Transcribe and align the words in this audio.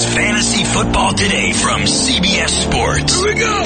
It's 0.00 0.14
Fantasy 0.14 0.62
Football 0.62 1.12
Today 1.14 1.52
from 1.52 1.80
CBS 1.80 2.50
Sports. 2.50 3.16
Here 3.16 3.34
we 3.34 3.34
go. 3.34 3.62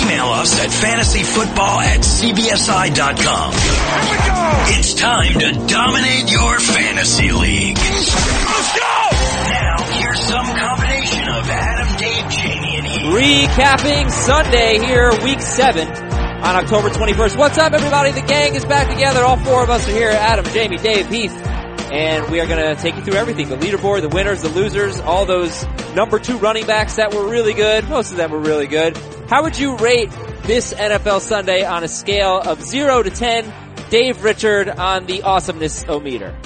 Email 0.00 0.32
us 0.32 0.58
at 0.58 0.70
fantasyfootball 0.70 1.82
at 1.84 2.00
cbsi.com. 2.00 3.52
Here 3.52 4.10
we 4.10 4.16
go. 4.24 4.78
It's 4.78 4.94
time 4.94 5.38
to 5.38 5.52
dominate 5.66 6.32
your 6.32 6.60
fantasy 6.60 7.32
league. 7.32 7.76
Let's 7.76 8.72
go. 8.72 9.10
Now, 9.52 9.84
here's 10.00 10.20
some 10.20 10.46
combination 10.46 11.28
of 11.28 11.44
Adam, 11.50 11.96
Dave, 11.98 12.30
Jamie, 12.30 12.76
and 12.78 12.86
Heath. 12.86 13.50
Recapping 13.50 14.10
Sunday 14.10 14.78
here, 14.78 15.10
week 15.22 15.42
seven 15.42 15.88
on 15.88 16.56
October 16.56 16.88
21st. 16.88 17.36
What's 17.36 17.58
up 17.58 17.74
everybody? 17.74 18.12
The 18.12 18.22
gang 18.22 18.54
is 18.54 18.64
back 18.64 18.88
together. 18.88 19.20
All 19.20 19.36
four 19.36 19.62
of 19.62 19.68
us 19.68 19.86
are 19.86 19.92
here. 19.92 20.08
Adam, 20.08 20.46
Jamie, 20.54 20.78
Dave, 20.78 21.06
Heath. 21.08 21.49
And 21.90 22.30
we 22.30 22.40
are 22.40 22.46
going 22.46 22.76
to 22.76 22.80
take 22.80 22.94
you 22.94 23.02
through 23.02 23.14
everything. 23.14 23.48
The 23.48 23.56
leaderboard, 23.56 24.02
the 24.02 24.08
winners, 24.08 24.42
the 24.42 24.48
losers, 24.48 25.00
all 25.00 25.26
those 25.26 25.64
number 25.94 26.18
two 26.18 26.38
running 26.38 26.66
backs 26.66 26.96
that 26.96 27.12
were 27.12 27.28
really 27.28 27.52
good. 27.52 27.88
Most 27.88 28.12
of 28.12 28.16
them 28.16 28.30
were 28.30 28.40
really 28.40 28.68
good. 28.68 28.96
How 29.28 29.42
would 29.42 29.58
you 29.58 29.76
rate 29.76 30.10
this 30.42 30.72
NFL 30.72 31.20
Sunday 31.20 31.64
on 31.64 31.82
a 31.82 31.88
scale 31.88 32.38
of 32.38 32.62
zero 32.62 33.02
to 33.02 33.10
ten? 33.10 33.52
Dave 33.90 34.22
Richard 34.22 34.68
on 34.68 35.06
the 35.06 35.22
awesomeness 35.22 35.84
o 35.88 35.98
meter. 35.98 36.36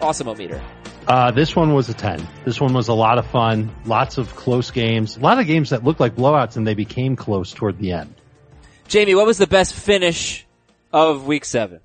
Awesome 0.00 0.28
o 0.28 0.34
meter. 0.34 0.60
Uh, 1.06 1.30
this 1.30 1.56
one 1.56 1.72
was 1.72 1.88
a 1.88 1.94
10. 1.94 2.26
This 2.44 2.60
one 2.60 2.74
was 2.74 2.88
a 2.88 2.92
lot 2.92 3.16
of 3.16 3.26
fun. 3.28 3.74
Lots 3.86 4.18
of 4.18 4.34
close 4.36 4.70
games. 4.70 5.16
A 5.16 5.20
lot 5.20 5.38
of 5.38 5.46
games 5.46 5.70
that 5.70 5.82
looked 5.82 6.00
like 6.00 6.16
blowouts 6.16 6.56
and 6.56 6.66
they 6.66 6.74
became 6.74 7.16
close 7.16 7.52
toward 7.52 7.78
the 7.78 7.92
end. 7.92 8.14
Jamie, 8.88 9.14
what 9.14 9.26
was 9.26 9.38
the 9.38 9.46
best 9.46 9.72
finish 9.74 10.46
of 10.92 11.26
week 11.26 11.46
seven? 11.46 11.80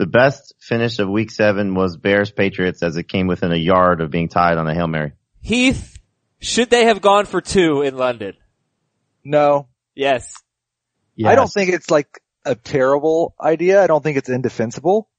The 0.00 0.06
best 0.06 0.54
finish 0.58 0.98
of 0.98 1.10
week 1.10 1.30
seven 1.30 1.74
was 1.74 1.98
Bears 1.98 2.30
Patriots 2.30 2.82
as 2.82 2.96
it 2.96 3.02
came 3.02 3.26
within 3.26 3.52
a 3.52 3.56
yard 3.56 4.00
of 4.00 4.10
being 4.10 4.30
tied 4.30 4.56
on 4.56 4.66
a 4.66 4.72
Hail 4.72 4.86
Mary. 4.86 5.12
Heath, 5.42 5.98
should 6.38 6.70
they 6.70 6.86
have 6.86 7.02
gone 7.02 7.26
for 7.26 7.42
two 7.42 7.82
in 7.82 7.98
London? 7.98 8.32
No. 9.22 9.68
Yes. 9.94 10.32
I 11.22 11.34
don't 11.34 11.52
think 11.52 11.74
it's 11.74 11.90
like 11.90 12.22
a 12.46 12.54
terrible 12.54 13.34
idea. 13.38 13.84
I 13.84 13.88
don't 13.88 14.02
think 14.02 14.16
it's 14.16 14.30
indefensible, 14.30 15.10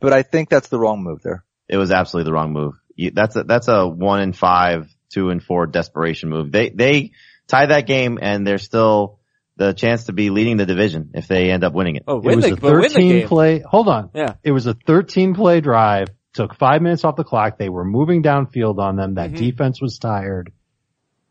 but 0.00 0.12
I 0.12 0.22
think 0.22 0.50
that's 0.50 0.68
the 0.68 0.78
wrong 0.78 1.02
move 1.02 1.22
there. 1.22 1.42
It 1.66 1.78
was 1.78 1.90
absolutely 1.90 2.28
the 2.28 2.34
wrong 2.34 2.52
move. 2.52 2.74
That's 3.14 3.36
a, 3.36 3.44
that's 3.44 3.68
a 3.68 3.88
one 3.88 4.20
in 4.20 4.34
five, 4.34 4.94
two 5.08 5.30
and 5.30 5.42
four 5.42 5.66
desperation 5.66 6.28
move. 6.28 6.52
They, 6.52 6.68
they 6.68 7.12
tie 7.46 7.64
that 7.64 7.86
game 7.86 8.18
and 8.20 8.46
they're 8.46 8.58
still 8.58 9.18
the 9.56 9.72
chance 9.72 10.04
to 10.04 10.12
be 10.12 10.30
leading 10.30 10.56
the 10.58 10.66
division 10.66 11.10
if 11.14 11.28
they 11.28 11.50
end 11.50 11.64
up 11.64 11.72
winning 11.72 11.96
it. 11.96 12.04
Oh, 12.06 12.18
It 12.18 12.24
win 12.24 12.36
was 12.36 12.44
the, 12.46 12.52
a 12.52 12.56
but 12.56 12.72
win 12.72 12.82
the 12.82 12.88
13 12.90 13.08
game. 13.20 13.28
play, 13.28 13.60
hold 13.60 13.88
on. 13.88 14.10
Yeah. 14.14 14.34
It 14.42 14.52
was 14.52 14.66
a 14.66 14.74
13 14.74 15.34
play 15.34 15.60
drive, 15.60 16.08
took 16.34 16.54
five 16.56 16.82
minutes 16.82 17.04
off 17.04 17.16
the 17.16 17.24
clock. 17.24 17.56
They 17.58 17.68
were 17.70 17.84
moving 17.84 18.22
downfield 18.22 18.78
on 18.78 18.96
them. 18.96 19.14
That 19.14 19.30
Mhm. 19.32 19.36
defense 19.38 19.80
was 19.80 19.98
tired. 19.98 20.52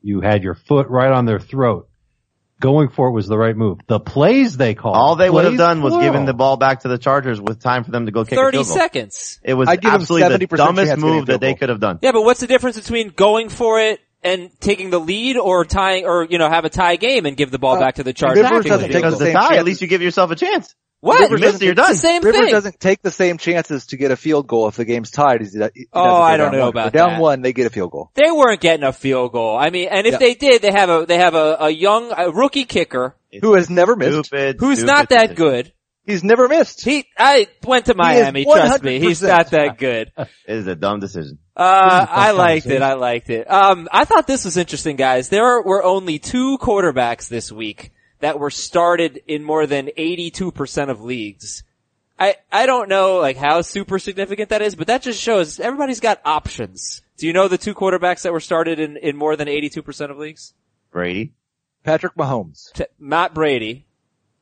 You 0.02 0.22
had 0.22 0.44
your 0.44 0.56
foot 0.56 0.88
right 0.90 1.12
on 1.12 1.26
their 1.26 1.40
throat. 1.40 1.88
Going 2.62 2.88
for 2.88 3.09
it 3.09 3.12
was 3.12 3.28
the 3.28 3.38
right 3.38 3.56
move. 3.56 3.80
The 3.86 4.00
plays 4.00 4.56
they 4.56 4.76
called. 4.76 4.96
All 4.96 5.18
they 5.18 5.30
would 5.30 5.44
have 5.44 5.58
done 5.58 5.81
was 5.81 5.92
plural. 5.92 6.08
given 6.09 6.26
the 6.26 6.34
ball 6.34 6.56
back 6.56 6.80
to 6.81 6.88
the 6.88 6.98
Chargers 6.98 7.42
with 7.42 7.59
time 7.59 7.84
for 7.84 7.92
them 7.92 8.06
to 8.06 8.14
go 8.14 8.23
kick 8.23 8.31
a 8.31 8.36
30 8.38 8.58
field 8.59 8.68
goal. 8.68 8.76
seconds. 8.78 9.40
It 9.44 9.56
was 9.56 9.68
I'd 9.68 9.81
give 9.81 9.92
them 9.92 10.00
absolutely 10.02 10.30
the 10.30 10.46
70% 10.48 10.58
dumbest 10.58 10.92
of 10.94 11.00
getting 11.00 11.03
move 11.16 11.26
that 11.26 11.42
they 11.42 11.53
could 11.56 11.68
have 11.68 11.81
done. 11.81 12.00
Yeah, 12.02 12.14
but 12.14 12.22
what's 12.23 12.40
the 12.40 12.48
difference 12.48 12.80
between 12.80 13.09
going 13.09 13.50
for 13.50 13.81
it 13.81 14.00
and 14.26 14.50
taking 14.59 14.90
the 14.90 15.00
lead 15.00 15.38
or 15.38 15.64
tying, 15.66 16.06
or, 16.06 16.26
you 16.30 16.38
know, 16.38 16.50
have 16.50 16.66
a 16.66 16.70
tie 16.70 16.95
game 16.98 17.26
and 17.26 17.38
give 17.38 17.52
the 17.52 17.59
ball 17.59 17.76
Uh, 17.78 17.80
back 17.80 17.95
to 17.95 18.04
the 18.04 18.14
Chargers? 18.14 18.44
Rivers 18.44 18.66
doesn't 18.66 18.92
take 18.92 19.04
the 19.04 19.09
the 19.12 19.18
same 19.18 19.34
tie, 19.36 19.56
at 19.58 19.66
least 19.66 19.81
you 19.81 19.88
give 19.88 20.02
yourself 20.02 20.31
a 20.31 20.36
chance. 20.36 20.73
What? 21.02 21.20
Rivers 21.22 21.42
It's 21.42 21.52
doesn't- 21.52 21.66
you're 21.66 21.76
the 21.76 21.81
done. 21.84 21.95
same 21.95 22.22
Rivers 22.23 22.42
thing. 22.42 22.52
doesn't 22.52 22.80
take 22.80 23.02
the 23.03 23.12
same 23.12 23.38
chances 23.38 23.86
to 23.88 23.98
get 23.98 24.09
a 24.09 24.16
field 24.16 24.48
goal 24.48 24.68
if 24.68 24.76
the 24.76 24.86
game's 24.86 25.12
tied 25.12 25.42
he 25.42 25.48
he 25.76 25.86
Oh, 25.94 26.16
I 26.22 26.38
don't 26.38 26.52
know 26.52 26.62
one. 26.62 26.70
about 26.70 26.88
If 26.88 26.94
they're 26.94 27.08
down 27.08 27.20
one, 27.20 27.42
they 27.44 27.53
get 27.53 27.68
a 27.68 27.70
field 27.70 27.92
goal. 27.92 28.09
They 28.16 28.31
weren't 28.31 28.59
getting 28.59 28.84
a 28.84 28.94
field 28.94 29.31
goal. 29.34 29.56
I 29.56 29.70
mean, 29.70 29.90
and 29.92 30.08
if 30.08 30.14
Yeah. 30.14 30.18
they 30.18 30.34
did, 30.34 30.62
they 30.64 30.72
have 30.72 30.90
a, 30.90 31.06
they 31.06 31.18
have 31.18 31.36
a, 31.36 31.58
a 31.59 31.70
young, 31.70 32.12
a 32.18 32.31
rookie 32.31 32.66
kicker 32.66 33.16
Who 33.42 33.53
has 33.53 33.70
never 33.70 33.96
missed? 33.96 34.28
Stupid. 34.28 34.56
who's 34.59 34.80
stupid 34.80 34.91
not 34.94 35.09
that 35.09 35.30
decision. 35.30 35.35
good. 35.35 35.72
He's 36.05 36.23
never 36.23 36.47
missed. 36.47 36.83
He, 36.83 37.07
I 37.17 37.47
went 37.63 37.85
to 37.88 37.95
Miami, 37.95 38.45
trust 38.45 38.83
me. 38.83 38.99
He's 38.99 39.21
100%. 39.21 39.27
not 39.27 39.51
that 39.51 39.77
good. 39.77 40.11
It 40.17 40.57
is 40.57 40.67
a 40.67 40.75
dumb 40.75 40.99
decision. 40.99 41.39
Uh, 41.57 42.05
I 42.07 42.31
liked 42.31 42.67
it. 42.67 42.83
I 42.83 42.93
liked 42.93 43.31
it. 43.31 43.49
Um, 43.49 43.89
I 43.91 44.05
thought 44.05 44.27
this 44.27 44.45
was 44.45 44.57
interesting, 44.57 44.95
guys. 44.95 45.29
There 45.29 45.61
were 45.63 45.83
only 45.83 46.19
two 46.19 46.59
quarterbacks 46.59 47.27
this 47.27 47.51
week 47.51 47.91
that 48.19 48.38
were 48.38 48.51
started 48.51 49.21
in 49.27 49.43
more 49.43 49.66
than 49.66 49.88
82% 49.88 50.89
of 50.89 51.01
leagues. 51.01 51.63
I, 52.19 52.35
I 52.51 52.66
don't 52.67 52.89
know 52.89 53.17
like 53.17 53.37
how 53.37 53.61
super 53.61 53.97
significant 53.99 54.49
that 54.49 54.61
is, 54.61 54.75
but 54.75 54.87
that 54.87 55.01
just 55.01 55.19
shows 55.19 55.59
everybody's 55.59 55.99
got 55.99 56.22
options. 56.23 57.01
Do 57.17 57.27
you 57.27 57.33
know 57.33 57.47
the 57.47 57.57
two 57.57 57.73
quarterbacks 57.73 58.22
that 58.22 58.33
were 58.33 58.39
started 58.39 58.79
in, 58.79 58.97
in 58.97 59.16
more 59.17 59.35
than 59.35 59.47
82% 59.47 60.11
of 60.11 60.17
leagues? 60.17 60.53
Brady. 60.91 61.33
Patrick 61.83 62.16
Mahomes. 62.16 62.72
T- 62.73 62.85
Matt 62.99 63.33
Brady. 63.33 63.85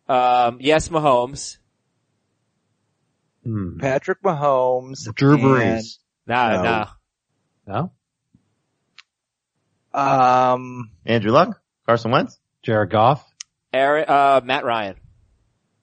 Um, 0.07 0.57
yes, 0.59 0.89
Mahomes. 0.89 1.57
Hmm. 3.43 3.77
Patrick 3.77 4.21
Mahomes. 4.21 5.13
Drew 5.15 5.33
and, 5.33 5.43
Brees. 5.43 5.97
Nah, 6.27 6.55
No. 6.55 6.63
nah. 6.63 6.87
No? 7.65 7.91
Um, 9.93 10.89
Andrew 11.05 11.31
Luck. 11.31 11.59
Carson 11.85 12.11
Wentz. 12.11 12.39
Jared 12.63 12.89
Goff. 12.89 13.25
Aaron, 13.73 14.05
uh, 14.07 14.41
Matt 14.43 14.63
Ryan. 14.63 14.95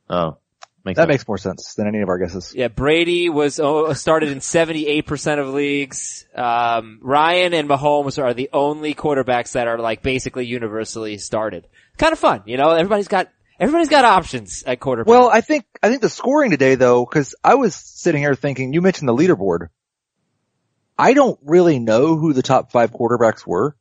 Oh. 0.09 0.39
Makes 0.83 0.97
that 0.97 1.03
sense. 1.03 1.09
makes 1.09 1.29
more 1.29 1.39
sense 1.39 1.75
than 1.75 1.87
any 1.89 2.01
of 2.01 2.09
our 2.09 2.17
guesses. 2.19 2.55
Yeah, 2.55 2.69
Brady 2.69 3.29
was 3.29 3.61
oh, 3.61 3.93
started 3.93 4.31
in 4.31 4.39
78% 4.39 5.39
of 5.39 5.49
leagues. 5.53 6.25
Um, 6.35 7.01
Ryan 7.03 7.53
and 7.53 7.69
Mahomes 7.69 8.23
are 8.23 8.33
the 8.33 8.49
only 8.55 8.95
quarterbacks 8.95 9.53
that 9.53 9.69
are 9.69 9.79
like 9.79 10.03
basically 10.03 10.47
universally 10.47 11.19
started. 11.19 11.69
Kind 11.99 12.15
of 12.15 12.19
fun, 12.19 12.45
you 12.47 12.57
know, 12.57 12.71
everybody's 12.71 13.09
got, 13.09 13.29
everybody's 13.61 13.89
got 13.89 14.05
options 14.05 14.63
at 14.67 14.81
quarterback. 14.81 15.09
Well, 15.11 15.29
I 15.29 15.41
think, 15.43 15.65
I 15.83 15.89
think 15.89 16.03
the 16.03 16.09
scoring 16.09 16.51
today 16.51 16.75
though, 16.75 17.05
cause 17.07 17.35
I 17.45 17.55
was 17.55 17.75
sitting 17.75 18.21
here 18.23 18.35
thinking, 18.35 18.73
you 18.73 18.81
mentioned 18.83 19.09
the 19.09 19.15
leaderboard. 19.15 19.69
I 20.99 21.15
don't 21.15 21.39
really 21.43 21.79
know 21.79 22.17
who 22.17 22.33
the 22.33 22.43
top 22.43 22.73
five 22.73 22.91
quarterbacks 22.93 23.47
were 23.47 23.77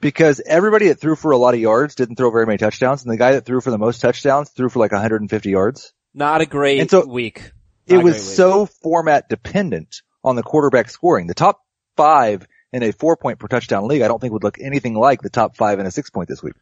because 0.00 0.40
everybody 0.44 0.88
that 0.88 1.00
threw 1.00 1.16
for 1.16 1.30
a 1.30 1.36
lot 1.36 1.54
of 1.54 1.60
yards 1.60 1.94
didn't 1.94 2.16
throw 2.16 2.30
very 2.30 2.46
many 2.46 2.58
touchdowns 2.58 3.04
and 3.04 3.12
the 3.12 3.16
guy 3.16 3.32
that 3.32 3.44
threw 3.44 3.60
for 3.60 3.70
the 3.70 3.78
most 3.78 4.00
touchdowns 4.00 4.50
threw 4.50 4.68
for 4.68 4.78
like 4.80 4.92
150 4.92 5.50
yards. 5.50 5.92
not 6.12 6.40
a 6.40 6.46
great 6.46 6.80
and 6.80 6.90
so- 6.90 7.06
week. 7.06 7.52
It 7.86 7.96
Not 7.96 8.00
a 8.00 8.04
was 8.04 8.14
week. 8.14 8.22
so 8.36 8.64
format 8.66 9.28
dependent 9.28 9.96
on 10.24 10.36
the 10.36 10.42
quarterback 10.42 10.88
scoring. 10.88 11.26
The 11.26 11.34
top 11.34 11.60
five 11.98 12.46
in 12.72 12.82
a 12.82 12.92
four 12.92 13.14
point 13.18 13.38
per 13.38 13.46
touchdown 13.46 13.86
league, 13.88 14.00
I 14.00 14.08
don't 14.08 14.18
think 14.20 14.32
would 14.32 14.42
look 14.42 14.58
anything 14.58 14.94
like 14.94 15.20
the 15.20 15.28
top 15.28 15.54
five 15.58 15.78
in 15.80 15.84
a 15.86 15.90
six 15.90 16.08
point 16.08 16.30
this 16.30 16.42
week. 16.42 16.54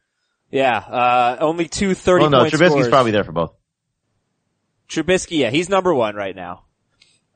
Yeah, 0.53 0.77
uh, 0.77 1.37
only 1.41 1.67
two 1.67 1.95
30 1.95 2.25
Oh 2.25 2.29
no, 2.29 2.39
point 2.41 2.53
Trubisky's 2.53 2.71
scores. 2.71 2.89
probably 2.89 3.11
there 3.11 3.25
for 3.25 3.33
both. 3.33 3.55
Trubisky, 4.89 5.39
yeah, 5.39 5.51
he's 5.51 5.71
number 5.71 5.93
one 5.95 6.15
right 6.15 6.37
now. 6.37 6.65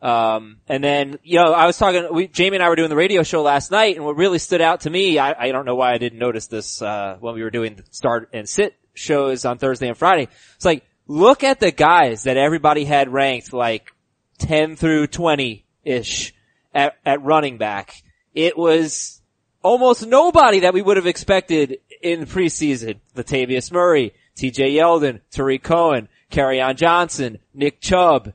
Um, 0.03 0.59
and 0.69 0.85
then, 0.85 1.19
you 1.23 1.39
know, 1.39 1.53
I 1.53 1.65
was 1.65 1.79
talking, 1.79 2.07
we, 2.13 2.29
Jamie 2.29 2.57
and 2.57 2.63
I 2.63 2.69
were 2.69 2.77
doing 2.77 2.91
the 2.91 2.97
radio 2.97 3.23
show 3.23 3.41
last 3.41 3.71
night 3.71 3.97
and 3.97 4.05
what 4.05 4.17
really 4.17 4.39
stood 4.39 4.61
out 4.61 4.83
to 4.83 4.91
me, 4.91 5.19
I, 5.19 5.47
I 5.47 5.53
don't 5.53 5.65
know 5.65 5.75
why 5.75 5.95
I 5.95 5.99
didn't 5.99 6.19
notice 6.19 6.47
this, 6.49 6.83
uh, 6.83 7.17
when 7.19 7.35
we 7.35 7.43
were 7.43 7.51
doing 7.51 7.77
the 7.77 7.85
start 7.91 8.29
and 8.35 8.47
sit 8.47 8.77
shows 8.93 9.47
on 9.47 9.57
Thursday 9.57 9.89
and 9.89 9.97
Friday. 9.97 10.29
It's 10.57 10.65
like, 10.67 10.85
look 11.07 11.43
at 11.43 11.59
the 11.59 11.71
guys 11.71 12.25
that 12.25 12.37
everybody 12.37 12.85
had 12.85 13.11
ranked 13.11 13.55
like 13.55 13.91
10 14.39 14.77
through 14.77 15.07
20-ish 15.07 16.35
at, 16.75 16.99
at 17.07 17.23
running 17.25 17.57
back. 17.57 17.95
It 18.35 18.59
was 18.59 19.23
almost 19.63 20.07
nobody 20.07 20.61
that 20.61 20.75
we 20.75 20.83
would 20.83 20.99
have 20.99 21.07
expected 21.07 21.79
in 22.03 22.27
preseason. 22.27 23.01
Latavius 23.15 23.73
Murray, 23.73 24.15
TJ 24.37 24.75
Yeldon, 24.75 25.21
Tarik 25.31 25.63
Cohen, 25.63 26.09
on 26.37 26.77
Johnson, 26.77 27.39
Nick 27.55 27.81
Chubb, 27.81 28.33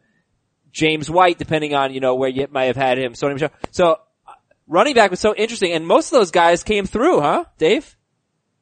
James 0.72 1.10
White, 1.10 1.38
depending 1.38 1.76
on, 1.76 1.94
you 1.94 2.00
know, 2.00 2.16
where 2.16 2.30
you 2.30 2.48
might 2.52 2.66
have 2.66 2.78
had 2.78 2.98
him. 2.98 3.14
So, 3.16 3.36
so 3.72 4.00
uh, 4.28 4.34
running 4.68 4.96
back 4.96 5.12
was 5.12 5.20
so 5.20 5.36
interesting 5.36 5.74
and 5.74 5.86
most 5.86 6.12
of 6.12 6.20
those 6.20 6.32
guys 6.32 6.64
came 6.64 6.86
through, 6.86 7.22
huh, 7.22 7.46
Dave? 7.58 7.96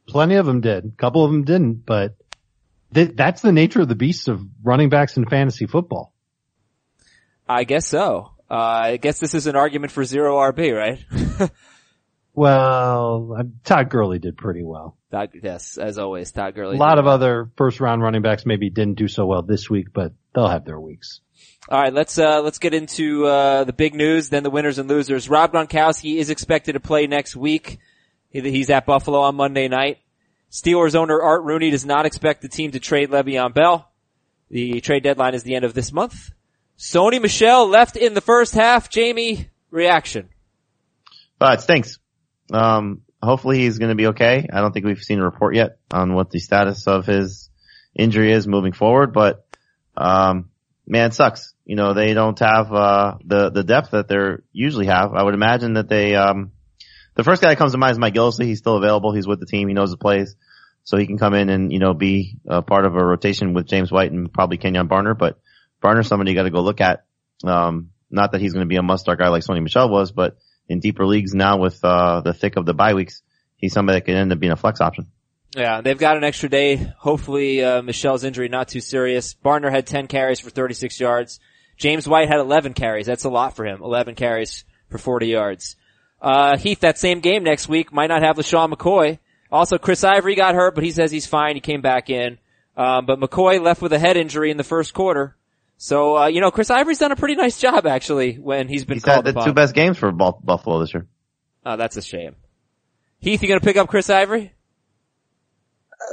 Plenty 0.08 0.36
of 0.36 0.46
them 0.46 0.62
did. 0.62 0.86
A 0.86 0.92
couple 0.98 1.24
of 1.24 1.32
them 1.32 1.44
didn't, 1.44 1.86
but 1.86 2.16
th- 2.94 3.12
that's 3.16 3.42
the 3.42 3.52
nature 3.52 3.82
of 3.82 3.88
the 3.88 3.96
beast 3.96 4.28
of 4.28 4.42
running 4.64 4.90
backs 4.90 5.18
in 5.18 5.26
fantasy 5.28 5.68
football. 5.68 6.14
I 7.48 7.64
guess 7.64 7.88
so. 7.88 8.32
Uh, 8.50 8.54
I 8.54 8.98
guess 8.98 9.20
this 9.20 9.36
is 9.36 9.46
an 9.46 9.56
argument 9.56 9.92
for 9.92 10.04
zero 10.04 10.38
RB, 10.38 10.76
right? 10.76 11.52
Well, 12.40 13.36
uh, 13.38 13.44
Todd 13.66 13.90
Gurley 13.90 14.18
did 14.18 14.38
pretty 14.38 14.64
well. 14.64 14.96
Todd, 15.12 15.32
yes, 15.44 15.78
as 15.78 15.98
always, 15.98 16.32
Todd 16.32 16.56
Gurley. 16.56 16.78
A 16.78 16.80
lot 16.80 16.98
of 16.98 17.06
other 17.06 17.52
first 17.58 17.82
round 17.82 18.02
running 18.02 18.22
backs 18.22 18.46
maybe 18.46 18.70
didn't 18.70 18.94
do 18.94 19.10
so 19.10 19.26
well 19.26 19.42
this 19.42 19.70
week, 19.70 19.88
but 19.92 20.14
they'll 20.34 20.48
have 20.48 20.64
their 20.64 20.80
weeks. 20.80 21.20
All 21.68 21.82
right, 21.82 21.94
let's 21.94 22.18
uh, 22.18 22.42
let's 22.42 22.58
get 22.58 22.74
into 22.74 23.26
uh, 23.26 23.66
the 23.66 23.74
big 23.74 23.94
news, 23.94 24.30
then 24.30 24.44
the 24.44 24.50
winners 24.50 24.78
and 24.78 24.88
losers. 24.88 25.28
Rob 25.28 25.52
Gronkowski 25.52 26.16
is 26.16 26.30
expected 26.30 26.74
to 26.74 26.80
play 26.80 27.08
next 27.08 27.36
week. 27.36 27.80
He's 28.30 28.70
at 28.70 28.86
Buffalo 28.86 29.20
on 29.20 29.36
Monday 29.36 29.68
night. 29.68 29.98
Steelers 30.50 30.96
owner 30.96 31.22
Art 31.22 31.44
Rooney 31.44 31.72
does 31.72 31.86
not 31.86 32.06
expect 32.06 32.42
the 32.42 32.48
team 32.48 32.72
to 32.72 32.80
trade 32.80 33.10
Le'Veon 33.10 33.54
Bell. 33.54 33.92
The 34.50 34.80
trade 34.80 35.04
deadline 35.04 35.34
is 35.34 35.44
the 35.44 35.56
end 35.56 35.66
of 35.66 35.74
this 35.74 35.92
month. 35.92 36.32
Sony 36.78 37.22
Michel 37.22 37.68
left 37.68 37.98
in 37.98 38.14
the 38.14 38.22
first 38.22 38.54
half. 38.54 38.90
Jamie, 38.90 39.50
reaction. 39.72 40.30
Uh, 41.42 41.56
it 41.58 41.62
stinks. 41.62 42.00
Um, 42.52 43.02
hopefully 43.22 43.60
he's 43.60 43.78
going 43.78 43.90
to 43.90 43.96
be 43.96 44.08
okay. 44.08 44.48
I 44.52 44.62
don't 44.62 44.72
think 44.72 44.86
we've 44.86 45.02
seen 45.02 45.20
a 45.20 45.24
report 45.24 45.56
yet 45.56 45.78
on 45.92 46.14
what 46.14 46.30
the 46.32 46.40
status 46.40 46.88
of 46.88 47.06
his 47.06 47.50
injury 47.96 48.32
is 48.32 48.48
moving 48.48 48.74
forward, 48.74 49.14
but, 49.14 49.46
um, 49.98 50.50
man, 50.88 51.12
sucks. 51.12 51.54
You 51.66 51.76
know, 51.76 51.94
they 51.94 52.14
don't 52.14 52.40
have, 52.40 52.74
uh, 52.74 53.16
the, 53.24 53.52
the 53.52 53.64
depth 53.64 53.92
that 53.92 54.08
they're 54.08 54.44
usually 54.52 54.88
have. 54.88 55.14
I 55.14 55.24
would 55.24 55.34
imagine 55.34 55.74
that 55.74 55.90
they, 55.90 56.16
um, 56.16 56.52
the 57.16 57.24
first 57.24 57.42
guy 57.42 57.50
that 57.50 57.58
comes 57.58 57.74
to 57.74 57.78
mind 57.78 57.92
is 57.92 58.00
Mike 58.00 58.14
Gillislee. 58.14 58.46
He's 58.46 58.60
still 58.60 58.78
available. 58.78 59.14
He's 59.14 59.28
with 59.28 59.40
the 59.40 59.46
team. 59.46 59.68
He 59.68 59.74
knows 59.74 59.92
the 59.92 59.98
plays. 59.98 60.36
So 60.84 60.98
he 60.98 61.06
can 61.06 61.18
come 61.18 61.34
in 61.34 61.50
and, 61.50 61.72
you 61.72 61.78
know, 61.78 61.94
be 61.94 62.38
a 62.48 62.62
part 62.62 62.86
of 62.86 62.96
a 62.96 63.06
rotation 63.06 63.54
with 63.54 63.68
James 63.68 63.92
White 63.92 64.12
and 64.12 64.32
probably 64.32 64.58
Kenjon 64.58 64.88
Barner, 64.88 65.18
but 65.18 65.40
Barner's 65.84 66.08
somebody 66.08 66.32
you 66.32 66.38
got 66.38 66.44
to 66.44 66.50
go 66.50 66.62
look 66.62 66.82
at. 66.82 67.04
Um, 67.44 67.92
not 68.10 68.32
that 68.32 68.42
he's 68.42 68.54
going 68.54 68.66
to 68.66 68.70
be 68.70 68.78
a 68.78 68.82
must 68.82 69.04
start 69.04 69.20
guy 69.20 69.28
like 69.28 69.44
Sony 69.44 69.62
Michel 69.62 69.90
was, 69.90 70.12
but 70.12 70.38
in 70.70 70.80
deeper 70.80 71.06
leagues 71.06 71.34
now 71.34 71.58
with, 71.58 71.84
uh, 71.84 72.22
the 72.22 72.34
thick 72.34 72.56
of 72.56 72.66
the 72.66 72.74
bye 72.74 72.94
weeks, 72.94 73.22
he's 73.58 73.74
somebody 73.74 73.98
that 73.98 74.06
could 74.06 74.16
end 74.16 74.32
up 74.32 74.40
being 74.40 74.52
a 74.52 74.56
flex 74.56 74.80
option. 74.80 75.08
Yeah, 75.56 75.82
they've 75.82 75.98
got 75.98 76.16
an 76.16 76.24
extra 76.24 76.48
day. 76.48 76.76
Hopefully, 77.00 77.64
uh, 77.64 77.82
Michel's 77.82 78.24
injury 78.24 78.50
not 78.50 78.68
too 78.68 78.82
serious. 78.82 79.34
Barner 79.34 79.72
had 79.72 79.88
10 79.88 80.08
carries 80.08 80.40
for 80.40 80.52
36 80.52 81.00
yards. 81.00 81.40
James 81.78 82.08
White 82.08 82.28
had 82.28 82.40
11 82.40 82.74
carries. 82.74 83.08
That's 83.08 83.24
a 83.24 83.30
lot 83.30 83.56
for 83.56 83.66
him. 83.66 83.82
11 83.82 84.16
carries 84.16 84.64
for 84.90 84.98
40 84.98 85.28
yards. 85.28 85.76
Uh, 86.22 86.58
Heath, 86.58 86.82
that 86.82 86.98
same 86.98 87.22
game 87.22 87.44
next 87.44 87.68
week 87.68 87.92
might 87.92 88.08
not 88.08 88.22
have 88.22 88.36
LeSean 88.36 88.72
McCoy. 88.72 89.18
Also, 89.52 89.78
Chris 89.78 90.04
Ivory 90.04 90.36
got 90.36 90.54
hurt, 90.54 90.76
but 90.76 90.84
he 90.84 90.92
says 90.92 91.10
he's 91.10 91.26
fine. 91.26 91.56
He 91.56 91.62
came 91.62 91.82
back 91.82 92.10
in. 92.10 92.38
Um, 92.78 93.06
but 93.06 93.20
McCoy 93.20 93.62
left 93.62 93.82
with 93.82 93.94
a 93.94 94.00
head 94.00 94.18
injury 94.18 94.52
in 94.52 94.58
the 94.58 94.64
first 94.64 94.94
quarter. 94.94 95.36
So, 95.82 96.18
uh, 96.18 96.28
you 96.28 96.42
know, 96.42 96.52
Chris 96.52 96.70
Ivory's 96.70 97.00
done 97.00 97.14
a 97.14 97.16
pretty 97.16 97.36
nice 97.36 97.58
job 97.58 97.88
actually 97.88 98.34
when 98.34 98.68
he's 98.68 98.84
been 98.84 98.98
He's 98.98 99.06
had 99.06 99.24
the 99.24 99.30
upon. 99.30 99.46
two 99.46 99.54
best 99.54 99.74
games 99.74 99.98
for 99.98 100.12
Buffalo 100.12 100.82
this 100.82 100.94
year. 100.94 101.08
Oh, 101.66 101.78
that's 101.78 101.96
a 101.96 102.02
shame. 102.02 102.36
Heath, 103.20 103.42
you 103.42 103.48
gonna 103.48 103.62
pick 103.62 103.78
up 103.78 103.88
Chris 103.88 104.10
Ivory? 104.10 104.52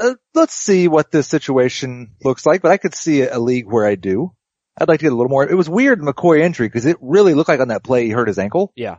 Uh, 0.00 0.14
let's 0.34 0.54
see 0.54 0.86
what 0.86 1.10
this 1.10 1.26
situation 1.26 2.12
looks 2.22 2.46
like, 2.46 2.62
but 2.62 2.70
I 2.70 2.76
could 2.76 2.94
see 2.94 3.22
a 3.22 3.40
league 3.40 3.66
where 3.66 3.84
I 3.84 3.96
do. 3.96 4.32
I'd 4.78 4.88
like 4.88 5.00
to 5.00 5.04
get 5.04 5.12
a 5.12 5.16
little 5.16 5.30
more. 5.30 5.44
It 5.48 5.56
was 5.56 5.68
weird 5.68 6.00
McCoy 6.00 6.42
injury 6.42 6.68
because 6.68 6.86
it 6.86 6.98
really 7.00 7.34
looked 7.34 7.48
like 7.48 7.60
on 7.60 7.68
that 7.68 7.82
play 7.82 8.04
he 8.04 8.10
hurt 8.10 8.28
his 8.28 8.38
ankle. 8.38 8.72
Yeah. 8.76 8.98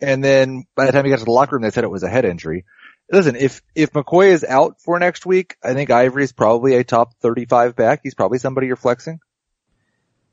And 0.00 0.24
then 0.24 0.64
by 0.74 0.86
the 0.86 0.92
time 0.92 1.04
he 1.04 1.10
got 1.10 1.18
to 1.18 1.24
the 1.26 1.30
locker 1.30 1.54
room, 1.54 1.62
they 1.62 1.70
said 1.70 1.84
it 1.84 1.90
was 1.90 2.02
a 2.02 2.08
head 2.08 2.24
injury. 2.24 2.64
Listen, 3.12 3.36
if, 3.36 3.60
if 3.74 3.92
McCoy 3.92 4.28
is 4.28 4.42
out 4.42 4.80
for 4.80 4.98
next 4.98 5.26
week, 5.26 5.56
I 5.62 5.74
think 5.74 5.90
Ivory 5.90 6.24
is 6.24 6.32
probably 6.32 6.76
a 6.76 6.84
top 6.84 7.14
35 7.20 7.76
back. 7.76 8.00
He's 8.02 8.14
probably 8.14 8.38
somebody 8.38 8.68
you're 8.68 8.76
flexing. 8.76 9.20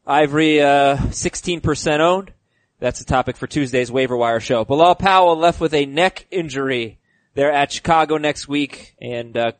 Ivory, 0.06 0.62
uh, 0.62 0.98
16% 0.98 2.00
owned. 2.00 2.34
That's 2.80 3.02
a 3.02 3.06
topic 3.06 3.38
for 3.38 3.48
Tuesday's 3.48 3.92
waiver 3.92 4.18
wire 4.18 4.42
show. 4.42 4.66
Bilal 4.66 4.96
Powell 4.96 5.38
left 5.38 5.62
with 5.62 5.74
a 5.74 5.86
neck 5.86 6.28
injury. 6.32 7.00
They're 7.34 7.52
at 7.52 7.72
Chicago 7.72 8.18
next 8.18 8.48
week 8.48 8.96
and, 9.02 9.36
uh, 9.38 9.52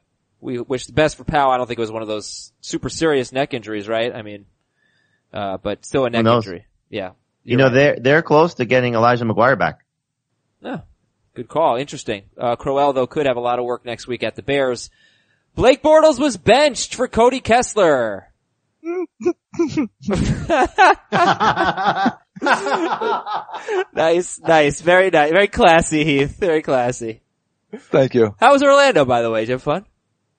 we 0.42 0.60
wish 0.60 0.88
the 0.88 0.94
best 0.94 1.16
for 1.16 1.24
Powell. 1.24 1.52
I 1.52 1.58
don't 1.58 1.68
think 1.68 1.80
it 1.80 1.82
was 1.82 1.92
one 1.92 2.02
of 2.02 2.10
those 2.10 2.52
super 2.60 2.90
serious 2.90 3.32
neck 3.32 3.54
injuries, 3.54 3.88
right? 3.88 4.14
I 4.14 4.24
mean, 4.24 4.46
uh, 5.32 5.58
but 5.58 5.86
still 5.86 6.06
a 6.06 6.10
neck 6.10 6.26
injury. 6.26 6.66
Yeah. 6.90 7.12
You 7.46 7.56
know, 7.56 7.66
right. 7.66 7.74
they're, 7.74 8.00
they're 8.00 8.22
close 8.22 8.56
to 8.56 8.66
getting 8.66 8.94
Elijah 8.94 9.24
McGuire 9.24 9.58
back. 9.58 9.86
Oh, 10.64 10.82
good 11.34 11.48
call. 11.48 11.78
Interesting. 11.78 12.24
Uh, 12.38 12.58
Crowell 12.58 12.92
though 12.92 13.08
could 13.08 13.26
have 13.26 13.38
a 13.38 13.42
lot 13.42 13.60
of 13.60 13.66
work 13.66 13.86
next 13.86 14.06
week 14.06 14.24
at 14.24 14.36
the 14.36 14.44
Bears. 14.44 14.90
Blake 15.56 15.82
Bortles 15.82 16.20
was 16.20 16.36
benched 16.36 16.96
for 16.96 17.08
Cody 17.08 17.40
Kessler. 17.40 18.33
nice, 23.94 24.40
nice, 24.42 24.82
very 24.82 25.10
nice, 25.10 25.32
very 25.32 25.48
classy, 25.48 26.04
Heath. 26.04 26.38
Very 26.38 26.62
classy. 26.62 27.22
Thank 27.74 28.14
you. 28.14 28.36
How 28.40 28.52
was 28.52 28.62
Orlando, 28.62 29.06
by 29.06 29.22
the 29.22 29.32
way? 29.32 29.42
Did 29.42 29.50
you 29.50 29.54
have 29.54 29.64
fun? 29.64 29.86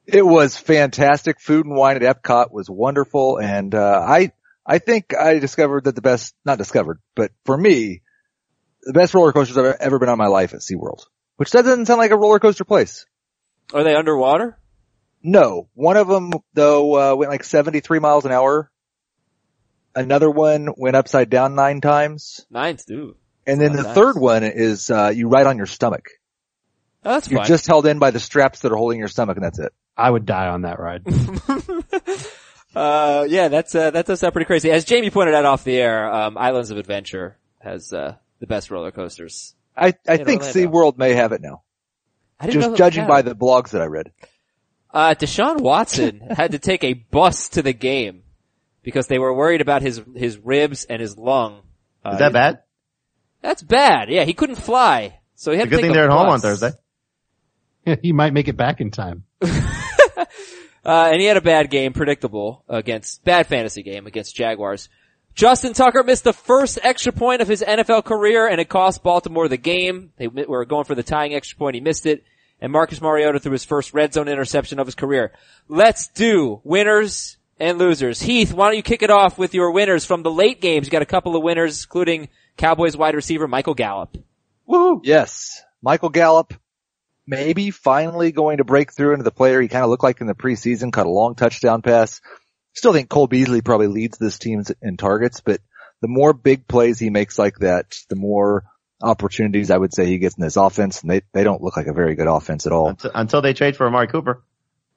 It 0.06 0.25
was 0.25 0.58
fantastic. 0.58 1.41
Food 1.41 1.64
and 1.64 1.75
wine 1.75 1.96
at 1.96 2.02
Epcot 2.02 2.52
was 2.52 2.69
wonderful. 2.69 3.38
And, 3.38 3.75
uh, 3.75 4.05
I, 4.06 4.32
I 4.67 4.79
think 4.79 5.14
I 5.19 5.38
discovered 5.38 5.85
that 5.85 5.94
the 5.94 6.02
best, 6.02 6.35
not 6.44 6.58
discovered, 6.58 7.00
but 7.14 7.32
for 7.47 7.56
me, 7.56 8.02
the 8.82 8.93
best 8.93 9.14
roller 9.14 9.32
coasters 9.32 9.56
I've 9.56 9.76
ever 9.81 9.99
been 9.99 10.11
on 10.11 10.14
in 10.14 10.19
my 10.19 10.26
life 10.26 10.52
at 10.52 10.61
SeaWorld. 10.61 11.06
Which 11.37 11.50
that 11.52 11.62
doesn't 11.64 11.87
sound 11.87 11.99
like 11.99 12.11
a 12.11 12.17
roller 12.17 12.38
coaster 12.38 12.64
place. 12.64 13.06
Are 13.73 13.82
they 13.82 13.94
underwater? 13.94 14.58
No. 15.25 15.69
One 15.75 15.97
of 15.97 16.06
them 16.06 16.32
though, 16.53 17.12
uh, 17.12 17.17
went 17.17 17.31
like 17.32 17.43
73 17.43 17.99
miles 17.99 18.25
an 18.26 18.31
hour. 18.31 18.71
Another 19.97 20.31
one 20.31 20.69
went 20.76 20.97
upside 20.97 21.31
down 21.31 21.55
nine 21.55 21.81
times. 21.81 22.44
Nine's 22.50 22.85
do. 22.85 23.17
And 23.47 23.61
then 23.61 23.73
Oh, 23.73 23.76
the 23.76 23.82
nice. 23.85 23.94
third 23.94 24.17
one 24.19 24.43
is, 24.44 24.91
uh, 24.91 25.12
you 25.15 25.29
ride 25.29 25.47
on 25.47 25.56
your 25.56 25.67
stomach. 25.67 26.09
Oh, 27.05 27.12
that's 27.15 27.31
You're 27.31 27.41
fine. 27.41 27.47
just 27.49 27.67
held 27.67 27.87
in 27.87 27.99
by 27.99 28.11
the 28.11 28.21
straps 28.21 28.61
that 28.61 28.73
are 28.73 28.76
holding 28.76 28.99
your 28.99 29.09
stomach 29.09 29.37
and 29.37 29.44
that's 29.44 29.59
it. 29.59 29.73
I 29.97 30.11
would 30.11 30.26
die 30.26 30.49
on 30.49 30.62
that 30.62 30.79
ride. 30.81 31.03
uh, 32.75 33.26
yeah, 33.29 33.49
that's, 33.49 33.75
uh, 33.75 33.91
that 33.93 34.06
does 34.06 34.21
sound 34.21 34.32
pretty 34.32 34.47
crazy. 34.47 34.71
As 34.71 34.85
Jamie 34.85 35.11
pointed 35.11 35.35
out 35.35 35.44
off 35.44 35.65
the 35.65 35.76
air, 35.76 36.12
um, 36.12 36.37
Islands 36.37 36.71
of 36.71 36.79
Adventure 36.79 37.37
has, 37.61 37.93
uh, 37.93 38.17
the 38.41 38.47
best 38.47 38.71
roller 38.71 38.91
coasters. 38.91 39.55
I, 39.76 39.94
I 40.09 40.17
think 40.19 40.43
Orlando. 40.43 40.47
SeaWorld 40.71 40.99
may 40.99 41.15
have 41.15 41.32
it 41.32 41.41
now. 41.41 41.62
I 42.41 42.47
didn't 42.47 42.61
Just 42.61 42.71
that 42.73 42.79
judging 42.79 43.06
by 43.06 43.23
the 43.23 43.35
blogs 43.37 43.71
that 43.71 43.81
I 43.82 43.87
read. 43.87 44.11
Uh, 44.94 45.14
Deshaun 45.14 45.61
Watson 45.61 46.20
had 46.31 46.52
to 46.52 46.58
take 46.58 46.85
a 46.85 46.94
bus 46.94 47.50
to 47.50 47.62
the 47.62 47.73
game 47.73 48.23
because 48.82 49.08
they 49.08 49.19
were 49.19 49.35
worried 49.35 49.61
about 49.61 49.82
his, 49.82 50.00
his 50.14 50.38
ribs 50.38 50.85
and 50.85 51.02
his 51.02 51.19
lung. 51.19 51.62
Uh, 52.05 52.11
Is 52.12 52.19
that 52.20 52.32
bad? 52.32 52.61
That's 53.43 53.62
bad. 53.62 54.08
Yeah, 54.08 54.25
he 54.25 54.32
couldn't 54.32 54.56
fly. 54.56 55.19
So 55.35 55.50
he 55.50 55.58
had 55.58 55.67
It's 55.67 55.75
a 55.75 55.76
to 55.76 55.76
good 55.76 55.76
take 55.76 55.82
thing 55.82 55.91
a 55.91 55.94
they're 55.94 56.05
at 56.05 56.11
home 56.11 56.29
on 56.29 56.41
bus. 56.41 56.43
Thursday. 56.43 57.99
he 58.02 58.12
might 58.12 58.32
make 58.32 58.49
it 58.49 58.56
back 58.56 58.81
in 58.81 58.91
time. 58.91 59.25
Uh, 60.87 61.08
and 61.11 61.19
he 61.19 61.26
had 61.26 61.38
a 61.38 61.40
bad 61.40 61.70
game, 61.70 61.94
predictable, 61.94 62.62
against, 62.69 63.25
bad 63.25 63.47
fantasy 63.47 63.82
game 63.82 64.06
against 64.06 64.37
Jaguars. 64.37 64.90
Justin 65.35 65.73
Tucker 65.73 66.02
missed 66.02 66.25
the 66.25 66.35
first 66.35 66.79
extra 66.82 67.11
point 67.11 67.40
of 67.40 67.49
his 67.49 67.62
NFL 67.67 68.05
career 68.05 68.47
and 68.47 68.61
it 68.61 68.69
cost 68.69 69.02
Baltimore 69.02 69.49
the 69.49 69.56
game. 69.56 70.12
They 70.19 70.29
were 70.29 70.67
going 70.67 70.85
for 70.85 70.94
the 70.94 71.02
tying 71.02 71.35
extra 71.35 71.56
point. 71.56 71.75
He 71.75 71.81
missed 71.81 72.05
it. 72.05 72.23
And 72.64 72.72
Marcus 72.72 73.02
Mariota 73.02 73.38
threw 73.40 73.52
his 73.52 73.62
first 73.62 73.93
red 73.93 74.14
zone 74.14 74.26
interception 74.26 74.78
of 74.78 74.87
his 74.87 74.94
career. 74.94 75.32
Let's 75.69 76.08
do 76.08 76.62
winners 76.64 77.37
and 77.61 77.76
losers. 77.76 78.22
Heath, 78.22 78.55
why 78.55 78.69
don't 78.69 78.78
you 78.78 78.82
kick 78.82 79.02
it 79.02 79.11
off 79.11 79.37
with 79.37 79.52
your 79.52 79.70
winners 79.72 80.06
from 80.06 80.22
the 80.22 80.31
late 80.31 80.62
games? 80.62 80.87
You 80.87 80.90
got 80.90 81.02
a 81.02 81.05
couple 81.05 81.37
of 81.37 81.43
winners, 81.43 81.84
including 81.84 82.31
Cowboys 82.56 82.96
wide 82.96 83.14
receiver 83.14 83.46
Michael 83.46 83.75
Gallup. 83.75 84.16
Woo! 84.64 85.02
Yes. 85.05 85.61
Michael 85.82 86.08
Gallup, 86.08 86.55
maybe 87.26 87.71
finally 87.71 88.33
going 88.33 88.56
to 88.56 88.64
break 88.64 88.94
through 88.94 89.12
into 89.12 89.25
the 89.25 89.30
player 89.30 89.61
he 89.61 89.68
kind 89.68 89.85
of 89.85 89.90
looked 89.90 90.02
like 90.02 90.23
in 90.23 90.26
the 90.26 90.35
preseason, 90.35 90.90
caught 90.90 91.04
a 91.04 91.11
long 91.11 91.35
touchdown 91.35 91.83
pass. 91.83 92.23
Still 92.73 92.94
think 92.94 93.11
Cole 93.11 93.26
Beasley 93.26 93.61
probably 93.61 93.88
leads 93.88 94.16
this 94.16 94.38
team 94.38 94.62
in 94.80 94.97
targets, 94.97 95.42
but 95.42 95.61
the 96.00 96.09
more 96.09 96.33
big 96.33 96.66
plays 96.66 96.99
he 96.99 97.11
makes 97.11 97.38
like 97.38 97.59
that, 97.59 97.94
the 98.09 98.16
more 98.16 98.64
opportunities 99.04 99.70
I 99.70 99.76
would 99.76 99.94
say 99.94 100.06
he 100.06 100.18
gets 100.18 100.37
in 100.37 100.42
this 100.42 100.56
offense, 100.56 101.02
and 101.02 101.11
they, 101.11 101.23
they 101.32 101.44
don't 101.44 101.62
look 101.62 101.76
like 101.76 101.87
a 101.87 101.92
very 101.92 102.14
good 102.14 102.26
offense 102.26 102.66
at 102.66 102.73
all. 102.73 102.88
Until, 102.88 103.11
until 103.14 103.42
they 103.42 103.52
trade 103.52 103.76
for 103.76 103.87
Amari 103.87 104.08
Cooper. 104.08 104.42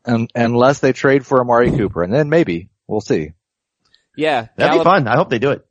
Un 0.05 0.27
unless 0.33 0.79
they 0.79 0.93
trade 0.93 1.25
for 1.25 1.41
Amari 1.41 1.71
Cooper, 1.71 2.01
and 2.01 2.13
then 2.13 2.29
maybe, 2.29 2.69
we'll 2.87 3.01
see. 3.01 3.33
Yeah. 4.15 4.47
That'd 4.55 4.71
Gallup- 4.71 4.79
be 4.79 4.83
fun. 4.83 5.07
I 5.07 5.15
hope 5.15 5.29
they 5.29 5.39
do 5.39 5.51
it. 5.51 5.65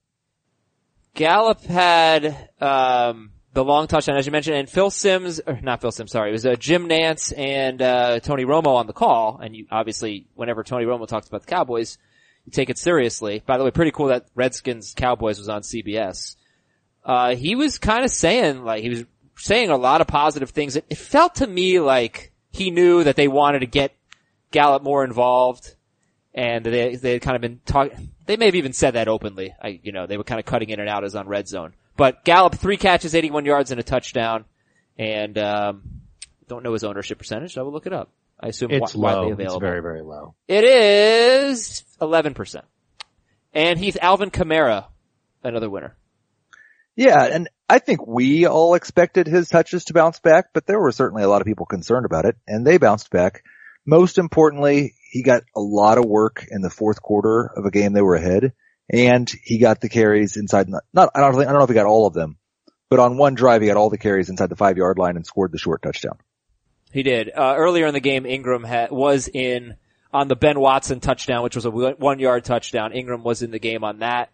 Gallup 1.14 1.62
had 1.62 2.50
um, 2.60 3.30
the 3.54 3.64
long 3.64 3.86
touchdown, 3.86 4.18
as 4.18 4.26
you 4.26 4.32
mentioned, 4.32 4.58
and 4.58 4.68
Phil 4.68 4.90
Sims, 4.90 5.40
or 5.40 5.58
not 5.62 5.80
Phil 5.80 5.90
Sims, 5.90 6.12
sorry, 6.12 6.28
it 6.28 6.32
was 6.32 6.44
uh, 6.44 6.56
Jim 6.56 6.90
Nantz 6.90 7.32
and 7.36 7.80
uh, 7.80 8.20
Tony 8.20 8.44
Romo 8.44 8.76
on 8.76 8.86
the 8.86 8.92
call. 8.92 9.40
And 9.42 9.56
you 9.56 9.66
obviously, 9.70 10.26
whenever 10.34 10.62
Tony 10.62 10.84
Romo 10.84 11.08
talks 11.08 11.26
about 11.26 11.40
the 11.40 11.46
Cowboys, 11.46 11.96
you 12.44 12.52
take 12.52 12.68
it 12.68 12.76
seriously. 12.76 13.42
By 13.46 13.56
the 13.56 13.64
way, 13.64 13.70
pretty 13.70 13.92
cool 13.92 14.08
that 14.08 14.26
Redskins 14.34 14.92
Cowboys 14.94 15.38
was 15.38 15.48
on 15.48 15.62
CBS. 15.62 16.36
Uh, 17.06 17.34
he 17.36 17.54
was 17.54 17.78
kind 17.78 18.04
of 18.04 18.10
saying, 18.10 18.64
like, 18.64 18.82
he 18.82 18.90
was 18.90 19.04
saying 19.36 19.70
a 19.70 19.76
lot 19.76 20.02
of 20.02 20.08
positive 20.08 20.50
things. 20.50 20.76
It, 20.76 20.84
it 20.90 20.98
felt 20.98 21.36
to 21.36 21.46
me 21.46 21.80
like 21.80 22.32
he 22.50 22.70
knew 22.70 23.04
that 23.04 23.16
they 23.16 23.28
wanted 23.28 23.60
to 23.60 23.66
get 23.66 23.94
Gallup 24.50 24.82
more 24.82 25.04
involved 25.04 25.76
and 26.36 26.64
they 26.64 26.96
they 26.96 27.12
had 27.14 27.22
kind 27.22 27.34
of 27.34 27.40
been 27.42 27.60
talking. 27.64 28.12
They 28.26 28.36
may 28.36 28.46
have 28.46 28.54
even 28.54 28.74
said 28.74 28.92
that 28.92 29.08
openly. 29.08 29.54
I, 29.60 29.80
you 29.82 29.92
know, 29.92 30.06
they 30.06 30.18
were 30.18 30.24
kind 30.24 30.38
of 30.38 30.44
cutting 30.44 30.68
in 30.68 30.80
and 30.80 30.88
out 30.88 31.02
as 31.02 31.14
on 31.14 31.26
red 31.26 31.48
zone. 31.48 31.72
But 31.96 32.24
Gallup, 32.24 32.54
three 32.56 32.76
catches, 32.76 33.14
81 33.14 33.46
yards 33.46 33.70
and 33.70 33.80
a 33.80 33.82
touchdown, 33.82 34.44
and 34.98 35.38
um, 35.38 35.82
don't 36.46 36.62
know 36.62 36.74
his 36.74 36.84
ownership 36.84 37.18
percentage. 37.18 37.56
I 37.56 37.62
will 37.62 37.72
look 37.72 37.86
it 37.86 37.94
up. 37.94 38.10
I 38.38 38.48
assume 38.48 38.70
It's 38.70 38.94
widely 38.94 39.32
low. 39.32 39.38
It's 39.38 39.56
very, 39.56 39.80
very 39.80 40.02
low. 40.02 40.34
It 40.46 40.64
is 40.64 41.84
11 42.02 42.34
percent. 42.34 42.66
And 43.54 43.78
he's 43.78 43.96
Alvin 43.96 44.30
Kamara, 44.30 44.86
another 45.42 45.70
winner. 45.70 45.96
Yeah, 46.96 47.22
and 47.24 47.48
I 47.68 47.78
think 47.78 48.06
we 48.06 48.46
all 48.46 48.74
expected 48.74 49.26
his 49.26 49.48
touches 49.48 49.84
to 49.84 49.92
bounce 49.92 50.18
back, 50.18 50.46
but 50.54 50.66
there 50.66 50.80
were 50.80 50.92
certainly 50.92 51.22
a 51.22 51.28
lot 51.28 51.42
of 51.42 51.46
people 51.46 51.66
concerned 51.66 52.06
about 52.06 52.24
it, 52.24 52.36
and 52.46 52.66
they 52.66 52.78
bounced 52.78 53.10
back. 53.10 53.44
Most 53.84 54.18
importantly, 54.18 54.94
he 55.10 55.22
got 55.22 55.42
a 55.54 55.60
lot 55.60 55.98
of 55.98 56.06
work 56.06 56.46
in 56.50 56.62
the 56.62 56.70
fourth 56.70 57.02
quarter 57.02 57.50
of 57.54 57.66
a 57.66 57.70
game 57.70 57.92
they 57.92 58.02
were 58.02 58.14
ahead, 58.14 58.54
and 58.90 59.30
he 59.44 59.58
got 59.58 59.80
the 59.80 59.90
carries 59.90 60.36
inside. 60.36 60.68
Not, 60.68 61.10
I 61.14 61.20
don't 61.20 61.34
think, 61.34 61.48
I 61.48 61.52
don't 61.52 61.58
know 61.58 61.64
if 61.64 61.68
he 61.68 61.74
got 61.74 61.86
all 61.86 62.06
of 62.06 62.14
them, 62.14 62.38
but 62.88 62.98
on 62.98 63.18
one 63.18 63.34
drive 63.34 63.60
he 63.60 63.68
had 63.68 63.76
all 63.76 63.90
the 63.90 63.98
carries 63.98 64.30
inside 64.30 64.48
the 64.48 64.56
five 64.56 64.78
yard 64.78 64.98
line 64.98 65.16
and 65.16 65.26
scored 65.26 65.52
the 65.52 65.58
short 65.58 65.82
touchdown. 65.82 66.18
He 66.92 67.02
did. 67.02 67.30
Uh, 67.36 67.54
earlier 67.56 67.86
in 67.86 67.94
the 67.94 68.00
game, 68.00 68.24
Ingram 68.24 68.64
had, 68.64 68.90
was 68.90 69.28
in 69.28 69.74
on 70.14 70.28
the 70.28 70.36
Ben 70.36 70.58
Watson 70.58 71.00
touchdown, 71.00 71.42
which 71.42 71.56
was 71.56 71.66
a 71.66 71.70
one 71.70 72.20
yard 72.20 72.44
touchdown. 72.44 72.94
Ingram 72.94 73.22
was 73.22 73.42
in 73.42 73.50
the 73.50 73.58
game 73.58 73.84
on 73.84 73.98
that. 73.98 74.30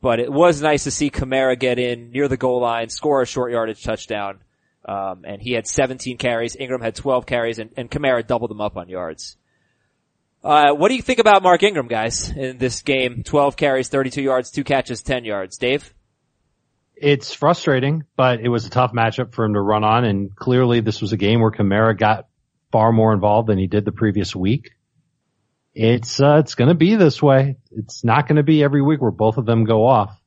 But 0.00 0.20
it 0.20 0.30
was 0.30 0.60
nice 0.62 0.84
to 0.84 0.90
see 0.90 1.10
Kamara 1.10 1.58
get 1.58 1.78
in 1.78 2.10
near 2.10 2.28
the 2.28 2.36
goal 2.36 2.60
line, 2.60 2.88
score 2.88 3.22
a 3.22 3.26
short 3.26 3.52
yardage 3.52 3.82
touchdown. 3.82 4.40
Um, 4.84 5.24
and 5.24 5.42
he 5.42 5.52
had 5.52 5.66
17 5.66 6.16
carries. 6.16 6.54
Ingram 6.54 6.80
had 6.80 6.94
12 6.94 7.26
carries 7.26 7.58
and, 7.58 7.70
and 7.76 7.90
Kamara 7.90 8.24
doubled 8.24 8.50
them 8.50 8.60
up 8.60 8.76
on 8.76 8.88
yards. 8.88 9.36
Uh, 10.44 10.72
what 10.74 10.90
do 10.90 10.94
you 10.94 11.02
think 11.02 11.18
about 11.18 11.42
Mark 11.42 11.62
Ingram, 11.64 11.88
guys, 11.88 12.30
in 12.30 12.58
this 12.58 12.82
game? 12.82 13.24
12 13.24 13.56
carries, 13.56 13.88
32 13.88 14.22
yards, 14.22 14.50
two 14.52 14.62
catches, 14.62 15.02
10 15.02 15.24
yards. 15.24 15.58
Dave? 15.58 15.92
It's 16.94 17.34
frustrating, 17.34 18.04
but 18.16 18.40
it 18.40 18.48
was 18.48 18.64
a 18.64 18.70
tough 18.70 18.92
matchup 18.92 19.34
for 19.34 19.44
him 19.44 19.54
to 19.54 19.60
run 19.60 19.82
on, 19.82 20.04
and 20.04 20.34
clearly 20.36 20.80
this 20.80 21.02
was 21.02 21.12
a 21.12 21.16
game 21.16 21.40
where 21.40 21.50
Kamara 21.50 21.98
got 21.98 22.28
far 22.70 22.92
more 22.92 23.12
involved 23.12 23.48
than 23.48 23.58
he 23.58 23.66
did 23.66 23.84
the 23.84 23.92
previous 23.92 24.36
week. 24.36 24.70
It's 25.78 26.20
uh, 26.20 26.38
it's 26.38 26.54
going 26.54 26.70
to 26.70 26.74
be 26.74 26.94
this 26.94 27.22
way. 27.22 27.58
It's 27.70 28.02
not 28.02 28.26
going 28.26 28.36
to 28.36 28.42
be 28.42 28.64
every 28.64 28.80
week 28.80 29.02
where 29.02 29.10
both 29.10 29.36
of 29.36 29.44
them 29.44 29.64
go 29.64 29.86
off. 29.86 30.18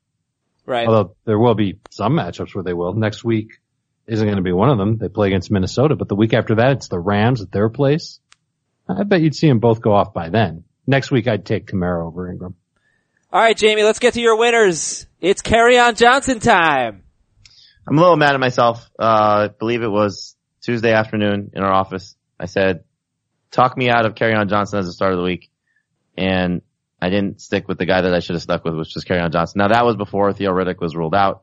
Right. 0.64 0.86
Although 0.86 1.16
there 1.24 1.40
will 1.40 1.56
be 1.56 1.80
some 1.90 2.12
matchups 2.12 2.54
where 2.54 2.62
they 2.62 2.72
will. 2.72 2.94
Next 2.94 3.24
week 3.24 3.60
isn't 4.06 4.24
going 4.24 4.36
to 4.36 4.44
be 4.44 4.52
one 4.52 4.70
of 4.70 4.78
them. 4.78 4.96
They 4.96 5.08
play 5.08 5.26
against 5.26 5.50
Minnesota, 5.50 5.96
but 5.96 6.08
the 6.08 6.14
week 6.14 6.34
after 6.34 6.54
that 6.54 6.72
it's 6.76 6.86
the 6.86 7.00
Rams 7.00 7.42
at 7.42 7.50
their 7.50 7.68
place. 7.68 8.20
I 8.88 9.02
bet 9.02 9.22
you'd 9.22 9.34
see 9.34 9.48
them 9.48 9.58
both 9.58 9.80
go 9.80 9.92
off 9.92 10.14
by 10.14 10.28
then. 10.28 10.62
Next 10.86 11.10
week 11.10 11.26
I'd 11.26 11.44
take 11.44 11.66
Kamara 11.66 12.06
over 12.06 12.30
Ingram. 12.30 12.54
All 13.32 13.40
right, 13.40 13.56
Jamie, 13.56 13.82
let's 13.82 13.98
get 13.98 14.14
to 14.14 14.20
your 14.20 14.36
winners. 14.36 15.08
It's 15.20 15.42
Kerryon 15.42 15.96
Johnson 15.96 16.38
time. 16.38 17.02
I'm 17.88 17.98
a 17.98 18.00
little 18.00 18.16
mad 18.16 18.34
at 18.34 18.40
myself. 18.40 18.88
Uh, 18.96 19.02
I 19.02 19.48
believe 19.48 19.82
it 19.82 19.90
was 19.90 20.36
Tuesday 20.62 20.92
afternoon 20.92 21.50
in 21.54 21.62
our 21.64 21.72
office. 21.72 22.14
I 22.38 22.46
said, 22.46 22.84
talk 23.50 23.76
me 23.76 23.88
out 23.90 24.06
of 24.06 24.14
Kerryon 24.14 24.48
Johnson 24.48 24.78
as 24.78 24.86
the 24.86 24.92
start 24.92 25.12
of 25.12 25.18
the 25.18 25.24
week. 25.24 25.50
And 26.16 26.62
I 27.00 27.10
didn't 27.10 27.40
stick 27.40 27.68
with 27.68 27.78
the 27.78 27.86
guy 27.86 28.02
that 28.02 28.14
I 28.14 28.20
should 28.20 28.34
have 28.34 28.42
stuck 28.42 28.64
with, 28.64 28.74
which 28.74 28.94
was 28.94 29.04
Kerryon 29.04 29.32
Johnson. 29.32 29.58
Now 29.58 29.68
that 29.68 29.84
was 29.84 29.96
before 29.96 30.32
Theo 30.32 30.52
Riddick 30.52 30.80
was 30.80 30.94
ruled 30.94 31.14
out. 31.14 31.42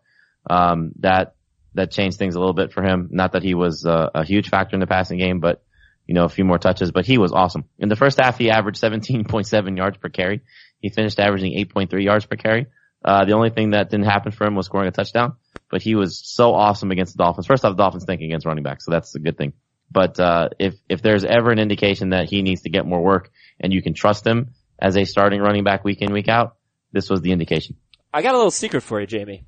Um, 0.49 0.91
that, 0.99 1.35
that 1.73 1.91
changed 1.91 2.17
things 2.17 2.35
a 2.35 2.39
little 2.39 2.53
bit 2.53 2.71
for 2.71 2.83
him. 2.83 3.09
Not 3.11 3.33
that 3.33 3.43
he 3.43 3.53
was 3.53 3.85
uh, 3.85 4.09
a 4.13 4.25
huge 4.25 4.49
factor 4.49 4.75
in 4.75 4.79
the 4.79 4.87
passing 4.87 5.17
game, 5.17 5.39
but 5.39 5.63
you 6.07 6.13
know, 6.13 6.23
a 6.23 6.29
few 6.29 6.45
more 6.45 6.57
touches, 6.57 6.91
but 6.91 7.05
he 7.05 7.17
was 7.17 7.33
awesome. 7.33 7.65
In 7.77 7.89
the 7.89 7.97
first 7.97 8.19
half, 8.19 8.37
he 8.37 8.49
averaged 8.49 8.81
17.7 8.81 9.77
yards 9.77 9.97
per 9.97 10.07
carry. 10.07 10.41
He 10.79 10.89
finished 10.89 11.19
averaging 11.19 11.51
8.3 11.53 12.01
yards 12.01 12.25
per 12.25 12.37
carry. 12.37 12.67
Uh, 13.03 13.25
the 13.25 13.33
only 13.33 13.49
thing 13.49 13.71
that 13.71 13.89
didn't 13.89 14.05
happen 14.05 14.31
for 14.31 14.47
him 14.47 14.55
was 14.55 14.65
scoring 14.65 14.87
a 14.87 14.91
touchdown, 14.91 15.35
but 15.69 15.81
he 15.81 15.95
was 15.95 16.21
so 16.25 16.53
awesome 16.53 16.91
against 16.91 17.15
the 17.15 17.23
Dolphins. 17.23 17.45
First 17.45 17.65
off, 17.65 17.75
the 17.75 17.83
Dolphins 17.83 18.05
think 18.05 18.21
against 18.21 18.45
running 18.45 18.63
back, 18.63 18.81
so 18.81 18.91
that's 18.91 19.13
a 19.15 19.19
good 19.19 19.37
thing. 19.37 19.53
But, 19.89 20.20
uh, 20.20 20.50
if, 20.60 20.75
if 20.89 21.01
there's 21.01 21.24
ever 21.24 21.51
an 21.51 21.60
indication 21.60 22.10
that 22.10 22.29
he 22.29 22.41
needs 22.41 22.63
to 22.63 22.70
get 22.70 22.86
more 22.86 23.01
work 23.01 23.32
and 23.60 23.72
you 23.72 23.82
can 23.82 23.94
trust 23.94 24.25
him 24.27 24.51
as 24.79 24.98
a 24.98 25.06
starting 25.06 25.39
running 25.41 25.63
back 25.63 25.84
week 25.84 26.01
in, 26.01 26.12
week 26.12 26.27
out, 26.27 26.56
this 26.91 27.10
was 27.10 27.22
the 27.22 27.32
indication. 27.32 27.77
I 28.13 28.22
got 28.22 28.34
a 28.34 28.38
little 28.38 28.51
secret 28.51 28.82
for 28.82 29.00
you, 29.00 29.08
Jamie. 29.08 29.46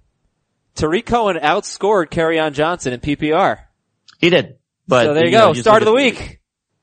Tarik 0.75 1.05
Cohen 1.05 1.37
outscored 1.37 2.09
Kerryon 2.09 2.53
Johnson 2.53 2.93
in 2.93 2.99
PPR. 2.99 3.59
He 4.19 4.29
did. 4.29 4.57
But, 4.87 5.05
so 5.05 5.13
there 5.13 5.25
you, 5.25 5.31
you 5.31 5.37
go. 5.37 5.47
know, 5.47 5.53
Start 5.53 5.81
of 5.81 5.85
the 5.87 5.91
look 5.91 6.01
at- 6.15 6.19
week. 6.19 6.35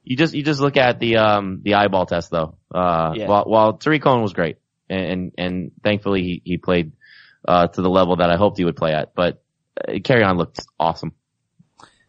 You 0.04 0.16
just, 0.16 0.34
you 0.34 0.44
just 0.44 0.60
look 0.60 0.76
at 0.76 1.00
the, 1.00 1.16
um, 1.16 1.60
the 1.64 1.74
eyeball 1.74 2.06
test 2.06 2.30
though. 2.30 2.58
Uh, 2.72 3.12
Yeah. 3.16 3.26
while, 3.26 3.44
while 3.44 3.72
Tarik 3.78 4.02
Cohen 4.02 4.22
was 4.22 4.32
great 4.34 4.58
and, 4.88 5.04
and, 5.06 5.32
and 5.36 5.70
thankfully 5.82 6.22
he, 6.22 6.42
he 6.44 6.58
played, 6.58 6.92
uh, 7.48 7.66
to 7.68 7.82
the 7.82 7.90
level 7.90 8.16
that 8.16 8.30
I 8.30 8.36
hoped 8.36 8.58
he 8.58 8.64
would 8.64 8.76
play 8.76 8.92
at, 8.92 9.14
but 9.16 9.42
uh, 9.80 9.92
Kerryon 9.94 10.36
looked 10.36 10.60
awesome. 10.78 11.12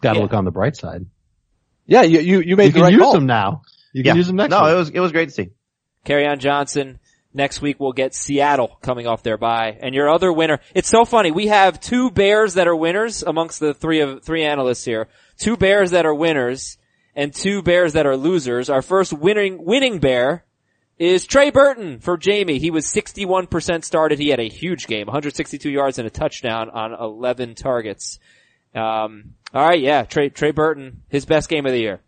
Got 0.02 0.14
to 0.14 0.18
Yeah. 0.20 0.24
look 0.24 0.34
on 0.34 0.46
the 0.46 0.52
bright 0.52 0.76
side. 0.76 1.06
Yeah, 1.88 2.04
you, 2.04 2.20
you, 2.20 2.42
you 2.42 2.56
made 2.56 2.66
You 2.66 2.72
the 2.72 2.74
can 2.80 2.84
right 2.84 2.94
use 2.94 3.02
call. 3.02 3.14
them 3.14 3.26
now. 3.26 3.62
You 3.94 4.04
can 4.04 4.14
Yeah. 4.16 4.18
use 4.18 4.28
them 4.28 4.36
next 4.36 4.52
no, 4.52 4.64
week. 4.64 4.72
it 4.72 4.76
was, 4.76 4.90
it 4.90 5.00
was 5.00 5.12
great 5.12 5.30
to 5.30 5.34
see. 5.36 5.50
Kerryon 6.06 6.38
Johnson. 6.40 7.00
Next 7.34 7.62
week 7.62 7.80
we'll 7.80 7.92
get 7.94 8.14
Seattle 8.16 8.78
coming 8.82 9.06
off 9.08 9.22
their 9.24 9.38
bye. 9.38 9.78
And 9.82 9.94
your 9.94 10.10
other 10.10 10.32
winner, 10.34 10.60
it's 10.74 10.90
so 10.90 11.06
funny. 11.06 11.32
We 11.32 11.48
have 11.48 11.80
two 11.80 12.10
Bears 12.10 12.56
that 12.56 12.68
are 12.68 12.76
winners 12.76 13.22
amongst 13.24 13.60
the 13.60 13.74
three 13.74 14.00
of, 14.02 14.24
three 14.24 14.44
analysts 14.44 14.86
here. 14.86 15.08
Two 15.38 15.56
Bears 15.56 15.92
that 15.92 16.06
are 16.06 16.16
winners 16.16 16.78
and 17.16 17.34
two 17.34 17.62
Bears 17.62 17.94
that 17.94 18.06
are 18.08 18.18
losers. 18.18 18.70
Our 18.70 18.82
first 18.82 19.14
winning, 19.14 19.64
winning 19.64 20.00
Bear 20.00 20.46
is 20.98 21.26
Trey 21.28 21.52
Burton 21.52 22.00
for 22.00 22.18
Jamie. 22.18 22.58
He 22.58 22.72
was 22.72 22.86
61% 22.88 23.84
started. 23.84 24.18
He 24.18 24.30
had 24.30 24.40
a 24.40 24.50
huge 24.50 24.88
game, 24.88 25.06
162 25.06 25.70
yards 25.70 26.00
and 26.00 26.08
a 26.08 26.12
touchdown 26.12 26.70
on 26.72 26.94
11 26.94 27.54
targets. 27.54 28.20
Um, 28.78 29.34
alright, 29.54 29.82
yeah, 29.82 30.04
Trey, 30.04 30.30
Trey 30.30 30.52
Burton, 30.52 31.04
his 31.10 31.26
best 31.26 31.50
game 31.50 31.66
of 31.66 31.72
the 31.72 31.80
year. 31.80 32.02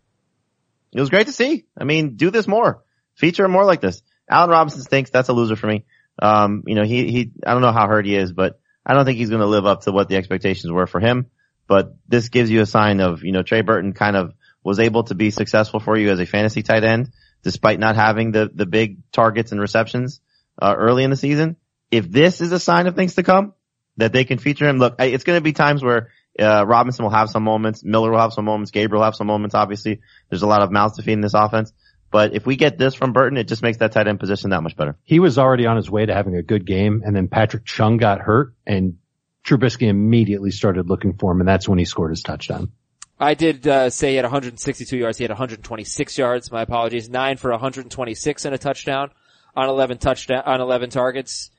It 0.92 1.00
was 1.00 1.10
great 1.10 1.26
to 1.26 1.32
see. 1.32 1.66
I 1.78 1.84
mean, 1.84 2.16
do 2.16 2.30
this 2.30 2.48
more. 2.48 2.82
Feature 3.14 3.44
him 3.44 3.52
more 3.52 3.64
like 3.64 3.80
this. 3.80 4.02
Allen 4.28 4.50
Robinson 4.50 4.82
stinks. 4.82 5.10
That's 5.10 5.28
a 5.28 5.32
loser 5.32 5.56
for 5.56 5.66
me. 5.66 5.84
Um, 6.20 6.64
you 6.66 6.74
know, 6.74 6.84
he, 6.84 7.10
he, 7.10 7.32
I 7.46 7.52
don't 7.52 7.62
know 7.62 7.72
how 7.72 7.86
hurt 7.86 8.06
he 8.06 8.16
is, 8.16 8.32
but 8.32 8.60
I 8.84 8.94
don't 8.94 9.04
think 9.04 9.18
he's 9.18 9.30
going 9.30 9.40
to 9.40 9.46
live 9.46 9.66
up 9.66 9.82
to 9.82 9.92
what 9.92 10.08
the 10.08 10.16
expectations 10.16 10.70
were 10.72 10.86
for 10.86 11.00
him. 11.00 11.26
But 11.66 11.94
this 12.08 12.28
gives 12.28 12.50
you 12.50 12.60
a 12.60 12.66
sign 12.66 13.00
of, 13.00 13.22
you 13.22 13.32
know, 13.32 13.42
Trey 13.42 13.60
Burton 13.60 13.92
kind 13.92 14.16
of 14.16 14.34
was 14.64 14.78
able 14.80 15.04
to 15.04 15.14
be 15.14 15.30
successful 15.30 15.80
for 15.80 15.96
you 15.96 16.10
as 16.10 16.20
a 16.20 16.26
fantasy 16.26 16.62
tight 16.62 16.84
end, 16.84 17.10
despite 17.42 17.78
not 17.78 17.96
having 17.96 18.32
the, 18.32 18.50
the 18.52 18.66
big 18.66 18.98
targets 19.12 19.52
and 19.52 19.60
receptions, 19.60 20.20
uh, 20.60 20.74
early 20.76 21.04
in 21.04 21.10
the 21.10 21.16
season. 21.16 21.56
If 21.90 22.10
this 22.10 22.40
is 22.40 22.52
a 22.52 22.60
sign 22.60 22.86
of 22.86 22.96
things 22.96 23.14
to 23.14 23.22
come, 23.22 23.54
that 23.96 24.12
they 24.12 24.24
can 24.24 24.38
feature 24.38 24.68
him, 24.68 24.78
look, 24.78 24.96
it's 24.98 25.24
going 25.24 25.36
to 25.36 25.42
be 25.42 25.52
times 25.52 25.82
where, 25.82 26.10
uh, 26.40 26.64
Robinson 26.66 27.04
will 27.04 27.10
have 27.10 27.30
some 27.30 27.42
moments, 27.42 27.84
Miller 27.84 28.10
will 28.10 28.20
have 28.20 28.32
some 28.32 28.44
moments, 28.44 28.70
Gabriel 28.70 29.00
will 29.00 29.04
have 29.04 29.14
some 29.14 29.26
moments, 29.26 29.54
obviously. 29.54 30.00
There's 30.28 30.42
a 30.42 30.46
lot 30.46 30.62
of 30.62 30.70
mouths 30.70 30.96
to 30.96 31.02
feed 31.02 31.12
in 31.12 31.20
this 31.20 31.34
offense. 31.34 31.72
But 32.10 32.34
if 32.34 32.44
we 32.44 32.56
get 32.56 32.76
this 32.76 32.94
from 32.94 33.12
Burton, 33.12 33.38
it 33.38 33.46
just 33.46 33.62
makes 33.62 33.78
that 33.78 33.92
tight 33.92 34.08
end 34.08 34.18
position 34.18 34.50
that 34.50 34.62
much 34.62 34.76
better. 34.76 34.96
he 35.04 35.20
was 35.20 35.38
already 35.38 35.66
on 35.66 35.76
his 35.76 35.88
way 35.88 36.04
to 36.04 36.12
having 36.12 36.34
a 36.34 36.42
good 36.42 36.66
game, 36.66 37.02
and 37.04 37.14
then 37.14 37.28
Patrick 37.28 37.64
Chung 37.64 37.98
got 37.98 38.20
hurt, 38.20 38.54
and 38.66 38.96
Trubisky 39.44 39.88
immediately 39.88 40.50
started 40.50 40.88
looking 40.88 41.14
for 41.14 41.32
him, 41.32 41.40
and 41.40 41.48
that's 41.48 41.68
when 41.68 41.78
he 41.78 41.84
scored 41.84 42.10
his 42.10 42.22
touchdown. 42.22 42.72
I 43.18 43.34
did 43.34 43.66
uh, 43.66 43.90
say 43.90 44.10
he 44.10 44.16
had 44.16 44.24
162 44.24 44.96
yards. 44.96 45.18
He 45.18 45.24
had 45.24 45.30
126 45.30 46.16
yards. 46.16 46.50
My 46.50 46.62
apologies. 46.62 47.10
Nine 47.10 47.36
for 47.36 47.50
126 47.50 48.46
and 48.46 48.54
a 48.54 48.58
touchdown 48.58 49.10
on 49.54 49.68
11 49.68 49.98
touchdown 49.98 50.42
on 50.46 50.62
11 50.62 50.88
targets. 50.88 51.50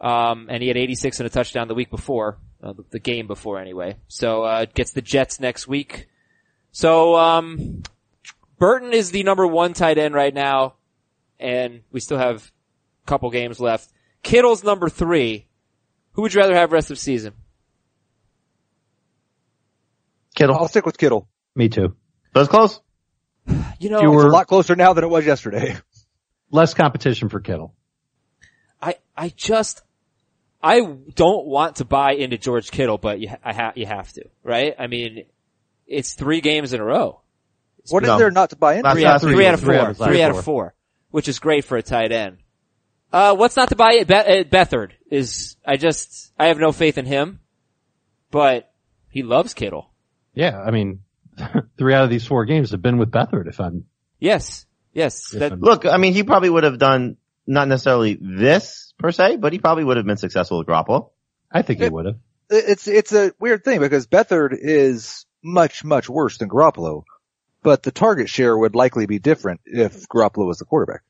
Um, 0.00 0.46
and 0.48 0.62
he 0.62 0.68
had 0.68 0.78
86 0.78 1.20
and 1.20 1.26
a 1.26 1.30
touchdown 1.30 1.68
the 1.68 1.74
week 1.74 1.90
before, 1.90 2.38
uh, 2.62 2.72
the, 2.72 2.84
the 2.90 2.98
game 2.98 3.26
before 3.26 3.58
anyway. 3.58 3.96
So 4.08 4.42
uh, 4.44 4.66
gets 4.72 4.92
the 4.92 5.02
Jets 5.02 5.40
next 5.40 5.66
week. 5.66 6.08
So 6.70 7.16
um, 7.16 7.82
Burton 8.58 8.92
is 8.92 9.10
the 9.10 9.22
number 9.24 9.46
one 9.46 9.72
tight 9.74 9.98
end 9.98 10.14
right 10.14 10.32
now, 10.32 10.74
and 11.38 11.82
we 11.90 12.00
still 12.00 12.18
have 12.18 12.50
a 13.04 13.06
couple 13.06 13.30
games 13.30 13.60
left. 13.60 13.90
Kittle's 14.22 14.62
number 14.64 14.88
three. 14.88 15.46
Who 16.12 16.22
would 16.22 16.32
you 16.34 16.40
rather 16.40 16.54
have 16.54 16.72
rest 16.72 16.90
of 16.90 16.98
season? 16.98 17.32
Kittle. 20.34 20.56
I'll 20.56 20.68
stick 20.68 20.86
with 20.86 20.98
Kittle. 20.98 21.28
Me 21.54 21.68
too. 21.68 21.94
That 22.32 22.40
was 22.40 22.48
close. 22.48 22.80
You 23.78 23.90
know, 23.90 24.00
You 24.00 24.12
It's 24.14 24.24
were- 24.24 24.28
a 24.28 24.32
lot 24.32 24.46
closer 24.46 24.76
now 24.76 24.92
than 24.92 25.04
it 25.04 25.08
was 25.10 25.26
yesterday. 25.26 25.76
Less 26.50 26.74
competition 26.74 27.28
for 27.28 27.40
Kittle. 27.40 27.74
I, 28.80 28.96
I 29.16 29.30
just, 29.34 29.82
I 30.62 30.80
don't 30.80 31.46
want 31.46 31.76
to 31.76 31.84
buy 31.84 32.12
into 32.12 32.38
George 32.38 32.70
Kittle, 32.70 32.98
but 32.98 33.20
you, 33.20 33.30
I 33.44 33.52
ha- 33.52 33.72
you 33.74 33.86
have 33.86 34.12
to, 34.12 34.24
right? 34.44 34.74
I 34.78 34.86
mean, 34.86 35.24
it's 35.86 36.14
three 36.14 36.40
games 36.40 36.72
in 36.72 36.80
a 36.80 36.84
row. 36.84 37.20
What 37.90 38.04
is 38.04 38.06
No. 38.08 38.18
there 38.18 38.30
not 38.30 38.50
to 38.50 38.56
buy 38.56 38.74
into? 38.74 38.84
Last- 38.84 38.94
Three, 38.94 39.02
Yeah, 39.02 39.12
out, 39.14 39.20
three. 39.20 39.32
three 39.34 39.46
out 39.46 39.54
of 39.54 39.60
Three 39.60 39.74
four. 39.76 39.84
out 39.84 39.90
of 39.90 39.96
Three 39.98 40.22
out 40.22 40.30
of 40.30 40.44
four. 40.44 40.74
Which 41.10 41.28
is 41.28 41.38
great 41.40 41.64
for 41.64 41.76
a 41.76 41.82
tight 41.82 42.12
end. 42.12 42.38
Uh, 43.12 43.34
what's 43.36 43.56
not 43.56 43.68
to 43.70 43.76
buy 43.76 43.94
it? 43.94 44.06
Be- 44.08 44.14
uh, 44.14 44.44
Beathard 44.44 44.92
is, 45.10 45.56
I 45.66 45.76
just, 45.76 46.32
I 46.38 46.46
have 46.46 46.58
no 46.58 46.72
faith 46.72 46.96
in 46.96 47.04
him, 47.06 47.40
but 48.30 48.72
he 49.10 49.22
loves 49.22 49.52
Kittle. 49.54 49.90
Yeah, 50.32 50.58
I 50.58 50.70
mean, 50.70 51.00
three 51.76 51.92
out 51.92 52.04
of 52.04 52.10
these 52.10 52.24
four 52.26 52.44
games 52.46 52.70
have 52.70 52.80
been 52.80 52.96
with 52.98 53.10
Beathard. 53.10 53.48
If 53.48 53.60
I'm, 53.60 53.84
Yes. 54.20 54.64
Yes. 54.94 55.30
That, 55.30 55.58
Look, 55.60 55.84
I 55.86 55.96
mean, 55.96 56.12
he 56.14 56.22
probably 56.22 56.48
would 56.50 56.64
have 56.64 56.78
done 56.78 57.16
not 57.46 57.68
necessarily 57.68 58.18
this 58.20 58.94
per 58.98 59.10
se, 59.10 59.36
but 59.36 59.52
he 59.52 59.58
probably 59.58 59.84
would 59.84 59.96
have 59.96 60.06
been 60.06 60.16
successful 60.16 60.58
with 60.58 60.66
Garoppolo. 60.68 61.10
I 61.50 61.62
think 61.62 61.80
he 61.80 61.88
would 61.88 62.06
have. 62.06 62.16
It's, 62.50 62.86
it's 62.88 63.12
a 63.12 63.32
weird 63.40 63.64
thing 63.64 63.80
because 63.80 64.06
Beathard 64.06 64.56
is 64.58 65.26
much, 65.42 65.84
much 65.84 66.08
worse 66.08 66.38
than 66.38 66.48
Garoppolo, 66.48 67.02
but 67.62 67.82
the 67.82 67.90
target 67.90 68.28
share 68.28 68.56
would 68.56 68.74
likely 68.74 69.06
be 69.06 69.18
different 69.18 69.60
if 69.64 70.06
Garoppolo 70.08 70.46
was 70.46 70.58
the 70.58 70.64
quarterback. 70.64 71.02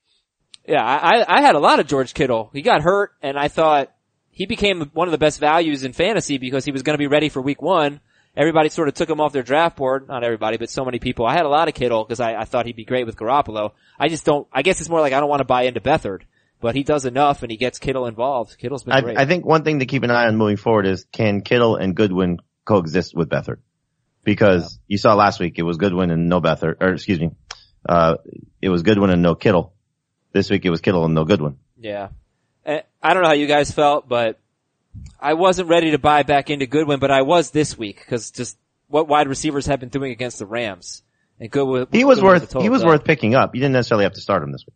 Yeah, 0.67 0.85
I, 0.85 1.21
I- 1.23 1.39
I 1.39 1.41
had 1.43 1.55
a 1.57 1.61
lot 1.61 1.81
of 1.81 1.87
George 1.87 2.15
Kittle. 2.15 2.51
He 2.53 2.63
got 2.63 2.83
hurt 2.83 3.11
and 3.23 3.37
I 3.39 3.49
thought 3.49 3.93
he 4.31 4.47
became 4.47 4.91
one 4.95 5.09
of 5.09 5.13
the 5.13 5.19
best 5.19 5.41
values 5.41 5.85
in 5.85 5.93
fantasy 5.93 6.39
because 6.39 6.65
he 6.65 6.73
was 6.73 6.83
going 6.83 6.95
to 6.95 6.99
be 6.99 7.09
ready 7.09 7.29
for 7.29 7.43
week 7.43 7.61
one. 7.61 8.01
Everybody 8.37 8.71
sort 8.71 8.89
of 8.89 8.95
took 8.95 9.11
him 9.11 9.21
off 9.21 9.33
their 9.33 9.43
draft 9.43 9.77
board. 9.77 10.09
Not 10.09 10.25
everybody, 10.25 10.57
but 10.57 10.71
so 10.71 10.85
many 10.85 10.99
people. 10.99 11.27
I 11.27 11.35
had 11.35 11.45
a 11.45 11.51
lot 11.51 11.69
of 11.69 11.75
Kittle 11.75 12.05
because 12.05 12.21
I, 12.21 12.35
I 12.35 12.45
thought 12.45 12.65
he'd 12.67 12.77
be 12.77 12.85
great 12.85 13.05
with 13.05 13.17
Garoppolo. 13.17 13.73
I 13.99 14.09
just 14.09 14.25
don't, 14.25 14.49
I 14.53 14.63
guess 14.63 14.81
it's 14.81 14.89
more 14.89 15.01
like 15.01 15.13
I 15.13 15.21
don't 15.21 15.29
want 15.29 15.41
to 15.41 15.45
buy 15.45 15.63
into 15.65 15.81
Beathard. 15.81 16.23
but 16.61 16.75
he 16.75 16.83
does 16.83 17.05
enough 17.05 17.43
and 17.43 17.51
he 17.51 17.59
gets 17.59 17.79
Kittle 17.79 18.07
involved. 18.07 18.57
Kittle's 18.57 18.85
been 18.85 19.03
great. 19.03 19.19
I, 19.19 19.23
I 19.23 19.27
think 19.27 19.45
one 19.45 19.65
thing 19.65 19.81
to 19.81 19.87
keep 19.87 20.03
an 20.03 20.11
eye 20.11 20.27
on 20.29 20.37
moving 20.37 20.57
forward 20.57 20.87
is 20.87 21.05
can 21.13 21.43
Kittle 21.43 21.77
and 21.77 21.95
Goodwin 21.95 22.39
coexist 22.65 23.15
with 23.15 23.29
Beathard? 23.29 23.59
Because 24.25 24.79
you 24.87 24.97
saw 24.97 25.15
last 25.15 25.41
week 25.41 25.59
it 25.59 25.65
was 25.65 25.77
Goodwin 25.77 26.11
and 26.11 26.29
no 26.29 26.41
Beathard, 26.41 26.77
or 26.81 26.95
excuse 26.95 27.21
me, 27.21 27.33
uh, 27.87 28.15
it 28.63 28.69
was 28.69 28.83
Goodwin 28.83 29.11
and 29.11 29.21
no 29.21 29.35
Kittle. 29.35 29.75
This 30.33 30.49
week 30.49 30.65
it 30.65 30.71
was 30.71 30.81
Kittle 30.81 31.05
and 31.05 31.15
no 31.15 31.25
Goodwin. 31.25 31.59
Yeah. 31.79 32.09
Eh, 32.65 32.81
I 33.03 33.13
don't 33.13 33.25
know 33.25 33.29
how 33.29 33.35
you 33.35 33.49
guys 33.49 33.73
felt, 33.73 34.09
but 34.09 34.39
I 35.21 35.35
wasn't 35.35 35.69
ready 35.69 35.93
to 35.93 35.99
buy 35.99 36.23
back 36.23 36.51
into 36.51 36.67
Goodwin, 36.67 36.99
but 37.01 37.11
I 37.11 37.23
was 37.23 37.51
this 37.51 37.79
week 37.79 37.99
because 38.01 38.31
just 38.31 38.57
what 38.89 39.09
wide 39.09 39.29
receivers 39.29 39.67
have 39.67 39.81
been 39.81 39.89
doing 39.89 40.13
against 40.13 40.39
the 40.39 40.47
Rams. 40.47 41.03
And 41.41 41.51
Goodwin, 41.51 41.87
He 41.93 42.05
was 42.05 42.19
Goodwin 42.19 42.33
worth 42.35 42.43
total, 42.49 42.63
he 42.63 42.69
was 42.69 42.83
dub. 42.83 42.89
worth 42.91 43.05
picking 43.05 43.35
up. 43.35 43.55
You 43.55 43.61
didn't 43.61 43.73
necessarily 43.73 44.05
have 44.05 44.15
to 44.15 44.21
start 44.21 44.43
him 44.43 44.53
this 44.53 44.65
week. 44.67 44.75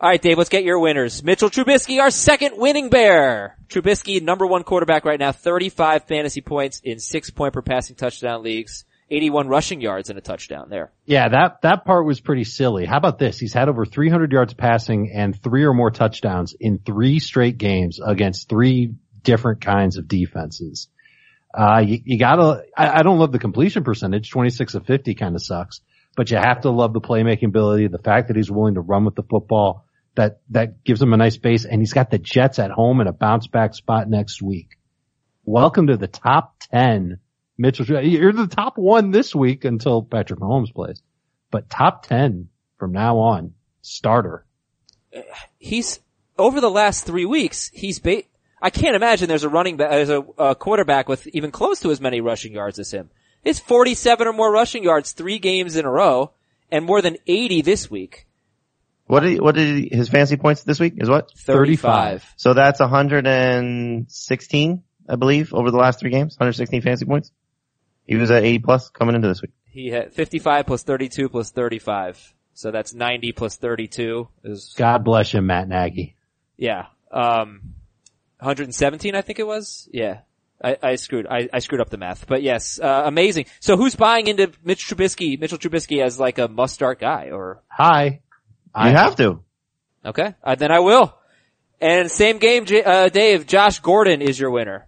All 0.00 0.08
right, 0.08 0.20
Dave, 0.20 0.36
let's 0.36 0.50
get 0.50 0.64
your 0.64 0.80
winners. 0.80 1.22
Mitchell 1.22 1.48
Trubisky, 1.48 2.00
our 2.00 2.10
second 2.10 2.54
winning 2.56 2.88
bear. 2.88 3.56
Trubisky, 3.68 4.20
number 4.20 4.44
one 4.46 4.64
quarterback 4.64 5.04
right 5.04 5.18
now, 5.18 5.30
35 5.30 6.04
fantasy 6.04 6.40
points 6.40 6.80
in 6.82 6.98
six 6.98 7.30
point 7.30 7.54
per 7.54 7.62
passing 7.62 7.94
touchdown 7.94 8.42
leagues, 8.42 8.84
81 9.10 9.46
rushing 9.46 9.80
yards 9.80 10.10
and 10.10 10.18
a 10.18 10.22
touchdown 10.22 10.70
there. 10.70 10.90
Yeah, 11.06 11.28
that, 11.28 11.62
that 11.62 11.84
part 11.84 12.04
was 12.04 12.20
pretty 12.20 12.42
silly. 12.44 12.84
How 12.84 12.96
about 12.96 13.20
this? 13.20 13.38
He's 13.38 13.52
had 13.52 13.68
over 13.68 13.84
300 13.86 14.32
yards 14.32 14.54
passing 14.54 15.12
and 15.14 15.40
three 15.40 15.64
or 15.64 15.72
more 15.72 15.92
touchdowns 15.92 16.54
in 16.58 16.78
three 16.78 17.20
straight 17.20 17.56
games 17.58 18.00
against 18.04 18.48
three 18.48 18.94
different 19.22 19.60
kinds 19.60 19.96
of 19.96 20.08
defenses. 20.08 20.88
Uh, 21.52 21.82
you, 21.84 22.00
you 22.04 22.18
gotta, 22.18 22.64
I, 22.76 23.00
I 23.00 23.02
don't 23.02 23.18
love 23.18 23.32
the 23.32 23.38
completion 23.38 23.84
percentage. 23.84 24.30
26 24.30 24.74
of 24.74 24.86
50 24.86 25.14
kind 25.14 25.34
of 25.34 25.42
sucks, 25.42 25.80
but 26.16 26.30
you 26.30 26.38
have 26.38 26.62
to 26.62 26.70
love 26.70 26.92
the 26.92 27.00
playmaking 27.00 27.48
ability, 27.48 27.88
the 27.88 27.98
fact 27.98 28.28
that 28.28 28.36
he's 28.36 28.50
willing 28.50 28.74
to 28.74 28.80
run 28.80 29.04
with 29.04 29.14
the 29.14 29.22
football, 29.22 29.84
that, 30.14 30.40
that 30.50 30.84
gives 30.84 31.00
him 31.00 31.12
a 31.12 31.16
nice 31.16 31.36
base 31.36 31.64
and 31.64 31.80
he's 31.80 31.92
got 31.92 32.10
the 32.10 32.18
Jets 32.18 32.58
at 32.58 32.70
home 32.70 33.00
in 33.00 33.06
a 33.06 33.12
bounce 33.12 33.46
back 33.46 33.74
spot 33.74 34.08
next 34.08 34.40
week. 34.42 34.68
Welcome 35.44 35.88
to 35.88 35.96
the 35.96 36.08
top 36.08 36.54
10 36.70 37.18
Mitchell, 37.58 38.04
you're 38.04 38.32
the 38.32 38.46
top 38.46 38.76
one 38.76 39.10
this 39.10 39.34
week 39.34 39.64
until 39.64 40.02
Patrick 40.02 40.40
Mahomes 40.40 40.74
plays, 40.74 41.00
but 41.50 41.68
top 41.68 42.04
10 42.06 42.48
from 42.78 42.92
now 42.92 43.18
on, 43.18 43.54
starter. 43.82 44.44
He's, 45.58 46.00
over 46.38 46.60
the 46.60 46.70
last 46.70 47.04
three 47.04 47.26
weeks, 47.26 47.70
he's 47.72 47.98
ba- 47.98 48.24
I 48.62 48.70
can't 48.70 48.94
imagine 48.94 49.28
there's 49.28 49.42
a 49.42 49.48
running 49.48 49.76
back, 49.76 49.90
there's 49.90 50.08
a, 50.08 50.20
a 50.38 50.54
quarterback 50.54 51.08
with 51.08 51.26
even 51.28 51.50
close 51.50 51.80
to 51.80 51.90
as 51.90 52.00
many 52.00 52.20
rushing 52.20 52.52
yards 52.52 52.78
as 52.78 52.92
him. 52.92 53.10
It's 53.42 53.58
47 53.58 54.28
or 54.28 54.32
more 54.32 54.52
rushing 54.52 54.84
yards 54.84 55.12
three 55.12 55.40
games 55.40 55.74
in 55.74 55.84
a 55.84 55.90
row 55.90 56.30
and 56.70 56.84
more 56.84 57.02
than 57.02 57.16
80 57.26 57.62
this 57.62 57.90
week. 57.90 58.28
What 59.06 59.20
did 59.20 59.32
he, 59.32 59.40
what 59.40 59.56
did 59.56 59.76
he, 59.76 59.88
his 59.94 60.08
fantasy 60.08 60.36
points 60.36 60.62
this 60.62 60.78
week 60.78 60.94
is 60.96 61.10
what? 61.10 61.32
35. 61.36 62.24
So 62.36 62.54
that's 62.54 62.78
116, 62.78 64.82
I 65.08 65.16
believe, 65.16 65.52
over 65.52 65.72
the 65.72 65.76
last 65.76 65.98
three 65.98 66.10
games. 66.10 66.34
116 66.34 66.82
fantasy 66.82 67.04
points. 67.04 67.32
He 68.06 68.14
was 68.14 68.30
at 68.30 68.44
80 68.44 68.60
plus 68.60 68.90
coming 68.90 69.16
into 69.16 69.26
this 69.26 69.42
week. 69.42 69.50
He 69.64 69.88
had 69.88 70.14
55 70.14 70.66
plus 70.66 70.84
32 70.84 71.28
plus 71.28 71.50
35. 71.50 72.32
So 72.54 72.70
that's 72.70 72.94
90 72.94 73.32
plus 73.32 73.56
32 73.56 74.28
is, 74.44 74.72
God 74.76 75.04
bless 75.04 75.34
you, 75.34 75.42
Matt 75.42 75.68
Nagy. 75.68 76.14
yeah. 76.56 76.86
Um, 77.10 77.74
117 78.42 79.14
I 79.14 79.22
think 79.22 79.38
it 79.38 79.46
was. 79.46 79.88
Yeah. 79.92 80.20
I, 80.64 80.76
I 80.82 80.94
screwed, 80.94 81.26
I, 81.28 81.48
I 81.52 81.58
screwed 81.58 81.80
up 81.80 81.90
the 81.90 81.96
math, 81.96 82.26
but 82.28 82.40
yes, 82.42 82.78
uh, 82.80 83.02
amazing. 83.04 83.46
So 83.58 83.76
who's 83.76 83.96
buying 83.96 84.28
into 84.28 84.52
Mitch 84.62 84.86
Trubisky, 84.86 85.38
Mitchell 85.40 85.58
Trubisky 85.58 86.00
as 86.00 86.20
like 86.20 86.38
a 86.38 86.46
must 86.46 86.72
start 86.74 87.00
guy 87.00 87.30
or, 87.32 87.62
Hi. 87.68 88.20
You 88.76 88.90
have 88.90 89.16
to. 89.16 89.40
okay, 90.04 90.34
uh, 90.42 90.54
then 90.54 90.70
I 90.70 90.78
will. 90.78 91.14
And 91.80 92.08
same 92.10 92.38
game, 92.38 92.64
J- 92.64 92.84
uh, 92.84 93.08
Dave, 93.08 93.44
Josh 93.48 93.80
Gordon 93.80 94.22
is 94.22 94.38
your 94.38 94.52
winner. 94.52 94.86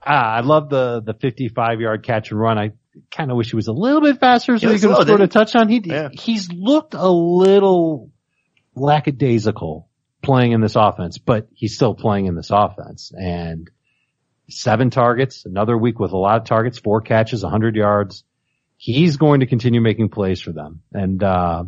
Ah, 0.00 0.36
I 0.36 0.40
love 0.42 0.68
the, 0.70 1.02
the 1.04 1.14
55 1.14 1.80
yard 1.80 2.04
catch 2.04 2.30
and 2.30 2.38
run. 2.38 2.56
I 2.56 2.70
kind 3.10 3.32
of 3.32 3.36
wish 3.36 3.50
he 3.50 3.56
was 3.56 3.66
a 3.66 3.72
little 3.72 4.00
bit 4.00 4.20
faster 4.20 4.56
so 4.56 4.68
He 4.68 4.74
he 4.74 4.78
could 4.80 4.90
have 4.90 4.96
slow, 4.98 5.04
scored 5.06 5.20
a 5.22 5.26
touchdown. 5.26 5.68
He, 5.68 5.82
Yeah. 5.84 6.08
he's 6.12 6.48
looked 6.52 6.94
a 6.94 7.10
little 7.10 8.12
lackadaisical 8.76 9.88
playing 10.26 10.52
in 10.52 10.60
this 10.60 10.76
offense, 10.76 11.18
but 11.18 11.48
he's 11.54 11.74
still 11.74 11.94
playing 11.94 12.26
in 12.26 12.34
this 12.34 12.50
offense 12.50 13.12
and 13.16 13.70
seven 14.50 14.90
targets, 14.90 15.46
another 15.46 15.78
week 15.78 15.98
with 15.98 16.12
a 16.12 16.16
lot 16.16 16.40
of 16.40 16.44
targets, 16.44 16.78
four 16.78 17.00
catches, 17.00 17.42
100 17.42 17.76
yards. 17.76 18.24
He's 18.76 19.16
going 19.16 19.40
to 19.40 19.46
continue 19.46 19.80
making 19.80 20.10
plays 20.10 20.40
for 20.40 20.52
them. 20.52 20.82
And, 20.92 21.22
uh, 21.22 21.64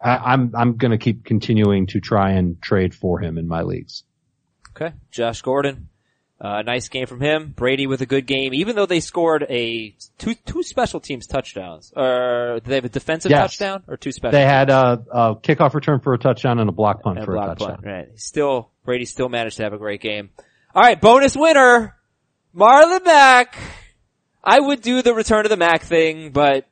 I, 0.00 0.16
I'm, 0.16 0.52
I'm 0.54 0.76
going 0.76 0.90
to 0.90 0.98
keep 0.98 1.24
continuing 1.24 1.86
to 1.88 2.00
try 2.00 2.32
and 2.32 2.60
trade 2.60 2.94
for 2.94 3.20
him 3.20 3.38
in 3.38 3.46
my 3.46 3.62
leagues. 3.62 4.02
Okay. 4.70 4.94
Josh 5.10 5.42
Gordon. 5.42 5.88
Uh, 6.38 6.60
nice 6.62 6.88
game 6.90 7.06
from 7.06 7.20
him. 7.20 7.54
Brady 7.56 7.86
with 7.86 8.02
a 8.02 8.06
good 8.06 8.26
game, 8.26 8.52
even 8.52 8.76
though 8.76 8.84
they 8.84 9.00
scored 9.00 9.46
a 9.48 9.94
two, 10.18 10.34
two 10.34 10.62
special 10.62 11.00
teams 11.00 11.26
touchdowns. 11.26 11.92
Or 11.96 12.56
did 12.56 12.64
they 12.64 12.74
have 12.74 12.84
a 12.84 12.90
defensive 12.90 13.30
Yes. 13.30 13.40
touchdown 13.56 13.82
or 13.88 13.96
two 13.96 14.12
special 14.12 14.32
They 14.38 14.44
had 14.44 14.68
a, 14.68 15.02
a 15.10 15.36
kickoff 15.36 15.72
return 15.72 16.00
for 16.00 16.12
a 16.12 16.18
touchdown 16.18 16.58
and 16.58 16.68
a 16.68 16.72
block 16.72 17.02
punt 17.02 17.16
and 17.18 17.24
for 17.24 17.32
a 17.32 17.38
block 17.38 17.58
touchdown. 17.58 17.76
punt. 17.76 17.86
Right. 17.86 18.08
Still, 18.20 18.70
Brady 18.84 19.06
still 19.06 19.30
managed 19.30 19.56
to 19.56 19.62
have 19.62 19.72
a 19.72 19.78
great 19.78 20.02
game. 20.02 20.28
All 20.74 20.82
right. 20.82 21.00
Bonus 21.00 21.34
winner. 21.34 21.96
Marlon 22.54 23.04
Mack. 23.06 23.56
I 24.44 24.60
would 24.60 24.82
do 24.82 25.00
the 25.02 25.14
return 25.14 25.46
of 25.46 25.50
the 25.50 25.56
Mack 25.56 25.82
thing, 25.84 26.32
but 26.32 26.66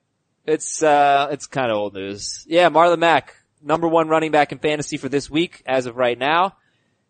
it's, 0.47 0.83
uh, 0.83 1.29
it's 1.33 1.47
kind 1.47 1.71
of 1.71 1.77
old 1.79 1.95
news. 1.95 2.45
Yeah. 2.47 2.69
Marlon 2.69 2.99
Mack, 2.99 3.35
number 3.63 3.89
one 3.89 4.09
running 4.09 4.31
back 4.31 4.53
in 4.53 4.59
fantasy 4.59 4.99
for 4.99 5.09
this 5.09 5.31
week 5.31 5.63
as 5.65 5.87
of 5.87 5.97
right 5.97 6.19
now. 6.19 6.57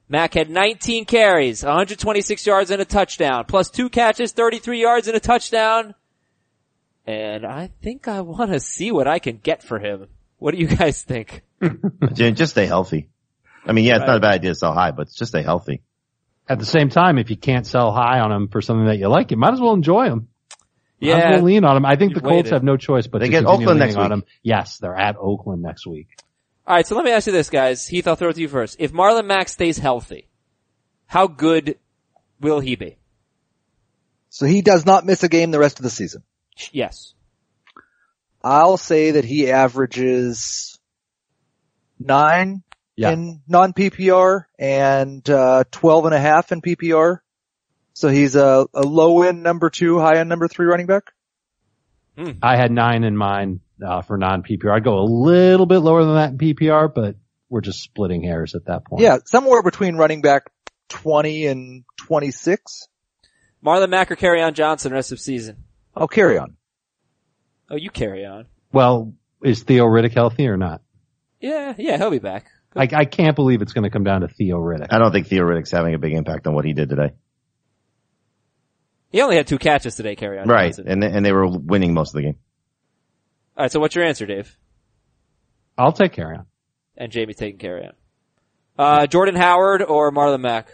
Mack 0.08 0.34
had 0.34 0.50
19 0.50 1.06
carries, 1.06 1.62
126 1.64 2.46
yards 2.46 2.70
and 2.70 2.80
a 2.80 2.84
touchdown, 2.84 3.44
plus 3.46 3.70
two 3.70 3.88
catches, 3.88 4.32
33 4.32 4.80
yards 4.80 5.08
and 5.08 5.16
a 5.16 5.20
touchdown. 5.20 5.94
And 7.06 7.44
I 7.46 7.70
think 7.82 8.08
I 8.08 8.20
want 8.22 8.52
to 8.52 8.60
see 8.60 8.90
what 8.92 9.06
I 9.06 9.18
can 9.18 9.38
get 9.38 9.62
for 9.62 9.78
him. 9.78 10.08
What 10.38 10.54
do 10.54 10.60
you 10.60 10.66
guys 10.66 11.02
think? 11.02 11.42
Just 12.14 12.52
stay 12.52 12.66
healthy. 12.66 13.08
I 13.66 13.72
mean, 13.72 13.84
yeah, 13.86 13.94
it's 13.96 14.00
Right. 14.00 14.08
not 14.08 14.16
a 14.18 14.20
bad 14.20 14.34
idea 14.34 14.50
to 14.50 14.54
sell 14.54 14.74
high, 14.74 14.90
but 14.90 15.08
just 15.10 15.30
stay 15.32 15.42
healthy. 15.42 15.82
At 16.46 16.58
the 16.58 16.66
same 16.66 16.90
time, 16.90 17.16
if 17.16 17.30
you 17.30 17.36
can't 17.38 17.66
sell 17.66 17.92
high 17.92 18.20
on 18.20 18.28
them 18.28 18.48
for 18.48 18.60
something 18.60 18.86
that 18.86 18.98
you 18.98 19.08
like, 19.08 19.30
you 19.30 19.38
might 19.38 19.54
as 19.54 19.60
well 19.60 19.72
enjoy 19.72 20.10
them. 20.10 20.28
Might 21.00 21.10
as 21.12 21.16
Yeah. 21.18 21.30
well 21.30 21.42
lean 21.42 21.64
on 21.64 21.74
them. 21.76 21.86
I 21.86 21.96
think 21.96 22.10
You've 22.12 22.22
the 22.22 22.28
Colts 22.28 22.36
waited. 22.44 22.52
have 22.52 22.62
no 22.62 22.76
choice 22.76 23.06
but 23.06 23.20
They 23.20 23.26
to 23.26 23.30
get 23.30 23.46
Oakland 23.46 23.78
next 23.78 23.96
on 23.96 24.02
week. 24.02 24.08
them. 24.10 24.24
Yes, 24.42 24.76
they're 24.78 24.94
at 24.94 25.16
Oakland 25.18 25.62
next 25.62 25.86
week. 25.86 26.08
All 26.66 26.74
right, 26.74 26.87
so 26.87 26.94
let 26.96 27.05
me 27.05 27.11
ask 27.11 27.27
you 27.27 27.33
this, 27.33 27.50
guys. 27.50 27.87
Heath, 27.87 28.07
I'll 28.09 28.16
throw 28.16 28.31
it 28.31 28.35
to 28.35 28.40
you 28.40 28.48
first. 28.48 28.77
If 28.79 28.92
Marlon 28.92 29.27
Mack 29.27 29.48
stays 29.50 29.77
healthy, 29.79 30.29
how 31.07 31.27
good 31.27 31.79
will 32.40 32.61
he 32.61 32.74
be? 32.74 32.96
So 34.31 34.46
he 34.46 34.62
does 34.62 34.87
not 34.87 35.05
miss 35.05 35.22
a 35.22 35.29
game 35.29 35.50
the 35.50 35.59
rest 35.59 35.79
of 35.79 35.83
the 35.83 35.90
season. 35.90 36.22
Yes. 36.72 37.14
I'll 38.42 38.77
say 38.79 39.12
that 39.12 39.24
he 39.24 39.50
averages 39.50 40.79
nine 41.98 42.62
Yeah. 42.96 43.11
in 43.12 43.42
non-PPR 43.46 44.44
and, 44.59 45.29
uh, 45.29 45.64
12 45.70 46.07
and 46.07 46.14
a 46.14 46.20
half 46.20 46.50
in 46.50 46.61
PPR. 46.62 47.18
So 47.92 48.09
he's 48.09 48.37
a, 48.37 48.66
a 48.74 48.83
low 48.83 49.22
end 49.22 49.42
number 49.42 49.68
two, 49.70 49.98
high 50.00 50.16
end 50.18 50.29
number 50.29 50.48
three 50.48 50.66
running 50.66 50.87
back. 50.87 51.12
I 52.42 52.57
had 52.57 52.70
nine 52.72 53.03
in 53.05 53.16
mind 53.16 53.61
uh, 53.84 54.02
for 54.02 54.16
non-PPR. 54.18 54.74
I'd 54.74 54.84
go 54.84 54.98
a 54.98 55.04
little 55.04 55.66
bit 55.66 55.78
lower 55.78 56.04
than 56.04 56.14
that 56.14 56.30
in 56.32 56.38
PPR, 56.38 56.92
but 56.94 57.16
we're 57.48 57.60
just 57.60 57.82
splitting 57.82 58.22
hairs 58.22 58.54
at 58.54 58.66
that 58.66 58.84
point. 58.84 59.02
Yeah, 59.02 59.18
somewhere 59.24 59.62
between 59.62 59.96
running 59.96 60.20
back 60.20 60.44
20 60.90 61.46
and 61.46 61.84
26. 61.98 62.88
Marlon 63.64 63.88
Mack 63.90 64.10
or 64.10 64.16
Kerryon 64.16 64.52
Johnson 64.54 64.92
rest 64.92 65.12
of 65.12 65.18
season? 65.20 65.64
I'll 65.96 66.08
carry 66.08 66.38
on. 66.38 66.56
Oh, 67.70 67.76
you 67.76 67.90
carry 67.90 68.26
on. 68.26 68.46
Well, 68.72 69.14
is 69.42 69.62
Theo 69.62 69.84
Riddick 69.87 70.12
healthy 70.12 70.48
or 70.48 70.56
not? 70.56 70.82
Yeah, 71.40 71.74
yeah, 71.78 71.96
he'll 71.96 72.10
be 72.10 72.18
back. 72.18 72.46
I, 72.76 72.88
I 72.92 73.04
can't 73.04 73.37
believe 73.37 73.62
it's 73.62 73.72
going 73.72 73.84
to 73.84 73.90
come 73.90 74.04
down 74.04 74.22
to 74.22 74.28
Theo 74.28 74.58
Riddick. 74.58 74.88
I 74.90 74.98
don't 74.98 75.12
think 75.12 75.28
Theo 75.28 75.44
Riddick's 75.44 75.70
having 75.70 75.94
a 75.94 75.98
big 75.98 76.12
impact 76.12 76.46
on 76.46 76.54
what 76.54 76.64
he 76.64 76.72
did 76.72 76.88
today. 76.88 77.12
He 79.10 79.20
only 79.22 79.37
had 79.37 79.46
two 79.46 79.58
catches 79.58 79.94
today, 79.94 80.16
Kerryon 80.16 80.46
Right. 80.46 80.66
Johnson. 80.68 80.88
And, 80.88 81.02
they- 81.02 81.10
and 81.10 81.24
they 81.24 81.32
were 81.32 81.46
winning 81.46 81.94
most 81.94 82.10
of 82.10 82.14
the 82.16 82.22
game. 82.22 82.37
All 83.56 83.64
right, 83.64 83.72
so 83.72 83.78
what's 83.80 83.94
your 83.94 84.04
answer, 84.04 84.26
Dave? 84.26 84.56
I'll 85.78 85.92
take 85.92 86.12
Kerryon. 86.12 86.46
And 86.96 87.12
Jamie 87.12 87.34
taking 87.34 87.58
Kerryon. 87.58 87.92
Uh, 88.78 89.06
Jordan 89.06 89.36
Howard 89.36 89.82
or 89.82 90.10
Marlon 90.10 90.40
Mack? 90.40 90.68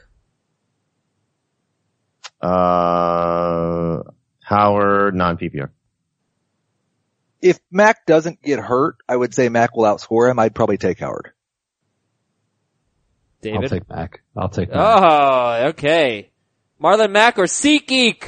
Uh, 2.40 4.02
Howard, 4.42 5.14
non-PPR. 5.14 5.68
If 7.42 7.58
Mack 7.70 8.06
doesn't 8.06 8.42
get 8.42 8.58
hurt, 8.58 8.96
I 9.08 9.16
would 9.16 9.34
say 9.34 9.48
Mack 9.48 9.76
will 9.76 9.84
outscore 9.84 10.30
him. 10.30 10.38
I'd 10.38 10.54
probably 10.54 10.78
take 10.78 11.00
Howard. 11.00 11.32
David? 13.42 13.62
I'll 13.62 13.68
take 13.68 13.88
Mack. 13.88 14.22
I'll 14.36 14.48
take 14.48 14.70
Mack. 14.70 14.78
Oh, 14.78 15.66
okay. 15.68 16.30
Marlon 16.82 17.10
Mack 17.10 17.38
or 17.38 17.44
SeatGeek? 17.44 18.24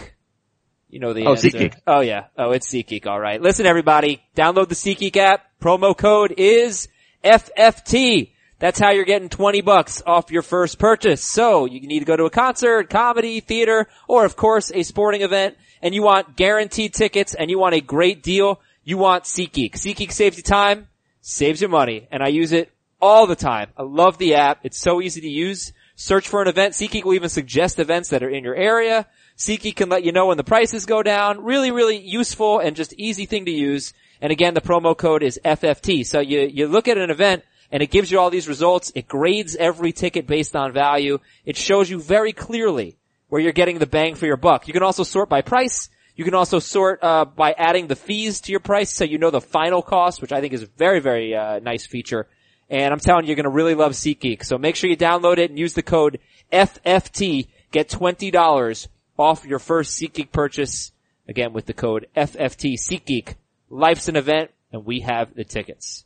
You 0.92 1.00
know 1.00 1.14
the 1.14 1.24
Oh, 1.26 1.31
answer. 1.31 1.48
SeatGeek. 1.48 1.74
Oh 1.87 2.00
yeah. 2.00 2.26
Oh, 2.37 2.50
it's 2.50 2.68
SeatGeek. 2.68 3.07
All 3.07 3.18
right. 3.18 3.40
Listen, 3.40 3.64
everybody. 3.64 4.22
Download 4.37 4.68
the 4.68 4.74
SeatGeek 4.74 5.16
app. 5.16 5.46
Promo 5.59 5.96
code 5.96 6.35
is 6.37 6.87
FFT. 7.24 8.33
That's 8.59 8.78
how 8.78 8.92
you're 8.92 9.07
getting 9.07 9.31
20 9.31 9.62
bucks 9.62 10.02
off 10.07 10.31
your 10.31 10.42
first 10.42 10.78
purchase. 10.78 11.24
So 11.24 11.64
you 11.64 11.81
need 11.81 12.00
to 12.00 12.05
go 12.05 12.16
to 12.16 12.24
a 12.24 12.31
concert, 12.31 12.90
comedy, 12.90 13.40
theater, 13.40 13.88
or 14.07 14.26
of 14.26 14.37
course 14.37 14.70
a 14.72 14.83
sporting 14.83 15.22
event 15.22 15.57
and 15.81 15.94
you 15.94 16.02
want 16.02 16.37
guaranteed 16.37 16.92
tickets 16.92 17.35
and 17.35 17.50
you 17.50 17.59
want 17.59 17.74
a 17.74 17.81
great 17.81 18.22
deal. 18.22 18.61
You 18.85 18.98
want 18.98 19.24
SeatGeek. 19.24 19.72
SeatGeek 19.72 20.12
saves 20.12 20.37
you 20.37 20.42
time, 20.42 20.88
saves 21.22 21.62
you 21.62 21.68
money, 21.68 22.07
and 22.12 22.22
I 22.22 22.28
use 22.28 22.52
it 22.52 22.70
all 23.00 23.26
the 23.26 23.35
time. 23.35 23.70
I 23.78 23.83
love 23.83 24.18
the 24.18 24.35
app. 24.35 24.61
It's 24.62 24.78
so 24.78 25.00
easy 25.00 25.22
to 25.22 25.28
use. 25.28 25.72
Search 25.96 26.28
for 26.28 26.42
an 26.42 26.48
event. 26.48 26.74
SeatGeek 26.74 27.05
will 27.05 27.14
even 27.14 27.31
suggest 27.31 27.78
events 27.78 28.11
that 28.11 28.22
are 28.22 28.28
in 28.28 28.44
your 28.44 28.55
area. 28.55 29.07
SeatGeek 29.37 29.77
can 29.77 29.88
let 29.88 30.05
you 30.05 30.12
know 30.12 30.27
when 30.27 30.37
the 30.37 30.45
prices 30.45 30.87
go 30.87 31.03
down. 31.03 31.45
Really, 31.45 31.71
really 31.71 31.99
useful 31.99 32.59
and 32.59 32.77
just 32.77 32.92
easy 32.95 33.27
thing 33.27 33.47
to 33.47 33.51
use. 33.51 33.92
And 34.21 34.31
again, 34.31 34.55
the 34.55 34.61
promo 34.61 34.97
code 34.97 35.23
is 35.23 35.40
FFT. 35.45 36.07
So 36.07 36.21
you, 36.21 36.40
you 36.40 36.68
look 36.68 36.87
at 36.88 36.99
an 36.99 37.11
event 37.11 37.45
and 37.73 37.83
it 37.83 37.90
gives 37.90 38.11
you 38.11 38.21
all 38.21 38.31
these 38.31 38.49
results. 38.49 38.92
It 38.95 39.09
grades 39.09 39.57
every 39.57 39.92
ticket 39.92 40.27
based 40.27 40.55
on 40.55 40.73
value. 40.73 41.18
It 41.45 41.57
shows 41.57 41.90
you 41.90 42.01
very 42.01 42.33
clearly 42.33 42.99
where 43.29 43.40
you're 43.40 43.53
getting 43.53 43.79
the 43.79 43.87
bang 43.87 44.14
for 44.14 44.27
your 44.27 44.37
buck. 44.37 44.68
You 44.68 44.75
can 44.75 44.83
also 44.83 45.05
sort 45.05 45.31
by 45.31 45.40
price. 45.40 45.88
You 46.14 46.25
can 46.25 46.35
also 46.35 46.59
sort 46.59 47.03
uh, 47.03 47.25
by 47.25 47.53
adding 47.53 47.87
the 47.87 47.97
fees 47.97 48.42
to 48.42 48.53
your 48.53 48.61
price, 48.61 48.92
so 48.92 49.05
you 49.05 49.16
know 49.16 49.31
the 49.31 49.40
final 49.40 49.81
cost, 49.81 50.21
which 50.21 50.33
I 50.33 50.42
think 50.42 50.53
is 50.53 50.62
a 50.62 50.68
very, 50.77 51.01
very 51.01 51.35
uh, 51.35 51.59
nice 51.61 51.87
feature. 51.87 52.29
And 52.68 52.92
I'm 52.92 53.01
telling 53.01 53.25
you, 53.25 53.29
you're 53.29 53.37
going 53.37 53.45
to 53.45 53.51
really 53.51 53.75
love 53.75 53.92
SeatGeek. 53.92 54.45
So 54.45 54.59
make 54.59 54.77
sure 54.77 54.90
you 54.90 54.97
download 54.97 55.38
it 55.38 55.49
and 55.49 55.59
use 55.59 55.73
the 55.73 55.83
code 55.83 56.18
FFT. 56.53 57.49
Get 57.71 57.88
twenty 57.88 58.31
dollars 58.31 58.88
off 59.22 59.46
your 59.46 59.58
first 59.58 59.98
SeatGeek 60.00 60.32
purchase. 60.32 60.92
Again, 61.28 61.52
with 61.52 61.66
the 61.66 61.72
code 61.72 62.08
FFT 62.16 62.74
SeatGeek. 62.74 63.37
Life's 63.70 64.08
an 64.08 64.16
event, 64.16 64.50
and 64.72 64.85
we 64.85 65.00
have 65.00 65.35
the 65.35 65.44
tickets. 65.44 66.04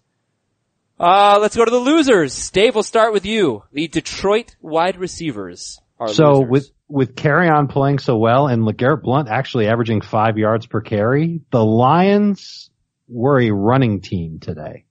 Uh, 1.00 1.38
let's 1.40 1.56
go 1.56 1.64
to 1.64 1.70
the 1.70 1.78
losers. 1.78 2.50
Dave, 2.50 2.74
we'll 2.74 2.82
start 2.82 3.12
with 3.12 3.26
you. 3.26 3.62
The 3.72 3.88
Detroit 3.88 4.54
wide 4.60 4.96
receivers 4.98 5.80
are 5.98 6.08
So 6.08 6.40
losers. 6.40 6.50
with 6.50 6.70
with 6.88 7.16
Kerryon 7.16 7.68
playing 7.68 7.98
so 7.98 8.16
well 8.16 8.46
and 8.46 8.62
LeGarrette 8.62 9.02
Blunt 9.02 9.28
actually 9.28 9.66
averaging 9.66 10.00
five 10.02 10.38
yards 10.38 10.66
per 10.66 10.80
carry, 10.80 11.40
the 11.50 11.64
Lions 11.64 12.70
were 13.08 13.40
a 13.40 13.50
running 13.50 14.00
team 14.00 14.38
today. 14.38 14.84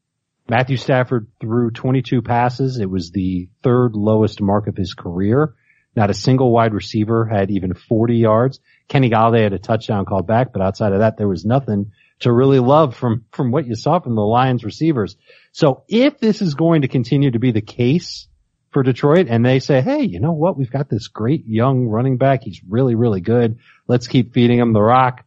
Matthew 0.49 0.77
Stafford 0.77 1.27
threw 1.39 1.71
22 1.71 2.21
passes. 2.21 2.79
It 2.79 2.89
was 2.89 3.11
the 3.11 3.49
third 3.63 3.95
lowest 3.95 4.41
mark 4.41 4.67
of 4.67 4.75
his 4.75 4.93
career. 4.93 5.53
Not 5.95 6.09
a 6.09 6.13
single 6.13 6.51
wide 6.51 6.73
receiver 6.73 7.25
had 7.25 7.51
even 7.51 7.73
40 7.73 8.17
yards. 8.17 8.59
Kenny 8.87 9.09
Golladay 9.09 9.43
had 9.43 9.53
a 9.53 9.59
touchdown 9.59 10.05
called 10.05 10.27
back, 10.27 10.51
but 10.51 10.61
outside 10.61 10.93
of 10.93 10.99
that, 10.99 11.17
there 11.17 11.27
was 11.27 11.45
nothing 11.45 11.91
to 12.19 12.31
really 12.31 12.59
love 12.59 12.95
from, 12.95 13.25
from 13.31 13.51
what 13.51 13.65
you 13.65 13.75
saw 13.75 13.99
from 13.99 14.15
the 14.15 14.21
Lions 14.21 14.63
receivers. 14.63 15.15
So 15.51 15.83
if 15.87 16.19
this 16.19 16.41
is 16.41 16.53
going 16.53 16.81
to 16.81 16.87
continue 16.87 17.31
to 17.31 17.39
be 17.39 17.51
the 17.51 17.61
case 17.61 18.27
for 18.71 18.83
Detroit 18.83 19.27
and 19.29 19.45
they 19.45 19.59
say, 19.59 19.81
Hey, 19.81 20.03
you 20.03 20.19
know 20.19 20.33
what? 20.33 20.57
We've 20.57 20.71
got 20.71 20.89
this 20.89 21.07
great 21.07 21.45
young 21.45 21.87
running 21.87 22.17
back. 22.17 22.43
He's 22.43 22.61
really, 22.67 22.95
really 22.95 23.21
good. 23.21 23.59
Let's 23.87 24.07
keep 24.07 24.33
feeding 24.33 24.59
him 24.59 24.73
the 24.73 24.81
rock. 24.81 25.23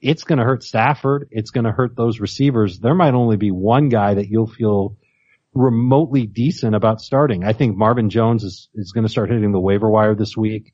It's 0.00 0.24
going 0.24 0.38
to 0.38 0.44
hurt 0.44 0.64
Stafford. 0.64 1.28
It's 1.30 1.50
going 1.50 1.64
to 1.64 1.72
hurt 1.72 1.94
those 1.94 2.20
receivers. 2.20 2.78
There 2.78 2.94
might 2.94 3.14
only 3.14 3.36
be 3.36 3.50
one 3.50 3.90
guy 3.90 4.14
that 4.14 4.28
you'll 4.28 4.48
feel 4.48 4.96
remotely 5.54 6.26
decent 6.26 6.74
about 6.74 7.00
starting. 7.00 7.44
I 7.44 7.52
think 7.52 7.76
Marvin 7.76 8.10
Jones 8.10 8.44
is, 8.44 8.68
is 8.74 8.92
going 8.92 9.04
to 9.04 9.10
start 9.10 9.30
hitting 9.30 9.52
the 9.52 9.60
waiver 9.60 9.88
wire 9.88 10.14
this 10.14 10.36
week. 10.36 10.72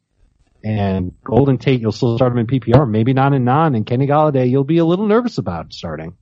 And 0.64 1.12
Golden 1.22 1.58
Tate, 1.58 1.80
you'll 1.80 1.92
still 1.92 2.16
start 2.16 2.32
him 2.32 2.38
in 2.38 2.46
PPR, 2.46 2.88
maybe 2.88 3.12
not 3.12 3.32
in 3.32 3.44
non. 3.44 3.74
And 3.74 3.86
Kenny 3.86 4.06
Golladay, 4.06 4.50
you'll 4.50 4.64
be 4.64 4.78
a 4.78 4.84
little 4.84 5.06
nervous 5.06 5.38
about 5.38 5.72
starting. 5.72 6.16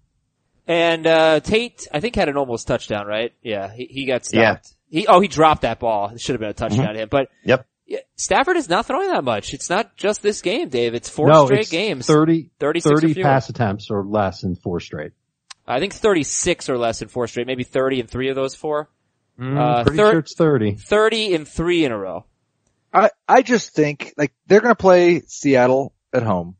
And 0.67 1.07
uh 1.07 1.41
Tate, 1.41 1.87
I 1.93 2.01
think 2.01 2.15
had 2.15 2.29
an 2.29 2.37
almost 2.37 2.67
touchdown, 2.67 3.07
right? 3.07 3.33
Yeah, 3.43 3.73
he, 3.73 3.85
he 3.87 4.07
got 4.07 4.27
Yeah. 4.33 4.59
He 4.91 5.07
oh 5.07 5.21
he 5.21 5.29
dropped 5.29 5.63
that 5.63 5.79
ball. 5.79 6.11
It 6.11 6.21
should 6.21 6.35
have 6.35 6.41
been 6.41 6.51
a 6.51 6.55
touchdown 6.55 6.95
to 6.95 7.01
him. 7.01 7.09
But 7.11 7.29
Yep. 7.45 7.67
yeah, 7.87 7.99
Stafford 8.17 8.57
is 8.57 8.69
not 8.69 8.87
throwing 8.87 9.11
that 9.11 9.25
much. 9.25 9.55
It's 9.55 9.69
not 9.71 9.97
just 9.97 10.23
this 10.23 10.43
game, 10.43 10.69
Dave. 10.69 10.95
It's 10.95 11.09
four 11.09 11.29
no, 11.29 11.47
straight 11.47 11.61
it's 11.61 11.71
games. 11.71 12.07
30, 12.07 12.51
36 12.59 13.01
30 13.01 13.23
pass 13.23 13.49
attempts 13.49 13.91
or 13.91 14.05
less 14.05 14.43
in 14.43 14.57
four 14.57 14.81
straight. 14.81 15.13
I 15.67 15.81
think 15.81 15.95
thirty 15.95 16.23
six 16.23 16.69
or 16.69 16.77
less 16.79 17.03
in 17.03 17.09
four 17.09 17.27
straight, 17.27 17.47
maybe 17.47 17.65
thirty 17.65 18.01
in 18.01 18.07
three 18.07 18.29
of 18.29 18.37
those 18.37 18.55
four. 18.55 18.91
Uh, 19.41 19.83
Pretty 19.83 19.97
thir- 19.97 20.11
sure 20.13 20.19
it's 20.21 20.35
30. 20.37 20.75
Thirty 20.75 21.35
in 21.35 21.45
three 21.45 21.85
in 21.85 21.93
a 21.93 21.99
row. 21.99 22.25
I, 22.93 23.11
I 23.29 23.43
just 23.43 23.75
think 23.75 24.15
like 24.17 24.33
they're 24.47 24.61
going 24.61 24.71
to 24.71 24.81
play 24.81 25.23
Seattle 25.27 25.93
at 26.13 26.23
home 26.23 26.55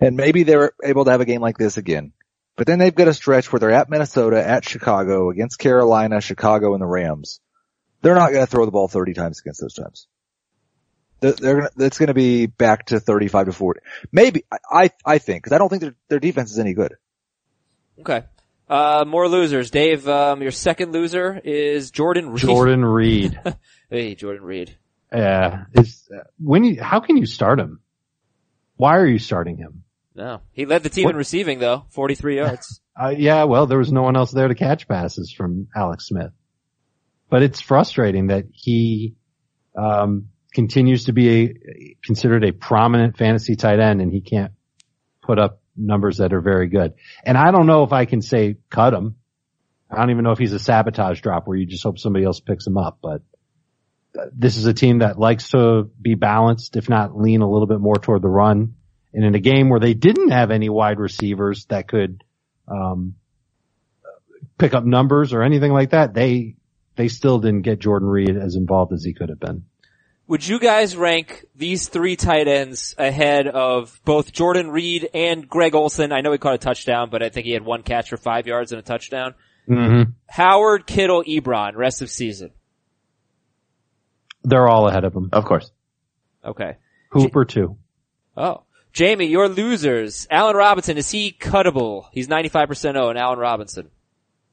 and 0.00 0.16
maybe 0.16 0.42
they're 0.42 0.72
able 0.82 1.04
to 1.04 1.12
have 1.12 1.20
a 1.20 1.24
game 1.24 1.40
like 1.40 1.56
this 1.56 1.76
again. 1.76 2.12
But 2.56 2.66
then 2.66 2.80
they've 2.80 2.94
got 2.94 3.06
a 3.06 3.14
stretch 3.14 3.52
where 3.52 3.60
they're 3.60 3.70
at 3.70 3.88
Minnesota, 3.88 4.44
at 4.44 4.68
Chicago, 4.68 5.30
against 5.30 5.60
Carolina, 5.60 6.20
Chicago, 6.20 6.72
and 6.74 6.82
the 6.82 6.86
Rams. 6.86 7.40
They're 8.02 8.16
not 8.16 8.32
going 8.32 8.44
to 8.44 8.50
throw 8.50 8.64
the 8.64 8.72
ball 8.72 8.88
30 8.88 9.14
times 9.14 9.40
against 9.40 9.60
those 9.60 9.74
times. 9.74 10.08
They're, 11.20 11.32
they're 11.32 11.54
gonna, 11.56 11.70
it's 11.78 11.98
going 11.98 12.08
to 12.08 12.14
be 12.14 12.46
back 12.46 12.86
to 12.86 12.98
35 12.98 13.46
to 13.46 13.52
40. 13.52 13.80
Maybe, 14.10 14.42
I, 14.50 14.58
I, 14.70 14.90
I 15.04 15.18
think, 15.18 15.44
cause 15.44 15.52
I 15.52 15.58
don't 15.58 15.68
think 15.68 15.82
their, 15.82 15.94
their 16.08 16.18
defense 16.18 16.50
is 16.50 16.58
any 16.58 16.74
good. 16.74 16.94
Okay. 18.00 18.24
Uh, 18.68 19.04
more 19.06 19.28
losers. 19.28 19.70
Dave, 19.70 20.06
um, 20.08 20.42
your 20.42 20.50
second 20.50 20.92
loser 20.92 21.40
is 21.42 21.90
Jordan 21.90 22.30
Reed. 22.30 22.42
Jordan 22.42 22.84
Reed. 22.84 23.40
Hey, 23.90 24.14
Jordan 24.14 24.42
Reed. 24.42 24.76
Yeah. 25.10 25.64
Is, 25.72 26.06
uh, 26.14 26.24
when 26.38 26.62
you, 26.62 26.82
how 26.82 27.00
can 27.00 27.16
you 27.16 27.24
start 27.24 27.58
him? 27.58 27.80
Why 28.76 28.98
are 28.98 29.06
you 29.06 29.18
starting 29.18 29.56
him? 29.56 29.82
No. 30.14 30.42
He 30.52 30.66
led 30.66 30.82
the 30.82 30.90
team 30.90 31.04
What- 31.04 31.12
in 31.12 31.16
receiving 31.16 31.58
though, 31.58 31.84
43 31.90 32.36
yards. 32.36 32.82
Uh, 33.00 33.14
yeah, 33.16 33.44
well, 33.44 33.66
there 33.66 33.78
was 33.78 33.90
no 33.92 34.02
one 34.02 34.16
else 34.16 34.30
there 34.32 34.48
to 34.48 34.54
catch 34.54 34.86
passes 34.88 35.32
from 35.32 35.68
Alex 35.74 36.08
Smith. 36.08 36.32
But 37.30 37.42
it's 37.42 37.60
frustrating 37.62 38.26
that 38.26 38.44
he, 38.52 39.14
um, 39.74 40.28
continues 40.52 41.04
to 41.04 41.12
be 41.12 41.28
a, 41.30 41.96
considered 42.04 42.44
a 42.44 42.52
prominent 42.52 43.16
fantasy 43.16 43.54
tight 43.56 43.80
end 43.80 44.02
and 44.02 44.12
he 44.12 44.20
can't 44.20 44.52
put 45.22 45.38
up 45.38 45.62
numbers 45.78 46.18
that 46.18 46.32
are 46.32 46.40
very 46.40 46.68
good. 46.68 46.94
And 47.24 47.36
I 47.36 47.50
don't 47.50 47.66
know 47.66 47.84
if 47.84 47.92
I 47.92 48.04
can 48.04 48.22
say 48.22 48.56
cut 48.70 48.94
him. 48.94 49.16
I 49.90 49.96
don't 49.96 50.10
even 50.10 50.24
know 50.24 50.32
if 50.32 50.38
he's 50.38 50.52
a 50.52 50.58
sabotage 50.58 51.20
drop 51.20 51.46
where 51.46 51.56
you 51.56 51.66
just 51.66 51.82
hope 51.82 51.98
somebody 51.98 52.24
else 52.24 52.40
picks 52.40 52.66
him 52.66 52.76
up, 52.76 52.98
but 53.02 53.22
uh, 54.18 54.26
this 54.34 54.56
is 54.56 54.66
a 54.66 54.74
team 54.74 54.98
that 54.98 55.18
likes 55.18 55.50
to 55.50 55.90
be 56.00 56.14
balanced, 56.14 56.76
if 56.76 56.88
not 56.88 57.16
lean 57.16 57.40
a 57.40 57.50
little 57.50 57.66
bit 57.66 57.80
more 57.80 57.96
toward 57.96 58.22
the 58.22 58.28
run. 58.28 58.74
And 59.14 59.24
in 59.24 59.34
a 59.34 59.40
game 59.40 59.70
where 59.70 59.80
they 59.80 59.94
didn't 59.94 60.30
have 60.30 60.50
any 60.50 60.68
wide 60.68 60.98
receivers 60.98 61.64
that 61.66 61.88
could, 61.88 62.22
um, 62.66 63.14
pick 64.58 64.74
up 64.74 64.84
numbers 64.84 65.32
or 65.32 65.42
anything 65.42 65.72
like 65.72 65.90
that, 65.90 66.12
they, 66.12 66.56
they 66.96 67.08
still 67.08 67.38
didn't 67.38 67.62
get 67.62 67.78
Jordan 67.78 68.08
Reed 68.08 68.36
as 68.36 68.56
involved 68.56 68.92
as 68.92 69.04
he 69.04 69.14
could 69.14 69.30
have 69.30 69.40
been. 69.40 69.64
Would 70.28 70.46
you 70.46 70.60
guys 70.60 70.94
rank 70.94 71.46
these 71.56 71.88
three 71.88 72.14
tight 72.14 72.48
ends 72.48 72.94
ahead 72.98 73.48
of 73.48 73.98
both 74.04 74.30
Jordan 74.30 74.70
Reed 74.70 75.08
and 75.14 75.48
Greg 75.48 75.74
Olsen? 75.74 76.12
I 76.12 76.20
know 76.20 76.32
he 76.32 76.38
caught 76.38 76.54
a 76.54 76.58
touchdown, 76.58 77.08
but 77.10 77.22
I 77.22 77.30
think 77.30 77.46
he 77.46 77.52
had 77.52 77.64
one 77.64 77.82
catch 77.82 78.10
for 78.10 78.18
five 78.18 78.46
yards 78.46 78.70
and 78.70 78.78
a 78.78 78.82
touchdown. 78.82 79.34
Mm-hmm. 79.66 80.10
Howard, 80.28 80.86
Kittle, 80.86 81.24
Ebron, 81.24 81.76
rest 81.76 82.02
of 82.02 82.10
season. 82.10 82.50
They're 84.44 84.68
all 84.68 84.86
ahead 84.86 85.04
of 85.04 85.14
him. 85.14 85.30
Of 85.32 85.46
course. 85.46 85.72
Okay. 86.44 86.76
Hooper 87.10 87.46
too. 87.46 87.78
Oh. 88.36 88.64
Jamie, 88.92 89.26
your 89.26 89.48
losers. 89.48 90.26
Allen 90.30 90.56
Robinson, 90.56 90.98
is 90.98 91.10
he 91.10 91.32
cuttable? 91.32 92.06
He's 92.12 92.28
95% 92.28 92.96
owned, 92.96 93.18
Allen 93.18 93.38
Robinson. 93.38 93.90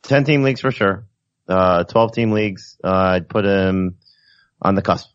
10 0.04 0.24
team 0.24 0.44
leagues 0.44 0.62
for 0.62 0.72
sure. 0.72 1.06
Uh, 1.50 1.84
12 1.84 2.14
team 2.14 2.32
leagues, 2.32 2.78
uh, 2.84 2.90
I'd 2.90 3.28
put 3.28 3.44
him 3.44 3.98
on 4.62 4.76
the 4.76 4.82
cusp. 4.82 5.10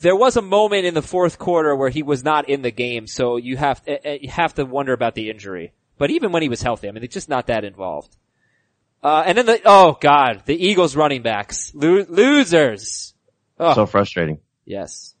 There 0.00 0.16
was 0.16 0.36
a 0.36 0.42
moment 0.42 0.86
in 0.86 0.94
the 0.94 1.02
fourth 1.02 1.38
quarter 1.38 1.76
where 1.76 1.90
he 1.90 2.02
was 2.02 2.24
not 2.24 2.48
in 2.48 2.62
the 2.62 2.70
game, 2.70 3.06
so 3.06 3.36
you 3.36 3.56
have 3.56 3.82
eh, 3.86 3.98
eh, 4.04 4.18
you 4.22 4.30
have 4.30 4.54
to 4.54 4.64
wonder 4.64 4.92
about 4.92 5.14
the 5.14 5.30
injury. 5.30 5.72
But 5.98 6.10
even 6.10 6.32
when 6.32 6.42
he 6.42 6.48
was 6.48 6.62
healthy, 6.62 6.88
I 6.88 6.92
mean, 6.92 7.02
they're 7.02 7.08
just 7.08 7.28
not 7.28 7.48
that 7.48 7.64
involved. 7.64 8.16
Uh, 9.02 9.22
and 9.26 9.36
then 9.36 9.46
the, 9.46 9.60
oh 9.64 9.98
god, 10.00 10.42
the 10.46 10.66
Eagles 10.66 10.96
running 10.96 11.22
backs. 11.22 11.72
Lo- 11.74 12.06
losers. 12.08 13.14
Oh, 13.58 13.74
So 13.74 13.86
frustrating 13.86 14.38
yes. 14.64 15.14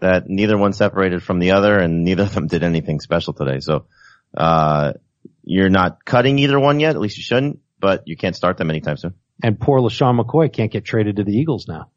that 0.00 0.26
neither 0.26 0.56
one 0.56 0.72
separated 0.72 1.22
from 1.22 1.38
the 1.38 1.50
other 1.52 1.78
and 1.78 2.04
neither 2.04 2.22
of 2.22 2.34
them 2.34 2.46
did 2.46 2.62
anything 2.62 3.00
special 3.00 3.34
today. 3.34 3.60
So, 3.60 3.86
uh, 4.34 4.94
you're 5.42 5.70
not 5.70 6.04
cutting 6.04 6.38
either 6.38 6.58
one 6.58 6.80
yet. 6.80 6.94
At 6.94 7.00
least 7.00 7.18
you 7.18 7.22
shouldn't, 7.22 7.60
but 7.78 8.04
you 8.06 8.16
can't 8.16 8.34
start 8.34 8.56
them 8.56 8.70
anytime 8.70 8.96
soon. 8.96 9.14
And 9.42 9.60
poor 9.60 9.80
LeSean 9.80 10.18
McCoy 10.18 10.50
can't 10.50 10.72
get 10.72 10.84
traded 10.86 11.16
to 11.16 11.24
the 11.24 11.36
Eagles 11.36 11.68
now. 11.68 11.90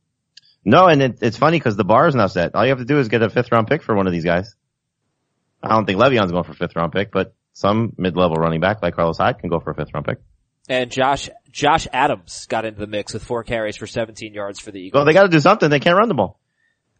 No, 0.69 0.87
and 0.87 1.01
it, 1.01 1.19
it's 1.21 1.37
funny 1.37 1.57
because 1.57 1.77
the 1.77 1.85
bar 1.85 2.09
is 2.09 2.13
now 2.13 2.27
set. 2.27 2.53
All 2.53 2.61
you 2.65 2.71
have 2.71 2.79
to 2.79 2.85
do 2.85 2.99
is 2.99 3.07
get 3.07 3.21
a 3.21 3.29
fifth 3.29 3.53
round 3.53 3.67
pick 3.67 3.81
for 3.81 3.95
one 3.95 4.05
of 4.05 4.11
these 4.11 4.25
guys. 4.25 4.53
I 5.63 5.69
don't 5.69 5.85
think 5.85 5.97
Le'Veon's 5.97 6.29
going 6.29 6.43
for 6.43 6.51
a 6.51 6.55
fifth 6.55 6.75
round 6.75 6.91
pick, 6.91 7.09
but 7.09 7.33
some 7.53 7.93
mid-level 7.97 8.35
running 8.35 8.59
back 8.59 8.83
like 8.83 8.93
Carlos 8.93 9.17
Hyde 9.17 9.39
can 9.39 9.49
go 9.49 9.61
for 9.61 9.71
a 9.71 9.75
fifth 9.75 9.93
round 9.93 10.05
pick. 10.05 10.17
And 10.67 10.91
Josh, 10.91 11.29
Josh 11.49 11.87
Adams 11.93 12.47
got 12.47 12.65
into 12.65 12.81
the 12.81 12.85
mix 12.85 13.13
with 13.13 13.23
four 13.23 13.45
carries 13.45 13.77
for 13.77 13.87
17 13.87 14.33
yards 14.33 14.59
for 14.59 14.71
the 14.71 14.79
Eagles. 14.79 14.99
Well, 14.99 15.05
they 15.05 15.13
got 15.13 15.23
to 15.23 15.29
do 15.29 15.39
something. 15.39 15.69
They 15.69 15.79
can't 15.79 15.97
run 15.97 16.09
the 16.09 16.15
ball. 16.15 16.37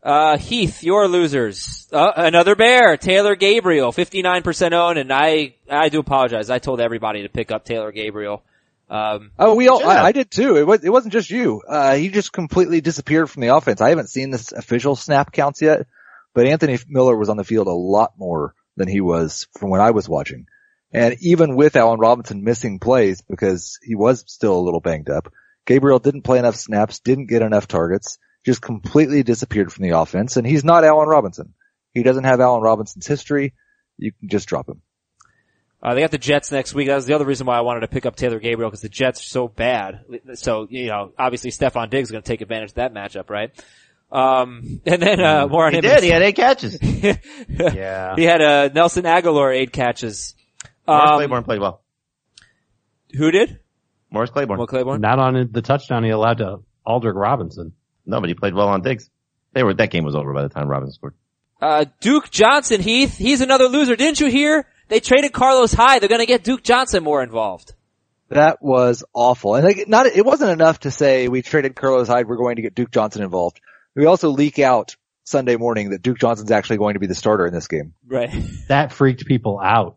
Uh, 0.02 0.38
Heath, 0.38 0.82
your 0.82 1.10
losers. 1.10 1.90
Uh, 1.92 2.14
another 2.16 2.56
bear, 2.56 2.96
Taylor 2.96 3.36
Gabriel, 3.36 3.92
59% 3.92 4.72
owned, 4.72 4.98
and 4.98 5.12
I, 5.12 5.56
I 5.70 5.90
do 5.90 6.00
apologize. 6.00 6.50
I 6.50 6.60
told 6.60 6.80
everybody 6.80 7.24
to 7.24 7.30
pick 7.30 7.52
up 7.52 7.66
Taylor 7.66 7.92
Gabriel. 7.92 8.44
Um, 8.90 9.32
Oh, 9.38 9.56
we 9.56 9.68
all, 9.68 9.86
I. 9.86 10.06
I 10.06 10.12
did 10.12 10.32
too. 10.32 10.58
It 10.58 10.66
was, 10.66 10.84
it 10.84 10.90
wasn't 10.90 11.14
just 11.14 11.30
you. 11.30 11.62
Uh, 11.68 11.96
he 11.96 12.10
just 12.10 12.32
completely 12.32 12.82
disappeared 12.82 13.30
from 13.30 13.42
the 13.42 13.56
offense. 13.56 13.82
I 13.82 13.90
haven't 13.90 14.10
seen 14.10 14.32
this 14.32 14.52
official 14.52 14.96
snap 14.96 15.32
counts 15.32 15.62
yet, 15.62 15.88
but 16.34 16.48
Anthony 16.48 16.78
Miller 16.88 17.18
was 17.18 17.30
on 17.30 17.38
the 17.38 17.44
field 17.44 17.68
a 17.68 17.72
lot 17.72 18.14
more 18.18 18.54
than 18.76 18.88
he 18.88 19.02
was 19.02 19.48
from 19.58 19.70
when 19.70 19.82
I 19.82 19.92
was 19.92 20.08
watching. 20.08 20.46
And 20.94 21.18
even 21.20 21.56
with 21.56 21.76
Allen 21.76 22.00
Robinson 22.00 22.44
missing 22.44 22.80
plays 22.80 23.22
because 23.22 23.78
he 23.84 23.96
was 23.96 24.24
still 24.28 24.58
a 24.58 24.62
little 24.62 24.80
banged 24.80 25.10
up, 25.10 25.32
Gabriel 25.66 26.00
didn't 26.00 26.22
play 26.22 26.40
enough 26.40 26.56
snaps, 26.56 27.00
didn't 27.00 27.28
get 27.28 27.42
enough 27.42 27.68
targets, 27.68 28.20
just 28.46 28.62
completely 28.62 29.22
disappeared 29.24 29.74
from 29.74 29.84
the 29.84 29.98
offense. 29.98 30.38
And 30.38 30.48
he's 30.48 30.64
not 30.64 30.86
Allen 30.86 31.10
Robinson. 31.10 31.54
He 31.94 32.04
doesn't 32.04 32.24
have 32.24 32.40
Allen 32.40 32.62
Robinson's 32.62 33.08
history. 33.08 33.54
You 33.98 34.14
can 34.14 34.30
just 34.30 34.48
drop 34.48 34.70
him. 34.70 34.82
Uh, 35.82 35.94
they 35.94 36.02
got 36.02 36.12
the 36.12 36.18
Jets 36.18 36.52
next 36.52 36.74
week. 36.74 36.88
That 36.88 36.96
was 36.96 37.06
the 37.06 37.14
other 37.14 37.26
reason 37.26 37.46
why 37.46 37.58
I 37.58 37.62
wanted 37.62 37.82
to 37.82 37.88
pick 37.88 38.06
up 38.06 38.16
Taylor 38.16 38.40
Gabriel 38.40 38.70
because 38.70 38.82
the 38.82 38.90
Jets 38.90 39.22
are 39.22 39.26
so 39.26 39.48
bad. 39.48 40.06
So, 40.34 40.68
you 40.70 40.88
know, 40.88 41.12
obviously 41.18 41.52
Stefon 41.52 41.90
Diggs 41.92 42.08
is 42.08 42.12
going 42.12 42.24
to 42.24 42.28
take 42.28 42.42
advantage 42.42 42.70
of 42.72 42.76
that 42.76 42.94
matchup, 42.94 43.30
right? 43.30 43.52
Um, 44.12 44.82
and 44.86 45.02
then, 45.02 45.20
uh, 45.20 45.48
more 45.48 45.66
on 45.68 45.74
He 45.74 45.78
him. 45.78 45.84
did. 45.84 46.02
He 46.04 46.10
had 46.10 46.22
eight 46.24 46.36
catches. 46.36 46.78
Yeah. 46.82 48.16
He 48.16 48.24
had, 48.24 48.42
uh, 48.42 48.70
Nelson 48.74 49.04
Agholor 49.04 49.56
eight 49.56 49.72
catches. 49.72 50.34
Morris 50.88 51.10
Um, 51.12 51.18
Claiborne 51.18 51.44
played 51.44 51.60
well. 51.60 51.82
Who 53.16 53.32
did? 53.32 53.60
Morris 54.12 54.30
Claiborne. 54.32 54.58
Will 54.60 54.68
Claiborne? 54.68 55.02
Not 55.02 55.20
on 55.20 55.50
the 55.52 55.62
touchdown 55.62 56.04
he 56.04 56.10
allowed 56.10 56.38
to 56.40 56.60
Aldrick 56.86 57.16
Robinson. 57.16 57.74
Nobody 58.06 58.34
played 58.34 58.54
well 58.54 58.70
on 58.70 58.82
Diggs. 58.82 59.10
They 59.54 59.64
were, 59.64 59.74
that 59.76 59.92
game 59.92 60.06
was 60.06 60.16
over 60.16 60.34
by 60.34 60.44
the 60.44 60.50
time 60.50 60.68
Robinson 60.68 60.94
scored. 60.94 61.14
Uh, 61.62 61.86
Duke 62.02 62.30
Johnson, 62.32 62.82
Heath, 62.82 63.18
he's 63.18 63.42
another 63.42 63.66
loser. 63.68 63.96
Didn't 63.96 64.20
you 64.20 64.28
hear? 64.28 64.66
They 64.90 65.00
traded 65.00 65.34
Carlos 65.34 65.74
Hyde. 65.74 66.02
They're 66.02 66.10
going 66.10 66.22
to 66.22 66.26
get 66.26 66.44
Duke 66.44 66.64
Johnson 66.64 67.04
more 67.04 67.22
involved. 67.24 67.74
That 68.30 68.62
was 68.62 69.04
awful. 69.14 69.56
And 69.56 69.66
like, 69.66 69.88
not, 69.88 70.06
it 70.06 70.26
wasn't 70.26 70.52
enough 70.52 70.82
to 70.82 70.92
say 70.92 71.28
we 71.28 71.42
traded 71.42 71.76
Carlos 71.76 72.08
Hyde, 72.08 72.28
we're 72.28 72.36
going 72.38 72.58
to 72.58 72.62
get 72.62 72.76
Duke 72.76 72.92
Johnson 72.92 73.24
involved. 73.24 73.62
We 73.96 74.06
also 74.06 74.30
leak 74.30 74.60
out 74.60 74.96
Sunday 75.24 75.56
morning 75.56 75.90
that 75.92 76.02
Duke 76.02 76.20
Johnson's 76.20 76.52
actually 76.52 76.78
going 76.78 76.94
to 76.96 77.00
be 77.00 77.08
the 77.08 77.16
starter 77.16 77.46
in 77.46 77.54
this 77.54 77.68
game. 77.68 77.94
Right. 78.06 78.30
That 78.68 78.92
freaked 78.92 79.26
people 79.26 79.60
out. 79.64 79.96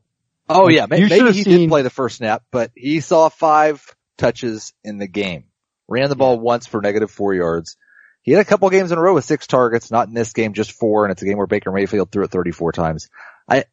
Oh 0.49 0.69
yeah, 0.69 0.87
may- 0.87 1.01
You 1.01 1.09
maybe 1.09 1.33
he 1.33 1.43
seen- 1.43 1.59
did 1.59 1.69
play 1.69 1.83
the 1.83 1.91
first 1.91 2.17
snap, 2.19 2.45
but 2.53 2.71
he 2.77 3.01
saw 3.01 3.29
five 3.29 3.85
touches 4.17 4.73
in 4.85 4.99
the 4.99 5.09
game. 5.09 5.45
Ran 5.89 6.09
the 6.09 6.15
ball 6.17 6.39
once 6.39 6.67
for 6.69 6.81
negative 6.81 7.11
four 7.11 7.35
yards. 7.35 7.77
He 8.23 8.31
had 8.33 8.41
a 8.41 8.45
couple 8.45 8.71
games 8.71 8.93
in 8.93 8.99
a 8.99 9.01
row 9.01 9.15
with 9.15 9.25
six 9.25 9.47
targets, 9.49 9.91
not 9.91 10.07
in 10.07 10.15
this 10.15 10.33
game, 10.33 10.53
just 10.53 10.71
four, 10.73 11.05
and 11.05 11.11
it's 11.11 11.23
a 11.23 11.25
game 11.25 11.37
where 11.37 11.49
Baker 11.49 11.73
Mayfield 11.73 12.13
threw 12.13 12.23
it 12.25 12.31
34 12.31 12.71
times. 12.73 13.09
I, 13.49 13.57
it, 13.59 13.69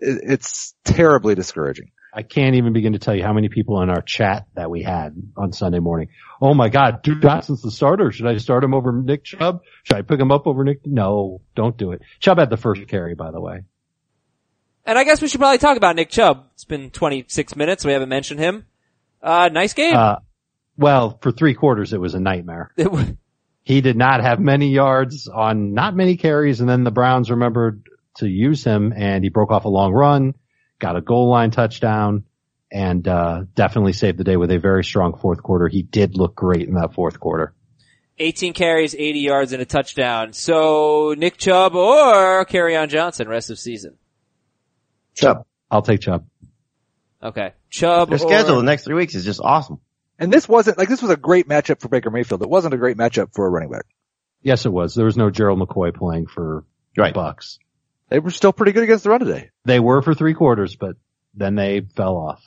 it's 0.00 0.74
terribly 0.84 1.34
discouraging. 1.34 1.90
I 2.12 2.22
can't 2.22 2.56
even 2.56 2.72
begin 2.72 2.94
to 2.94 2.98
tell 2.98 3.14
you 3.14 3.22
how 3.22 3.32
many 3.32 3.48
people 3.48 3.80
in 3.82 3.88
our 3.90 4.02
chat 4.02 4.46
that 4.56 4.68
we 4.68 4.82
had 4.82 5.14
on 5.36 5.52
Sunday 5.52 5.78
morning. 5.78 6.08
Oh 6.42 6.54
my 6.54 6.68
God, 6.68 7.02
Duke 7.02 7.22
Johnson's 7.22 7.62
the 7.62 7.70
starter. 7.70 8.10
Should 8.10 8.26
I 8.26 8.36
start 8.38 8.64
him 8.64 8.74
over 8.74 8.90
Nick 8.92 9.22
Chubb? 9.24 9.60
Should 9.84 9.96
I 9.96 10.02
pick 10.02 10.18
him 10.18 10.32
up 10.32 10.46
over 10.48 10.64
Nick? 10.64 10.80
No, 10.84 11.40
don't 11.54 11.76
do 11.76 11.92
it. 11.92 12.02
Chubb 12.18 12.38
had 12.38 12.50
the 12.50 12.56
first 12.56 12.88
carry, 12.88 13.14
by 13.14 13.30
the 13.30 13.40
way. 13.40 13.60
And 14.84 14.98
I 14.98 15.04
guess 15.04 15.22
we 15.22 15.28
should 15.28 15.40
probably 15.40 15.58
talk 15.58 15.76
about 15.76 15.94
Nick 15.94 16.10
Chubb. 16.10 16.46
It's 16.54 16.64
been 16.64 16.90
26 16.90 17.54
minutes. 17.54 17.84
We 17.84 17.92
haven't 17.92 18.08
mentioned 18.08 18.40
him. 18.40 18.66
Uh, 19.22 19.48
nice 19.52 19.74
game. 19.74 19.94
Uh, 19.94 20.16
well, 20.76 21.18
for 21.22 21.30
three 21.30 21.54
quarters, 21.54 21.92
it 21.92 22.00
was 22.00 22.14
a 22.14 22.20
nightmare. 22.20 22.72
It 22.76 22.84
w- 22.84 23.16
He 23.62 23.82
did 23.82 23.96
not 23.96 24.22
have 24.22 24.40
many 24.40 24.70
yards 24.70 25.28
on 25.28 25.74
not 25.74 25.94
many 25.94 26.16
carries, 26.16 26.60
and 26.60 26.68
then 26.68 26.82
the 26.82 26.90
Browns 26.90 27.30
remembered 27.30 27.84
to 28.16 28.26
use 28.28 28.64
him, 28.64 28.92
and 28.94 29.22
he 29.24 29.30
broke 29.30 29.50
off 29.50 29.64
a 29.64 29.68
long 29.68 29.92
run, 29.92 30.34
got 30.78 30.96
a 30.96 31.00
goal 31.00 31.28
line 31.30 31.50
touchdown, 31.50 32.24
and 32.72 33.06
uh, 33.06 33.44
definitely 33.54 33.92
saved 33.92 34.18
the 34.18 34.24
day 34.24 34.36
with 34.36 34.50
a 34.50 34.58
very 34.58 34.84
strong 34.84 35.16
fourth 35.18 35.42
quarter. 35.42 35.68
He 35.68 35.82
did 35.82 36.16
look 36.16 36.34
great 36.34 36.68
in 36.68 36.74
that 36.74 36.94
fourth 36.94 37.18
quarter. 37.20 37.54
18 38.18 38.52
carries, 38.52 38.94
80 38.94 39.18
yards, 39.20 39.52
and 39.52 39.62
a 39.62 39.64
touchdown. 39.64 40.32
So 40.34 41.14
Nick 41.16 41.38
Chubb 41.38 41.74
or 41.74 42.40
on 42.76 42.88
Johnson 42.88 43.28
rest 43.28 43.50
of 43.50 43.58
season. 43.58 43.96
Chubb. 45.16 45.46
I'll 45.70 45.82
take 45.82 46.00
Chubb. 46.00 46.26
Okay. 47.22 47.52
Chubb 47.70 48.08
Their 48.10 48.16
or- 48.16 48.18
schedule 48.18 48.56
the 48.56 48.62
next 48.62 48.84
three 48.84 48.94
weeks 48.94 49.14
is 49.14 49.24
just 49.24 49.40
awesome. 49.42 49.80
And 50.18 50.30
this 50.30 50.46
wasn't, 50.48 50.76
like 50.76 50.88
this 50.90 51.00
was 51.00 51.10
a 51.10 51.16
great 51.16 51.48
matchup 51.48 51.80
for 51.80 51.88
Baker 51.88 52.10
Mayfield. 52.10 52.42
It 52.42 52.50
wasn't 52.50 52.74
a 52.74 52.76
great 52.76 52.98
matchup 52.98 53.32
for 53.34 53.46
a 53.46 53.48
running 53.50 53.70
back. 53.70 53.86
Yes, 54.42 54.66
it 54.66 54.72
was. 54.72 54.94
There 54.94 55.06
was 55.06 55.16
no 55.16 55.30
Gerald 55.30 55.58
McCoy 55.60 55.94
playing 55.94 56.26
for 56.26 56.64
Right. 56.96 57.14
Bucks. 57.14 57.58
They 58.10 58.18
were 58.18 58.30
still 58.30 58.52
pretty 58.52 58.72
good 58.72 58.82
against 58.82 59.04
the 59.04 59.10
run 59.10 59.20
today. 59.20 59.50
They 59.64 59.80
were 59.80 60.02
for 60.02 60.14
three 60.14 60.34
quarters, 60.34 60.76
but 60.76 60.96
then 61.34 61.54
they 61.54 61.80
fell 61.80 62.16
off. 62.16 62.42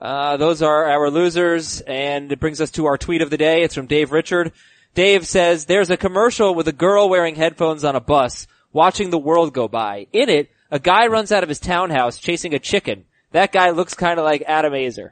Uh, 0.00 0.36
those 0.36 0.62
are 0.62 0.84
our 0.84 1.10
losers, 1.10 1.80
and 1.80 2.30
it 2.30 2.40
brings 2.40 2.60
us 2.60 2.70
to 2.72 2.86
our 2.86 2.96
tweet 2.96 3.22
of 3.22 3.30
the 3.30 3.36
day. 3.36 3.62
It's 3.62 3.74
from 3.74 3.86
Dave 3.86 4.12
Richard. 4.12 4.52
Dave 4.94 5.26
says, 5.26 5.66
there's 5.66 5.90
a 5.90 5.96
commercial 5.96 6.54
with 6.54 6.68
a 6.68 6.72
girl 6.72 7.08
wearing 7.08 7.34
headphones 7.34 7.84
on 7.84 7.96
a 7.96 8.00
bus, 8.00 8.46
watching 8.72 9.10
the 9.10 9.18
world 9.18 9.52
go 9.52 9.66
by. 9.66 10.06
In 10.12 10.28
it, 10.28 10.50
a 10.70 10.78
guy 10.78 11.08
runs 11.08 11.32
out 11.32 11.42
of 11.42 11.48
his 11.48 11.58
townhouse 11.58 12.18
chasing 12.18 12.54
a 12.54 12.60
chicken. 12.60 13.04
That 13.32 13.50
guy 13.50 13.70
looks 13.70 13.94
kinda 13.94 14.22
like 14.22 14.44
Adam 14.46 14.72
Aizer. 14.72 15.10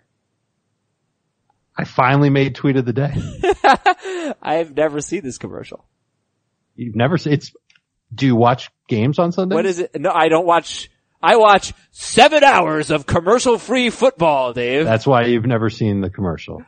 I 1.77 1.85
finally 1.85 2.31
made 2.31 2.55
tweet 2.55 2.77
of 2.77 2.85
the 2.85 2.92
day. 2.92 3.14
I've 4.42 4.77
never 4.77 5.01
seen 5.01 5.23
this 5.23 5.38
commercial. 5.38 5.85
You've 6.77 6.97
never 6.97 7.18
seen, 7.18 7.33
it's, 7.33 7.53
do 8.14 8.27
you 8.27 8.37
watch 8.37 8.70
games 8.88 9.18
on 9.18 9.33
Sunday? 9.33 9.55
What 9.55 9.66
is 9.66 9.79
it? 9.79 9.98
No, 10.01 10.11
I 10.11 10.29
don't 10.29 10.46
watch, 10.46 10.90
I 11.22 11.37
watch 11.37 11.72
seven 11.90 12.44
hours 12.44 12.90
of 12.90 13.07
commercial 13.07 13.59
free 13.59 13.90
football, 13.90 14.53
Dave. 14.53 14.85
That's 14.85 15.07
why 15.07 15.25
you've 15.27 15.46
never 15.46 15.70
seen 15.70 16.01
the 16.01 16.11
commercial. 16.11 16.62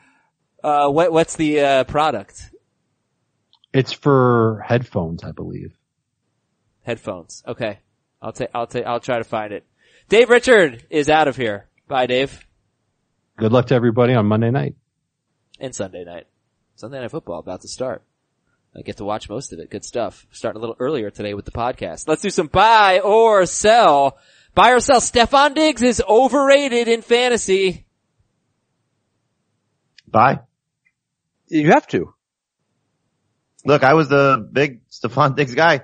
Uh, 0.63 0.89
what, 0.89 1.13
what's 1.13 1.37
the, 1.37 1.61
uh, 1.61 1.85
product? 1.85 2.51
It's 3.73 3.93
for 3.93 4.65
headphones, 4.67 5.25
I 5.25 5.33
believe. 5.33 5.77
Headphones. 6.83 7.43
Okay. 7.47 7.81
I'll 8.23 8.33
take, 8.33 8.49
I'll 8.55 8.67
take, 8.67 8.87
I'll 8.87 9.01
try 9.01 9.19
to 9.19 9.25
find 9.25 9.53
it. 9.53 9.67
Dave 10.09 10.31
Richard 10.31 10.87
is 10.91 11.09
out 11.11 11.29
of 11.29 11.37
here. 11.37 11.69
Bye, 11.89 12.07
Dave. 12.07 12.47
Good 13.37 13.53
luck 13.53 13.67
to 13.67 13.75
everybody 13.75 14.15
on 14.15 14.27
Monday 14.27 14.51
night. 14.51 14.77
And 15.61 15.75
Sunday 15.75 16.05
night. 16.05 16.27
Sunday 16.77 17.01
night 17.01 17.11
football 17.11 17.41
about 17.41 17.63
to 17.63 17.69
start. 17.69 18.03
I 18.77 18.83
get 18.83 18.97
to 18.97 19.05
watch 19.05 19.29
most 19.29 19.53
of 19.53 19.61
it. 19.61 19.71
Good 19.71 19.85
stuff. 19.85 20.27
Starting 20.33 20.59
a 20.59 20.61
little 20.61 20.77
earlier 20.81 21.11
today 21.11 21.35
with 21.35 21.45
the 21.45 21.53
podcast. 21.53 22.09
Let's 22.09 22.23
do 22.23 22.31
some 22.31 22.49
buy 22.49 23.01
or 23.01 23.47
sell. 23.47 24.19
Buy 24.55 24.73
or 24.73 24.81
sell. 24.81 25.01
Stefon 25.01 25.55
Diggs 25.55 25.83
is 25.83 26.03
overrated 26.09 26.89
in 26.89 27.03
fantasy. 27.03 27.87
Buy. 30.09 30.41
You 31.49 31.71
have 31.71 31.87
to. 31.89 32.15
Look, 33.65 33.85
I 33.85 33.95
was 33.95 34.09
the 34.09 34.49
big 34.53 34.89
Stefon 34.89 35.37
Diggs 35.37 35.55
guy. 35.55 35.83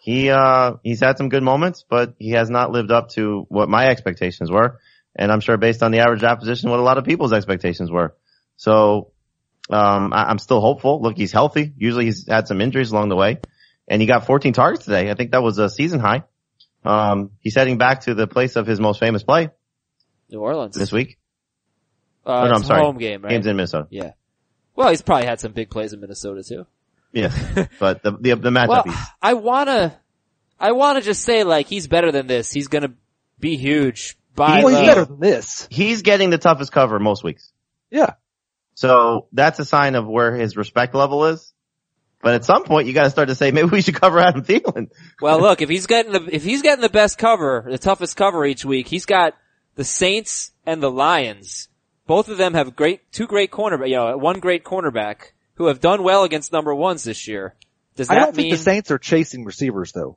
He, 0.00 0.30
uh, 0.30 0.74
he's 0.82 1.00
had 1.00 1.18
some 1.18 1.28
good 1.28 1.44
moments, 1.44 1.84
but 1.88 2.14
he 2.18 2.30
has 2.30 2.50
not 2.50 2.72
lived 2.72 2.90
up 2.90 3.10
to 3.10 3.46
what 3.48 3.68
my 3.68 3.86
expectations 3.86 4.50
were. 4.50 4.80
And 5.14 5.30
I'm 5.30 5.40
sure 5.40 5.56
based 5.56 5.82
on 5.82 5.92
the 5.92 6.00
average 6.00 6.24
opposition, 6.24 6.70
what 6.70 6.80
a 6.80 6.82
lot 6.82 6.98
of 6.98 7.04
people's 7.04 7.32
expectations 7.32 7.90
were. 7.90 8.16
So, 8.56 9.12
um, 9.70 10.12
I, 10.12 10.24
I'm 10.24 10.38
still 10.38 10.60
hopeful. 10.60 11.00
Look, 11.00 11.16
he's 11.16 11.32
healthy. 11.32 11.72
Usually 11.76 12.06
he's 12.06 12.26
had 12.28 12.48
some 12.48 12.60
injuries 12.60 12.90
along 12.92 13.08
the 13.08 13.16
way 13.16 13.40
and 13.88 14.00
he 14.00 14.06
got 14.06 14.26
14 14.26 14.52
targets 14.52 14.84
today. 14.84 15.10
I 15.10 15.14
think 15.14 15.32
that 15.32 15.42
was 15.42 15.58
a 15.58 15.68
season 15.68 16.00
high. 16.00 16.24
Um, 16.84 17.30
he's 17.40 17.54
heading 17.54 17.78
back 17.78 18.02
to 18.02 18.14
the 18.14 18.26
place 18.26 18.56
of 18.56 18.66
his 18.66 18.80
most 18.80 18.98
famous 18.98 19.22
play 19.22 19.50
New 20.30 20.40
Orleans. 20.40 20.74
this 20.74 20.90
week. 20.92 21.18
Uh, 22.26 22.30
Oh, 22.30 22.44
no, 22.44 22.50
it's 22.50 22.58
I'm 22.60 22.64
sorry. 22.64 22.82
home 22.82 22.98
game, 22.98 23.22
right? 23.22 23.30
Games 23.30 23.46
in 23.46 23.56
Minnesota. 23.56 23.88
yeah. 23.90 24.12
Well, 24.74 24.88
he's 24.88 25.02
probably 25.02 25.26
had 25.26 25.38
some 25.40 25.52
big 25.52 25.68
plays 25.70 25.92
in 25.92 26.00
Minnesota 26.00 26.42
too. 26.42 26.66
Yes. 27.12 27.68
but 27.78 28.02
the, 28.02 28.12
the, 28.12 28.34
the 28.36 28.50
matchup 28.50 28.68
Well, 28.68 28.82
he's, 28.84 28.94
I 29.20 29.34
wanna, 29.34 29.98
I 30.58 30.72
wanna 30.72 31.02
just 31.02 31.22
say 31.22 31.44
like 31.44 31.66
he's 31.66 31.86
better 31.88 32.10
than 32.10 32.26
this. 32.26 32.50
He's 32.52 32.68
gonna 32.68 32.94
be 33.38 33.56
huge. 33.56 34.16
Buy 34.34 34.64
well, 34.64 34.68
he's 34.74 34.88
better 34.88 35.04
than 35.04 35.20
this. 35.20 35.68
he's 35.70 36.00
getting 36.02 36.30
the 36.30 36.38
toughest 36.38 36.72
cover 36.72 36.98
most 36.98 37.22
weeks. 37.22 37.52
Yeah. 37.90 38.14
So 38.74 39.26
that's 39.32 39.58
a 39.58 39.64
sign 39.64 39.94
of 39.94 40.06
where 40.06 40.34
his 40.34 40.56
respect 40.56 40.94
level 40.94 41.26
is. 41.26 41.52
But 42.22 42.34
at 42.34 42.44
some 42.44 42.64
point 42.64 42.86
you 42.86 42.92
gotta 42.94 43.10
start 43.10 43.28
to 43.28 43.34
say, 43.34 43.50
maybe 43.50 43.68
we 43.68 43.82
should 43.82 44.00
cover 44.00 44.20
Adam 44.20 44.42
Thielen. 44.42 44.90
Well, 45.20 45.40
look, 45.40 45.60
if 45.60 45.68
he's 45.68 45.86
getting 45.86 46.12
the 46.12 46.34
if 46.34 46.44
he's 46.44 46.62
getting 46.62 46.82
the 46.82 46.88
best 46.88 47.18
cover, 47.18 47.66
the 47.68 47.78
toughest 47.78 48.16
cover 48.16 48.46
each 48.46 48.64
week, 48.64 48.88
he's 48.88 49.06
got 49.06 49.34
the 49.74 49.84
Saints 49.84 50.52
and 50.64 50.82
the 50.82 50.90
Lions. 50.90 51.68
Both 52.06 52.28
of 52.28 52.38
them 52.38 52.54
have 52.54 52.76
great 52.76 53.10
two 53.12 53.26
great 53.26 53.50
cornerback, 53.50 53.88
you 53.88 53.96
know, 53.96 54.16
one 54.16 54.38
great 54.38 54.64
cornerback 54.64 55.32
who 55.54 55.66
have 55.66 55.80
done 55.80 56.02
well 56.02 56.24
against 56.24 56.52
number 56.52 56.74
ones 56.74 57.02
this 57.02 57.26
year. 57.26 57.54
Does 57.96 58.08
that 58.08 58.16
I 58.16 58.20
don't 58.20 58.36
mean 58.36 58.50
think 58.50 58.58
the 58.58 58.62
Saints 58.62 58.90
are 58.90 58.98
chasing 58.98 59.44
receivers 59.44 59.92
though. 59.92 60.16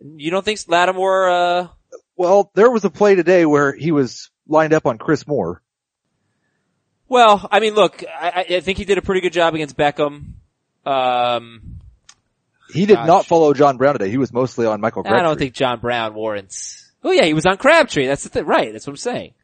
you 0.00 0.30
don't 0.30 0.44
think 0.44 0.60
Lattimore? 0.68 1.30
Uh, 1.30 1.68
Well, 2.16 2.50
there 2.54 2.70
was 2.70 2.84
a 2.84 2.90
play 2.90 3.14
today 3.14 3.46
where 3.46 3.72
he 3.72 3.90
was 3.90 4.30
lined 4.46 4.74
up 4.74 4.86
on 4.86 4.98
Chris 4.98 5.26
Moore. 5.26 5.62
Well, 7.10 7.46
I 7.52 7.60
mean, 7.60 7.74
look, 7.74 8.02
I, 8.08 8.46
I 8.48 8.60
think 8.60 8.78
he 8.78 8.86
did 8.86 8.96
a 8.96 9.02
pretty 9.02 9.20
good 9.20 9.34
job 9.34 9.54
against 9.54 9.76
Beckham. 9.76 10.32
Um, 10.86 11.78
He 12.72 12.86
did 12.86 12.94
Gosh. 12.94 13.06
not 13.06 13.26
follow 13.26 13.52
John 13.52 13.76
Brown 13.76 13.92
today. 13.94 14.08
He 14.10 14.16
was 14.16 14.32
mostly 14.32 14.64
on 14.66 14.80
Michael 14.80 15.02
Crabtree. 15.02 15.20
I 15.20 15.22
don't 15.22 15.38
think 15.38 15.52
John 15.52 15.80
Brown 15.80 16.14
warrants. 16.14 16.90
Oh 17.04 17.10
yeah, 17.10 17.24
he 17.24 17.34
was 17.34 17.44
on 17.46 17.56
Crabtree. 17.58 18.06
That's 18.06 18.22
the 18.22 18.28
thing, 18.30 18.46
right? 18.46 18.72
That's 18.72 18.86
what 18.86 18.92
I'm 18.92 18.96
saying. 18.96 19.34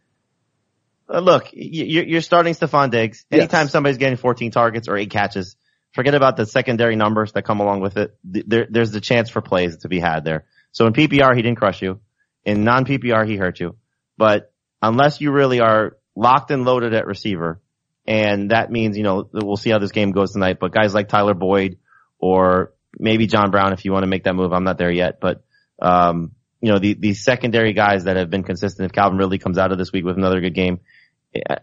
Uh, 1.13 1.21
look, 1.21 1.51
you, 1.53 2.03
you're 2.03 2.21
starting 2.21 2.55
Stefon 2.55 2.91
Diggs. 2.91 3.25
Anytime 3.31 3.65
Yes. 3.67 3.73
somebody's 3.73 3.99
getting 3.99 4.17
14 4.17 4.51
targets 4.51 4.89
or 4.89 4.97
eight 4.97 5.11
catches, 5.11 5.57
forget 5.93 6.15
about 6.15 6.37
the 6.37 6.47
secondary 6.47 6.97
numbers 6.97 7.33
that 7.33 7.43
come 7.45 7.61
along 7.61 7.81
with 7.81 7.97
it. 7.97 8.17
There, 8.25 8.67
there's 8.69 8.91
the 8.91 9.01
chance 9.01 9.29
for 9.31 9.41
plays 9.41 9.79
to 9.79 9.89
be 9.89 10.01
had 10.01 10.25
there. 10.25 10.47
So 10.73 10.87
in 10.87 10.93
PPR, 10.93 11.35
he 11.37 11.43
didn't 11.43 11.59
crush 11.59 11.81
you. 11.83 12.01
In 12.45 12.65
non-PPR, 12.65 13.27
he 13.27 13.37
hurt 13.37 13.61
you. 13.61 13.77
But 14.19 14.53
unless 14.83 15.21
you 15.21 15.31
really 15.33 15.61
are 15.61 15.97
locked 16.17 16.51
and 16.51 16.65
loaded 16.65 16.95
at 16.95 17.07
receiver, 17.07 17.61
and 18.07 18.51
that 18.51 18.71
means, 18.71 18.97
you 18.97 19.05
know, 19.05 19.29
we'll 19.33 19.57
see 19.57 19.71
how 19.71 19.79
this 19.79 19.93
game 19.93 20.13
goes 20.13 20.33
tonight, 20.33 20.59
but 20.61 20.73
guys 20.73 20.95
like 20.95 21.09
Tyler 21.09 21.35
Boyd 21.35 21.79
or 22.19 22.73
maybe 22.99 23.27
John 23.27 23.51
Brown, 23.51 23.73
if 23.73 23.85
you 23.85 23.93
want 23.93 24.05
to 24.05 24.09
make 24.09 24.25
that 24.25 24.35
move, 24.35 24.53
I'm 24.53 24.65
not 24.65 24.79
there 24.79 24.91
yet, 24.91 25.21
but, 25.21 25.45
um, 25.81 26.33
you 26.61 26.73
know, 26.73 26.79
the, 26.79 26.95
these 26.95 27.23
secondary 27.23 27.73
guys 27.73 28.05
that 28.05 28.17
have 28.17 28.31
been 28.31 28.43
consistent, 28.43 28.87
if 28.87 28.93
Calvin 28.93 29.19
Ridley 29.19 29.39
comes 29.39 29.59
out 29.59 29.73
of 29.73 29.79
this 29.79 29.93
week 29.93 30.05
with 30.05 30.17
another 30.17 30.41
good 30.41 30.55
game, 30.55 30.81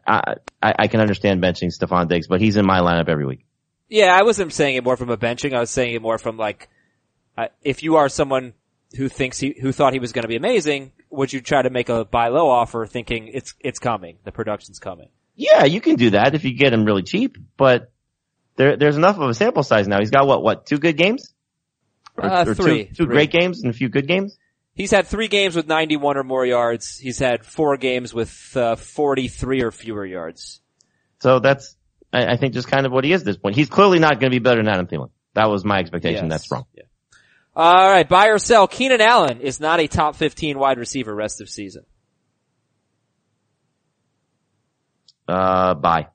I, 0.06 0.36
I, 0.62 0.74
I 0.80 0.88
can 0.88 1.00
understand 1.00 1.42
benching 1.42 1.72
Stefon 1.76 2.08
Diggs, 2.08 2.28
but 2.28 2.42
he's 2.42 2.58
in 2.58 2.66
my 2.66 2.80
lineup 2.80 3.10
every 3.10 3.26
week. 3.26 3.46
Yeah, 3.90 4.16
I 4.16 4.24
wasn't 4.24 4.54
saying 4.54 4.76
it 4.76 4.84
more 4.84 4.98
from 4.98 5.10
a 5.10 5.18
benching. 5.18 5.54
I 5.54 5.60
was 5.60 5.70
saying 5.70 5.96
it 5.96 6.02
more 6.02 6.18
from 6.18 6.38
like, 6.38 6.70
uh, 7.38 7.48
if 7.64 7.84
you 7.84 7.96
are 7.96 8.10
someone 8.10 8.54
who 8.96 9.10
thinks 9.10 9.40
he, 9.40 9.56
who 9.60 9.72
thought 9.72 9.94
he 9.94 10.00
was 10.00 10.12
going 10.12 10.24
to 10.24 10.28
be 10.28 10.36
amazing, 10.36 10.92
would 11.14 11.32
you 11.32 11.42
try 11.42 11.62
to 11.62 11.70
make 11.70 11.90
a 11.90 12.06
buy 12.06 12.28
low 12.30 12.50
offer 12.50 12.86
thinking 12.86 13.28
it's, 13.28 13.54
it's 13.60 13.80
coming, 13.80 14.18
the 14.24 14.32
production's 14.32 14.80
coming? 14.80 15.10
Yeah, 15.36 15.64
you 15.66 15.82
can 15.82 15.96
do 15.96 16.12
that 16.12 16.36
if 16.36 16.44
you 16.44 16.54
get 16.56 16.74
him 16.74 16.86
really 16.86 17.04
cheap, 17.04 17.38
but 17.58 17.92
there, 18.56 18.78
there's 18.78 18.98
enough 18.98 19.18
of 19.18 19.30
a 19.30 19.34
sample 19.34 19.64
size 19.64 19.88
now. 19.88 20.00
He's 20.00 20.12
got 20.12 20.28
what, 20.28 20.44
what, 20.44 20.66
two 20.66 20.78
good 20.78 20.98
games? 20.98 21.34
Or, 22.18 22.26
Uh, 22.26 22.46
or 22.46 22.54
three. 22.56 22.86
Two, 22.86 22.90
two 22.90 23.06
Three. 23.06 23.16
great 23.16 23.32
games 23.32 23.64
and 23.64 23.70
a 23.72 23.74
few 23.74 23.90
good 23.90 24.08
games? 24.08 24.38
He's 24.76 24.92
had 24.92 25.08
three 25.08 25.28
games 25.28 25.56
with 25.56 25.68
91 25.68 26.18
or 26.18 26.24
more 26.24 26.46
yards. 26.46 26.98
He's 26.98 27.20
had 27.20 27.46
four 27.46 27.78
games 27.78 28.14
with, 28.14 28.56
uh, 28.56 28.76
43 28.76 29.62
or 29.62 29.72
fewer 29.72 30.06
yards. 30.06 30.62
So 31.20 31.40
that's, 31.40 31.76
I, 32.12 32.34
I 32.34 32.38
think 32.38 32.54
just 32.54 32.68
kind 32.68 32.86
of 32.86 32.92
what 32.92 33.04
he 33.04 33.14
is 33.14 33.22
at 33.22 33.26
this 33.26 33.38
point. 33.38 33.56
He's 33.56 33.70
clearly 33.70 34.00
not 34.00 34.20
going 34.20 34.32
to 34.32 34.36
be 34.36 34.40
better 34.40 34.62
than 34.64 34.68
Adam 34.72 34.88
Thielen. 34.88 35.10
That 35.36 35.50
was 35.50 35.64
my 35.66 35.80
expectation. 35.80 36.26
Yes. 36.26 36.30
That's 36.30 36.52
wrong. 36.52 36.66
Yeah. 36.76 36.84
All 37.56 37.90
right, 37.90 38.08
buy 38.08 38.28
or 38.30 38.40
sell. 38.40 38.68
Keenan 38.68 39.00
Allen 39.02 39.42
is 39.42 39.60
not 39.60 39.80
a 39.80 39.88
top 39.88 40.16
15 40.16 40.58
wide 40.58 40.78
receiver 40.80 41.14
rest 41.14 41.40
of 41.42 41.50
season. 41.50 41.86
Uh, 45.28 45.74
bye. 45.76 46.08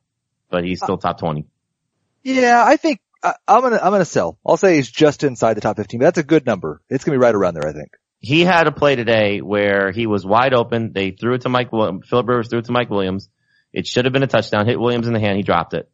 But 0.50 0.64
he's 0.64 0.80
still 0.82 0.98
top 0.98 1.18
20. 1.18 1.46
Yeah, 2.22 2.62
I 2.64 2.76
think 2.76 3.00
I, 3.22 3.34
I'm 3.46 3.60
gonna 3.62 3.76
I'm 3.76 3.92
gonna 3.92 4.04
sell. 4.04 4.38
I'll 4.44 4.56
say 4.56 4.76
he's 4.76 4.90
just 4.90 5.24
inside 5.24 5.54
the 5.54 5.60
top 5.60 5.76
15, 5.76 6.00
but 6.00 6.06
that's 6.06 6.18
a 6.18 6.22
good 6.22 6.44
number. 6.46 6.82
It's 6.88 7.04
gonna 7.04 7.16
be 7.18 7.22
right 7.22 7.34
around 7.34 7.54
there, 7.54 7.66
I 7.68 7.72
think. 7.72 7.90
he 8.20 8.40
had 8.44 8.66
a 8.66 8.72
play 8.72 8.96
today 8.96 9.40
where 9.40 9.92
he 9.92 10.06
was 10.06 10.26
wide 10.26 10.54
open. 10.54 10.92
They 10.92 11.12
threw 11.12 11.34
it 11.34 11.42
to 11.42 11.48
Mike 11.48 11.72
Williams. 11.72 12.06
Philip 12.08 12.26
Rivers 12.28 12.48
threw 12.48 12.58
it 12.60 12.64
to 12.66 12.72
Mike 12.72 12.90
Williams. 12.90 13.28
It 13.72 13.86
should 13.86 14.04
have 14.06 14.12
been 14.12 14.22
a 14.22 14.26
touchdown. 14.28 14.66
Hit 14.66 14.80
Williams 14.80 15.06
in 15.06 15.12
the 15.12 15.20
hand. 15.20 15.36
He 15.36 15.42
dropped 15.42 15.74
it. 15.74 15.90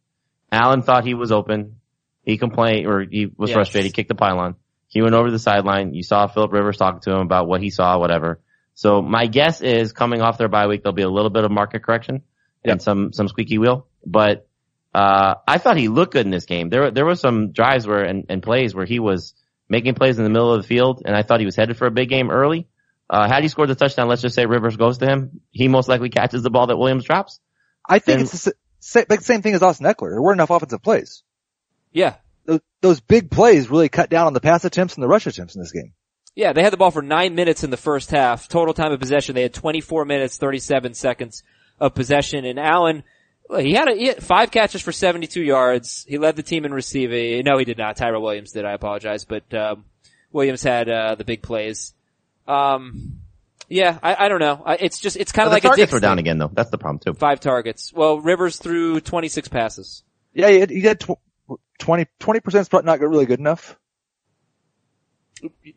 Allen 0.50 0.82
thought 0.82 1.04
he 1.04 1.14
was 1.14 1.32
open. 1.32 1.76
He 2.22 2.38
complained 2.38 2.86
or 2.86 3.00
he 3.08 3.26
was 3.26 3.50
Yes. 3.50 3.54
frustrated. 3.54 3.86
He 3.86 3.92
kicked 3.92 4.08
the 4.08 4.14
pylon. 4.14 4.54
He 4.94 5.02
went 5.02 5.14
over 5.14 5.30
the 5.30 5.40
sideline. 5.40 5.92
You 5.92 6.04
saw 6.04 6.28
Philip 6.28 6.52
Rivers 6.52 6.76
talking 6.76 7.00
to 7.00 7.10
him 7.10 7.18
about 7.20 7.48
what 7.48 7.60
he 7.60 7.70
saw, 7.70 7.98
whatever. 7.98 8.40
So 8.74 9.02
my 9.02 9.26
guess 9.26 9.60
is 9.60 9.92
coming 9.92 10.22
off 10.22 10.38
their 10.38 10.48
bye 10.48 10.68
week, 10.68 10.82
there'll 10.84 10.94
be 10.94 11.02
a 11.02 11.08
little 11.10 11.30
bit 11.30 11.44
of 11.44 11.50
market 11.50 11.82
correction 11.82 12.22
and 12.64 12.80
some, 12.80 13.12
some 13.12 13.26
squeaky 13.28 13.58
wheel. 13.58 13.88
But, 14.06 14.48
uh, 14.94 15.34
I 15.48 15.58
thought 15.58 15.76
he 15.76 15.88
looked 15.88 16.12
good 16.12 16.24
in 16.24 16.30
this 16.30 16.46
game. 16.46 16.70
There, 16.70 16.92
there 16.92 17.04
were 17.04 17.16
some 17.16 17.50
drives 17.50 17.86
where, 17.88 18.04
and, 18.04 18.26
and 18.28 18.40
plays 18.40 18.72
where 18.74 18.86
he 18.86 19.00
was 19.00 19.34
making 19.68 19.94
plays 19.94 20.16
in 20.18 20.24
the 20.24 20.30
middle 20.30 20.52
of 20.54 20.62
the 20.62 20.68
field 20.68 21.02
and 21.04 21.16
I 21.16 21.22
thought 21.22 21.40
he 21.40 21.46
was 21.46 21.56
headed 21.56 21.76
for 21.76 21.86
a 21.86 21.90
big 21.90 22.08
game 22.08 22.30
early. 22.30 22.68
Uh, 23.10 23.26
had 23.28 23.42
he 23.42 23.48
scored 23.48 23.68
the 23.68 23.74
touchdown, 23.74 24.06
let's 24.08 24.22
just 24.22 24.34
say 24.36 24.46
Rivers 24.46 24.76
goes 24.76 24.98
to 24.98 25.06
him, 25.06 25.40
he 25.50 25.66
most 25.68 25.88
likely 25.88 26.08
catches 26.08 26.42
the 26.44 26.50
ball 26.50 26.68
that 26.68 26.76
Williams 26.76 27.04
drops. 27.04 27.40
I 27.88 27.98
think 27.98 28.20
And- 28.20 28.22
it's 28.22 28.32
the 28.32 28.38
sa- 28.38 29.00
sa- 29.00 29.04
the 29.08 29.20
same 29.22 29.42
thing 29.42 29.54
as 29.54 29.62
Austin 29.62 29.86
Ekeler. 29.86 30.10
There 30.10 30.22
weren't 30.22 30.36
enough 30.38 30.50
offensive 30.50 30.82
plays. 30.82 31.22
Yeah. 31.92 32.14
Those, 32.84 32.96
those 32.96 33.00
big 33.00 33.30
plays 33.30 33.70
really 33.70 33.88
cut 33.88 34.10
down 34.10 34.26
on 34.26 34.32
the 34.32 34.40
pass 34.40 34.64
attempts 34.64 34.94
and 34.94 35.02
the 35.02 35.08
rush 35.08 35.26
attempts 35.26 35.54
in 35.54 35.60
this 35.60 35.72
game. 35.72 35.92
Yeah, 36.34 36.52
they 36.52 36.62
had 36.62 36.72
the 36.72 36.76
ball 36.76 36.90
for 36.90 37.02
nine 37.02 37.34
minutes 37.34 37.64
in 37.64 37.70
the 37.70 37.76
first 37.76 38.10
half. 38.10 38.48
Total 38.48 38.74
time 38.74 38.92
of 38.92 39.00
possession, 39.00 39.34
they 39.34 39.42
had 39.42 39.54
24 39.54 40.04
minutes, 40.04 40.36
37 40.36 40.94
seconds 40.94 41.42
of 41.80 41.94
possession. 41.94 42.44
And 42.44 42.58
Allen, 42.58 43.04
he 43.58 43.72
had, 43.72 43.88
a, 43.88 43.94
he 43.94 44.06
had 44.06 44.22
five 44.22 44.50
catches 44.50 44.82
for 44.82 44.92
72 44.92 45.40
yards. 45.42 46.04
He 46.08 46.18
led 46.18 46.36
the 46.36 46.42
team 46.42 46.64
in 46.64 46.74
receiving. 46.74 47.44
No, 47.44 47.56
he 47.58 47.64
did 47.64 47.78
not. 47.78 47.96
Tyrell 47.96 48.22
Williams 48.22 48.52
did. 48.52 48.64
I 48.64 48.72
apologize, 48.72 49.24
but 49.24 49.52
um, 49.54 49.84
Williams 50.32 50.62
had 50.62 50.88
uh, 50.88 51.14
the 51.14 51.24
big 51.24 51.42
plays. 51.42 51.94
Um, 52.48 53.20
yeah, 53.68 53.98
I, 54.02 54.26
I 54.26 54.28
don't 54.28 54.40
know. 54.40 54.62
I, 54.64 54.74
it's 54.74 54.98
just 54.98 55.16
it's 55.16 55.32
kind 55.32 55.46
of 55.46 55.50
the 55.50 55.56
like 55.56 55.64
a 55.64 55.68
targets 55.68 55.86
Dix 55.86 55.92
were 55.92 56.00
down 56.00 56.16
thing. 56.16 56.24
again 56.26 56.38
though. 56.38 56.50
That's 56.52 56.70
the 56.70 56.78
problem 56.78 56.98
too. 56.98 57.14
Five 57.14 57.40
targets. 57.40 57.92
Well, 57.94 58.20
Rivers 58.20 58.58
threw 58.58 59.00
26 59.00 59.48
passes. 59.48 60.02
Yeah, 60.34 60.50
he 60.50 60.60
had, 60.60 60.70
he 60.70 60.80
had 60.80 61.00
tw- 61.00 61.18
20, 61.78 62.06
20% 62.20 62.54
is 62.60 62.68
probably 62.68 62.86
not 62.86 63.00
really 63.00 63.26
good 63.26 63.40
enough. 63.40 63.76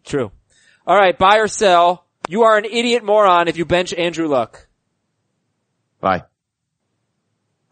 True. 0.04 0.32
All 0.86 0.96
right, 0.96 1.18
buy 1.18 1.38
or 1.38 1.48
sell. 1.48 2.06
You 2.30 2.44
are 2.44 2.58
an 2.58 2.66
idiot 2.66 3.04
moron 3.04 3.48
if 3.48 3.58
you 3.58 3.66
bench 3.66 3.94
Andrew 3.94 4.28
Luck. 4.28 4.68
Bye. 6.00 6.24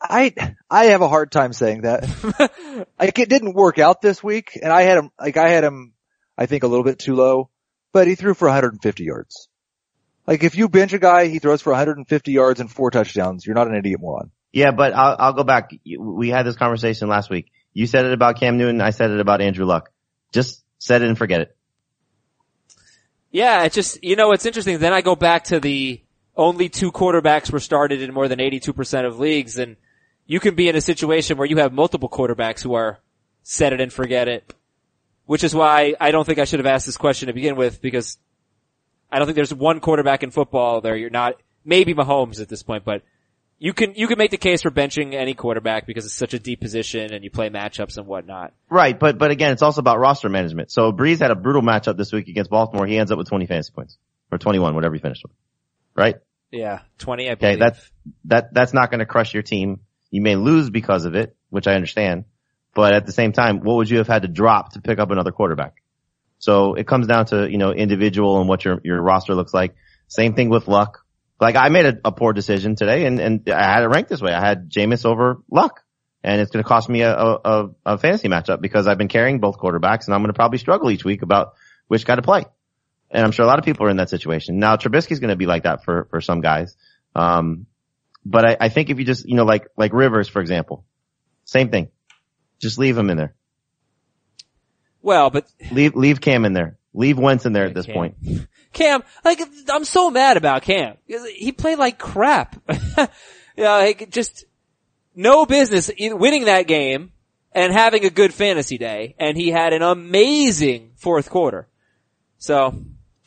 I, 0.01 0.33
I 0.69 0.85
have 0.85 1.01
a 1.01 1.07
hard 1.07 1.31
time 1.31 1.53
saying 1.53 1.81
that. 1.81 2.87
like 2.99 3.17
it 3.19 3.29
didn't 3.29 3.53
work 3.53 3.79
out 3.79 4.01
this 4.01 4.23
week 4.23 4.57
and 4.61 4.71
I 4.71 4.83
had 4.83 4.97
him, 4.97 5.11
like 5.19 5.37
I 5.37 5.49
had 5.49 5.63
him, 5.63 5.93
I 6.37 6.45
think 6.45 6.63
a 6.63 6.67
little 6.67 6.83
bit 6.83 6.99
too 6.99 7.15
low, 7.15 7.49
but 7.93 8.07
he 8.07 8.15
threw 8.15 8.33
for 8.33 8.47
150 8.47 9.03
yards. 9.03 9.47
Like 10.27 10.43
if 10.43 10.55
you 10.55 10.69
bench 10.69 10.93
a 10.93 10.99
guy, 10.99 11.27
he 11.27 11.39
throws 11.39 11.61
for 11.61 11.71
150 11.71 12.31
yards 12.31 12.59
and 12.59 12.71
four 12.71 12.91
touchdowns. 12.91 13.45
You're 13.45 13.55
not 13.55 13.67
an 13.67 13.75
idiot 13.75 13.99
moron. 14.01 14.31
Yeah, 14.51 14.71
but 14.71 14.93
I'll, 14.93 15.15
I'll 15.19 15.33
go 15.33 15.43
back. 15.43 15.71
We 15.99 16.29
had 16.29 16.45
this 16.45 16.55
conversation 16.55 17.09
last 17.09 17.29
week. 17.29 17.51
You 17.75 17.85
said 17.85 18.05
it 18.05 18.13
about 18.13 18.39
Cam 18.39 18.57
Newton. 18.57 18.81
I 18.81 18.89
said 18.89 19.11
it 19.11 19.19
about 19.19 19.41
Andrew 19.41 19.65
Luck. 19.65 19.91
Just 20.31 20.63
set 20.79 21.01
it 21.01 21.09
and 21.09 21.17
forget 21.17 21.41
it. 21.41 21.55
Yeah, 23.31 23.63
it's 23.63 23.75
just, 23.75 24.01
you 24.01 24.15
know, 24.15 24.31
it's 24.31 24.45
interesting. 24.45 24.79
Then 24.79 24.93
I 24.93 25.01
go 25.01 25.15
back 25.15 25.43
to 25.45 25.59
the 25.59 26.01
only 26.37 26.69
two 26.69 26.91
quarterbacks 26.91 27.51
were 27.51 27.59
started 27.59 28.01
in 28.01 28.13
more 28.13 28.29
than 28.29 28.39
82% 28.39 29.05
of 29.05 29.19
leagues 29.19 29.57
and 29.57 29.75
you 30.25 30.39
can 30.39 30.55
be 30.55 30.69
in 30.69 30.75
a 30.75 30.81
situation 30.81 31.37
where 31.37 31.47
you 31.47 31.57
have 31.57 31.73
multiple 31.73 32.09
quarterbacks 32.09 32.63
who 32.63 32.73
are 32.73 32.99
set 33.43 33.73
it 33.73 33.81
and 33.81 33.91
forget 33.91 34.27
it. 34.27 34.53
Which 35.25 35.43
is 35.43 35.53
why 35.53 35.95
I 35.99 36.11
don't 36.11 36.23
think 36.23 36.39
I 36.39 36.45
should 36.45 36.59
have 36.59 36.65
asked 36.65 36.85
this 36.85 36.97
question 36.97 37.27
to 37.27 37.33
begin 37.33 37.57
with 37.57 37.81
because 37.81 38.17
I 39.11 39.17
don't 39.17 39.27
think 39.27 39.35
there's 39.35 39.53
one 39.53 39.81
quarterback 39.81 40.23
in 40.23 40.31
football 40.31 40.81
there. 40.81 40.95
You're 40.95 41.09
not, 41.09 41.35
maybe 41.65 41.93
Mahomes 41.93 42.39
at 42.39 42.47
this 42.47 42.63
point, 42.63 42.85
but 42.85 43.01
you 43.57 43.73
can, 43.73 43.95
you 43.95 44.07
can 44.07 44.17
make 44.17 44.31
the 44.31 44.37
case 44.37 44.61
for 44.61 44.71
benching 44.71 45.13
any 45.13 45.33
quarterback 45.33 45.87
because 45.87 46.05
it's 46.05 46.13
such 46.13 46.33
a 46.33 46.39
deep 46.39 46.59
position 46.59 47.13
and 47.13 47.23
you 47.23 47.31
play 47.31 47.49
matchups 47.49 47.97
and 47.97 48.05
whatnot. 48.05 48.53
Right, 48.69 48.97
but 48.99 49.17
but 49.17 49.31
again, 49.31 49.51
it's 49.51 49.61
also 49.61 49.79
about 49.79 49.99
roster 49.99 50.29
management. 50.29 50.71
So 50.71 50.91
Brees 50.91 51.19
had 51.19 51.31
a 51.31 51.35
brutal 51.35 51.61
matchup 51.61 51.97
this 51.97 52.11
week 52.11 52.27
against 52.27 52.49
Baltimore. 52.49 52.85
He 52.85 52.97
ends 52.97 53.11
up 53.11 53.17
with 53.17 53.29
20 53.29 53.45
fantasy 53.45 53.71
points 53.73 53.97
or 54.31 54.37
21, 54.37 54.75
whatever 54.75 54.93
he 54.95 55.01
finished 55.01 55.23
with. 55.23 55.31
Right? 55.95 56.15
Yeah, 56.51 56.81
20, 56.99 57.29
I 57.29 57.31
Okay, 57.33 57.55
that's 57.55 57.91
that 58.25 58.53
that's 58.53 58.73
not 58.73 58.91
going 58.91 58.99
to 58.99 59.05
crush 59.05 59.33
your 59.33 59.43
team. 59.43 59.81
You 60.11 60.21
may 60.21 60.35
lose 60.35 60.69
because 60.69 61.05
of 61.05 61.15
it, 61.15 61.35
which 61.49 61.67
I 61.67 61.73
understand. 61.73 62.25
But 62.73 62.93
at 62.93 63.05
the 63.05 63.13
same 63.13 63.31
time, 63.31 63.61
what 63.61 63.77
would 63.77 63.89
you 63.89 63.97
have 63.99 64.07
had 64.07 64.23
to 64.23 64.27
drop 64.27 64.73
to 64.73 64.81
pick 64.81 64.99
up 64.99 65.09
another 65.11 65.31
quarterback? 65.31 65.75
So 66.39 66.73
it 66.73 66.85
comes 66.85 67.07
down 67.07 67.27
to 67.27 67.49
you 67.49 67.57
know 67.57 67.71
individual 67.71 68.39
and 68.39 68.49
what 68.49 68.65
your 68.65 68.81
your 68.83 69.01
roster 69.01 69.33
looks 69.33 69.53
like. 69.53 69.75
Same 70.07 70.33
thing 70.33 70.49
with 70.49 70.67
Luck. 70.67 71.04
Like 71.39 71.55
I 71.55 71.69
made 71.69 71.85
a, 71.85 71.97
a 72.05 72.11
poor 72.11 72.33
decision 72.33 72.75
today, 72.75 73.05
and 73.05 73.19
and 73.19 73.49
I 73.49 73.63
had 73.63 73.83
it 73.83 73.87
ranked 73.87 74.09
this 74.09 74.21
way. 74.21 74.31
I 74.33 74.45
had 74.45 74.69
Jameis 74.69 75.05
over 75.05 75.41
Luck, 75.51 75.81
and 76.23 76.39
it's 76.41 76.51
going 76.51 76.63
to 76.63 76.67
cost 76.67 76.87
me 76.89 77.01
a, 77.01 77.13
a 77.13 77.69
a 77.85 77.97
fantasy 77.97 78.29
matchup 78.29 78.61
because 78.61 78.87
I've 78.87 78.97
been 78.97 79.09
carrying 79.09 79.39
both 79.39 79.57
quarterbacks, 79.57 80.05
and 80.05 80.13
I'm 80.13 80.21
going 80.21 80.31
to 80.31 80.33
probably 80.33 80.59
struggle 80.59 80.89
each 80.91 81.03
week 81.03 81.21
about 81.23 81.53
which 81.87 82.05
guy 82.05 82.15
to 82.15 82.21
play. 82.21 82.45
And 83.11 83.23
I'm 83.23 83.31
sure 83.31 83.45
a 83.45 83.47
lot 83.47 83.59
of 83.59 83.65
people 83.65 83.85
are 83.85 83.89
in 83.89 83.97
that 83.97 84.09
situation. 84.09 84.59
Now 84.59 84.77
Trubisky's 84.77 85.19
going 85.19 85.29
to 85.29 85.35
be 85.35 85.45
like 85.45 85.63
that 85.63 85.83
for 85.83 86.07
for 86.09 86.21
some 86.21 86.41
guys. 86.41 86.75
Um, 87.15 87.65
but 88.25 88.43
I, 88.45 88.57
I 88.59 88.69
think 88.69 88.89
if 88.89 88.97
you 88.97 89.05
just, 89.05 89.27
you 89.29 89.35
know, 89.35 89.45
like, 89.45 89.67
like 89.77 89.93
Rivers, 89.93 90.27
for 90.27 90.41
example, 90.41 90.83
same 91.45 91.69
thing. 91.69 91.89
Just 92.59 92.79
leave 92.79 92.97
him 92.97 93.09
in 93.09 93.17
there. 93.17 93.35
well, 95.01 95.29
but 95.29 95.45
Leave, 95.71 95.95
leave 95.95 96.19
Cam 96.19 96.43
in 96.45 96.53
there. 96.53 96.77
Leave 96.93 97.19
Wentz 97.19 97.45
in 97.45 97.53
there 97.53 97.65
at 97.65 97.73
this 97.75 97.85
Cam. 97.85 97.95
point. 97.95 98.15
Cam, 98.75 99.03
like, 99.23 99.41
I'm 99.69 99.85
so 99.85 100.11
mad 100.11 100.37
about 100.37 100.61
Cam. 100.61 100.97
He 101.07 101.53
played 101.53 101.79
like 101.79 101.97
crap. 101.97 102.61
yeah, 103.55 103.77
like, 103.77 104.11
just 104.11 104.43
no 105.15 105.45
business 105.45 105.89
winning 105.97 106.45
that 106.45 106.67
game 106.67 107.13
and 107.53 107.71
having 107.71 108.03
a 108.03 108.09
good 108.09 108.33
fantasy 108.33 108.77
day. 108.77 109.15
And 109.17 109.37
he 109.37 109.49
had 109.49 109.71
an 109.71 109.81
amazing 109.81 110.91
fourth 110.97 111.29
quarter. 111.29 111.69
So, 112.37 112.77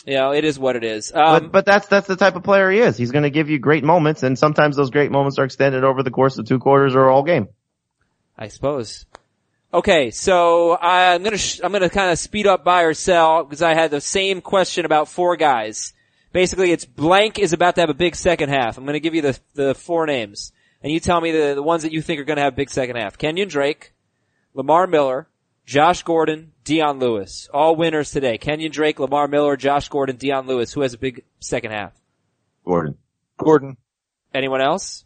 you 0.07 0.14
know, 0.14 0.32
it 0.32 0.44
is 0.44 0.59
what 0.59 0.76
it 0.76 0.84
is. 0.84 1.11
Um, 1.14 1.44
But, 1.44 1.53
but 1.53 1.64
that's, 1.64 1.86
that's 1.88 2.07
the 2.07 2.16
type 2.16 2.36
of 2.36 2.44
player 2.44 2.70
he 2.70 2.80
is. 2.80 2.99
He's 2.99 3.11
going 3.11 3.24
to 3.24 3.30
give 3.30 3.49
you 3.49 3.59
great 3.59 3.84
moments 3.84 4.22
and 4.22 4.38
sometimes 4.38 4.76
those 4.76 4.90
great 4.90 5.11
moments 5.11 5.38
are 5.38 5.44
extended 5.44 5.82
over 5.82 6.03
the 6.03 6.11
course 6.11 6.36
of 6.36 6.46
two 6.46 6.59
quarters 6.59 6.94
or 6.94 7.09
all 7.09 7.22
game. 7.22 7.49
I 8.36 8.49
suppose. 8.49 9.07
Okay, 9.73 10.11
so 10.11 10.79
I'm 10.79 11.23
gonna 11.23 11.37
sh- 11.37 11.61
I'm 11.62 11.73
gonna 11.73 11.91
kind 11.91 12.11
of 12.11 12.19
speed 12.19 12.47
up 12.47 12.64
buy 12.64 12.83
or 12.83 12.95
sell 12.95 13.45
because 13.45 13.61
I 13.62 13.75
had 13.75 13.91
the 13.91 14.01
same 14.01 14.41
question 14.41 14.87
about 14.87 15.09
four 15.09 15.37
guys. 15.37 15.93
Basically, 16.33 16.73
it's 16.73 16.85
blank 16.85 17.39
is 17.39 17.53
about 17.53 17.75
to 17.75 17.81
have 17.83 17.91
a 17.91 17.95
big 17.95 18.14
second 18.14 18.51
half. 18.51 18.77
I'm 18.79 18.85
going 18.85 18.95
to 18.95 19.01
give 19.01 19.14
you 19.14 19.23
the 19.23 19.39
the 19.55 19.75
four 19.75 20.07
names, 20.07 20.53
and 20.83 20.93
you 20.93 21.01
tell 21.01 21.21
me 21.21 21.33
the 21.33 21.55
the 21.55 21.62
ones 21.62 21.83
that 21.83 21.93
you 21.93 22.03
think 22.03 22.21
are 22.21 22.25
going 22.25 22.37
to 22.37 22.43
have 22.43 22.53
a 22.53 22.57
big 22.57 22.71
second 22.71 22.97
half. 22.97 23.19
Kenyon 23.19 23.49
Drake, 23.49 23.93
Lamar 24.55 24.87
Miller, 24.87 25.29
Josh 25.64 26.03
Gordon, 26.03 26.53
Dion 26.64 26.99
Lewis. 26.99 27.49
All 27.53 27.77
winners 27.77 28.11
today. 28.11 28.37
Kenyon 28.39 28.73
Drake, 28.73 29.01
Lamar 29.01 29.27
Miller, 29.27 29.57
Josh 29.57 29.89
Gordon, 29.89 30.16
Dion 30.16 30.47
Lewis. 30.47 30.73
Who 30.73 30.83
has 30.83 30.95
a 30.95 30.99
big 30.99 31.25
second 31.41 31.73
half? 31.73 31.93
Gordon. 32.64 32.97
Gordon. 33.39 33.77
Anyone 34.35 34.61
else? 34.61 35.05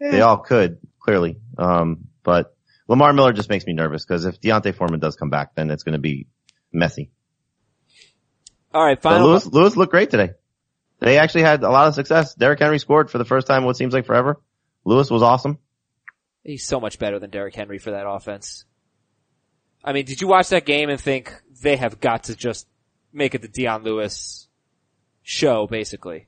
They 0.00 0.20
all 0.20 0.38
could, 0.38 0.78
clearly. 1.00 1.38
Um, 1.56 2.08
but 2.22 2.56
Lamar 2.88 3.12
Miller 3.12 3.32
just 3.32 3.50
makes 3.50 3.66
me 3.66 3.74
nervous 3.74 4.04
because 4.04 4.24
if 4.24 4.40
D'Onta 4.40 4.74
Foreman 4.74 4.98
does 4.98 5.14
come 5.14 5.30
back, 5.30 5.54
then 5.54 5.70
it's 5.70 5.82
going 5.82 5.92
to 5.92 5.98
be 5.98 6.26
messy. 6.72 7.10
All 8.72 8.84
right, 8.84 9.00
But 9.00 9.10
final. 9.10 9.28
Lewis, 9.28 9.46
Lewis 9.46 9.76
looked 9.76 9.90
great 9.92 10.10
today. 10.10 10.30
They 11.00 11.18
actually 11.18 11.42
had 11.42 11.62
a 11.62 11.70
lot 11.70 11.86
of 11.88 11.94
success. 11.94 12.34
Derrick 12.34 12.58
Henry 12.58 12.78
scored 12.78 13.10
for 13.10 13.18
the 13.18 13.24
first 13.24 13.46
time 13.46 13.64
what 13.64 13.76
seems 13.76 13.92
like 13.94 14.06
forever. 14.06 14.40
Lewis 14.84 15.10
was 15.10 15.22
awesome. 15.22 15.58
He's 16.42 16.66
so 16.66 16.80
much 16.80 16.98
better 16.98 17.18
than 17.18 17.30
Derrick 17.30 17.54
Henry 17.54 17.78
for 17.78 17.90
that 17.90 18.08
offense. 18.08 18.64
I 19.84 19.92
mean, 19.92 20.06
did 20.06 20.20
you 20.20 20.26
watch 20.26 20.48
that 20.48 20.64
game 20.64 20.88
and 20.88 21.00
think 21.00 21.32
they 21.62 21.76
have 21.76 22.00
got 22.00 22.24
to 22.24 22.36
just 22.36 22.66
make 23.12 23.34
it 23.34 23.42
the 23.42 23.48
Dion 23.48 23.84
Lewis 23.84 24.48
show, 25.22 25.66
basically? 25.66 26.26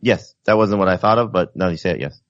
Yes, 0.00 0.34
that 0.44 0.56
wasn't 0.56 0.78
what 0.78 0.88
I 0.88 0.96
thought 0.96 1.18
of, 1.18 1.32
but 1.32 1.56
now 1.56 1.68
you 1.68 1.76
say 1.76 1.90
it, 1.90 2.00
yes. 2.00 2.20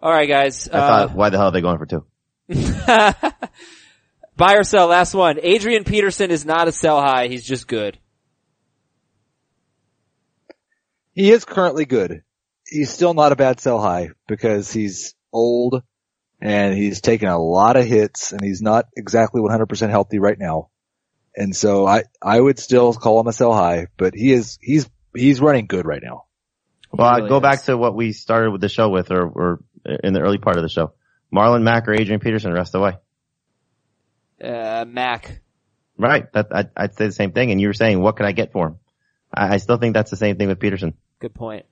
All 0.00 0.10
right, 0.10 0.28
guys. 0.28 0.68
I 0.68 0.78
uh, 0.78 0.86
thought, 0.86 1.16
why 1.16 1.30
the 1.30 1.38
hell 1.38 1.48
are 1.48 1.52
they 1.52 1.60
going 1.60 1.78
for 1.78 1.86
two? 1.86 2.04
buy 4.36 4.54
or 4.54 4.62
sell. 4.62 4.86
Last 4.86 5.14
one. 5.14 5.38
Adrian 5.42 5.84
Peterson 5.84 6.30
is 6.30 6.46
not 6.46 6.68
a 6.68 6.72
sell 6.72 7.00
high. 7.00 7.26
He's 7.26 7.44
just 7.44 7.66
good. 7.66 7.98
He 11.12 11.30
is 11.32 11.44
currently 11.44 11.84
good. 11.84 12.22
He's 12.66 12.90
still 12.90 13.12
not 13.12 13.32
a 13.32 13.36
bad 13.36 13.60
sell 13.60 13.80
high 13.80 14.10
because 14.28 14.72
he's 14.72 15.14
old 15.32 15.82
and 16.40 16.74
he's 16.74 17.00
taken 17.00 17.28
a 17.28 17.38
lot 17.38 17.76
of 17.76 17.84
hits 17.84 18.32
and 18.32 18.40
he's 18.40 18.62
not 18.62 18.86
exactly 18.96 19.40
100% 19.40 19.90
healthy 19.90 20.20
right 20.20 20.38
now. 20.38 20.68
And 21.36 21.56
so 21.56 21.86
I, 21.86 22.04
I 22.22 22.38
would 22.38 22.58
still 22.58 22.92
call 22.94 23.20
him 23.20 23.26
a 23.26 23.32
sell 23.32 23.52
high, 23.52 23.88
but 23.96 24.14
he 24.14 24.32
is, 24.32 24.58
he's, 24.60 24.88
he's 25.14 25.40
running 25.40 25.66
good 25.66 25.86
right 25.86 26.02
now. 26.02 26.26
Well, 26.92 27.10
really 27.10 27.24
I'd 27.24 27.28
go 27.28 27.36
is. 27.36 27.42
back 27.42 27.64
to 27.64 27.76
what 27.76 27.96
we 27.96 28.12
started 28.12 28.52
with 28.52 28.60
the 28.60 28.68
show 28.68 28.88
with, 28.88 29.10
or, 29.10 29.26
or 29.26 29.60
in 30.04 30.12
the 30.12 30.20
early 30.20 30.38
part 30.38 30.56
of 30.56 30.62
the 30.62 30.68
show. 30.68 30.92
Marlon 31.34 31.62
Mack 31.62 31.88
or 31.88 31.94
Adrian 31.94 32.20
Peterson, 32.20 32.52
rest 32.52 32.74
away. 32.74 32.96
Uh, 34.42 34.84
Mac. 34.86 35.40
Right. 35.96 36.32
That, 36.32 36.48
I, 36.52 36.64
I'd 36.76 36.94
say 36.94 37.06
the 37.06 37.12
same 37.12 37.32
thing. 37.32 37.50
And 37.50 37.60
you 37.60 37.68
were 37.68 37.74
saying, 37.74 38.00
what 38.00 38.16
can 38.16 38.26
I 38.26 38.32
get 38.32 38.52
for 38.52 38.68
him? 38.68 38.78
I, 39.34 39.54
I 39.54 39.56
still 39.56 39.78
think 39.78 39.94
that's 39.94 40.10
the 40.10 40.16
same 40.16 40.36
thing 40.36 40.48
with 40.48 40.60
Peterson. 40.60 40.94
Good 41.18 41.34
point. 41.34 41.66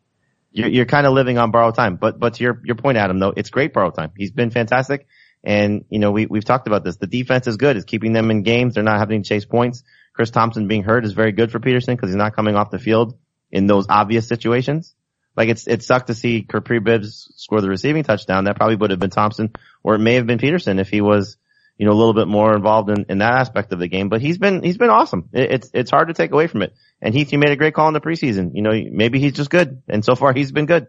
You're, 0.50 0.68
you're 0.68 0.86
kind 0.86 1.06
of 1.06 1.12
living 1.12 1.38
on 1.38 1.50
borrowed 1.50 1.74
time. 1.74 1.96
But, 1.96 2.18
but 2.18 2.34
to 2.34 2.42
your, 2.42 2.60
your 2.64 2.76
point, 2.76 2.98
Adam, 2.98 3.18
though, 3.18 3.32
it's 3.36 3.50
great 3.50 3.72
borrowed 3.72 3.94
time. 3.94 4.10
He's 4.16 4.32
been 4.32 4.50
fantastic. 4.50 5.06
And, 5.44 5.84
you 5.90 6.00
know, 6.00 6.10
we, 6.10 6.26
we've 6.26 6.44
talked 6.44 6.66
about 6.66 6.82
this. 6.82 6.96
The 6.96 7.06
defense 7.06 7.46
is 7.46 7.56
good. 7.56 7.76
It's 7.76 7.84
keeping 7.84 8.12
them 8.12 8.30
in 8.32 8.42
games. 8.42 8.74
They're 8.74 8.82
not 8.82 8.98
having 8.98 9.22
to 9.22 9.28
chase 9.28 9.44
points. 9.44 9.84
Chris 10.12 10.30
Thompson 10.30 10.66
being 10.66 10.82
hurt 10.82 11.04
is 11.04 11.12
very 11.12 11.30
good 11.30 11.52
for 11.52 11.60
Peterson 11.60 11.94
because 11.94 12.08
he's 12.08 12.16
not 12.16 12.34
coming 12.34 12.56
off 12.56 12.70
the 12.70 12.80
field 12.80 13.16
in 13.52 13.68
those 13.68 13.86
obvious 13.88 14.26
situations. 14.26 14.95
Like 15.36 15.48
it's, 15.48 15.66
it 15.66 15.82
sucked 15.82 16.06
to 16.06 16.14
see 16.14 16.46
Kapri 16.48 16.82
Bibbs 16.82 17.32
score 17.36 17.60
the 17.60 17.68
receiving 17.68 18.04
touchdown. 18.04 18.44
That 18.44 18.56
probably 18.56 18.76
would 18.76 18.90
have 18.90 18.98
been 18.98 19.10
Thompson 19.10 19.52
or 19.82 19.94
it 19.94 19.98
may 19.98 20.14
have 20.14 20.26
been 20.26 20.38
Peterson 20.38 20.78
if 20.78 20.88
he 20.88 21.00
was, 21.00 21.36
you 21.76 21.86
know, 21.86 21.92
a 21.92 21.98
little 21.98 22.14
bit 22.14 22.26
more 22.26 22.54
involved 22.54 22.88
in, 22.88 23.06
in 23.08 23.18
that 23.18 23.34
aspect 23.34 23.72
of 23.72 23.78
the 23.78 23.88
game. 23.88 24.08
But 24.08 24.22
he's 24.22 24.38
been, 24.38 24.62
he's 24.62 24.78
been 24.78 24.90
awesome. 24.90 25.28
It, 25.32 25.52
it's, 25.52 25.70
it's 25.74 25.90
hard 25.90 26.08
to 26.08 26.14
take 26.14 26.32
away 26.32 26.46
from 26.46 26.62
it. 26.62 26.74
And 27.02 27.14
Heath, 27.14 27.32
you 27.32 27.38
made 27.38 27.50
a 27.50 27.56
great 27.56 27.74
call 27.74 27.88
in 27.88 27.94
the 27.94 28.00
preseason. 28.00 28.52
You 28.54 28.62
know, 28.62 28.72
maybe 28.90 29.20
he's 29.20 29.34
just 29.34 29.50
good. 29.50 29.82
And 29.88 30.04
so 30.04 30.14
far 30.14 30.32
he's 30.32 30.52
been 30.52 30.66
good. 30.66 30.88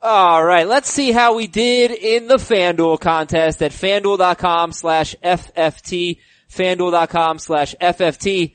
All 0.00 0.44
right, 0.44 0.68
let's 0.68 0.88
see 0.88 1.10
how 1.10 1.34
we 1.34 1.48
did 1.48 1.90
in 1.90 2.28
the 2.28 2.36
FanDuel 2.36 3.00
contest 3.00 3.60
at 3.62 3.72
fanduel.com 3.72 4.70
slash 4.70 5.16
FFT, 5.24 6.20
fanduel.com 6.48 7.40
slash 7.40 7.74
FFT. 7.80 8.54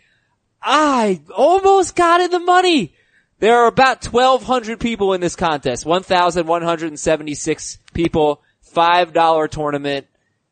I 0.61 1.21
almost 1.35 1.97
got 1.97 2.21
in 2.21 2.31
the 2.31 2.39
money. 2.39 2.95
There 3.43 3.59
are 3.59 3.67
about 3.67 4.05
1200 4.05 4.79
people 4.79 5.11
in 5.11 5.19
this 5.19 5.35
contest, 5.35 5.85
1176 5.85 7.77
people, 7.93 8.41
$5 8.73 9.49
tournament. 9.51 10.07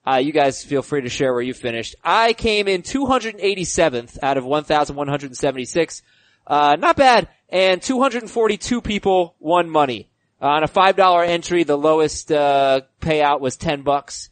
Uh, 0.06 0.18
you 0.18 0.34
guys 0.34 0.62
feel 0.62 0.82
free 0.82 1.00
to 1.00 1.08
share 1.08 1.32
where 1.32 1.42
you 1.42 1.54
finished. 1.54 1.96
I 2.04 2.34
came 2.34 2.68
in 2.68 2.82
287th 2.82 4.18
out 4.22 4.36
of 4.36 4.44
1176. 4.44 6.02
Uh, 6.46 6.76
not 6.78 6.98
bad. 6.98 7.30
And 7.48 7.82
242 7.82 8.82
people 8.82 9.36
won 9.40 9.70
money. 9.70 10.10
Uh, 10.42 10.48
on 10.48 10.64
a 10.64 10.68
five 10.68 10.98
dollar 10.98 11.24
entry, 11.24 11.64
the 11.64 11.78
lowest 11.78 12.30
uh, 12.30 12.82
payout 13.00 13.40
was 13.40 13.56
ten 13.56 13.84
bucks. 13.84 14.30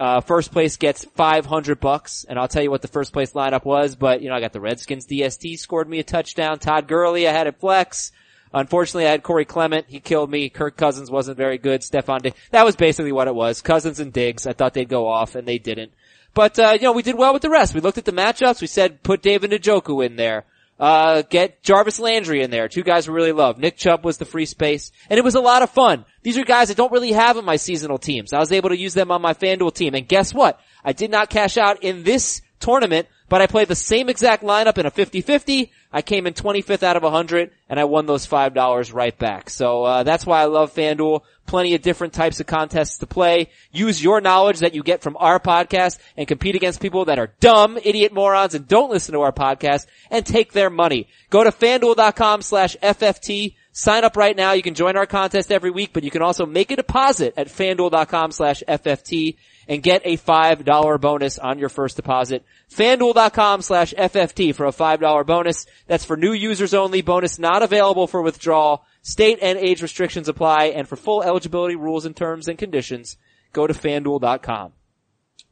Uh, 0.00 0.22
first 0.22 0.50
place 0.50 0.78
gets 0.78 1.04
five 1.04 1.44
hundred 1.44 1.78
bucks, 1.78 2.24
and 2.26 2.38
I'll 2.38 2.48
tell 2.48 2.62
you 2.62 2.70
what 2.70 2.80
the 2.80 2.88
first 2.88 3.12
place 3.12 3.34
lineup 3.34 3.66
was. 3.66 3.96
But 3.96 4.22
you 4.22 4.30
know, 4.30 4.34
I 4.34 4.40
got 4.40 4.54
the 4.54 4.60
Redskins. 4.60 5.06
DST 5.06 5.58
scored 5.58 5.90
me 5.90 5.98
a 5.98 6.02
touchdown. 6.02 6.58
Todd 6.58 6.88
Gurley, 6.88 7.28
I 7.28 7.32
had 7.32 7.46
it 7.46 7.60
flex. 7.60 8.10
Unfortunately, 8.52 9.06
I 9.06 9.10
had 9.10 9.22
Corey 9.22 9.44
Clement. 9.44 9.84
He 9.88 10.00
killed 10.00 10.30
me. 10.30 10.48
Kirk 10.48 10.78
Cousins 10.78 11.10
wasn't 11.10 11.36
very 11.36 11.58
good. 11.58 11.82
Stefon 11.82 12.22
Diggs. 12.22 12.36
That 12.50 12.64
was 12.64 12.76
basically 12.76 13.12
what 13.12 13.28
it 13.28 13.34
was. 13.34 13.60
Cousins 13.60 14.00
and 14.00 14.10
Diggs. 14.10 14.46
I 14.46 14.54
thought 14.54 14.72
they'd 14.72 14.88
go 14.88 15.06
off, 15.06 15.34
and 15.34 15.46
they 15.46 15.58
didn't. 15.58 15.92
But 16.32 16.58
uh, 16.58 16.72
you 16.72 16.82
know, 16.84 16.92
we 16.92 17.02
did 17.02 17.18
well 17.18 17.34
with 17.34 17.42
the 17.42 17.50
rest. 17.50 17.74
We 17.74 17.82
looked 17.82 17.98
at 17.98 18.06
the 18.06 18.12
matchups. 18.12 18.62
We 18.62 18.68
said 18.68 19.02
put 19.02 19.20
David 19.20 19.50
Njoku 19.50 20.04
in 20.04 20.16
there. 20.16 20.46
Uh, 20.80 21.20
get 21.28 21.62
Jarvis 21.62 22.00
Landry 22.00 22.42
in 22.42 22.50
there. 22.50 22.66
Two 22.66 22.82
guys 22.82 23.06
we 23.06 23.14
really 23.14 23.32
love. 23.32 23.58
Nick 23.58 23.76
Chubb 23.76 24.02
was 24.02 24.16
the 24.16 24.24
free 24.24 24.46
space. 24.46 24.90
And 25.10 25.18
it 25.18 25.24
was 25.24 25.34
a 25.34 25.40
lot 25.40 25.62
of 25.62 25.68
fun. 25.68 26.06
These 26.22 26.38
are 26.38 26.44
guys 26.44 26.70
I 26.70 26.74
don't 26.74 26.90
really 26.90 27.12
have 27.12 27.36
in 27.36 27.44
my 27.44 27.56
seasonal 27.56 27.98
teams. 27.98 28.32
I 28.32 28.38
was 28.38 28.50
able 28.50 28.70
to 28.70 28.78
use 28.78 28.94
them 28.94 29.10
on 29.10 29.20
my 29.20 29.34
FanDuel 29.34 29.74
team. 29.74 29.94
And 29.94 30.08
guess 30.08 30.32
what? 30.32 30.58
I 30.82 30.94
did 30.94 31.10
not 31.10 31.28
cash 31.28 31.58
out 31.58 31.84
in 31.84 32.02
this 32.02 32.40
tournament, 32.60 33.08
but 33.28 33.42
I 33.42 33.46
played 33.46 33.68
the 33.68 33.74
same 33.74 34.08
exact 34.08 34.42
lineup 34.42 34.78
in 34.78 34.86
a 34.86 34.90
50-50. 34.90 35.70
I 35.92 36.00
came 36.00 36.26
in 36.26 36.32
25th 36.32 36.82
out 36.82 36.96
of 36.96 37.02
100 37.02 37.50
and 37.68 37.78
I 37.78 37.84
won 37.84 38.06
those 38.06 38.26
$5 38.26 38.94
right 38.94 39.18
back. 39.18 39.50
So, 39.50 39.84
uh, 39.84 40.02
that's 40.02 40.24
why 40.24 40.40
I 40.40 40.46
love 40.46 40.74
FanDuel. 40.74 41.20
Plenty 41.50 41.74
of 41.74 41.82
different 41.82 42.12
types 42.12 42.38
of 42.38 42.46
contests 42.46 42.98
to 42.98 43.08
play. 43.08 43.50
Use 43.72 44.00
your 44.00 44.20
knowledge 44.20 44.60
that 44.60 44.72
you 44.72 44.84
get 44.84 45.02
from 45.02 45.16
our 45.18 45.40
podcast 45.40 45.98
and 46.16 46.28
compete 46.28 46.54
against 46.54 46.80
people 46.80 47.06
that 47.06 47.18
are 47.18 47.32
dumb, 47.40 47.76
idiot 47.82 48.12
morons 48.12 48.54
and 48.54 48.68
don't 48.68 48.88
listen 48.88 49.14
to 49.14 49.22
our 49.22 49.32
podcast 49.32 49.86
and 50.12 50.24
take 50.24 50.52
their 50.52 50.70
money. 50.70 51.08
Go 51.28 51.42
to 51.42 51.50
fanduel.com 51.50 52.42
slash 52.42 52.76
FFT. 52.80 53.56
Sign 53.72 54.04
up 54.04 54.16
right 54.16 54.36
now. 54.36 54.52
You 54.52 54.62
can 54.62 54.74
join 54.74 54.96
our 54.96 55.06
contest 55.06 55.50
every 55.50 55.72
week, 55.72 55.90
but 55.92 56.04
you 56.04 56.12
can 56.12 56.22
also 56.22 56.46
make 56.46 56.70
a 56.70 56.76
deposit 56.76 57.34
at 57.36 57.48
fanduel.com 57.48 58.30
slash 58.30 58.62
FFT 58.68 59.34
and 59.66 59.82
get 59.82 60.02
a 60.04 60.18
$5 60.18 61.00
bonus 61.00 61.36
on 61.36 61.58
your 61.58 61.68
first 61.68 61.96
deposit. 61.96 62.44
FanDuel.com 62.72 63.62
slash 63.62 63.92
FFT 63.94 64.54
for 64.54 64.66
a 64.66 64.72
$5 64.72 65.26
bonus. 65.26 65.66
That's 65.88 66.04
for 66.04 66.16
new 66.16 66.32
users 66.32 66.74
only. 66.74 67.02
Bonus 67.02 67.40
not 67.40 67.64
available 67.64 68.06
for 68.06 68.22
withdrawal. 68.22 68.84
State 69.02 69.38
and 69.40 69.58
age 69.58 69.82
restrictions 69.82 70.28
apply. 70.28 70.66
And 70.66 70.88
for 70.88 70.96
full 70.96 71.22
eligibility 71.22 71.76
rules 71.76 72.04
and 72.04 72.16
terms 72.16 72.48
and 72.48 72.58
conditions, 72.58 73.16
go 73.52 73.66
to 73.66 73.74
FanDuel.com. 73.74 74.72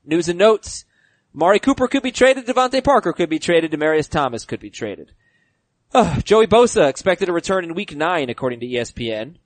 News 0.05 0.29
and 0.29 0.39
notes. 0.39 0.85
Mari 1.33 1.59
Cooper 1.59 1.89
could 1.89 2.03
be 2.03 2.13
traded. 2.13 2.47
DeVante 2.47 2.83
Parker 2.83 3.13
could 3.13 3.29
be 3.29 3.39
traded. 3.39 3.73
Demaryius 3.73 4.09
Thomas 4.09 4.45
could 4.45 4.61
be 4.61 4.71
traded. 4.71 5.13
Joey 6.25 6.47
Bosa 6.47 6.89
expected 6.89 7.27
to 7.27 7.33
return 7.33 7.65
in 7.65 7.75
week 7.75 7.95
nine, 7.97 8.29
according 8.29 8.61
to 8.61 8.67
ESPN. 8.67 9.37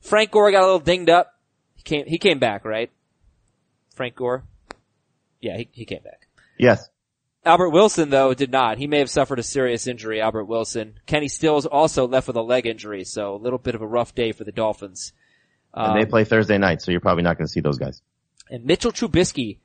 Frank 0.00 0.30
Gore 0.30 0.50
got 0.50 0.62
a 0.62 0.66
little 0.66 0.78
dinged 0.78 1.10
up. 1.10 1.38
He 1.74 1.82
came, 1.82 2.06
he 2.06 2.18
came 2.18 2.38
back, 2.38 2.64
right? 2.64 2.90
Frank 3.94 4.16
Gore? 4.16 4.44
Yeah, 5.40 5.56
he, 5.56 5.68
he 5.72 5.84
came 5.84 6.02
back. 6.02 6.28
Yes. 6.58 6.88
Albert 7.44 7.70
Wilson 7.70 8.10
though 8.10 8.34
did 8.34 8.50
not. 8.52 8.78
He 8.78 8.86
may 8.86 8.98
have 9.00 9.10
suffered 9.10 9.38
a 9.38 9.42
serious 9.42 9.86
injury, 9.86 10.20
Albert 10.20 10.44
Wilson. 10.44 10.94
Kenny 11.06 11.28
Stills 11.28 11.66
also 11.66 12.06
left 12.06 12.26
with 12.28 12.36
a 12.36 12.42
leg 12.42 12.66
injury, 12.66 13.04
so 13.04 13.34
a 13.34 13.36
little 13.42 13.58
bit 13.58 13.74
of 13.74 13.82
a 13.82 13.86
rough 13.86 14.14
day 14.14 14.32
for 14.32 14.44
the 14.44 14.52
Dolphins. 14.52 15.12
And 15.74 15.96
they 15.96 16.04
Um, 16.04 16.08
play 16.10 16.24
Thursday 16.24 16.58
night, 16.58 16.82
so 16.82 16.90
you're 16.92 17.00
probably 17.00 17.24
not 17.24 17.38
going 17.38 17.46
to 17.46 17.52
see 17.52 17.60
those 17.60 17.78
guys. 17.78 18.00
and 18.50 18.64
Mitchell 18.64 18.92
Trubisky, 18.92 19.58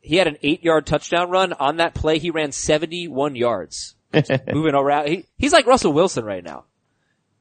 he 0.00 0.16
had 0.16 0.26
an 0.26 0.36
eight 0.42 0.62
yard 0.64 0.84
touchdown 0.86 1.30
run. 1.30 1.52
On 1.54 1.76
that 1.78 1.94
play, 1.94 2.18
he 2.18 2.30
ran 2.30 2.52
71 2.52 3.36
yards. 3.36 3.94
Moving 4.52 4.74
around. 4.74 5.08
He, 5.08 5.26
he's 5.38 5.52
like 5.52 5.66
Russell 5.66 5.92
Wilson 5.92 6.24
right 6.24 6.44
now. 6.44 6.64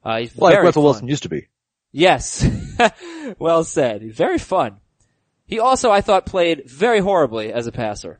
Uh, 0.04 0.20
he's 0.20 0.38
Like 0.38 0.54
very 0.54 0.66
Russell 0.66 0.82
fun. 0.84 0.88
Wilson 0.92 1.08
used 1.08 1.24
to 1.24 1.30
be. 1.30 1.48
Yes. 1.92 2.48
well 3.40 3.64
said. 3.64 4.14
Very 4.14 4.38
fun. 4.40 4.78
He 5.46 5.60
also, 5.60 5.92
I 5.92 6.02
thought, 6.02 6.26
played 6.26 6.64
very 6.70 7.00
horribly 7.00 7.52
as 7.52 7.68
a 7.68 7.72
passer. 7.72 8.20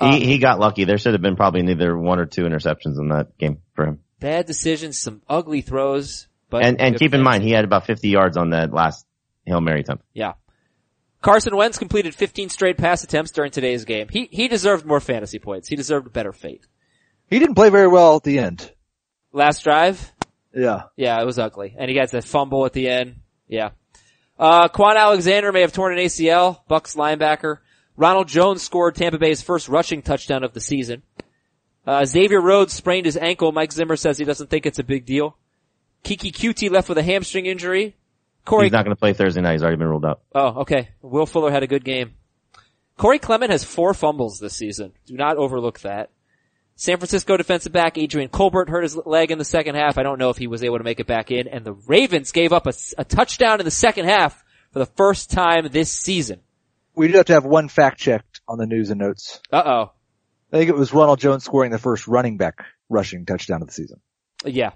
He, 0.00 0.26
he 0.26 0.38
got 0.38 0.58
lucky. 0.58 0.84
There 0.84 0.98
should 0.98 1.12
have 1.12 1.22
been 1.22 1.36
probably 1.36 1.62
neither 1.62 1.96
one 1.96 2.18
or 2.18 2.26
two 2.26 2.42
interceptions 2.42 2.98
in 2.98 3.08
that 3.10 3.38
game 3.38 3.58
for 3.74 3.86
him. 3.86 4.00
Bad 4.18 4.46
decisions, 4.46 4.98
some 4.98 5.22
ugly 5.28 5.60
throws, 5.60 6.26
but 6.50 6.64
And, 6.64 6.80
and 6.80 6.98
keep 6.98 7.14
in 7.14 7.22
mind, 7.22 7.44
he 7.44 7.50
had 7.50 7.64
about 7.64 7.86
50 7.86 8.08
yards 8.08 8.36
on 8.36 8.50
that 8.50 8.72
last 8.72 9.06
Hail 9.46 9.60
Mary 9.60 9.80
attempt. 9.80 10.04
Yeah. 10.12 10.32
Carson 11.20 11.56
Wentz 11.56 11.78
completed 11.78 12.14
15 12.14 12.48
straight 12.48 12.76
pass 12.76 13.04
attempts 13.04 13.30
during 13.30 13.50
today's 13.50 13.84
game. 13.84 14.08
He, 14.10 14.28
he 14.30 14.48
deserved 14.48 14.84
more 14.84 15.00
fantasy 15.00 15.38
points. 15.38 15.68
He 15.68 15.76
deserved 15.76 16.06
a 16.06 16.10
better 16.10 16.32
fate. 16.32 16.66
He 17.30 17.38
didn't 17.38 17.54
play 17.54 17.70
very 17.70 17.88
well 17.88 18.16
at 18.16 18.24
the 18.24 18.38
end. 18.38 18.70
Last 19.32 19.64
drive? 19.64 20.12
Yeah. 20.54 20.82
Yeah, 20.96 21.20
it 21.20 21.24
was 21.24 21.38
ugly. 21.38 21.74
And 21.78 21.88
he 21.88 21.94
gets 21.94 22.12
a 22.14 22.20
fumble 22.20 22.66
at 22.66 22.72
the 22.72 22.88
end. 22.88 23.16
Yeah. 23.48 23.70
Uh, 24.38 24.68
Kwon 24.68 24.96
Alexander 24.96 25.52
may 25.52 25.62
have 25.62 25.72
torn 25.72 25.96
an 25.96 26.04
ACL, 26.04 26.60
Bucks 26.68 26.94
linebacker. 26.94 27.58
Ronald 27.96 28.28
Jones 28.28 28.62
scored 28.62 28.94
Tampa 28.96 29.18
Bay's 29.18 29.42
first 29.42 29.68
rushing 29.68 30.02
touchdown 30.02 30.42
of 30.44 30.52
the 30.52 30.60
season. 30.60 31.02
Uh, 31.86 32.04
Xavier 32.04 32.40
Rhodes 32.40 32.72
sprained 32.72 33.06
his 33.06 33.16
ankle. 33.16 33.52
Mike 33.52 33.72
Zimmer 33.72 33.96
says 33.96 34.18
he 34.18 34.24
doesn't 34.24 34.50
think 34.50 34.66
it's 34.66 34.78
a 34.78 34.84
big 34.84 35.04
deal. 35.04 35.36
Keke 36.02 36.32
Coutee 36.32 36.70
left 36.70 36.88
with 36.88 36.98
a 36.98 37.02
hamstring 37.02 37.46
injury. 37.46 37.96
Corey, 38.44 38.66
He's 38.66 38.72
not 38.72 38.84
going 38.84 38.94
to 38.94 39.00
play 39.00 39.12
Thursday 39.12 39.40
night. 39.40 39.52
He's 39.52 39.62
already 39.62 39.76
been 39.78 39.88
ruled 39.88 40.04
out. 40.04 40.20
oh, 40.34 40.60
okay. 40.62 40.90
Will 41.02 41.26
Fuller 41.26 41.50
had 41.50 41.62
a 41.62 41.66
good 41.66 41.84
game. 41.84 42.14
Corey 42.96 43.18
Clement 43.18 43.50
has 43.50 43.64
four 43.64 43.94
fumbles 43.94 44.38
this 44.38 44.54
season. 44.54 44.92
Do 45.06 45.16
not 45.16 45.36
overlook 45.36 45.80
that. 45.80 46.10
San 46.76 46.98
Francisco 46.98 47.36
defensive 47.36 47.72
back 47.72 47.96
Adrian 47.98 48.28
Colbert 48.28 48.68
hurt 48.68 48.82
his 48.82 48.96
leg 48.96 49.30
in 49.30 49.38
the 49.38 49.44
second 49.44 49.76
half. 49.76 49.96
I 49.96 50.02
don't 50.02 50.18
know 50.18 50.30
if 50.30 50.36
he 50.36 50.46
was 50.46 50.62
able 50.64 50.78
to 50.78 50.84
make 50.84 51.00
it 51.00 51.06
back 51.06 51.30
in. 51.30 51.48
And 51.48 51.64
the 51.64 51.72
Ravens 51.72 52.32
gave 52.32 52.52
up 52.52 52.66
a, 52.66 52.72
a 52.98 53.04
touchdown 53.04 53.60
in 53.60 53.64
the 53.64 53.70
second 53.70 54.06
half 54.06 54.44
for 54.72 54.80
the 54.80 54.86
first 54.86 55.30
time 55.30 55.68
this 55.70 55.90
season. 55.92 56.40
We 56.94 57.08
do 57.08 57.16
have 57.16 57.26
to 57.26 57.32
have 57.32 57.44
one 57.44 57.68
fact 57.68 57.98
checked 57.98 58.40
on 58.46 58.58
the 58.58 58.66
news 58.66 58.90
and 58.90 59.00
notes. 59.00 59.40
Uh 59.52 59.62
oh. 59.64 59.92
I 60.52 60.58
think 60.58 60.68
it 60.68 60.76
was 60.76 60.92
Ronald 60.92 61.18
Jones 61.18 61.44
scoring 61.44 61.72
the 61.72 61.78
first 61.78 62.06
running 62.06 62.36
back 62.36 62.64
rushing 62.88 63.26
touchdown 63.26 63.62
of 63.62 63.68
the 63.68 63.74
season. 63.74 64.00
Yeah. 64.44 64.70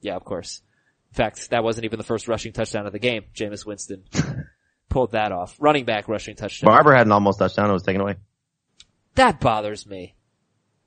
Yeah, 0.00 0.14
of 0.16 0.24
course. 0.24 0.62
In 1.10 1.16
fact, 1.16 1.50
that 1.50 1.64
wasn't 1.64 1.86
even 1.86 1.98
the 1.98 2.04
first 2.04 2.28
rushing 2.28 2.52
touchdown 2.52 2.86
of 2.86 2.92
the 2.92 2.98
game. 2.98 3.24
Jameis 3.34 3.66
Winston 3.66 4.04
pulled 4.88 5.12
that 5.12 5.32
off. 5.32 5.56
Running 5.58 5.84
back 5.84 6.08
rushing 6.08 6.36
touchdown. 6.36 6.68
Barber 6.68 6.94
had 6.94 7.06
an 7.06 7.12
almost 7.12 7.38
touchdown. 7.38 7.70
It 7.70 7.72
was 7.72 7.82
taken 7.82 8.00
away. 8.00 8.16
That 9.16 9.40
bothers 9.40 9.86
me. 9.86 10.14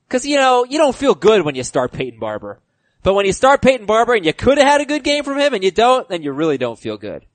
Cause 0.08 0.24
you 0.24 0.36
know, 0.36 0.64
you 0.64 0.78
don't 0.78 0.96
feel 0.96 1.14
good 1.14 1.44
when 1.44 1.54
you 1.54 1.62
start 1.62 1.92
Peyton 1.92 2.18
Barber. 2.18 2.60
But 3.02 3.14
when 3.14 3.26
you 3.26 3.32
start 3.32 3.62
Peyton 3.62 3.86
Barber 3.86 4.14
and 4.14 4.24
you 4.24 4.32
could 4.32 4.58
have 4.58 4.66
had 4.66 4.80
a 4.80 4.86
good 4.86 5.04
game 5.04 5.24
from 5.24 5.38
him 5.38 5.54
and 5.54 5.62
you 5.62 5.70
don't, 5.70 6.08
then 6.08 6.22
you 6.22 6.32
really 6.32 6.58
don't 6.58 6.78
feel 6.78 6.96
good. 6.96 7.26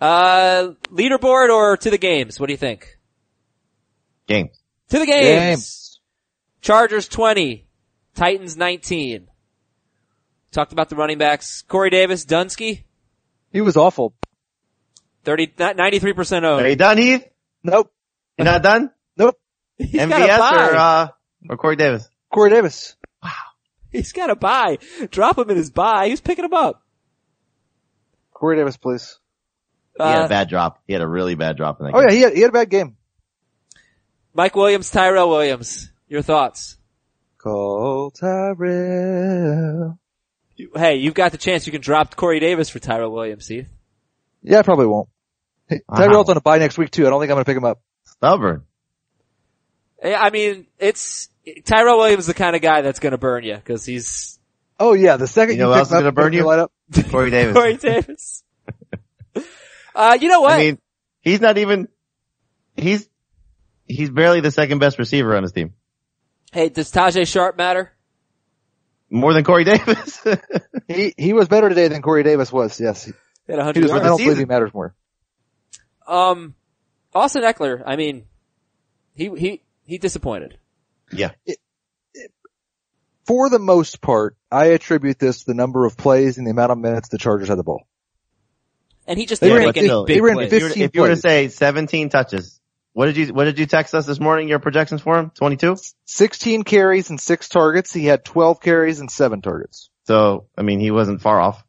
Uh, 0.00 0.72
leaderboard 0.90 1.50
or 1.50 1.76
to 1.76 1.90
the 1.90 1.98
games? 1.98 2.38
What 2.38 2.46
do 2.46 2.52
you 2.52 2.58
think? 2.58 2.98
Games. 4.26 4.58
To 4.90 4.98
the 4.98 5.06
games. 5.06 5.26
Games. 5.26 6.00
Chargers 6.60 7.08
20. 7.08 7.66
Titans 8.14 8.56
19. 8.56 9.28
Talked 10.50 10.72
about 10.72 10.88
the 10.88 10.96
running 10.96 11.18
backs. 11.18 11.62
Corey 11.62 11.90
Davis, 11.90 12.24
Dunsky, 12.24 12.84
He 13.52 13.60
was 13.60 13.76
awful. 13.76 14.14
30, 15.24 15.48
93% 15.48 16.44
owned. 16.44 16.64
Are 16.64 16.68
you 16.68 16.76
done, 16.76 16.96
Heath? 16.98 17.28
Nope. 17.62 17.92
You're 18.38 18.44
not 18.46 18.62
done? 18.62 18.90
Nope. 19.16 19.36
He's 19.76 19.92
got 19.92 20.10
a 20.10 20.24
MVS 20.24 20.52
or, 20.52 20.76
uh, 20.76 21.08
or 21.50 21.56
Corey 21.56 21.76
Davis? 21.76 22.08
Corey 22.32 22.50
Davis. 22.50 22.96
Wow. 23.22 23.30
He's 23.90 24.12
got 24.12 24.30
a 24.30 24.36
buy. 24.36 24.78
Drop 25.10 25.38
him 25.38 25.50
in 25.50 25.56
his 25.56 25.70
buy. 25.70 26.08
He's 26.08 26.20
picking 26.20 26.44
him 26.44 26.54
up. 26.54 26.82
Corey 28.32 28.56
Davis, 28.56 28.76
please. 28.76 29.18
He 29.98 30.04
had 30.04 30.22
Uh, 30.22 30.24
a 30.26 30.28
bad 30.28 30.48
drop. 30.48 30.80
He 30.86 30.92
had 30.92 31.02
a 31.02 31.06
really 31.08 31.34
bad 31.34 31.56
drop 31.56 31.80
in 31.80 31.86
that 31.86 31.94
Oh 31.94 32.00
game. 32.00 32.08
yeah, 32.10 32.14
he 32.14 32.20
had, 32.22 32.32
he 32.34 32.40
had 32.42 32.50
a 32.50 32.52
bad 32.52 32.70
game. 32.70 32.96
Mike 34.34 34.54
Williams, 34.54 34.90
Tyrell 34.90 35.28
Williams. 35.28 35.90
Your 36.08 36.22
thoughts? 36.22 36.76
Call 37.38 38.10
Tyrell. 38.12 39.98
You- 40.56 40.70
Hey, 40.74 40.96
you've 40.96 41.14
got 41.14 41.32
the 41.32 41.38
chance. 41.38 41.66
You 41.66 41.72
can 41.72 41.80
drop 41.80 42.16
Corey 42.16 42.40
Davis 42.40 42.68
for 42.70 42.78
Tyrell 42.78 43.12
Williams, 43.12 43.46
Heath. 43.48 43.68
Yeah, 44.42 44.58
I 44.58 44.62
probably 44.62 44.86
won't. 44.86 45.08
Hey, 45.68 45.80
Wow. 45.88 45.98
Tyrell's 45.98 46.28
on 46.30 46.36
a 46.36 46.40
bye 46.40 46.58
next 46.58 46.78
week 46.78 46.90
too. 46.90 47.06
I 47.06 47.10
don't 47.10 47.20
think 47.20 47.30
I'm 47.30 47.36
going 47.36 47.44
to 47.44 47.48
pick 47.48 47.56
him 47.56 47.64
up. 47.64 47.80
Stubborn. 48.04 48.64
I 50.02 50.30
mean, 50.30 50.66
it's, 50.78 51.28
Tyrell 51.64 51.98
Williams 51.98 52.22
is 52.22 52.26
the 52.28 52.34
kind 52.34 52.54
of 52.54 52.62
guy 52.62 52.82
that's 52.82 53.00
gonna 53.00 53.18
burn 53.18 53.42
you, 53.42 53.56
cause 53.64 53.84
he's 53.84 54.38
Oh 54.78 54.92
yeah, 54.92 55.16
the 55.16 55.26
second 55.26 55.56
You 55.56 55.62
know 55.62 55.68
you, 55.70 55.74
who 55.74 55.74
pick 55.74 55.78
else 55.80 55.88
is 55.88 55.92
him 55.92 55.96
up, 55.98 56.02
gonna 56.02 56.12
burn 56.12 56.24
put 56.24 56.34
him 56.34 56.40
in 56.40 56.46
you? 56.46 56.50
your 56.52 56.68
lineup, 57.04 57.10
Corey 57.10 57.30
Davis. 57.32 57.54
Corey 57.54 57.76
Davis. 57.76 58.44
Uh, 59.98 60.16
you 60.20 60.28
know 60.28 60.40
what? 60.42 60.52
I 60.52 60.58
mean, 60.58 60.78
he's 61.20 61.40
not 61.40 61.58
even, 61.58 61.88
he's, 62.76 63.08
he's 63.84 64.10
barely 64.10 64.40
the 64.40 64.52
second 64.52 64.78
best 64.78 64.96
receiver 64.98 65.36
on 65.36 65.42
his 65.42 65.50
team. 65.50 65.74
hey, 66.52 66.68
does 66.68 66.92
Tajaé 66.92 67.26
Sharpe 67.26 67.56
matter? 67.56 67.92
More 69.10 69.32
than 69.34 69.42
Corey 69.42 69.64
Davis. 69.64 70.24
he 70.86 71.14
he 71.16 71.32
was 71.32 71.48
better 71.48 71.68
today 71.68 71.88
than 71.88 72.02
Corey 72.02 72.22
Davis 72.22 72.52
was. 72.52 72.78
Yes, 72.78 73.04
he, 73.06 73.12
He 73.46 73.52
had 73.52 73.56
100 73.56 73.76
he 73.76 73.82
was. 73.82 73.90
I 73.90 74.04
don't 74.04 74.18
the 74.18 74.24
believe 74.24 74.38
he 74.38 74.44
matters 74.44 74.72
more. 74.72 74.94
Um, 76.06 76.54
Austin 77.14 77.42
Ekeler, 77.42 77.82
I 77.84 77.96
mean, 77.96 78.26
he, 79.14 79.30
he, 79.36 79.62
he 79.84 79.98
disappointed. 79.98 80.58
yeah. 81.10 81.30
For 83.26 83.50
the 83.50 83.58
most 83.58 84.00
part, 84.00 84.36
I 84.50 84.66
attribute 84.66 85.18
this 85.18 85.40
to 85.40 85.46
the 85.46 85.54
number 85.54 85.84
of 85.84 85.96
plays 85.96 86.38
and 86.38 86.46
the 86.46 86.50
amount 86.50 86.72
of 86.72 86.78
minutes 86.78 87.08
the 87.08 87.18
Chargers 87.18 87.48
had 87.48 87.58
the 87.58 87.64
ball. 87.64 87.86
And 89.08 89.18
he 89.18 89.26
just 89.26 89.40
They 89.40 89.48
didn't 89.48 89.58
ran 89.60 89.68
make 89.68 89.76
any 89.78 89.88
still, 89.88 90.04
big 90.04 90.16
they 90.16 90.20
ran 90.20 90.34
plays. 90.36 90.52
If 90.52 90.58
you, 90.60 90.64
were, 90.64 90.68
15 90.68 90.82
if 90.84 90.94
you 90.94 91.00
were 91.00 91.08
to 91.08 91.16
say 91.16 91.48
17 91.48 92.10
touches, 92.10 92.60
what 92.92 93.06
did 93.06 93.16
you, 93.16 93.26
what 93.34 93.44
did 93.44 93.58
you 93.58 93.66
text 93.66 93.94
us 93.94 94.06
this 94.06 94.20
morning? 94.20 94.48
Your 94.48 94.58
projections 94.58 95.00
for 95.00 95.18
him? 95.18 95.30
22? 95.34 95.76
16 96.04 96.62
carries 96.64 97.10
and 97.10 97.18
six 97.20 97.48
targets. 97.48 97.92
He 97.92 98.04
had 98.04 98.24
12 98.24 98.60
carries 98.60 99.00
and 99.00 99.10
seven 99.10 99.40
targets. 99.40 99.88
So, 100.04 100.46
I 100.56 100.62
mean, 100.62 100.78
he 100.78 100.90
wasn't 100.90 101.20
far 101.22 101.40
off. 101.40 101.64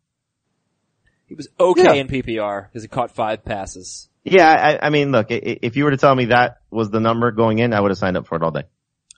He 1.28 1.36
was 1.36 1.48
okay 1.60 1.84
Yeah. 1.84 1.94
in 1.94 2.08
PPR 2.08 2.68
because 2.68 2.82
he 2.82 2.88
caught 2.88 3.12
five 3.12 3.46
passes. 3.46 4.10
Yeah, 4.24 4.50
I, 4.82 4.88
I 4.88 4.90
mean, 4.90 5.12
look, 5.12 5.32
i- 5.32 5.36
i- 5.36 5.60
if 5.62 5.78
you 5.78 5.86
were 5.86 5.92
to 5.92 5.98
tell 5.98 6.14
me 6.14 6.26
that 6.26 6.58
was 6.70 6.90
the 6.90 7.00
number 7.00 7.32
going 7.32 7.60
in, 7.60 7.74
I 7.74 7.80
would 7.80 7.92
have 7.92 7.98
signed 7.98 8.18
up 8.18 8.28
for 8.28 8.36
it 8.36 8.44
all 8.44 8.52
day. 8.52 8.64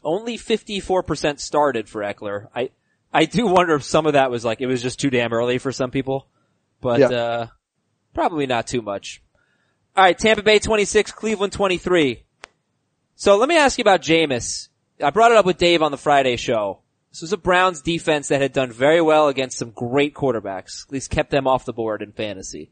Only 0.04 0.38
54% 0.38 1.40
started 1.40 1.88
for 1.90 2.02
Ekeler. 2.02 2.48
I, 2.56 2.70
I 3.14 3.26
do 3.26 3.48
wonder 3.48 3.74
if 3.76 3.84
some 3.84 4.06
of 4.06 4.14
that 4.14 4.30
was 4.30 4.44
like, 4.46 4.62
it 4.62 4.68
was 4.68 4.82
just 4.82 5.00
too 5.00 5.10
damn 5.10 5.34
early 5.34 5.58
for 5.58 5.72
some 5.72 5.90
people. 5.92 6.28
But, 6.82 7.00
Yeah. 7.00 7.08
uh, 7.10 7.48
probably 8.14 8.46
not 8.46 8.68
too 8.68 8.82
much. 8.82 9.22
Alright, 9.98 10.18
Tampa 10.18 10.44
Bay 10.44 10.60
26, 10.60 11.12
Cleveland 11.12 11.54
23. 11.54 12.24
So 13.16 13.38
let 13.38 13.50
me 13.50 13.58
ask 13.58 13.78
you 13.78 13.84
about 13.84 14.02
Jameis. 14.02 14.70
I 15.04 15.10
brought 15.10 15.32
it 15.32 15.38
up 15.38 15.46
with 15.46 15.58
Dave 15.58 15.82
on 15.82 15.92
the 15.92 15.98
Friday 15.98 16.38
show. 16.38 16.80
This 17.12 17.22
was 17.22 17.34
a 17.34 17.38
Browns 17.38 17.82
defense 17.82 18.30
that 18.30 18.42
had 18.42 18.54
done 18.54 18.72
very 18.72 19.02
well 19.02 19.28
against 19.28 19.58
some 19.58 19.72
great 19.72 20.14
quarterbacks. 20.14 20.86
At 20.86 20.94
least 20.94 21.12
kept 21.12 21.30
them 21.30 21.46
off 21.46 21.66
the 21.66 21.74
board 21.74 22.02
in 22.02 22.14
fantasy. 22.14 22.72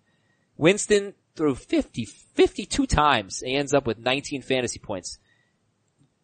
Winston 0.56 1.14
threw 1.36 1.56
50, 1.56 2.06
52 2.06 2.86
times. 2.86 3.42
and 3.42 3.52
ends 3.52 3.74
up 3.74 3.86
with 3.86 4.00
19 4.00 4.42
fantasy 4.42 4.80
points. 4.80 5.20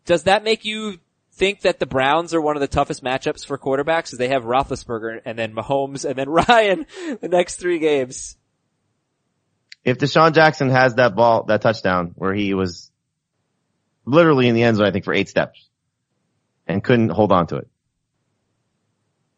Does 0.06 0.24
that 0.24 0.44
make 0.44 0.64
you 0.64 1.00
think 1.34 1.62
that 1.62 1.80
the 1.80 1.86
Browns 1.86 2.34
are 2.34 2.42
one 2.42 2.56
of 2.56 2.62
the 2.62 2.68
toughest 2.68 3.04
matchups 3.04 3.46
for 3.46 3.58
quarterbacks? 3.58 4.06
Because 4.06 4.20
they 4.20 4.30
have 4.30 4.44
Roethlisberger 4.44 5.22
and 5.26 5.38
then 5.38 5.54
Mahomes 5.54 6.06
and 6.06 6.18
then 6.18 6.30
Ryan 6.48 6.86
the 7.20 7.28
next 7.28 7.58
three 7.58 7.80
games. 7.80 8.38
If 9.86 10.00
DeSean 10.00 10.34
Jackson 10.34 10.70
has 10.72 10.96
that 10.96 11.16
ball, 11.16 11.44
that 11.44 11.62
touchdown 11.62 12.12
where 12.16 12.34
he 12.34 12.56
was 12.56 12.92
literally 14.04 14.48
in 14.48 14.56
the 14.56 14.64
end 14.64 14.78
zone, 14.78 14.88
I 14.88 14.92
think 14.92 15.06
for 15.06 15.14
eight 15.14 15.30
steps 15.30 15.70
and 16.68 16.84
couldn't 16.84 17.10
hold 17.10 17.32
on 17.32 17.46
to 17.48 17.58
it. 17.58 17.68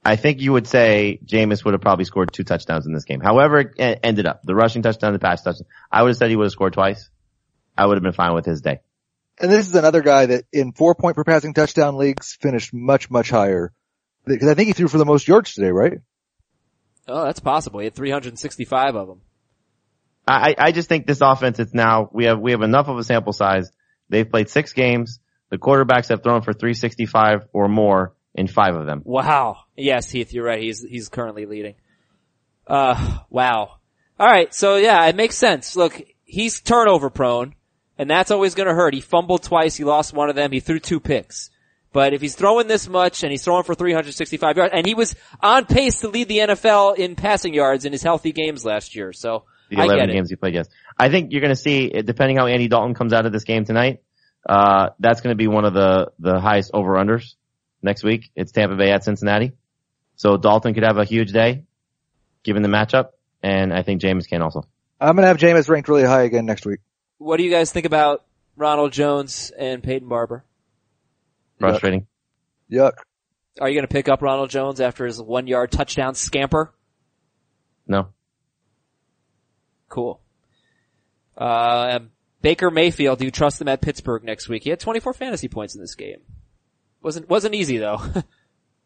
I 0.05 0.15
think 0.15 0.39
you 0.39 0.53
would 0.53 0.67
say 0.67 1.19
Jameis 1.25 1.65
would 1.65 1.73
have 1.73 1.81
probably 1.81 2.05
scored 2.05 2.31
two 2.31 2.45
touchdowns 2.45 2.85
in 2.85 2.93
this 2.93 3.03
game. 3.03 3.19
However, 3.19 3.59
it 3.59 3.99
ended 4.03 4.25
up 4.25 4.41
the 4.41 4.55
rushing 4.55 4.81
touchdown, 4.81 5.11
the 5.11 5.19
pass 5.19 5.43
touchdown. 5.43 5.67
I 5.91 6.01
would 6.01 6.11
have 6.11 6.17
said 6.17 6.29
he 6.29 6.37
would 6.37 6.45
have 6.45 6.53
scored 6.53 6.71
twice. 6.71 7.09
I 7.77 7.85
would 7.85 7.97
have 7.97 8.03
been 8.03 8.13
fine 8.13 8.33
with 8.33 8.45
his 8.45 8.61
day. 8.61 8.79
And 9.37 9.51
this 9.51 9.67
is 9.67 9.75
another 9.75 10.01
guy 10.01 10.27
that 10.27 10.45
in 10.53 10.71
four 10.71 10.95
point 10.95 11.17
per 11.17 11.25
passing 11.25 11.53
touchdown 11.53 11.97
leagues 11.97 12.37
finished 12.39 12.73
much, 12.73 13.11
much 13.11 13.29
higher. 13.29 13.73
Because 14.25 14.47
I 14.47 14.53
think 14.53 14.67
he 14.67 14.73
threw 14.73 14.87
for 14.87 14.97
the 14.97 15.05
most 15.05 15.27
yards 15.27 15.53
today, 15.53 15.71
right? 15.71 15.99
Oh, 17.05 17.25
that's 17.25 17.41
possible. 17.41 17.81
He 17.81 17.85
had 17.85 17.95
365 17.95 18.95
of 18.95 19.07
them. 19.07 19.21
I, 20.27 20.55
I 20.57 20.71
just 20.71 20.89
think 20.89 21.07
this 21.07 21.21
offense, 21.21 21.59
it's 21.59 21.73
now, 21.73 22.09
we 22.11 22.25
have, 22.25 22.39
we 22.39 22.51
have 22.51 22.61
enough 22.61 22.87
of 22.89 22.97
a 22.97 23.03
sample 23.03 23.33
size. 23.33 23.71
They've 24.09 24.29
played 24.29 24.49
six 24.49 24.73
games. 24.73 25.19
The 25.49 25.57
quarterbacks 25.57 26.09
have 26.09 26.21
thrown 26.21 26.41
for 26.41 26.53
365 26.53 27.47
or 27.53 27.69
more 27.69 28.13
in 28.35 28.47
five 28.47 28.75
of 28.75 28.85
them. 28.85 29.01
Wow. 29.05 29.59
Yes, 29.75 30.09
Heath, 30.09 30.33
you're 30.33 30.45
right. 30.45 30.61
He's, 30.61 30.81
he's 30.81 31.07
currently 31.07 31.45
leading. 31.45 31.75
Uh, 32.65 33.19
wow. 33.29 33.77
Alright, 34.19 34.53
so 34.53 34.75
yeah, 34.75 35.05
it 35.05 35.15
makes 35.15 35.37
sense. 35.37 35.75
Look, 35.75 36.01
he's 36.23 36.59
turnover 36.59 37.09
prone, 37.09 37.53
and 37.97 38.09
that's 38.09 38.31
always 38.31 38.55
gonna 38.55 38.73
hurt. 38.73 38.93
He 38.93 39.01
fumbled 39.01 39.43
twice, 39.43 39.75
he 39.75 39.83
lost 39.83 40.13
one 40.13 40.29
of 40.29 40.35
them, 40.35 40.51
he 40.51 40.59
threw 40.59 40.79
two 40.79 40.99
picks. 40.99 41.51
But 41.93 42.13
if 42.13 42.21
he's 42.21 42.35
throwing 42.35 42.67
this 42.67 42.87
much 42.87 43.23
and 43.23 43.31
he's 43.31 43.43
throwing 43.43 43.63
for 43.63 43.75
365 43.75 44.57
yards, 44.57 44.73
and 44.73 44.85
he 44.85 44.93
was 44.93 45.15
on 45.41 45.65
pace 45.65 46.01
to 46.01 46.09
lead 46.09 46.27
the 46.27 46.39
NFL 46.39 46.97
in 46.97 47.15
passing 47.15 47.53
yards 47.53 47.85
in 47.85 47.91
his 47.91 48.03
healthy 48.03 48.31
games 48.31 48.65
last 48.65 48.95
year, 48.95 49.13
so 49.13 49.45
The 49.69 49.77
I 49.77 49.85
11 49.85 50.09
games 50.11 50.29
he 50.29 50.35
played, 50.35 50.53
yes. 50.53 50.67
I 50.97 51.09
think 51.09 51.31
you're 51.31 51.41
going 51.41 51.53
to 51.53 51.61
see, 51.61 51.89
depending 51.89 52.37
how 52.37 52.47
Andy 52.47 52.67
Dalton 52.67 52.93
comes 52.93 53.13
out 53.13 53.25
of 53.25 53.31
this 53.31 53.43
game 53.43 53.65
tonight, 53.65 54.01
uh, 54.47 54.89
that's 54.99 55.21
going 55.21 55.33
to 55.33 55.37
be 55.37 55.47
one 55.47 55.65
of 55.65 55.73
the, 55.73 56.11
the 56.19 56.39
highest 56.39 56.71
over-unders 56.73 57.35
next 57.81 58.03
week. 58.03 58.31
It's 58.35 58.51
Tampa 58.51 58.75
Bay 58.75 58.91
at 58.91 59.03
Cincinnati. 59.03 59.53
So 60.15 60.37
Dalton 60.37 60.73
could 60.73 60.83
have 60.83 60.97
a 60.97 61.05
huge 61.05 61.31
day, 61.31 61.65
given 62.43 62.63
the 62.63 62.69
matchup, 62.69 63.09
and 63.43 63.73
I 63.73 63.83
think 63.83 64.01
Jameis 64.01 64.27
can 64.27 64.41
also. 64.41 64.63
I'm 64.99 65.15
gonna 65.15 65.27
have 65.27 65.37
Jameis 65.37 65.69
ranked 65.69 65.89
really 65.89 66.05
high 66.05 66.23
again 66.23 66.47
next 66.47 66.65
week. 66.65 66.79
What 67.19 67.37
do 67.37 67.43
you 67.43 67.51
guys 67.51 67.71
think 67.71 67.85
about 67.85 68.25
Ronald 68.55 68.93
Jones 68.93 69.51
and 69.57 69.83
Peyton 69.83 70.07
Barber? 70.07 70.43
Frustrating. 71.59 72.07
Yuck. 72.71 72.93
Are 73.59 73.69
you 73.69 73.75
going 73.75 73.87
to 73.87 73.91
pick 73.91 74.07
up 74.07 74.21
Ronald 74.21 74.49
Jones 74.49 74.79
after 74.79 75.05
his 75.05 75.21
one 75.21 75.47
yard 75.47 75.71
touchdown 75.71 76.13
scamper? 76.13 76.73
No. 77.87 78.09
Cool. 79.89 80.19
Uh, 81.37 81.99
Baker 82.41 82.71
Mayfield, 82.71 83.19
do 83.19 83.25
you 83.25 83.31
trust 83.31 83.61
him 83.61 83.67
at 83.67 83.81
Pittsburgh 83.81 84.23
next 84.23 84.49
week? 84.49 84.63
He 84.63 84.69
had 84.69 84.79
24 84.79 85.13
fantasy 85.13 85.47
points 85.47 85.75
in 85.75 85.81
this 85.81 85.95
game. 85.95 86.19
Wasn't, 87.01 87.29
wasn't 87.29 87.55
easy 87.55 87.77
though. 87.77 88.01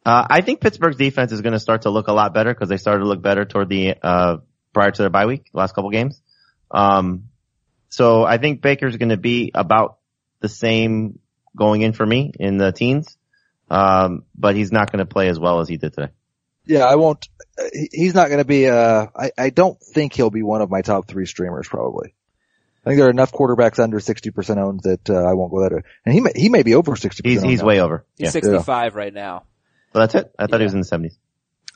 Uh, 0.03 0.25
I 0.27 0.41
think 0.41 0.61
Pittsburgh's 0.61 0.97
defense 0.97 1.31
is 1.31 1.41
going 1.41 1.53
to 1.53 1.59
start 1.59 1.83
to 1.83 1.91
look 1.91 2.07
a 2.07 2.11
lot 2.11 2.33
better 2.33 2.51
because 2.51 2.69
they 2.69 2.77
started 2.77 3.01
to 3.01 3.05
look 3.07 3.21
better 3.21 3.45
toward 3.45 3.69
the, 3.69 3.93
uh, 4.01 4.37
prior 4.73 4.89
to 4.89 5.01
their 5.03 5.11
bye 5.11 5.27
week, 5.27 5.51
last 5.53 5.75
couple 5.75 5.91
games. 5.91 6.19
Um, 6.71 7.29
so 7.89 8.23
I 8.23 8.39
think 8.39 8.61
Baker's 8.61 8.97
going 8.97 9.09
to 9.09 9.17
be 9.17 9.51
about 9.53 9.99
the 10.39 10.49
same 10.49 11.19
going 11.55 11.81
in 11.81 11.93
for 11.93 12.05
me 12.05 12.33
in 12.39 12.57
the 12.57 12.71
teens. 12.71 13.15
Um, 13.69 14.23
but 14.35 14.55
he's 14.55 14.71
not 14.71 14.91
going 14.91 14.99
to 14.99 15.05
play 15.05 15.29
as 15.29 15.39
well 15.39 15.59
as 15.59 15.69
he 15.69 15.77
did 15.77 15.93
today. 15.93 16.11
Yeah, 16.71 16.85
I 16.85 16.95
won't. 16.95 17.27
uh, 17.59 17.63
He's 17.91 18.13
not 18.15 18.27
going 18.27 18.37
to 18.39 18.45
be. 18.45 18.67
Uh, 18.67 19.07
I, 19.15 19.31
I 19.37 19.49
don't 19.49 19.79
think 19.79 20.13
he'll 20.13 20.29
be 20.29 20.41
one 20.43 20.61
of 20.61 20.69
my 20.69 20.81
top 20.81 21.07
three 21.07 21.25
streamers. 21.25 21.67
Probably. 21.67 22.13
I 22.85 22.89
think 22.89 22.97
there 22.97 23.07
are 23.07 23.11
enough 23.11 23.31
quarterbacks 23.31 23.77
under 23.77 23.99
sixty 23.99 24.31
percent 24.31 24.59
owned 24.59 24.81
that 24.83 25.09
uh, 25.09 25.15
I 25.23 25.33
won't 25.33 25.51
go 25.51 25.61
that. 25.61 25.83
And 26.05 26.13
he 26.13 26.21
may 26.21 26.31
he 26.35 26.49
may 26.49 26.63
be 26.63 26.75
over 26.75 26.95
sixty 26.95 27.21
He's, 27.27 27.37
percent. 27.39 27.51
he's 27.51 27.61
way 27.63 27.79
over. 27.81 28.05
He's 28.17 28.25
Yeah. 28.27 28.31
65 28.31 28.95
right 28.95 29.13
now. 29.13 29.43
Well, 29.93 30.01
that's 30.01 30.15
it. 30.15 30.33
I 30.39 30.43
thought 30.47 30.53
Yeah. 30.53 30.57
he 30.59 30.63
was 30.63 30.73
in 30.73 30.79
the 30.79 30.85
seventies. 30.85 31.17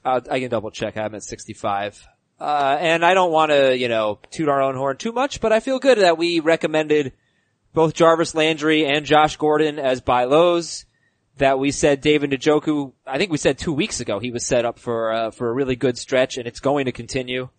Uh, 0.04 0.22
I 0.32 0.40
can 0.40 0.50
double 0.50 0.72
check. 0.72 0.98
I'm 0.98 1.14
at 1.16 1.24
65. 1.24 2.08
Uh, 2.40 2.78
and 2.80 3.04
I 3.06 3.14
don't 3.14 3.32
want 3.32 3.52
to, 3.52 3.76
you 3.78 3.88
know, 3.88 4.20
toot 4.30 4.50
our 4.50 4.62
own 4.62 4.76
horn 4.76 4.98
too 4.98 5.12
much, 5.12 5.42
but 5.42 5.52
I 5.54 5.60
feel 5.60 5.80
good 5.80 5.98
that 6.00 6.18
we 6.18 6.40
recommended 6.42 7.14
both 7.74 7.94
Jarvis 7.94 8.36
Landry 8.36 8.86
and 8.86 9.06
Josh 9.06 9.38
Gordon 9.38 9.80
as 9.80 10.02
buy 10.02 10.26
lows. 10.26 10.86
That 11.38 11.60
we 11.60 11.72
said 11.72 12.00
David 12.00 12.32
Njoku, 12.32 12.94
I 13.06 13.18
think 13.18 13.32
we 13.32 13.38
said 13.38 13.58
two 13.58 13.74
weeks 13.74 14.00
ago 14.00 14.20
he 14.20 14.32
was 14.32 14.46
set 14.46 14.64
up 14.64 14.80
for, 14.80 15.12
uh, 15.12 15.32
for 15.32 15.50
a 15.50 15.54
really 15.54 15.76
good 15.76 15.98
stretch 15.98 16.38
and 16.38 16.48
it's 16.48 16.62
going 16.62 16.86
to 16.86 16.94
continue. 16.94 17.50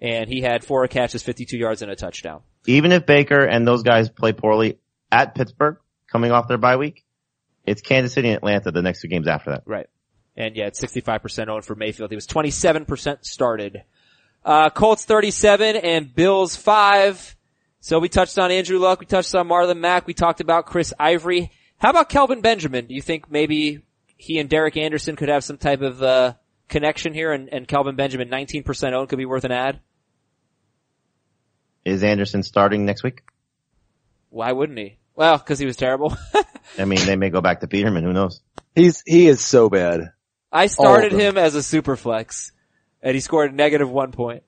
And 0.00 0.28
he 0.28 0.40
had 0.40 0.64
four 0.64 0.86
catches, 0.88 1.22
52 1.22 1.58
yards 1.58 1.82
and 1.82 1.90
a 1.90 1.96
touchdown. 1.96 2.40
Even 2.66 2.92
if 2.92 3.04
Baker 3.04 3.44
and 3.44 3.68
those 3.68 3.82
guys 3.82 4.08
play 4.08 4.32
poorly 4.32 4.78
at 5.12 5.34
Pittsburgh 5.34 5.76
coming 6.10 6.32
off 6.32 6.48
their 6.48 6.56
bye 6.56 6.76
week, 6.76 7.04
it's 7.66 7.82
Kansas 7.82 8.14
City 8.14 8.28
and 8.28 8.36
Atlanta 8.36 8.70
the 8.70 8.80
next 8.80 9.02
two 9.02 9.08
games 9.08 9.28
after 9.28 9.50
that. 9.50 9.62
Right. 9.66 9.88
And 10.36 10.56
yeah, 10.56 10.66
it's 10.66 10.80
65% 10.80 11.48
owned 11.48 11.64
for 11.64 11.74
Mayfield. 11.74 12.10
He 12.10 12.16
was 12.16 12.26
27% 12.26 13.24
started. 13.24 13.82
Uh, 14.44 14.70
Colts 14.70 15.04
37 15.04 15.76
and 15.76 16.14
Bills 16.14 16.56
5. 16.56 17.36
So 17.80 17.98
we 17.98 18.08
touched 18.08 18.38
on 18.38 18.50
Andrew 18.50 18.78
Luck, 18.78 19.00
we 19.00 19.06
touched 19.06 19.34
on 19.34 19.48
Marlon 19.48 19.78
Mack, 19.78 20.06
we 20.06 20.14
talked 20.14 20.40
about 20.40 20.66
Chris 20.66 20.92
Ivory. 20.98 21.50
How 21.80 21.90
about 21.90 22.10
Kelvin 22.10 22.42
Benjamin? 22.42 22.86
Do 22.86 22.94
you 22.94 23.02
think 23.02 23.30
maybe 23.30 23.80
he 24.16 24.38
and 24.38 24.48
Derek 24.50 24.76
Anderson 24.76 25.16
could 25.16 25.30
have 25.30 25.42
some 25.42 25.56
type 25.56 25.80
of, 25.80 26.02
uh, 26.02 26.34
connection 26.68 27.12
here 27.12 27.32
and, 27.32 27.48
and 27.52 27.66
Kelvin 27.66 27.96
Benjamin 27.96 28.28
19% 28.28 28.92
owned 28.92 29.08
could 29.08 29.18
be 29.18 29.26
worth 29.26 29.44
an 29.44 29.52
add? 29.52 29.80
Is 31.84 32.02
Anderson 32.02 32.42
starting 32.42 32.84
next 32.84 33.02
week? 33.02 33.22
Why 34.28 34.52
wouldn't 34.52 34.78
he? 34.78 34.98
Well, 35.14 35.38
cause 35.38 35.58
he 35.58 35.66
was 35.66 35.76
terrible. 35.76 36.16
I 36.78 36.84
mean, 36.84 37.04
they 37.04 37.16
may 37.16 37.30
go 37.30 37.40
back 37.40 37.60
to 37.60 37.66
Peterman. 37.66 38.04
Who 38.04 38.12
knows? 38.12 38.40
He's 38.74 39.02
he 39.04 39.26
is 39.26 39.40
so 39.40 39.68
bad. 39.68 40.12
I 40.52 40.66
started 40.66 41.12
him 41.12 41.36
as 41.36 41.54
a 41.54 41.62
super 41.62 41.96
flex 41.96 42.52
and 43.02 43.14
he 43.14 43.20
scored 43.20 43.54
negative 43.54 43.90
one 43.90 44.12
point. 44.12 44.42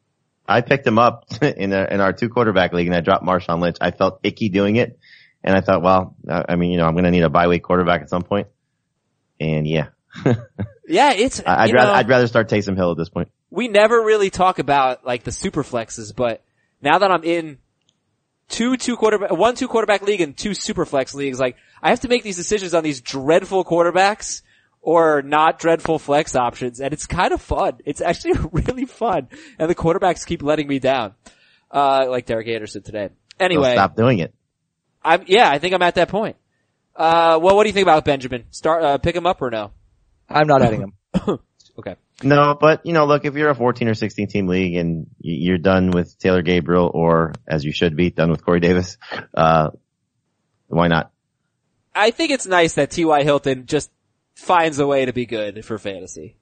I 0.47 0.61
picked 0.61 0.87
him 0.87 0.99
up 0.99 1.25
in 1.43 1.73
a, 1.73 1.87
in 1.91 2.01
our 2.01 2.13
two 2.13 2.29
quarterback 2.29 2.73
league 2.73 2.87
and 2.87 2.95
I 2.95 3.01
dropped 3.01 3.25
Marshawn 3.25 3.61
Lynch. 3.61 3.77
I 3.81 3.91
felt 3.91 4.21
icky 4.23 4.49
doing 4.49 4.77
it. 4.77 4.99
And 5.45 5.57
I 5.57 5.61
thought, 5.61 5.83
well, 5.83 6.15
I 6.29 6.57
mean, 6.57 6.71
you 6.71 6.77
know, 6.77 6.87
I'm 6.87 6.95
going 6.95 7.05
to 7.05 7.11
need 7.11 7.25
a 7.25 7.31
bye 7.31 7.49
week 7.49 7.63
quarterback 7.63 8.03
at 8.03 8.11
some 8.11 8.23
point. 8.23 8.49
And 9.41 9.67
yeah, 9.67 9.89
Yeah, 10.87 11.13
it's, 11.13 11.41
I'd 11.45 11.73
rather, 11.73 11.89
know- 11.91 11.95
I'd 11.95 12.09
rather 12.09 12.27
start 12.27 12.49
Taysom 12.49 12.77
Hill 12.77 12.91
at 12.91 12.97
this 12.97 13.09
point. 13.09 13.29
we 13.51 13.69
never 13.69 14.01
really 14.01 14.31
talk 14.31 14.59
about 14.59 15.07
like 15.07 15.23
the 15.25 15.33
super 15.33 15.63
flexes, 15.63 16.15
but 16.15 16.43
now 16.81 16.99
that 16.99 17.11
I'm 17.11 17.25
in 17.25 17.59
two 18.49 18.77
two 18.77 18.97
quarterback 18.97 19.31
one 19.31 19.55
two 19.55 19.69
quarterback 19.69 20.03
league 20.03 20.21
and 20.21 20.37
two 20.37 20.55
super 20.55 20.85
flex 20.85 21.15
leagues, 21.15 21.41
like 21.41 21.57
I 21.83 21.91
have 21.91 22.01
to 22.01 22.09
make 22.09 22.23
these 22.23 22.37
decisions 22.37 22.75
on 22.75 22.85
these 22.85 23.01
dreadful 23.01 23.65
quarterbacks 23.65 24.43
or 24.81 25.23
not 25.23 25.59
dreadful 25.59 25.99
flex 25.99 26.35
options, 26.37 26.81
and 26.81 26.93
it's 26.93 27.07
kind 27.07 27.33
of 27.33 27.41
fun. 27.41 27.79
It's 27.85 28.01
actually 28.01 28.35
really 28.53 28.85
fun, 28.85 29.29
and 29.59 29.71
the 29.71 29.75
quarterbacks 29.75 30.27
keep 30.27 30.43
letting 30.43 30.67
me 30.69 30.79
down, 30.79 31.15
uh, 31.71 32.07
like 32.09 32.27
Derek 32.27 32.49
Anderson 32.49 32.83
today. 32.83 33.11
Anyway, 33.41 33.73
stop 33.73 33.97
doing 33.97 34.19
it. 34.19 34.35
I'm 35.05 35.25
yeah, 35.27 35.51
I 35.51 35.59
think 35.59 35.75
I'm 35.75 35.83
at 35.83 35.97
that 35.97 36.09
point. 36.09 36.37
Uh, 36.95 37.39
well, 37.43 37.57
what 37.57 37.65
do 37.65 37.69
you 37.69 37.73
think 37.73 37.85
about 37.85 38.05
Benjamin? 38.05 38.45
Start 38.51 38.83
uh, 38.83 38.99
pick 38.99 39.17
him 39.17 39.27
up 39.27 39.41
or 39.43 39.51
no? 39.51 39.73
I'm 40.29 40.47
not 40.47 40.63
adding 40.63 40.81
him. 40.81 41.39
Okay. 41.79 41.97
No, 42.23 42.57
but 42.59 42.85
you 42.85 42.93
know, 42.93 43.07
look, 43.07 43.25
if 43.25 43.35
you're 43.35 43.49
a 43.49 43.55
14 43.55 43.89
or 43.89 43.95
16 43.95 44.29
team 44.29 44.47
league 44.47 44.77
and 44.77 45.07
you're 45.19 45.59
done 45.59 45.91
with 45.91 46.19
Taylor 46.19 46.43
Gabriel 46.43 46.91
or 46.93 47.33
as 47.49 47.65
you 47.65 47.73
should 47.73 47.97
be 47.97 48.11
done 48.11 48.31
with 48.31 48.45
Corey 48.45 48.61
Davis, 48.61 48.99
uh, 49.35 49.71
why 50.69 50.89
not? 50.89 51.11
I 51.95 52.11
think 52.11 52.31
it's 52.31 52.47
nice 52.47 52.75
that 52.75 52.91
T.Y. 52.91 53.23
Hilton 53.23 53.67
just 53.67 53.91
finds 54.35 54.79
a 54.79 54.87
way 54.87 55.07
to 55.07 55.13
be 55.13 55.27
good 55.27 55.65
for 55.65 55.79
fantasy. 55.79 56.37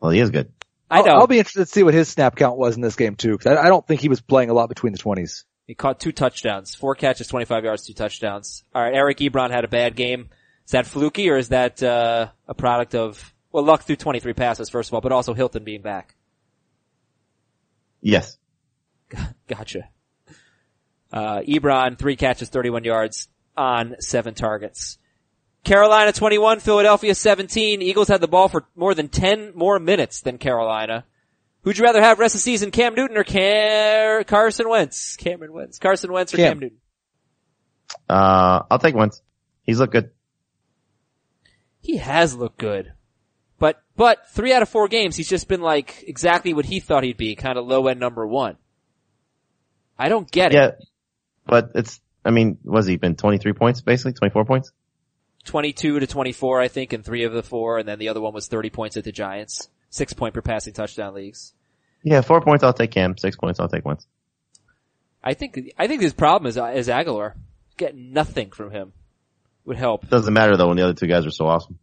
Well, 0.00 0.12
he 0.12 0.20
is 0.20 0.30
good. 0.30 0.52
I 0.90 1.02
know. 1.02 1.12
I'll, 1.12 1.20
I'll 1.20 1.26
be 1.26 1.38
interested 1.38 1.66
to 1.66 1.66
see 1.66 1.82
what 1.82 1.94
his 1.94 2.08
snap 2.08 2.36
count 2.36 2.58
was 2.58 2.76
in 2.76 2.82
this 2.82 2.96
game 2.96 3.16
too, 3.16 3.32
because 3.32 3.56
I, 3.56 3.64
I 3.64 3.68
don't 3.68 3.86
think 3.86 4.00
he 4.00 4.08
was 4.08 4.20
playing 4.20 4.50
a 4.50 4.54
lot 4.54 4.68
between 4.68 4.92
the 4.92 4.98
twenties. 4.98 5.44
He 5.68 5.74
caught 5.74 6.00
two 6.00 6.12
touchdowns, 6.12 6.74
four 6.74 6.94
catches, 6.94 7.26
25 7.26 7.62
yards, 7.62 7.86
two 7.86 7.92
touchdowns. 7.92 8.64
Alright, 8.74 8.94
Eric 8.94 9.18
Ebron 9.18 9.50
had 9.50 9.64
a 9.64 9.68
bad 9.68 9.96
game. 9.96 10.30
Is 10.64 10.72
that 10.72 10.86
fluky 10.86 11.28
or 11.28 11.36
is 11.36 11.50
that, 11.50 11.82
uh, 11.82 12.28
a 12.48 12.54
product 12.54 12.94
of, 12.94 13.34
well, 13.52 13.64
Luck 13.64 13.82
threw 13.82 13.94
23 13.94 14.32
passes, 14.32 14.70
first 14.70 14.88
of 14.88 14.94
all, 14.94 15.02
but 15.02 15.12
also 15.12 15.34
Hilton 15.34 15.64
being 15.64 15.82
back? 15.82 16.16
Yes. 18.00 18.38
Gotcha. 19.46 19.90
Uh, 21.12 21.40
Ebron, 21.40 21.98
three 21.98 22.16
catches, 22.16 22.48
31 22.48 22.84
yards 22.84 23.28
on 23.54 23.96
seven 24.00 24.32
targets. 24.32 24.96
Carolina 25.64 26.12
21, 26.12 26.60
Philadelphia 26.60 27.14
17. 27.14 27.82
Eagles 27.82 28.08
had 28.08 28.22
the 28.22 28.28
ball 28.28 28.48
for 28.48 28.64
more 28.74 28.94
than 28.94 29.08
10 29.08 29.52
more 29.54 29.78
minutes 29.78 30.22
than 30.22 30.38
Carolina. 30.38 31.04
Who'd 31.62 31.78
you 31.78 31.84
rather 31.84 32.00
have 32.00 32.18
rest 32.18 32.34
of 32.34 32.40
the 32.40 32.42
season, 32.42 32.70
Cam 32.70 32.94
Newton 32.94 33.16
or 33.16 33.24
Car- 33.24 34.24
Carson 34.24 34.68
Wentz? 34.68 35.16
Cameron 35.16 35.52
Wentz. 35.52 35.78
Carson 35.78 36.12
Wentz 36.12 36.32
or 36.32 36.36
Cam, 36.36 36.52
Cam. 36.52 36.58
Newton? 36.60 36.78
Uh, 38.08 38.62
I'll 38.70 38.78
take 38.78 38.94
Wentz. 38.94 39.22
He's 39.62 39.78
looked 39.78 39.92
good. 39.92 40.10
He 41.80 41.96
has 41.96 42.34
looked 42.34 42.58
good. 42.58 42.92
But, 43.58 43.82
but 43.96 44.28
three 44.30 44.52
out 44.52 44.62
of 44.62 44.68
four 44.68 44.88
games, 44.88 45.16
he's 45.16 45.28
just 45.28 45.48
been 45.48 45.60
like 45.60 46.04
exactly 46.06 46.54
what 46.54 46.64
he 46.64 46.80
thought 46.80 47.02
he'd 47.02 47.16
be, 47.16 47.34
kind 47.34 47.58
of 47.58 47.66
low 47.66 47.86
end 47.88 47.98
number 47.98 48.26
one. 48.26 48.56
I 49.98 50.08
don't 50.08 50.30
get 50.30 50.52
it. 50.52 50.56
Yeah. 50.56 50.70
But 51.44 51.72
it's, 51.74 52.00
I 52.24 52.30
mean, 52.30 52.58
was 52.62 52.86
he 52.86 52.96
been 52.96 53.16
23 53.16 53.52
points 53.54 53.80
basically? 53.80 54.12
24 54.12 54.44
points? 54.44 54.72
22 55.44 56.00
to 56.00 56.06
24, 56.06 56.60
I 56.60 56.68
think, 56.68 56.92
in 56.92 57.02
three 57.02 57.24
of 57.24 57.32
the 57.32 57.42
four, 57.42 57.78
and 57.78 57.88
then 57.88 57.98
the 57.98 58.08
other 58.08 58.20
one 58.20 58.34
was 58.34 58.48
30 58.48 58.70
points 58.70 58.96
at 58.96 59.04
the 59.04 59.12
Giants. 59.12 59.68
Six 59.90 60.12
point 60.12 60.34
per 60.34 60.42
passing 60.42 60.72
touchdown 60.72 61.14
leagues. 61.14 61.54
Yeah, 62.02 62.20
four 62.20 62.40
points 62.40 62.62
I'll 62.62 62.72
take 62.72 62.90
Cam. 62.90 63.16
Six 63.16 63.36
points 63.36 63.58
I'll 63.58 63.68
take 63.68 63.84
Wentz. 63.84 64.06
I 65.22 65.34
think, 65.34 65.58
I 65.78 65.88
think 65.88 66.00
his 66.02 66.12
problem 66.12 66.48
is, 66.48 66.56
is 66.56 66.88
Agholor. 66.88 67.34
Getting 67.76 68.12
nothing 68.12 68.50
from 68.50 68.70
him 68.70 68.92
would 69.64 69.76
help. 69.76 70.08
Doesn't 70.08 70.32
matter 70.32 70.56
though 70.56 70.68
when 70.68 70.76
the 70.76 70.84
other 70.84 70.94
two 70.94 71.06
guys 71.06 71.26
are 71.26 71.30
so 71.30 71.46
awesome. 71.46 71.78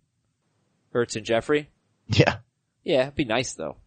Ertz 0.93 1.15
and 1.15 1.25
Jeffery. 1.25 1.69
Yeah. 2.07 2.37
Yeah, 2.83 3.03
it'd 3.03 3.15
be 3.15 3.25
nice 3.25 3.53
though. 3.53 3.77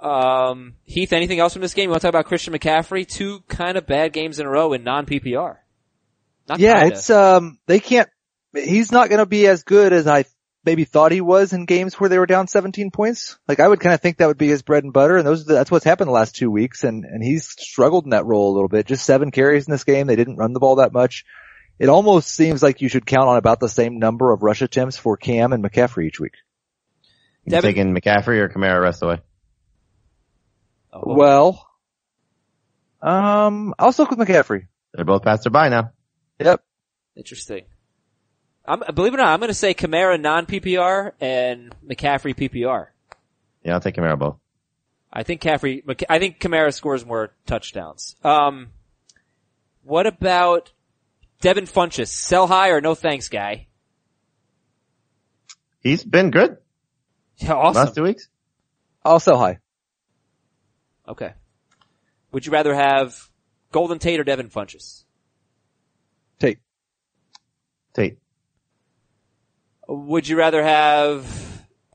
Um, 0.00 0.74
Heath, 0.84 1.12
anything 1.12 1.40
else 1.40 1.52
from 1.52 1.62
this 1.62 1.74
game? 1.74 1.84
You 1.84 1.90
want 1.90 2.00
to 2.00 2.06
talk 2.06 2.14
about 2.14 2.26
Christian 2.26 2.54
McCaffrey? 2.54 3.06
Two 3.06 3.40
kind 3.48 3.76
of 3.76 3.86
bad 3.86 4.12
games 4.12 4.38
in 4.38 4.46
a 4.46 4.50
row 4.50 4.72
in 4.72 4.82
non-PPR. 4.82 5.56
Yeah, 6.56 6.80
kinda. 6.80 6.86
it's 6.86 7.10
um 7.10 7.58
they 7.66 7.80
can't. 7.80 8.08
He's 8.52 8.90
not 8.90 9.08
going 9.08 9.20
to 9.20 9.26
be 9.26 9.46
as 9.46 9.62
good 9.62 9.92
as 9.92 10.08
I 10.08 10.24
maybe 10.64 10.84
thought 10.84 11.12
he 11.12 11.20
was 11.20 11.52
in 11.52 11.64
games 11.64 11.94
where 11.94 12.08
they 12.08 12.18
were 12.18 12.26
down 12.26 12.46
17 12.48 12.90
points. 12.90 13.38
Like 13.48 13.60
I 13.60 13.68
would 13.68 13.80
kind 13.80 13.94
of 13.94 14.00
think 14.00 14.18
that 14.18 14.28
would 14.28 14.38
be 14.38 14.48
his 14.48 14.62
bread 14.62 14.84
and 14.84 14.92
butter, 14.92 15.16
and 15.16 15.26
those 15.26 15.44
that's 15.46 15.70
what's 15.70 15.84
happened 15.84 16.08
the 16.08 16.12
last 16.12 16.34
two 16.36 16.50
weeks, 16.50 16.84
and 16.84 17.04
and 17.04 17.22
he's 17.22 17.48
struggled 17.48 18.04
in 18.04 18.10
that 18.10 18.26
role 18.26 18.52
a 18.52 18.54
little 18.54 18.68
bit. 18.68 18.86
Just 18.86 19.04
seven 19.06 19.30
carries 19.30 19.66
in 19.66 19.72
this 19.72 19.84
game. 19.84 20.06
They 20.06 20.16
didn't 20.16 20.36
run 20.36 20.52
the 20.52 20.60
ball 20.60 20.76
that 20.76 20.92
much. 20.92 21.24
It 21.78 21.88
almost 21.88 22.28
seems 22.34 22.62
like 22.62 22.82
you 22.82 22.88
should 22.90 23.06
count 23.06 23.28
on 23.28 23.36
about 23.38 23.58
the 23.58 23.68
same 23.68 23.98
number 23.98 24.32
of 24.32 24.42
rush 24.42 24.60
attempts 24.60 24.98
for 24.98 25.16
Cam 25.16 25.52
and 25.54 25.64
McCaffrey 25.64 26.06
each 26.06 26.20
week. 26.20 26.34
You 27.46 27.52
Devin- 27.52 27.70
taking 27.70 27.94
McCaffrey 27.94 28.36
or 28.38 28.50
Kamara 28.50 28.82
rest 28.82 29.02
away? 29.02 29.20
Oh, 30.92 31.02
Well, 31.06 31.66
um, 33.00 33.74
I'll 33.78 33.92
stick 33.92 34.10
with 34.10 34.18
McCaffrey. 34.18 34.66
They're 34.92 35.06
both 35.06 35.22
past 35.22 35.44
their 35.44 35.50
bye 35.52 35.70
now. 35.70 35.92
Yep. 36.38 36.62
Interesting. 37.16 37.64
I'm, 38.70 38.94
believe 38.94 39.12
it 39.12 39.16
or 39.16 39.22
not, 39.22 39.28
I'm 39.32 39.40
going 39.40 39.48
to 39.48 39.54
say 39.54 39.74
Kamara 39.74 40.20
non-PPR 40.20 41.12
and 41.20 41.74
McCaffrey 41.86 42.34
PPR. 42.36 42.86
Yeah, 43.64 43.74
I'll 43.74 43.80
take 43.80 43.96
Kamara 43.96 44.18
both. 44.18 44.36
I 45.12 45.24
think 45.24 45.40
Caffrey, 45.40 45.82
I 46.08 46.18
think 46.20 46.38
Kamara 46.38 46.72
scores 46.72 47.04
more 47.04 47.32
touchdowns. 47.46 48.14
Um, 48.22 48.68
what 49.82 50.06
about 50.06 50.70
Devin 51.40 51.64
Funchess? 51.64 52.08
Sell 52.08 52.46
high 52.46 52.68
or 52.70 52.80
no 52.80 52.94
thanks, 52.94 53.28
guy? 53.28 53.66
He's 55.80 56.04
been 56.04 56.30
good 56.30 56.58
Yeah, 57.38 57.54
awesome. 57.54 57.82
last 57.84 57.94
two 57.96 58.02
weeks. 58.04 58.28
Also 59.04 59.36
high. 59.36 59.58
Okay. 61.08 61.32
Would 62.32 62.46
you 62.46 62.52
rather 62.52 62.74
have 62.74 63.16
Golden 63.72 63.98
Tate 63.98 64.20
or 64.20 64.24
Devin 64.24 64.48
Funchess? 64.50 65.04
Tate. 66.38 66.58
Tate. 67.94 68.18
Would 69.92 70.28
you 70.28 70.38
rather 70.38 70.62
have 70.62 71.26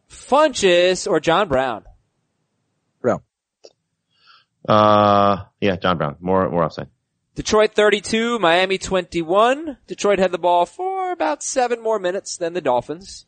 Funchess 0.10 1.08
or 1.08 1.22
John 1.22 1.48
Brown? 1.48 1.86
Brown. 3.02 3.22
Uh, 4.68 5.46
yeah, 5.62 5.78
John 5.78 5.98
Brown. 5.98 6.18
More, 6.20 6.50
more 6.50 6.66
upside. 6.66 6.88
Detroit 7.36 7.74
32, 7.74 8.38
Miami 8.39 8.78
21. 8.78 9.78
Detroit 9.88 10.20
had 10.20 10.32
the 10.32 10.38
ball 10.38 10.66
for 10.66 11.14
about 11.14 11.41
seven 11.41 11.82
more 11.82 11.98
minutes 11.98 12.36
than 12.36 12.52
the 12.52 12.60
Dolphins. 12.60 13.26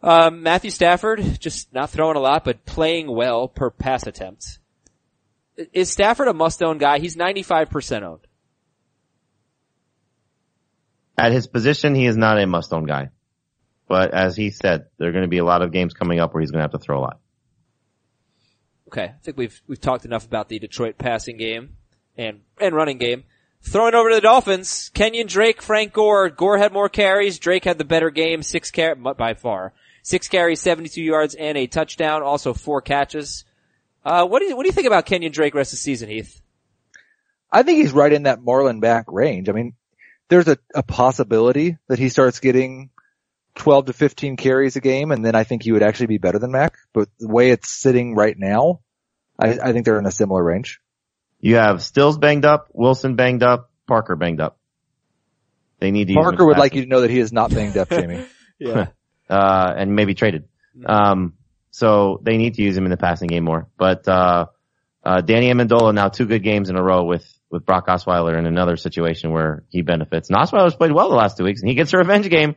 Um, 0.00 0.44
Matthew 0.44 0.70
Stafford, 0.70 1.40
just 1.40 1.74
not 1.74 1.90
throwing 1.90 2.16
a 2.16 2.20
lot, 2.20 2.44
but 2.44 2.64
playing 2.64 3.10
well 3.10 3.48
per 3.48 3.68
pass 3.70 4.06
attempt. 4.06 4.60
Is 5.72 5.90
Stafford 5.90 6.28
a 6.28 6.34
must-own 6.34 6.78
guy? 6.78 7.00
He's 7.00 7.16
95% 7.16 8.02
owned. 8.02 8.26
At 11.18 11.32
his 11.32 11.48
position, 11.48 11.96
he 11.96 12.06
is 12.06 12.16
not 12.16 12.40
a 12.40 12.46
must-own 12.46 12.86
guy. 12.86 13.10
But 13.90 14.14
as 14.14 14.36
he 14.36 14.50
said, 14.50 14.86
there 14.98 15.08
are 15.08 15.12
going 15.12 15.24
to 15.24 15.28
be 15.28 15.38
a 15.38 15.44
lot 15.44 15.62
of 15.62 15.72
games 15.72 15.94
coming 15.94 16.20
up 16.20 16.32
where 16.32 16.40
he's 16.40 16.52
going 16.52 16.60
to 16.60 16.62
have 16.62 16.70
to 16.70 16.78
throw 16.78 17.00
a 17.00 17.02
lot. 17.02 17.18
Okay, 18.86 19.02
I 19.02 19.14
think 19.24 19.36
we've 19.36 19.60
we've 19.66 19.80
talked 19.80 20.04
enough 20.04 20.24
about 20.24 20.48
the 20.48 20.60
Detroit 20.60 20.96
passing 20.96 21.36
game 21.36 21.76
and 22.16 22.42
and 22.60 22.72
running 22.72 22.98
game. 22.98 23.24
Throwing 23.62 23.96
over 23.96 24.10
to 24.10 24.14
the 24.14 24.20
Dolphins, 24.20 24.92
Kenyon 24.94 25.26
Drake, 25.26 25.60
Frank 25.60 25.92
Gore. 25.92 26.30
Gore 26.30 26.56
had 26.56 26.72
more 26.72 26.88
carries. 26.88 27.40
Drake 27.40 27.64
had 27.64 27.78
the 27.78 27.84
better 27.84 28.10
game, 28.10 28.44
six 28.44 28.70
car 28.70 28.94
by 28.94 29.34
far. 29.34 29.72
Six 30.04 30.28
carries, 30.28 30.60
72 30.60 31.02
yards, 31.02 31.34
and 31.34 31.58
a 31.58 31.66
touchdown. 31.66 32.22
Also 32.22 32.54
four 32.54 32.80
catches. 32.82 33.44
Uh, 34.04 34.24
what 34.24 34.38
do 34.38 34.46
you 34.46 34.56
what 34.56 34.62
do 34.62 34.68
you 34.68 34.72
think 34.72 34.86
about 34.86 35.06
Kenyon 35.06 35.32
Drake 35.32 35.56
rest 35.56 35.72
of 35.72 35.78
the 35.78 35.82
season, 35.82 36.08
Heath? 36.08 36.40
I 37.50 37.64
think 37.64 37.78
he's 37.78 37.92
right 37.92 38.12
in 38.12 38.22
that 38.22 38.38
Marlon 38.38 38.80
Mack 38.80 39.06
range. 39.08 39.48
I 39.48 39.52
mean, 39.52 39.74
there's 40.28 40.46
a, 40.46 40.58
a 40.76 40.84
possibility 40.84 41.76
that 41.88 41.98
he 41.98 42.08
starts 42.08 42.38
getting 42.38 42.90
12 43.60 43.86
to 43.86 43.92
15 43.92 44.36
carries 44.38 44.76
a 44.76 44.80
game, 44.80 45.12
and 45.12 45.22
then 45.22 45.34
I 45.34 45.44
think 45.44 45.62
he 45.62 45.72
would 45.72 45.82
actually 45.82 46.06
be 46.06 46.16
better 46.16 46.38
than 46.38 46.50
Mac. 46.50 46.78
But 46.94 47.10
the 47.18 47.28
way 47.28 47.50
it's 47.50 47.68
sitting 47.70 48.14
right 48.14 48.34
now, 48.36 48.80
I, 49.38 49.58
I 49.62 49.72
think 49.72 49.84
they're 49.84 49.98
in 49.98 50.06
a 50.06 50.10
similar 50.10 50.42
range. 50.42 50.80
You 51.40 51.56
have 51.56 51.82
Stills 51.82 52.16
banged 52.16 52.46
up, 52.46 52.68
Wilson 52.72 53.16
banged 53.16 53.42
up, 53.42 53.70
Parker 53.86 54.16
banged 54.16 54.40
up. 54.40 54.58
They 55.78 55.90
need 55.90 56.08
to 56.08 56.14
Parker 56.14 56.46
would 56.46 56.56
like 56.56 56.74
you 56.74 56.82
to 56.82 56.88
know 56.88 57.02
that 57.02 57.10
he 57.10 57.18
is 57.18 57.32
not 57.32 57.50
banged 57.50 57.76
up, 57.76 57.90
Jamie. 57.90 58.24
Yeah. 58.62 58.88
uh, 59.30 59.72
and 59.74 59.96
maybe 59.96 60.12
traded. 60.12 60.46
Um, 60.84 61.32
so 61.70 62.20
they 62.22 62.36
need 62.36 62.56
to 62.56 62.62
use 62.62 62.76
him 62.76 62.84
in 62.84 62.90
the 62.90 62.98
passing 62.98 63.28
game 63.28 63.42
more. 63.42 63.68
But, 63.78 64.06
uh, 64.06 64.46
uh, 65.02 65.22
Danny 65.22 65.50
Amendola 65.50 65.94
now 65.94 66.10
two 66.10 66.26
good 66.26 66.42
games 66.42 66.68
in 66.68 66.76
a 66.76 66.82
row 66.82 67.04
with, 67.04 67.26
with 67.50 67.64
Brock 67.64 67.86
Osweiler 67.86 68.38
in 68.38 68.44
another 68.44 68.76
situation 68.76 69.32
where 69.32 69.64
he 69.70 69.80
benefits. 69.80 70.28
And 70.28 70.36
Osweiler's 70.36 70.76
played 70.76 70.92
well 70.92 71.08
the 71.08 71.16
last 71.16 71.38
two 71.38 71.44
weeks 71.44 71.62
and 71.62 71.70
he 71.70 71.74
gets 71.74 71.94
a 71.94 71.96
revenge 71.96 72.28
game. 72.28 72.54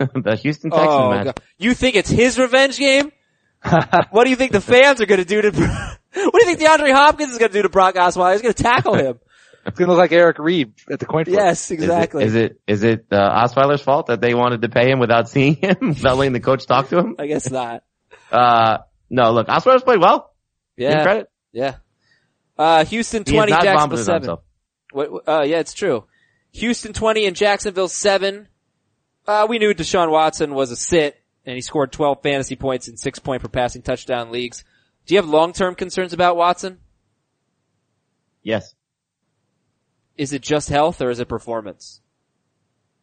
the 0.14 0.36
Houston 0.42 0.70
Texans 0.70 0.88
Oh, 0.90 1.10
match. 1.10 1.24
God. 1.26 1.40
you 1.58 1.74
think 1.74 1.96
it's 1.96 2.10
his 2.10 2.38
revenge 2.38 2.78
game? 2.78 3.12
what 4.10 4.24
do 4.24 4.30
you 4.30 4.36
think 4.36 4.52
the 4.52 4.60
fans 4.60 5.00
are 5.00 5.06
going 5.06 5.20
to 5.20 5.24
do 5.26 5.42
to? 5.42 5.50
what 6.14 6.32
do 6.34 6.38
you 6.48 6.56
think 6.56 6.60
DeAndre 6.60 6.92
Hopkins 6.92 7.32
is 7.32 7.38
going 7.38 7.50
to 7.52 7.58
do 7.58 7.62
to 7.62 7.68
Brock 7.68 7.94
Osweiler? 7.96 8.32
He's 8.32 8.42
going 8.42 8.54
to 8.54 8.62
tackle 8.62 8.94
him. 8.94 9.18
it's 9.66 9.78
going 9.78 9.86
to 9.88 9.92
look 9.92 9.98
like 10.00 10.12
Eric 10.12 10.38
Reid 10.38 10.72
at 10.90 10.98
the 10.98 11.06
coin 11.06 11.26
flip. 11.26 11.36
yes, 11.36 11.70
exactly. 11.70 12.24
Is 12.24 12.34
it, 12.34 12.60
is 12.66 12.82
it, 12.82 13.06
uh, 13.12 13.16
Osweiler's 13.46 13.82
fault 13.82 14.06
that 14.06 14.20
they 14.22 14.32
wanted 14.34 14.62
to 14.62 14.68
pay 14.70 14.90
him 14.90 14.98
without 14.98 15.28
seeing 15.28 15.56
him, 15.56 15.76
without 15.80 16.16
letting 16.16 16.32
the 16.32 16.40
coach 16.40 16.64
talk 16.66 16.88
to 16.88 16.98
him? 16.98 17.16
I 17.18 17.26
guess 17.26 17.50
not. 17.50 17.84
Uh, 18.32 18.78
no, 19.10 19.32
look, 19.32 19.48
Osweiler's 19.48 19.82
played 19.82 20.00
well. 20.00 20.32
Give 20.78 20.90
Yeah. 20.90 21.02
credit. 21.02 21.30
Yeah. 21.52 21.74
Uh, 22.56 22.84
Houston 22.86 23.24
20, 23.24 23.52
Jacksonville 23.52 23.98
7. 23.98 24.36
What, 24.92 25.10
uh, 25.28 25.42
yeah, 25.44 25.58
it's 25.58 25.72
true. 25.74 26.04
Houston 26.52 26.92
20 26.92 27.26
and 27.26 27.36
Jacksonville 27.36 27.88
7. 27.88 28.48
Uh, 29.26 29.46
we 29.48 29.58
knew 29.58 29.72
Deshaun 29.74 30.10
Watson 30.10 30.54
was 30.54 30.70
a 30.70 30.76
sit 30.76 31.16
and 31.46 31.54
he 31.54 31.60
scored 31.62 31.92
12 31.92 32.22
fantasy 32.22 32.56
points 32.56 32.88
in 32.88 32.96
six 32.96 33.18
point 33.18 33.42
per 33.42 33.48
passing 33.48 33.82
touchdown 33.82 34.30
leagues. 34.32 34.64
Do 35.06 35.14
you 35.14 35.20
have 35.20 35.28
long-term 35.28 35.74
concerns 35.76 36.12
about 36.12 36.36
Watson? 36.36 36.78
Yes. 38.42 38.74
Is 40.16 40.32
it 40.32 40.42
just 40.42 40.68
health 40.68 41.00
or 41.00 41.10
is 41.10 41.20
it 41.20 41.28
performance? 41.28 42.00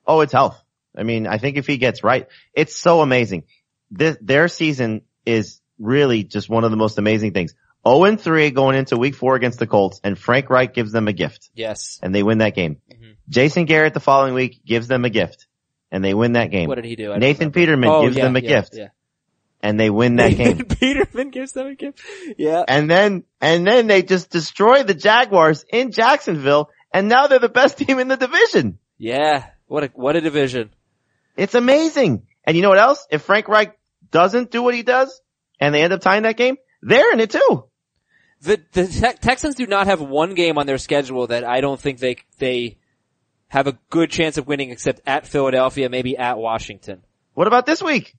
Oh, 0.05 0.21
it's 0.21 0.33
health. 0.33 0.61
I 0.95 1.03
mean, 1.03 1.27
I 1.27 1.37
think 1.37 1.57
if 1.57 1.67
he 1.67 1.77
gets 1.77 2.03
right, 2.03 2.27
it's 2.53 2.75
so 2.75 3.01
amazing. 3.01 3.43
This, 3.91 4.17
their 4.21 4.47
season 4.47 5.01
is 5.25 5.61
really 5.79 6.23
just 6.23 6.49
one 6.49 6.63
of 6.63 6.71
the 6.71 6.77
most 6.77 6.97
amazing 6.97 7.33
things. 7.33 7.53
0 7.87 8.03
and 8.05 8.19
3 8.19 8.51
going 8.51 8.75
into 8.77 8.97
week 8.97 9.15
four 9.15 9.35
against 9.35 9.59
the 9.59 9.67
Colts 9.67 9.99
and 10.03 10.17
Frank 10.17 10.49
Reich 10.49 10.73
gives 10.73 10.91
them 10.91 11.07
a 11.07 11.13
gift 11.13 11.49
Yes. 11.55 11.99
and 12.01 12.13
they 12.13 12.23
win 12.23 12.39
that 12.39 12.55
game. 12.55 12.81
Mhm. 12.91 13.15
Jason 13.29 13.65
Garrett 13.65 13.93
the 13.93 13.99
following 13.99 14.33
week 14.33 14.61
gives 14.65 14.87
them 14.87 15.05
a 15.05 15.09
gift 15.09 15.46
and 15.91 16.03
they 16.03 16.13
win 16.13 16.33
that 16.33 16.51
game. 16.51 16.67
What 16.67 16.75
did 16.75 16.85
he 16.85 16.95
do? 16.95 17.11
I 17.13 17.17
Nathan. 17.17 17.51
Peterman 17.51 17.89
Oh, 17.89 18.03
gives 18.03 18.17
yeah, 18.17 18.23
them 18.25 18.35
a 18.35 18.39
yeah, 18.39 18.47
gift 18.49 18.75
Yeah. 18.75 18.87
and 19.61 19.79
they 19.79 19.89
win 19.89 20.15
that 20.17 20.35
game. 20.35 20.57
Peterman 20.65 21.29
gives 21.31 21.53
them 21.53 21.67
a 21.67 21.75
gift. 21.75 22.01
Yeah. 22.37 22.63
And 22.67 22.89
then, 22.89 23.23
and 23.41 23.65
then 23.65 23.87
they 23.87 24.01
just 24.03 24.29
destroy 24.29 24.83
the 24.83 24.93
Jaguars 24.93 25.65
in 25.71 25.91
Jacksonville 25.91 26.69
and 26.93 27.07
now 27.09 27.27
they're 27.27 27.39
the 27.39 27.49
best 27.49 27.77
team 27.77 27.99
in 27.99 28.07
the 28.07 28.17
division. 28.17 28.79
Yeah. 28.97 29.45
What 29.67 29.83
a, 29.83 29.87
what 29.93 30.15
a 30.15 30.21
division. 30.21 30.71
It's 31.35 31.55
amazing. 31.55 32.27
And 32.43 32.55
you 32.55 32.63
know 32.63 32.69
what 32.69 32.79
else? 32.79 33.05
If 33.11 33.21
Frank 33.23 33.47
Reich 33.47 33.77
doesn't 34.11 34.51
do 34.51 34.63
what 34.63 34.73
he 34.73 34.83
does 34.83 35.21
and 35.59 35.73
they 35.75 35.81
end 35.83 35.93
up 35.93 36.01
tying 36.01 36.23
that 36.23 36.37
game, 36.37 36.57
they're 36.81 37.11
in 37.13 37.19
it 37.19 37.31
too. 37.31 37.65
The 38.41 38.61
the 38.71 38.85
Te- 38.85 39.17
Texans 39.19 39.55
do 39.55 39.65
not 39.65 39.87
have 39.87 39.99
one 39.99 40.35
game 40.35 40.57
on 40.59 40.67
their 40.67 40.77
schedule 40.77 41.25
that 41.27 41.43
I 41.43 41.59
don't 41.59 41.79
think 41.79 41.97
they 41.99 42.17
they 42.37 42.77
have 43.49 43.67
a 43.67 43.77
good 43.89 44.09
chance 44.11 44.37
of 44.37 44.47
winning, 44.47 44.71
except 44.71 45.01
at 45.05 45.25
Philadelphia, 45.27 45.89
maybe 45.89 46.17
at 46.17 46.37
Washington. 46.37 47.01
What 47.33 47.47
about 47.47 47.65
this 47.65 47.81
week? 47.81 48.15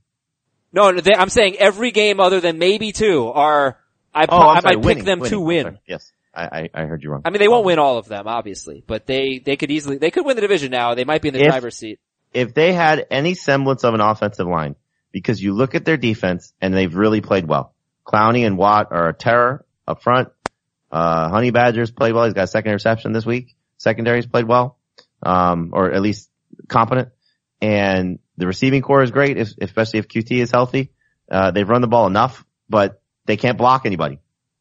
No, 0.72 0.91
no 0.91 1.01
they, 1.01 1.14
I'm 1.14 1.29
saying 1.29 1.57
every 1.59 1.91
game 1.91 2.20
other 2.20 2.41
than 2.41 2.59
maybe 2.59 2.93
two 2.93 3.29
are. 3.29 3.79
I, 4.14 4.26
Oh, 4.29 4.37
I'm 4.49 4.62
sorry, 4.62 4.76
might 4.76 4.85
winning, 4.85 4.97
pick 4.99 5.05
them 5.07 5.20
winning. 5.20 5.31
to 5.31 5.41
win. 5.41 5.79
Yes, 5.87 6.12
I, 6.35 6.45
I, 6.45 6.70
I 6.83 6.85
heard 6.87 7.03
you 7.03 7.11
wrong. 7.11 7.22
I 7.24 7.31
mean, 7.31 7.41
they 7.41 7.49
won't 7.49 7.64
win 7.66 7.79
all 7.79 7.99
of 7.99 8.09
them, 8.09 8.26
obviously, 8.26 8.83
but 8.87 9.07
they 9.07 9.39
they 9.45 9.57
could 9.57 9.70
easily 9.70 9.99
they 9.99 10.11
could 10.11 10.24
win 10.24 10.35
the 10.37 10.41
division 10.43 10.70
now. 10.70 10.95
They 10.95 11.05
might 11.05 11.20
be 11.22 11.29
in 11.29 11.35
the 11.35 11.41
If- 11.41 11.51
driver's 11.51 11.76
seat. 11.76 12.01
If 12.35 12.53
they 12.55 12.72
had 12.72 13.07
any 13.11 13.35
semblance 13.35 13.85
of 13.85 13.95
an 13.95 14.01
offensive 14.01 14.47
line, 14.47 14.76
because 15.12 15.43
you 15.43 15.55
look 15.55 15.74
at 15.74 15.85
their 15.85 15.97
defense 15.97 16.53
and 16.61 16.74
they've 16.74 16.95
really 16.95 17.20
played 17.20 17.47
well. 17.47 17.74
Clowney 18.07 18.47
and 18.47 18.57
Watt 18.59 18.89
are 18.91 19.09
a 19.09 19.14
terror 19.14 19.64
up 19.87 20.03
front. 20.03 20.29
Uh, 20.91 21.29
Honey 21.29 21.51
Badgers 21.51 21.91
played 21.91 22.12
well. 22.14 22.24
He's 22.24 22.35
got 22.35 22.45
a 22.45 22.49
second 22.49 22.70
interception 22.70 23.12
this 23.12 23.24
week. 23.26 23.55
Secondary's 23.76 24.26
played 24.26 24.47
well. 24.49 24.78
Um, 25.23 25.71
or 25.73 25.93
at 25.93 26.01
least 26.01 26.31
competent. 26.69 27.09
And 27.61 28.19
the 28.37 28.47
receiving 28.47 28.83
corps 28.83 29.03
is 29.03 29.11
great, 29.11 29.37
if, 29.37 29.51
especially 29.61 29.99
if 29.99 30.09
Coutee 30.09 30.41
is 30.41 30.51
healthy. 30.51 30.93
Uh, 31.31 31.51
they've 31.51 31.69
run 31.69 31.81
the 31.81 31.89
ball 31.89 32.07
enough, 32.07 32.45
but 32.69 33.03
they 33.27 33.37
can't 33.37 33.59
block 33.59 33.85
anybody. 33.85 34.21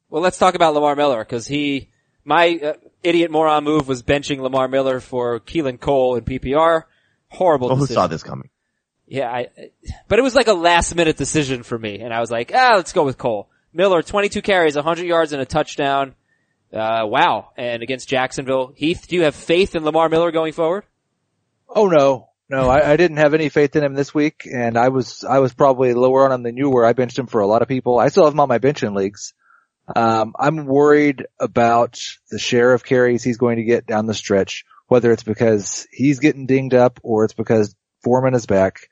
Well, 0.10 0.22
let's 0.22 0.38
talk 0.38 0.56
about 0.56 0.74
Lamar 0.74 0.96
Miller 0.96 1.20
because 1.20 1.48
he, 1.48 1.90
my 2.26 2.60
uh, 2.64 2.74
idiot 3.04 3.30
moron 3.30 3.64
move 3.64 3.88
was 3.88 4.04
benching 4.04 4.40
Lamar 4.40 4.68
Miller 4.68 5.00
for 5.00 5.40
Keelan 5.40 5.80
Cole 5.80 6.16
in 6.16 6.24
PPR. 6.24 6.84
Horrible. 7.30 7.68
Well, 7.68 7.78
who 7.78 7.84
decision. 7.84 8.02
saw 8.02 8.08
this 8.08 8.24
coming? 8.24 8.50
Yeah, 9.06 9.30
I, 9.30 9.48
but 10.08 10.20
it 10.20 10.22
was 10.22 10.36
like 10.36 10.48
a 10.48 10.54
last 10.54 10.94
minute 10.94 11.16
decision 11.16 11.64
for 11.64 11.78
me, 11.78 12.00
and 12.00 12.14
I 12.14 12.20
was 12.20 12.30
like, 12.30 12.52
ah, 12.54 12.74
let's 12.76 12.92
go 12.92 13.06
with 13.06 13.18
Cole. 13.18 13.50
Miller, 13.74 14.02
22 14.02 14.42
carries, 14.42 14.76
100 14.76 15.06
yards 15.06 15.32
and 15.32 15.42
a 15.42 15.46
touchdown. 15.46 16.16
Uh, 16.78 17.06
wow. 17.06 17.50
And 17.58 17.84
against 17.84 18.08
Jacksonville. 18.08 18.74
Heath, 18.76 19.08
do 19.08 19.16
you 19.16 19.24
have 19.24 19.36
faith 19.36 19.76
in 19.76 19.84
Lamar 19.84 20.10
Miller 20.10 20.32
going 20.32 20.54
forward? 20.54 20.86
Oh 21.68 21.88
no, 21.88 22.30
no, 22.50 22.70
I, 22.70 22.94
I 22.94 22.96
didn't 22.96 23.18
have 23.18 23.34
any 23.34 23.50
faith 23.50 23.76
in 23.76 23.84
him 23.84 23.94
this 23.94 24.14
week, 24.14 24.48
and 24.52 24.78
I 24.78 24.88
was 24.88 25.26
I 25.26 25.40
was 25.40 25.54
probably 25.54 25.94
lower 25.94 26.26
on 26.26 26.32
him 26.32 26.44
than 26.44 26.56
you 26.56 26.70
were. 26.70 26.86
I 26.86 26.94
benched 26.94 27.20
him 27.20 27.28
for 27.28 27.42
a 27.42 27.48
lot 27.48 27.62
of 27.62 27.68
people. 27.68 28.00
I 28.00 28.08
still 28.08 28.24
have 28.24 28.34
him 28.34 28.40
on 28.40 28.48
my 28.48 28.58
bench 28.58 28.84
in 28.84 28.94
leagues. 28.94 29.34
Um, 29.94 30.34
I'm 30.38 30.66
worried 30.66 31.26
about 31.40 32.00
the 32.30 32.40
share 32.40 32.74
of 32.74 32.84
carries 32.84 33.24
he's 33.24 33.38
going 33.38 33.58
to 33.58 33.64
get 33.64 33.86
down 33.86 34.06
the 34.06 34.14
stretch, 34.14 34.66
whether 34.88 35.12
it's 35.12 35.24
because 35.24 35.88
he's 35.92 36.20
getting 36.20 36.46
dinged 36.46 36.74
up 36.74 37.00
or 37.04 37.24
it's 37.26 37.34
because 37.34 37.76
Foreman 38.04 38.34
is 38.34 38.46
back. 38.46 38.90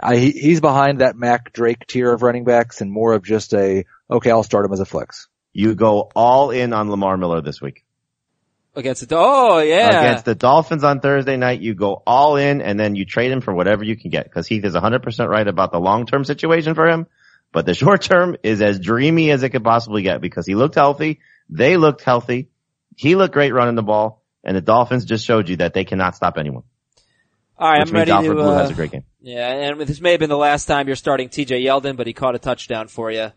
I, 0.00 0.16
he's 0.16 0.60
behind 0.60 1.00
that 1.00 1.16
Mac 1.16 1.52
Drake 1.52 1.86
tier 1.86 2.12
of 2.12 2.22
running 2.22 2.44
backs 2.44 2.80
and 2.80 2.90
more 2.90 3.12
of 3.12 3.22
just 3.22 3.54
a, 3.54 3.84
okay, 4.10 4.30
I'll 4.30 4.42
start 4.42 4.66
him 4.66 4.72
as 4.72 4.80
a 4.80 4.84
flex. 4.84 5.28
You 5.54 5.74
go 5.74 6.10
all 6.14 6.50
in 6.50 6.74
on 6.74 6.90
Lamar 6.90 7.16
Miller 7.16 7.40
this 7.40 7.62
week. 7.62 7.84
Against 8.76 9.08
the, 9.08 9.16
oh 9.16 9.60
yeah. 9.60 9.88
Against 9.88 10.24
the 10.24 10.34
Dolphins 10.34 10.82
on 10.84 11.00
Thursday 11.00 11.36
night, 11.36 11.60
you 11.60 11.74
go 11.74 12.02
all 12.06 12.36
in 12.36 12.60
and 12.60 12.78
then 12.78 12.96
you 12.96 13.06
trade 13.06 13.30
him 13.30 13.40
for 13.40 13.54
whatever 13.54 13.84
you 13.84 13.96
can 13.96 14.10
get. 14.10 14.30
Cause 14.32 14.48
Heath 14.48 14.64
is 14.64 14.74
100% 14.74 15.28
right 15.28 15.46
about 15.46 15.70
the 15.70 15.78
long-term 15.78 16.24
situation 16.24 16.74
for 16.74 16.88
him. 16.88 17.06
But 17.52 17.66
the 17.66 17.74
short 17.82 18.02
term 18.02 18.36
is 18.42 18.60
as 18.60 18.80
dreamy 18.80 19.30
as 19.30 19.44
it 19.44 19.50
could 19.50 19.64
possibly 19.64 20.02
get 20.02 20.20
because 20.20 20.44
he 20.44 20.56
looked 20.56 20.74
healthy. 20.74 21.20
They 21.48 21.76
looked 21.76 22.02
healthy. 22.02 22.50
He 22.96 23.14
looked 23.14 23.32
great 23.32 23.54
running 23.54 23.76
the 23.76 23.82
ball 23.82 24.24
and 24.44 24.56
the 24.56 24.60
Dolphins 24.60 25.04
just 25.04 25.24
showed 25.24 25.48
you 25.48 25.56
that 25.56 25.72
they 25.72 25.84
cannot 25.84 26.14
stop 26.14 26.36
anyone. 26.36 26.64
All 27.56 27.70
right, 27.70 27.80
which 27.80 27.90
I'm 27.90 27.94
ready 27.94 28.10
Alfred 28.10 28.36
to, 28.36 28.42
Blue 28.42 28.52
uh, 28.52 28.58
has 28.58 28.70
a 28.70 28.74
great 28.74 28.90
game. 28.90 29.04
Yeah, 29.20 29.48
and 29.48 29.80
this 29.80 30.00
may 30.00 30.10
have 30.12 30.20
been 30.20 30.28
the 30.28 30.36
last 30.36 30.66
time 30.66 30.88
you're 30.88 30.96
starting 30.96 31.28
TJ 31.28 31.64
Yeldon, 31.64 31.96
but 31.96 32.06
he 32.06 32.12
caught 32.12 32.34
a 32.34 32.38
touchdown 32.38 32.88
for 32.88 33.10
you. 33.10 33.30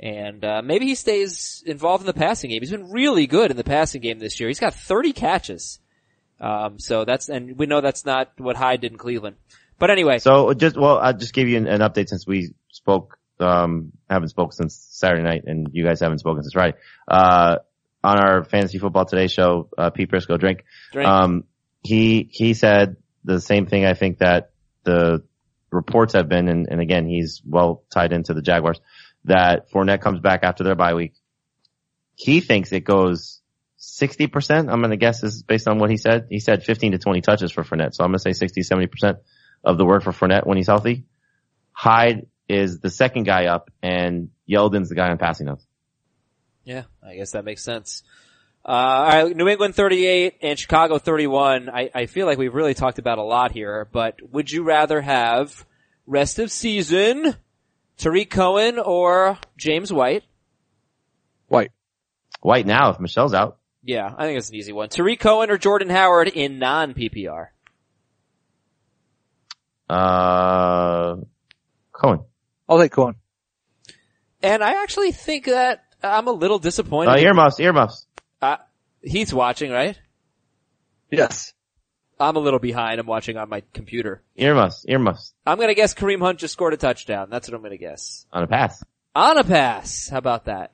And, 0.00 0.44
uh, 0.44 0.62
maybe 0.62 0.86
he 0.86 0.94
stays 0.94 1.62
involved 1.66 2.02
in 2.02 2.06
the 2.06 2.12
passing 2.12 2.50
game. 2.50 2.60
He's 2.60 2.70
been 2.70 2.90
really 2.90 3.26
good 3.26 3.50
in 3.50 3.56
the 3.56 3.64
passing 3.64 4.00
game 4.00 4.18
this 4.18 4.38
year. 4.40 4.48
He's 4.48 4.60
got 4.60 4.74
30 4.74 5.12
catches. 5.12 5.78
Um, 6.40 6.78
so 6.78 7.04
that's, 7.04 7.28
and 7.28 7.56
we 7.56 7.66
know 7.66 7.80
that's 7.80 8.04
not 8.04 8.32
what 8.38 8.56
Hyde 8.56 8.80
did 8.80 8.92
in 8.92 8.98
Cleveland. 8.98 9.36
But 9.78 9.90
anyway. 9.90 10.18
So 10.18 10.52
just, 10.52 10.76
well, 10.76 10.98
I'll 10.98 11.16
just 11.16 11.32
give 11.32 11.48
you 11.48 11.56
an, 11.56 11.66
an 11.66 11.80
update 11.80 12.08
since 12.08 12.26
we 12.26 12.54
spoke, 12.70 13.18
um, 13.40 13.92
haven't 14.10 14.28
spoken 14.28 14.52
since 14.52 14.74
Saturday 14.74 15.22
night 15.22 15.44
and 15.46 15.68
you 15.72 15.84
guys 15.84 16.00
haven't 16.00 16.18
spoken 16.18 16.42
since 16.42 16.52
Friday. 16.52 16.76
Uh, 17.06 17.58
on 18.02 18.18
our 18.18 18.44
fantasy 18.44 18.78
football 18.78 19.06
today 19.06 19.28
show, 19.28 19.68
uh, 19.78 19.90
Pete 19.90 20.10
Prisco 20.10 20.38
drink, 20.38 20.64
Drink. 20.92 21.08
um, 21.08 21.44
he, 21.82 22.28
he 22.30 22.52
said 22.54 22.96
the 23.24 23.40
same 23.40 23.66
thing 23.66 23.86
I 23.86 23.94
think 23.94 24.18
that 24.18 24.50
the 24.82 25.24
reports 25.70 26.12
have 26.14 26.28
been, 26.28 26.48
and, 26.48 26.68
and 26.70 26.80
again, 26.80 27.06
he's 27.06 27.42
well 27.44 27.82
tied 27.90 28.12
into 28.12 28.34
the 28.34 28.42
Jaguars, 28.42 28.80
that 29.24 29.70
Fournette 29.70 30.00
comes 30.00 30.20
back 30.20 30.40
after 30.42 30.64
their 30.64 30.74
bye 30.74 30.94
week. 30.94 31.14
He 32.14 32.40
thinks 32.40 32.72
it 32.72 32.84
goes 32.84 33.40
60%. 33.80 34.72
I'm 34.72 34.80
going 34.80 34.90
to 34.90 34.96
guess 34.96 35.20
this 35.20 35.34
is 35.34 35.42
based 35.42 35.68
on 35.68 35.78
what 35.78 35.90
he 35.90 35.96
said. 35.96 36.28
He 36.30 36.40
said 36.40 36.64
15 36.64 36.92
to 36.92 36.98
20 36.98 37.20
touches 37.20 37.52
for 37.52 37.62
Fournette. 37.62 37.94
So 37.94 38.04
I'm 38.04 38.10
going 38.10 38.18
to 38.18 38.22
say 38.22 38.32
60, 38.32 38.62
70% 38.62 39.18
of 39.64 39.78
the 39.78 39.84
work 39.84 40.02
for 40.02 40.12
Fournette 40.12 40.46
when 40.46 40.56
he's 40.56 40.66
healthy. 40.66 41.04
Hyde 41.72 42.26
is 42.48 42.80
the 42.80 42.90
second 42.90 43.24
guy 43.24 43.46
up 43.46 43.70
and 43.82 44.30
Yeldon's 44.48 44.88
the 44.88 44.94
guy 44.94 45.10
on 45.10 45.18
passing 45.18 45.46
notes. 45.46 45.66
Yeah, 46.64 46.84
I 47.02 47.16
guess 47.16 47.32
that 47.32 47.44
makes 47.44 47.62
sense. 47.62 48.02
Uh, 48.64 48.70
alright, 48.70 49.36
New 49.36 49.48
England 49.48 49.74
38 49.74 50.38
and 50.40 50.58
Chicago 50.58 50.98
31. 50.98 51.68
I, 51.68 51.90
I 51.94 52.06
feel 52.06 52.26
like 52.26 52.38
we've 52.38 52.54
really 52.54 52.72
talked 52.72 52.98
about 52.98 53.18
a 53.18 53.22
lot 53.22 53.52
here, 53.52 53.86
but 53.92 54.16
would 54.32 54.50
you 54.50 54.62
rather 54.62 55.02
have 55.02 55.66
rest 56.06 56.38
of 56.38 56.50
season, 56.50 57.36
Tarik 57.96 58.30
Cohen 58.30 58.78
or 58.78 59.38
James 59.56 59.92
White? 59.92 60.24
White. 61.48 61.72
White 62.40 62.66
now 62.66 62.90
if 62.90 63.00
Michel's 63.00 63.34
out. 63.34 63.58
Yeah, 63.82 64.12
I 64.16 64.26
think 64.26 64.38
it's 64.38 64.48
an 64.48 64.56
easy 64.56 64.72
one. 64.72 64.88
Tarik 64.88 65.20
Cohen 65.20 65.50
or 65.50 65.58
Jordan 65.58 65.90
Howard 65.90 66.28
in 66.28 66.58
non-PPR? 66.58 67.48
Uh, 69.88 71.16
Cohen. 71.92 72.20
I'll 72.68 72.78
take 72.78 72.92
Cohen. 72.92 73.16
And 74.42 74.62
I 74.62 74.82
actually 74.82 75.12
think 75.12 75.46
that 75.46 75.84
I'm 76.02 76.28
a 76.28 76.32
little 76.32 76.58
disappointed. 76.58 77.12
Uh, 77.12 77.18
earmuffs, 77.18 77.60
earmuffs. 77.60 78.06
Uh, 78.42 78.56
he's 79.02 79.32
watching, 79.32 79.70
right? 79.70 79.98
Yes. 81.10 81.53
I'm 82.18 82.36
a 82.36 82.40
little 82.40 82.58
behind. 82.58 83.00
I'm 83.00 83.06
watching 83.06 83.36
on 83.36 83.48
my 83.48 83.62
computer. 83.72 84.22
Earmuffs, 84.36 84.84
earmuffs. 84.88 85.34
I'm 85.46 85.58
gonna 85.58 85.74
guess 85.74 85.94
Kareem 85.94 86.20
Hunt 86.20 86.38
just 86.38 86.52
scored 86.52 86.74
a 86.74 86.76
touchdown. 86.76 87.28
That's 87.30 87.48
what 87.48 87.56
I'm 87.56 87.62
gonna 87.62 87.76
guess. 87.76 88.26
On 88.32 88.42
a 88.42 88.46
pass. 88.46 88.82
On 89.14 89.38
a 89.38 89.44
pass. 89.44 90.08
How 90.08 90.18
about 90.18 90.46
that? 90.46 90.72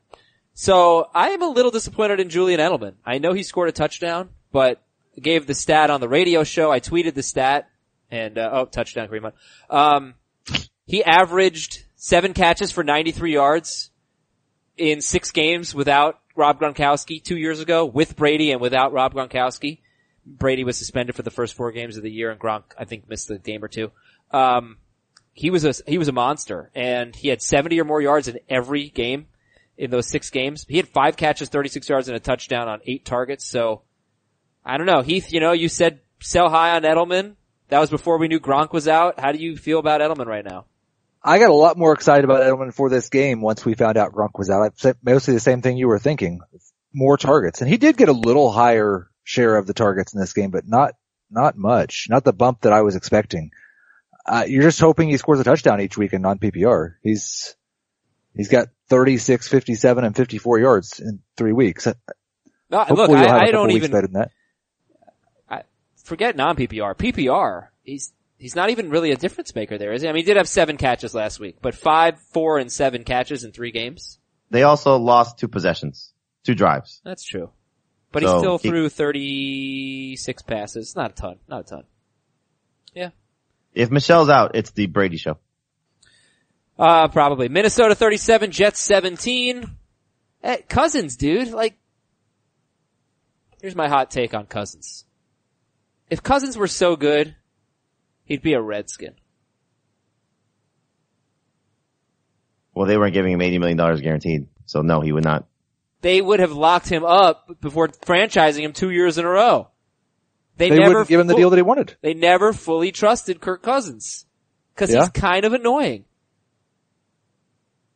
So 0.54 1.08
I 1.14 1.30
am 1.30 1.42
a 1.42 1.48
little 1.48 1.70
disappointed 1.70 2.20
in 2.20 2.28
Julian 2.28 2.60
Edelman. 2.60 2.94
I 3.04 3.18
know 3.18 3.32
he 3.32 3.42
scored 3.42 3.68
a 3.68 3.72
touchdown, 3.72 4.30
but 4.52 4.82
gave 5.20 5.46
the 5.46 5.54
stat 5.54 5.90
on 5.90 6.00
the 6.00 6.08
radio 6.08 6.44
show. 6.44 6.70
I 6.70 6.80
tweeted 6.80 7.14
the 7.14 7.22
stat 7.22 7.68
and, 8.10 8.38
uh, 8.38 8.50
oh, 8.52 8.64
touchdown 8.66 9.08
Kareem 9.08 9.22
Hunt. 9.22 9.34
Um, 9.68 10.14
he 10.86 11.04
averaged 11.04 11.84
seven 11.96 12.34
catches 12.34 12.72
for 12.72 12.82
93 12.82 13.32
yards 13.32 13.90
in 14.76 15.00
six 15.00 15.30
games 15.30 15.74
without 15.74 16.18
Rob 16.34 16.58
Gronkowski 16.58 17.22
two 17.22 17.36
years 17.36 17.60
ago, 17.60 17.84
with 17.84 18.16
Brady 18.16 18.50
and 18.50 18.60
without 18.60 18.92
Rob 18.92 19.14
Gronkowski. 19.14 19.80
Brady 20.30 20.64
was 20.64 20.76
suspended 20.76 21.16
for 21.16 21.22
the 21.22 21.30
first 21.30 21.54
four 21.54 21.72
games 21.72 21.96
of 21.96 22.02
the 22.02 22.10
year 22.10 22.30
and 22.30 22.40
Gronk, 22.40 22.64
I 22.78 22.84
think, 22.84 23.08
missed 23.08 23.30
a 23.30 23.38
game 23.38 23.64
or 23.64 23.68
two. 23.68 23.90
Um, 24.30 24.78
he 25.32 25.50
was 25.50 25.64
a, 25.64 25.74
he 25.86 25.98
was 25.98 26.08
a 26.08 26.12
monster 26.12 26.70
and 26.74 27.14
he 27.14 27.28
had 27.28 27.42
70 27.42 27.80
or 27.80 27.84
more 27.84 28.00
yards 28.00 28.28
in 28.28 28.38
every 28.48 28.88
game 28.88 29.26
in 29.76 29.90
those 29.90 30.06
six 30.06 30.30
games. 30.30 30.66
He 30.68 30.76
had 30.76 30.88
five 30.88 31.16
catches, 31.16 31.48
36 31.48 31.88
yards 31.88 32.08
and 32.08 32.16
a 32.16 32.20
touchdown 32.20 32.68
on 32.68 32.80
eight 32.86 33.04
targets. 33.04 33.46
So 33.46 33.82
I 34.64 34.76
don't 34.76 34.86
know. 34.86 35.02
Heath, 35.02 35.32
you 35.32 35.40
know, 35.40 35.52
you 35.52 35.68
said 35.68 36.00
sell 36.20 36.48
high 36.48 36.76
on 36.76 36.82
Edelman. 36.82 37.36
That 37.68 37.80
was 37.80 37.90
before 37.90 38.18
we 38.18 38.28
knew 38.28 38.40
Gronk 38.40 38.72
was 38.72 38.88
out. 38.88 39.18
How 39.18 39.32
do 39.32 39.38
you 39.38 39.56
feel 39.56 39.78
about 39.78 40.00
Edelman 40.00 40.26
right 40.26 40.44
now? 40.44 40.66
I 41.22 41.38
got 41.38 41.50
a 41.50 41.54
lot 41.54 41.76
more 41.76 41.92
excited 41.92 42.24
about 42.24 42.42
Edelman 42.42 42.72
for 42.72 42.88
this 42.88 43.08
game 43.08 43.42
once 43.42 43.64
we 43.64 43.74
found 43.74 43.96
out 43.96 44.12
Gronk 44.12 44.38
was 44.38 44.50
out. 44.50 44.62
I 44.62 44.70
said 44.74 44.96
mostly 45.02 45.34
the 45.34 45.40
same 45.40 45.62
thing 45.62 45.76
you 45.76 45.88
were 45.88 45.98
thinking. 45.98 46.40
More 46.92 47.16
targets. 47.16 47.60
And 47.60 47.70
he 47.70 47.76
did 47.76 47.96
get 47.96 48.08
a 48.08 48.12
little 48.12 48.50
higher 48.50 49.09
share 49.24 49.56
of 49.56 49.66
the 49.66 49.74
targets 49.74 50.14
in 50.14 50.20
this 50.20 50.32
game, 50.32 50.50
but 50.50 50.66
not, 50.66 50.94
not 51.30 51.56
much. 51.56 52.06
Not 52.08 52.24
the 52.24 52.32
bump 52.32 52.62
that 52.62 52.72
I 52.72 52.82
was 52.82 52.96
expecting. 52.96 53.50
Uh, 54.26 54.44
you're 54.46 54.62
just 54.62 54.80
hoping 54.80 55.08
he 55.08 55.16
scores 55.16 55.40
a 55.40 55.44
touchdown 55.44 55.80
each 55.80 55.96
week 55.96 56.12
in 56.12 56.22
non-PPR. 56.22 56.94
He's, 57.02 57.56
he's 58.34 58.48
got 58.48 58.68
36, 58.88 59.48
57, 59.48 60.04
and 60.04 60.16
54 60.16 60.58
yards 60.58 61.00
in 61.00 61.20
three 61.36 61.52
weeks. 61.52 61.86
No, 62.68 62.78
Hopefully 62.78 62.98
look, 62.98 63.08
you'll 63.10 63.18
have 63.18 63.30
I, 63.30 63.44
a 63.44 63.48
I 63.48 63.50
don't 63.50 63.66
weeks 63.68 63.76
even 63.76 63.90
better 63.90 64.06
than 64.06 64.20
that. 64.20 64.30
forget 66.04 66.36
non-PPR. 66.36 66.96
PPR. 66.96 67.68
He's 67.82 68.12
he's 68.36 68.56
not 68.56 68.70
even 68.70 68.90
really 68.90 69.12
a 69.12 69.16
difference 69.16 69.54
maker 69.54 69.78
there, 69.78 69.92
is 69.92 70.02
he? 70.02 70.08
I 70.08 70.12
mean, 70.12 70.24
he 70.24 70.26
did 70.26 70.36
have 70.36 70.48
seven 70.48 70.76
catches 70.76 71.14
last 71.14 71.38
week, 71.38 71.58
but 71.62 71.74
five, 71.74 72.18
four, 72.32 72.58
and 72.58 72.70
seven 72.70 73.04
catches 73.04 73.44
in 73.44 73.52
three 73.52 73.70
games. 73.70 74.18
They 74.50 74.64
also 74.64 74.96
lost 74.96 75.38
two 75.38 75.48
possessions, 75.48 76.12
two 76.44 76.54
drives. 76.54 77.00
That's 77.04 77.24
true. 77.24 77.50
But 78.12 78.22
So, 78.22 78.32
he 78.32 78.38
still 78.40 78.58
he- 78.58 78.68
threw 78.68 78.88
36 78.88 80.42
passes. 80.42 80.96
Not 80.96 81.12
a 81.12 81.14
ton. 81.14 81.38
Not 81.48 81.60
a 81.60 81.64
ton. 81.64 81.84
Yeah. 82.94 83.10
If 83.72 83.90
Michel's 83.90 84.28
out, 84.28 84.52
it's 84.54 84.70
the 84.72 84.86
Brady 84.86 85.16
show. 85.16 85.38
Uh, 86.78 87.08
probably. 87.08 87.48
Minnesota 87.48 87.94
37, 87.94 88.50
Jets 88.50 88.80
17. 88.80 89.64
Eh, 90.42 90.56
Cousins, 90.68 91.16
dude. 91.16 91.50
Like, 91.50 91.76
here's 93.60 93.76
my 93.76 93.88
hot 93.88 94.10
take 94.10 94.34
on 94.34 94.46
Cousins. 94.46 95.04
If 96.08 96.22
Cousins 96.22 96.56
were 96.56 96.66
so 96.66 96.96
good, 96.96 97.36
he'd 98.24 98.42
be 98.42 98.54
a 98.54 98.60
Redskin. 98.60 99.14
Well, 102.74 102.86
they 102.86 102.96
weren't 102.96 103.14
giving 103.14 103.32
him 103.32 103.40
$80 103.40 103.60
million 103.60 104.00
guaranteed. 104.00 104.48
So 104.66 104.82
no, 104.82 105.00
he 105.00 105.12
would 105.12 105.24
not. 105.24 105.46
They 106.02 106.20
would 106.20 106.40
have 106.40 106.52
locked 106.52 106.88
him 106.88 107.04
up 107.04 107.60
before 107.60 107.88
franchising 107.88 108.60
him 108.62 108.72
two 108.72 108.90
years 108.90 109.18
in 109.18 109.24
a 109.24 109.28
row. 109.28 109.68
They, 110.56 110.70
They 110.70 110.76
never 110.76 110.88
wouldn't 110.88 111.08
give 111.08 111.20
him 111.20 111.26
the 111.26 111.34
deal 111.34 111.50
that 111.50 111.56
he 111.56 111.62
wanted. 111.62 111.96
They 112.02 112.14
never 112.14 112.52
fully 112.52 112.92
trusted 112.92 113.40
Kirk 113.40 113.62
Cousins. 113.62 114.26
Cause 114.76 114.92
Yeah. 114.92 115.00
he's 115.00 115.08
kind 115.10 115.44
of 115.44 115.52
annoying. 115.52 116.04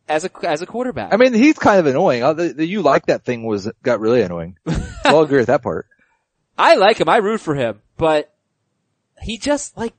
As 0.07 0.25
a, 0.27 0.31
as 0.47 0.61
a 0.61 0.67
quarterback. 0.67 1.15
I 1.15 1.17
mean, 1.17 1.33
he's 1.33 1.59
kind 1.59 1.81
of 1.81 1.87
annoying. 1.87 2.23
Uh, 2.23 2.35
The, 2.35 2.53
the 2.53 2.67
you 2.67 2.83
like 2.83 3.07
that 3.07 3.25
thing 3.25 3.45
was, 3.45 3.71
got 3.83 4.01
really 4.01 4.21
annoying. 4.21 4.59
I'll 5.05 5.23
agree 5.23 5.39
with 5.39 5.47
that 5.47 5.63
part. 5.63 5.87
I 6.59 6.75
like 6.77 6.99
him. 7.01 7.09
I 7.09 7.17
root 7.19 7.41
for 7.41 7.55
him, 7.55 7.81
but 7.97 8.33
he 9.21 9.39
just 9.39 9.77
like 9.77 9.95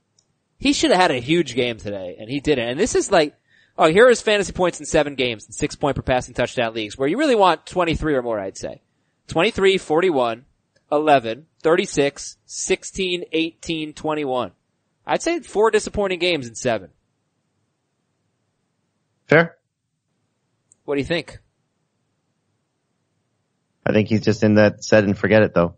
he 0.58 0.72
should 0.72 0.90
have 0.90 1.00
had 1.00 1.10
a 1.10 1.18
huge 1.18 1.54
game 1.54 1.76
today, 1.76 2.16
and 2.18 2.30
he 2.30 2.40
didn't. 2.40 2.68
And 2.68 2.80
this 2.80 2.94
is 2.94 3.10
like, 3.10 3.34
oh, 3.78 3.90
here 3.90 4.08
his 4.08 4.22
fantasy 4.22 4.52
points 4.52 4.80
in 4.80 4.86
seven 4.86 5.14
games 5.14 5.46
in 5.46 5.52
six 5.52 5.76
point 5.76 5.96
per 5.96 6.02
passing 6.02 6.34
touchdown 6.34 6.74
leagues, 6.74 6.96
where 6.96 7.08
you 7.08 7.18
really 7.18 7.34
want 7.34 7.66
23 7.66 8.14
or 8.14 8.22
more, 8.22 8.38
I'd 8.38 8.56
say. 8.56 8.82
23, 9.28 9.78
41, 9.78 10.44
11, 10.92 11.46
36, 11.62 12.36
16, 12.46 13.24
18, 13.32 13.92
21. 13.92 14.52
I'd 15.06 15.22
say 15.22 15.40
four 15.40 15.70
disappointing 15.70 16.18
games 16.18 16.46
in 16.48 16.54
seven. 16.54 16.90
Fair? 19.26 19.56
What 20.84 20.94
do 20.94 21.00
you 21.00 21.06
think? 21.06 21.38
I 23.84 23.92
think 23.92 24.08
he's 24.08 24.22
just 24.22 24.42
in 24.42 24.54
that 24.54 24.84
set 24.84 25.04
and 25.04 25.16
forget 25.16 25.42
it 25.42 25.54
though. 25.54 25.76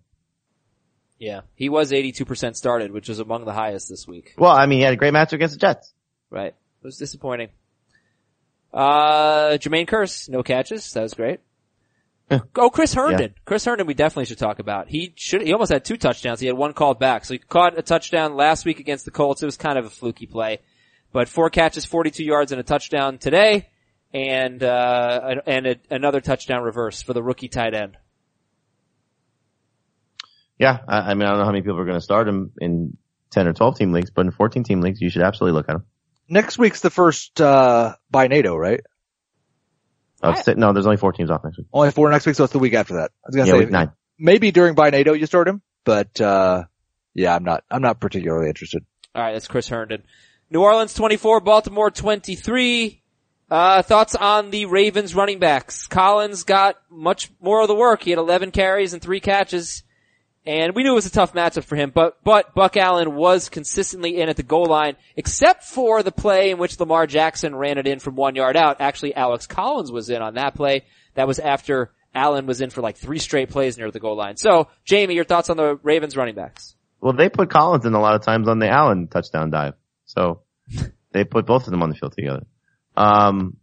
Yeah, 1.19 1.41
he 1.55 1.69
was 1.69 1.91
82% 1.91 2.55
started, 2.55 2.93
which 2.93 3.09
was 3.09 3.19
among 3.19 3.45
the 3.45 3.53
highest 3.53 3.89
this 3.89 4.07
week. 4.07 4.35
Well, 4.39 4.53
I 4.53 4.67
mean, 4.67 4.79
he 4.79 4.85
had 4.85 4.95
a 4.95 4.97
great 4.97 5.13
match 5.13 5.33
against 5.33 5.55
the 5.55 5.59
Jets. 5.59 5.93
Right. 6.31 6.55
It 6.55 6.85
was 6.85 6.97
disappointing. 6.97 7.49
Uh, 8.73 9.59
Jermaine 9.59 9.89
Kearse, 9.89 10.29
no 10.29 10.43
catches. 10.43 10.93
That 10.93 11.03
was 11.03 11.14
great. 11.14 11.41
Yeah. 12.31 12.41
Oh, 12.57 12.69
Chris 12.69 12.93
Herndon. 12.93 13.35
Chris 13.47 13.64
Herndon 13.64 13.87
we 13.87 13.95
definitely 13.95 14.27
should 14.27 14.39
talk 14.39 14.59
about. 14.59 14.89
He 14.89 15.14
should, 15.16 15.43
he 15.43 15.53
almost 15.53 15.73
had 15.73 15.85
two 15.85 15.97
touchdowns. 15.97 16.41
He 16.41 16.47
had 16.47 16.57
one 16.57 16.75
called 16.75 16.99
back. 16.99 17.25
So 17.25 17.35
he 17.35 17.39
caught 17.39 17.79
a 17.79 17.83
touchdown 17.83 18.35
last 18.35 18.66
week 18.66 18.81
against 18.81 19.07
the 19.07 19.11
Colts. 19.11 19.43
It 19.43 19.47
was 19.47 19.57
kind 19.57 19.79
of 19.79 19.87
a 19.87 19.91
fluky 19.91 20.27
play. 20.27 20.59
But 21.11 21.29
four 21.29 21.49
catches, 21.49 21.87
42 21.87 22.23
yards 22.23 22.53
and 22.53 22.61
a 22.61 22.64
touchdown 22.64 23.16
today. 23.16 23.71
And, 24.12 24.62
uh, 24.62 25.37
and 25.47 25.66
a, 25.66 25.77
another 25.91 26.21
touchdown 26.21 26.62
reverse 26.62 27.01
for 27.01 27.14
the 27.14 27.23
rookie 27.23 27.49
tight 27.49 27.75
end. 27.75 27.97
Yeah, 30.59 30.81
I, 30.87 31.11
I 31.11 31.14
mean, 31.14 31.23
I 31.23 31.31
don't 31.31 31.39
know 31.39 31.45
how 31.45 31.53
many 31.53 31.62
people 31.62 31.79
are 31.79 31.85
going 31.85 31.97
to 31.97 32.03
start 32.03 32.29
him 32.29 32.53
in 32.61 32.97
10 33.31 33.47
or 33.47 33.53
12 33.53 33.79
team 33.79 33.93
leagues, 33.93 34.11
but 34.11 34.27
in 34.27 34.33
14 34.33 34.64
team 34.64 34.81
leagues, 34.81 35.01
you 35.01 35.09
should 35.09 35.23
absolutely 35.23 35.57
look 35.57 35.69
at 35.69 35.77
him. 35.77 35.85
Next 36.29 36.59
week's 36.59 36.81
the 36.81 36.91
first, 36.91 37.41
uh, 37.41 37.95
by 38.11 38.29
NATO, 38.29 38.55
right? 38.57 38.81
Oh, 40.22 40.31
I- 40.33 40.55
no, 40.55 40.72
there's 40.72 40.87
only 40.87 40.97
four 40.99 41.12
teams 41.12 41.31
off 41.31 41.45
next 41.45 41.59
week. 41.59 41.68
Only 41.72 41.91
four 41.91 42.11
next 42.11 42.26
week, 42.26 42.35
so 42.37 42.45
it's 42.45 42.53
the 42.53 42.59
week 42.59 42.74
after 42.74 42.95
that. 42.95 43.12
I 43.24 43.29
was 43.29 43.37
gonna 43.37 43.47
Yeah, 43.49 43.53
say, 43.55 43.59
week 43.61 43.70
nine. 43.70 43.93
maybe 44.18 44.51
during 44.51 44.74
by 44.74 44.91
NATO 44.91 45.12
you 45.12 45.26
start 45.26 45.49
him, 45.49 45.62
but, 45.85 46.20
uh, 46.20 46.64
yeah, 47.14 47.35
I'm 47.35 47.45
not, 47.45 47.64
I'm 47.70 47.83
not 47.83 48.01
particularly 48.01 48.49
interested. 48.49 48.85
Alright, 49.16 49.35
that's 49.35 49.49
Chris 49.49 49.68
Herndon. 49.68 50.03
New 50.51 50.61
Orleans 50.62 50.95
24, 50.95 51.41
Baltimore 51.41 51.91
23. 51.91 53.03
Uh, 53.51 53.81
thoughts 53.83 54.14
on 54.14 54.51
the 54.51 54.66
Ravens 54.66 55.14
running 55.14 55.39
backs? 55.39 55.87
Collins 55.87 56.45
got 56.45 56.76
much 56.91 57.31
more 57.41 57.62
of 57.62 57.68
the 57.68 57.74
work. 57.74 58.03
He 58.03 58.11
had 58.11 58.18
11 58.18 58.51
carries 58.51 58.93
and 58.93 59.01
three 59.01 59.20
catches. 59.20 59.83
And 60.47 60.74
we 60.74 60.82
knew 60.82 60.93
it 60.93 60.95
was 60.95 61.07
a 61.07 61.11
tough 61.11 61.34
matchup 61.34 61.64
for 61.64 61.76
him, 61.76 61.91
but, 61.95 62.24
but 62.24 62.55
Buck 62.55 62.76
Allen 62.78 63.14
was 63.14 63.51
consistently 63.51 64.18
in 64.18 64.30
at 64.30 64.36
the 64.36 64.43
goal 64.43 64.64
line, 64.64 64.97
except 65.14 65.64
for 65.64 66.03
the 66.03 66.12
play 66.12 66.51
in 66.51 66.59
which 66.59 66.80
Lamar 66.80 67.07
Jackson 67.07 67.55
ran 67.55 67.76
it 67.76 67.86
in 67.86 67.99
from 67.99 68.16
one 68.16 68.34
yard 68.34 68.57
out. 68.57 68.80
Actually, 68.80 69.14
Alex 69.14 69.47
Collins 69.47 69.93
was 69.93 70.09
in 70.09 70.22
on 70.22 70.34
that 70.34 70.55
play. 70.55 70.84
That 71.14 71.26
was 71.26 71.39
after 71.39 71.93
Allen 72.14 72.47
was 72.47 72.61
in 72.61 72.70
for 72.70 72.80
like 72.80 72.97
three 72.97 73.18
straight 73.18 73.51
plays 73.51 73.76
near 73.76 73.91
the 73.91 74.01
goal 74.01 74.16
line. 74.16 74.36
So, 74.36 74.68
Jamie, 74.84 75.14
your 75.14 75.24
thoughts 75.24 75.51
on 75.51 75.57
the 75.57 75.78
Ravens 75.82 76.16
running 76.16 76.34
backs? 76.34 76.74
Well, 77.01 77.12
they 77.12 77.28
put 77.28 77.51
Collins 77.51 77.84
in 77.84 77.95
a 77.95 78.01
lot 78.01 78.14
of 78.14 78.22
times 78.22 78.49
on 78.49 78.59
the 78.59 78.68
Allen 78.68 79.09
touchdown 79.09 79.51
dive. 79.51 79.74
So 80.07 80.43
they 81.12 81.24
put 81.24 81.47
both 81.47 81.66
of 81.66 81.70
them 81.70 81.82
on 81.82 81.91
the 81.91 81.95
field 81.95 82.14
together. 82.16 82.47
Um, 82.97 83.57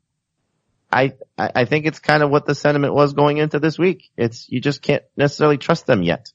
I, 0.91 1.13
I 1.37 1.51
I 1.55 1.65
think 1.65 1.85
it's 1.85 1.99
kind 1.99 2.23
of 2.23 2.29
what 2.29 2.45
the 2.45 2.55
sentiment 2.55 2.93
was 2.93 3.13
going 3.13 3.37
into 3.37 3.59
this 3.59 3.77
week. 3.77 4.09
It's, 4.15 4.47
you 4.49 4.61
just 4.61 4.81
can't 4.81 5.03
necessarily 5.17 5.57
trust 5.57 5.85
them 5.85 6.03
yet. 6.03 6.27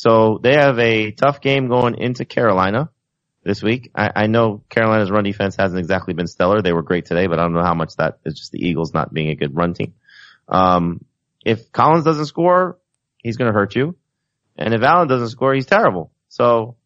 So 0.00 0.40
they 0.42 0.54
have 0.54 0.78
a 0.78 1.10
tough 1.10 1.42
game 1.42 1.68
going 1.68 1.98
into 1.98 2.24
Carolina 2.24 2.88
this 3.44 3.62
week. 3.62 3.90
I, 3.94 4.10
I 4.16 4.26
know 4.28 4.64
Carolina's 4.70 5.10
run 5.10 5.24
defense 5.24 5.56
hasn't 5.56 5.78
exactly 5.78 6.14
been 6.14 6.26
stellar. 6.26 6.62
They 6.62 6.72
were 6.72 6.80
great 6.80 7.04
today, 7.04 7.26
but 7.26 7.38
I 7.38 7.42
don't 7.42 7.52
know 7.52 7.62
how 7.62 7.74
much 7.74 7.96
that 7.96 8.18
is 8.24 8.32
just 8.32 8.50
the 8.50 8.66
Eagles 8.66 8.94
not 8.94 9.12
being 9.12 9.28
a 9.28 9.34
good 9.34 9.54
run 9.54 9.74
team. 9.74 9.92
Um, 10.48 11.04
if 11.44 11.70
Collins 11.70 12.06
doesn't 12.06 12.24
score, 12.24 12.78
he's 13.18 13.36
going 13.36 13.52
to 13.52 13.52
hurt 13.52 13.76
you. 13.76 13.94
And 14.56 14.72
if 14.72 14.80
Allen 14.80 15.06
doesn't 15.06 15.28
score, 15.28 15.52
he's 15.52 15.66
terrible. 15.66 16.10
So 16.30 16.76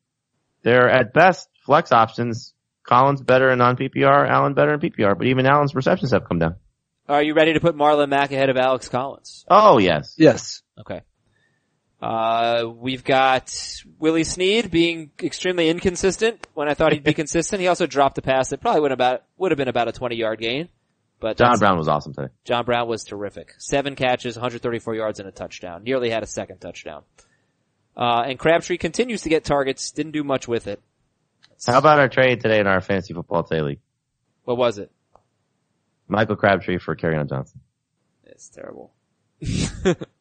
they're 0.64 0.90
at 0.90 1.12
best 1.12 1.48
flex 1.64 1.92
options. 1.92 2.52
Collins 2.82 3.22
better 3.22 3.48
in 3.48 3.58
non-PPR, 3.58 4.28
Allen 4.28 4.54
better 4.54 4.74
in 4.74 4.80
PPR, 4.80 5.16
but 5.16 5.28
even 5.28 5.46
Allen's 5.46 5.76
receptions 5.76 6.10
have 6.10 6.26
come 6.26 6.40
down. 6.40 6.56
Are 7.08 7.22
you 7.22 7.34
ready 7.34 7.52
to 7.52 7.60
put 7.60 7.76
Marlon 7.76 8.08
Mack 8.08 8.32
ahead 8.32 8.50
of 8.50 8.56
Alex 8.56 8.88
Collins? 8.88 9.44
Oh 9.48 9.78
yes. 9.78 10.16
Yes. 10.18 10.62
Okay. 10.80 11.02
Uh, 12.00 12.64
we've 12.76 13.04
got 13.04 13.82
Willie 13.98 14.24
Snead 14.24 14.70
being 14.70 15.10
extremely 15.22 15.70
inconsistent 15.70 16.46
when 16.52 16.68
I 16.68 16.74
thought 16.74 16.92
he'd 16.92 17.04
be 17.04 17.14
consistent. 17.14 17.60
He 17.60 17.68
also 17.68 17.86
dropped 17.86 18.18
a 18.18 18.22
pass 18.22 18.50
that 18.50 18.60
probably 18.60 18.82
would 18.82 18.90
have 18.90 18.98
about, 18.98 19.22
would 19.38 19.52
have 19.52 19.58
been 19.58 19.68
about 19.68 19.88
a 19.88 19.92
20 19.92 20.16
yard 20.16 20.40
gain. 20.40 20.68
But 21.20 21.38
John 21.38 21.58
Brown 21.58 21.78
was 21.78 21.88
awesome 21.88 22.12
today. 22.12 22.28
John 22.44 22.66
Brown 22.66 22.86
was 22.86 23.04
terrific. 23.04 23.54
Seven 23.58 23.96
catches, 23.96 24.36
134 24.36 24.94
yards 24.94 25.20
and 25.20 25.28
a 25.28 25.32
touchdown. 25.32 25.82
Nearly 25.84 26.10
had 26.10 26.22
a 26.22 26.26
second 26.26 26.58
touchdown. 26.58 27.02
Uh, 27.96 28.24
and 28.26 28.38
Crabtree 28.38 28.76
continues 28.76 29.22
to 29.22 29.28
get 29.30 29.44
targets. 29.44 29.92
Didn't 29.92 30.12
do 30.12 30.24
much 30.24 30.46
with 30.48 30.66
it. 30.66 30.82
How 31.66 31.78
about 31.78 31.98
our 31.98 32.08
trade 32.08 32.40
today 32.40 32.60
in 32.60 32.66
our 32.66 32.80
fantasy 32.82 33.14
football 33.14 33.44
today 33.44 33.62
league? 33.62 33.80
What 34.44 34.58
was 34.58 34.78
it? 34.78 34.90
Michael 36.08 36.36
Crabtree 36.36 36.78
for 36.78 36.94
on 37.02 37.28
Johnson. 37.28 37.60
It's 38.24 38.48
terrible. 38.50 38.92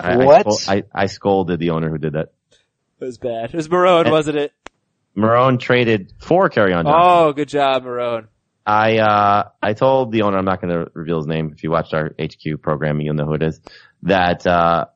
I, 0.00 0.16
What? 0.16 0.46
I, 0.46 0.50
scol- 0.50 0.68
I, 0.68 1.02
I 1.02 1.06
scolded 1.06 1.58
the 1.60 1.70
owner 1.70 1.90
who 1.90 1.98
did 1.98 2.12
that. 2.14 2.32
It 3.00 3.04
was 3.04 3.18
bad. 3.18 3.50
It 3.52 3.54
was 3.54 3.68
Marone, 3.68 4.10
wasn't 4.10 4.38
it? 4.38 4.52
Marone 5.16 5.60
traded 5.60 6.12
for 6.20 6.48
Kerryon 6.48 6.84
Johnson. 6.84 6.92
Oh, 6.96 7.32
good 7.32 7.48
job, 7.48 7.84
Marone. 7.84 8.26
I 8.66 8.98
uh 8.98 9.48
I 9.62 9.74
told 9.74 10.10
the 10.10 10.22
owner 10.22 10.38
I'm 10.38 10.44
not 10.46 10.62
going 10.62 10.72
to 10.74 10.90
reveal 10.94 11.18
his 11.18 11.26
name. 11.26 11.52
If 11.54 11.62
you 11.62 11.70
watched 11.70 11.92
our 11.92 12.14
HQ 12.18 12.62
program, 12.62 12.98
you'll 13.00 13.14
know 13.14 13.26
who 13.26 13.34
it 13.34 13.42
is. 13.42 13.60
That 14.04 14.46
uh 14.46 14.86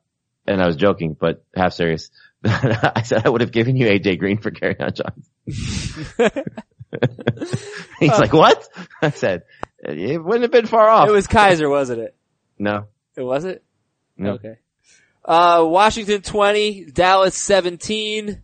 and 0.47 0.61
I 0.61 0.65
was 0.65 0.75
joking, 0.75 1.15
but 1.19 1.43
half 1.55 1.73
serious. 1.73 2.09
I 2.43 3.03
said 3.03 3.21
I 3.25 3.29
would 3.29 3.41
have 3.41 3.51
given 3.51 3.75
you 3.75 3.85
AJ 3.87 4.17
Green 4.19 4.39
for 4.39 4.49
Kerryon 4.49 4.93
Johnson. 4.95 5.23
He's 7.99 8.09
like, 8.09 8.33
what? 8.33 8.67
I 9.01 9.11
said 9.11 9.43
it 9.83 10.23
wouldn't 10.23 10.41
have 10.43 10.51
been 10.51 10.65
far 10.65 10.89
off. 10.89 11.07
It 11.07 11.11
was 11.11 11.27
Kaiser, 11.27 11.69
wasn't 11.69 12.01
it? 12.01 12.15
no, 12.57 12.87
It 13.15 13.21
was 13.23 13.45
it? 13.45 13.63
no. 14.17 14.31
Okay. 14.33 14.57
Uh, 15.29 15.63
Washington 15.63 16.23
20, 16.23 16.85
Dallas 16.85 17.35
17. 17.35 18.41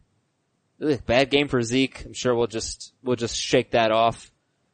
Ugh, 0.83 1.05
bad 1.07 1.31
game 1.31 1.47
for 1.47 1.63
Zeke. 1.63 2.05
I'm 2.05 2.13
sure 2.13 2.35
we'll 2.35 2.45
just, 2.45 2.93
we'll 3.01 3.15
just 3.15 3.35
shake 3.35 3.71
that 3.71 3.91
off. 3.91 4.31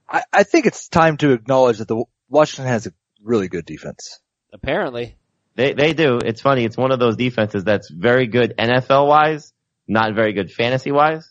I, 0.10 0.24
I 0.34 0.44
think 0.44 0.66
it's 0.66 0.90
time 0.90 1.16
to 1.18 1.32
acknowledge 1.32 1.78
that 1.78 1.88
the 1.88 2.04
Washington 2.28 2.66
has 2.66 2.86
a 2.86 2.92
really 3.24 3.48
good 3.48 3.66
defense. 3.66 4.20
Apparently. 4.52 5.16
They 5.56 5.72
they 5.72 5.94
do. 5.94 6.18
It's 6.18 6.42
funny. 6.42 6.66
It's 6.66 6.76
one 6.76 6.92
of 6.92 7.00
those 7.00 7.16
defenses 7.16 7.64
that's 7.64 7.90
very 7.90 8.28
good 8.28 8.56
NFL 8.58 9.08
wise, 9.08 9.54
not 9.88 10.14
very 10.14 10.34
good 10.34 10.52
fantasy 10.52 10.92
wise, 10.92 11.30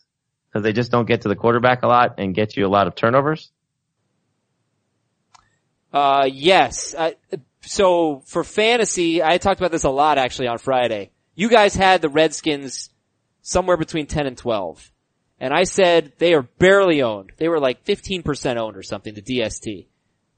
because 0.49 0.63
they 0.63 0.73
just 0.73 0.91
don't 0.91 1.07
get 1.07 1.21
to 1.21 1.27
the 1.29 1.35
quarterback 1.35 1.83
a 1.83 1.87
lot 1.87 2.15
and 2.17 2.33
get 2.33 2.57
you 2.57 2.65
a 2.65 2.69
lot 2.69 2.87
of 2.87 2.95
turnovers. 2.95 3.51
Uh, 5.93 6.27
yes. 6.31 6.95
I, 6.97 7.15
so 7.63 8.21
for 8.25 8.43
fantasy, 8.43 9.23
I 9.23 9.37
talked 9.37 9.59
about 9.59 9.71
this 9.71 9.83
a 9.83 9.89
lot 9.89 10.17
actually 10.17 10.47
on 10.47 10.57
Friday. 10.57 11.11
You 11.35 11.49
guys 11.49 11.75
had 11.75 12.01
the 12.01 12.09
Redskins 12.09 12.89
somewhere 13.41 13.77
between 13.77 14.07
10 14.07 14.27
and 14.27 14.37
12. 14.37 14.91
And 15.39 15.53
I 15.53 15.63
said 15.63 16.13
they 16.19 16.33
are 16.33 16.43
barely 16.43 17.01
owned. 17.01 17.31
They 17.37 17.49
were 17.49 17.59
like 17.59 17.83
15% 17.85 18.57
owned 18.57 18.77
or 18.77 18.83
something, 18.83 19.13
the 19.13 19.21
DST. 19.21 19.87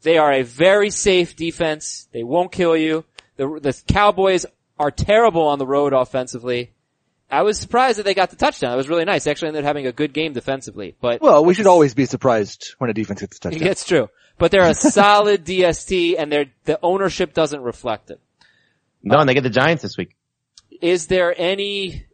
They 0.02 0.18
are 0.18 0.32
a 0.32 0.44
very 0.44 0.90
safe 0.90 1.36
defense. 1.36 2.08
They 2.14 2.24
won't 2.24 2.52
kill 2.52 2.78
you. 2.78 3.04
The, 3.36 3.60
the 3.62 3.82
Cowboys 3.88 4.46
are 4.78 4.92
terrible 4.92 5.48
on 5.48 5.60
the 5.60 5.66
road 5.66 5.94
offensively. 5.94 6.72
I 7.30 7.42
was 7.42 7.58
surprised 7.60 7.98
that 7.98 8.04
they 8.04 8.14
got 8.14 8.30
the 8.30 8.36
touchdown. 8.36 8.74
It 8.74 8.78
was 8.78 8.90
really 8.90 9.06
nice. 9.06 9.24
They 9.24 9.32
actually 9.32 9.50
ended 9.50 9.64
up 9.64 9.68
having 9.68 9.88
a 9.88 9.92
good 9.92 10.14
game 10.14 10.34
defensively, 10.34 10.96
but 11.02 11.22
Well, 11.22 11.44
we 11.44 11.54
should 11.54 11.68
always 11.68 11.94
be 11.94 12.06
surprised 12.06 12.76
when 12.78 12.90
a 12.90 12.94
defense 12.94 13.22
gets 13.22 13.38
a 13.38 13.40
touchdown. 13.40 13.68
it's 13.68 13.86
true. 13.86 14.10
But 14.38 14.52
they're 14.52 14.70
a 14.70 14.74
solid 14.74 15.46
DST 15.46 16.16
and 16.18 16.32
they're, 16.32 16.46
the 16.66 16.80
ownership 16.82 17.34
doesn't 17.34 17.62
reflect 17.62 18.12
it. 18.12 18.20
No, 19.04 19.20
and 19.20 19.28
they 19.30 19.34
get 19.34 19.44
the 19.44 19.50
Giants 19.50 19.84
this 19.84 19.98
week. 19.98 20.16
Is 20.82 21.08
there 21.08 21.34
any 21.38 22.06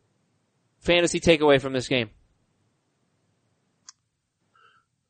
fantasy 0.80 1.20
takeaway 1.20 1.62
from 1.62 1.74
this 1.74 1.88
game? 1.88 2.10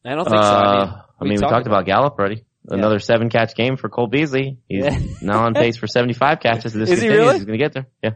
I 0.05 0.15
don't 0.15 0.25
think 0.25 0.35
so. 0.37 0.49
I 0.49 0.71
mean, 0.77 0.81
Uh, 0.89 1.01
I 1.19 1.23
mean, 1.25 1.33
we 1.33 1.37
talked 1.39 1.67
about 1.67 1.85
Gallup 1.85 2.17
already. 2.17 2.45
Another 2.67 2.99
seven 2.99 3.29
catch 3.29 3.55
game 3.55 3.77
for 3.77 3.89
Cole 3.89 4.07
Beasley. 4.07 4.57
He's 4.67 4.83
Yeah. 4.85 4.99
now 5.21 5.45
on 5.45 5.53
pace 5.53 5.75
for 5.77 5.87
75 5.87 6.39
catches. 6.39 6.73
This 6.73 6.89
Is 6.91 7.01
he 7.01 7.09
really? 7.09 7.33
He's 7.35 7.45
going 7.45 7.57
to 7.57 7.63
get 7.63 7.73
there. 7.73 7.87
Yeah. 8.03 8.11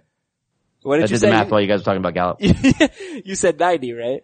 What 0.84 1.00
I 1.00 1.02
did 1.04 1.10
you 1.12 1.16
did 1.16 1.20
say? 1.22 1.28
the 1.28 1.34
math 1.34 1.50
while 1.50 1.62
you 1.62 1.68
guys 1.68 1.80
were 1.80 1.86
talking 1.86 2.00
about 2.06 2.14
Gallup. 2.14 2.38
you 3.26 3.36
said 3.36 3.58
90, 3.60 3.94
right? 3.94 4.24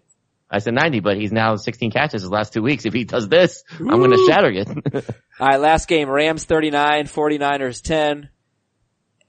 I 0.52 0.60
said 0.60 0.74
90, 0.74 1.02
but 1.02 1.18
he's 1.18 1.32
now 1.32 1.56
16 1.56 1.92
catches 1.92 2.22
his 2.24 2.32
last 2.32 2.54
two 2.54 2.64
weeks. 2.64 2.86
If 2.86 2.94
he 2.94 3.04
does 3.04 3.28
this, 3.30 3.64
I'm 3.80 3.88
going 3.88 4.12
to 4.12 4.26
shatter 4.28 4.50
it. 4.52 5.06
Alright, 5.40 5.60
last 5.60 5.88
game, 5.88 6.10
Rams 6.10 6.46
39, 6.46 7.06
49ers 7.06 7.82
10. 7.82 8.30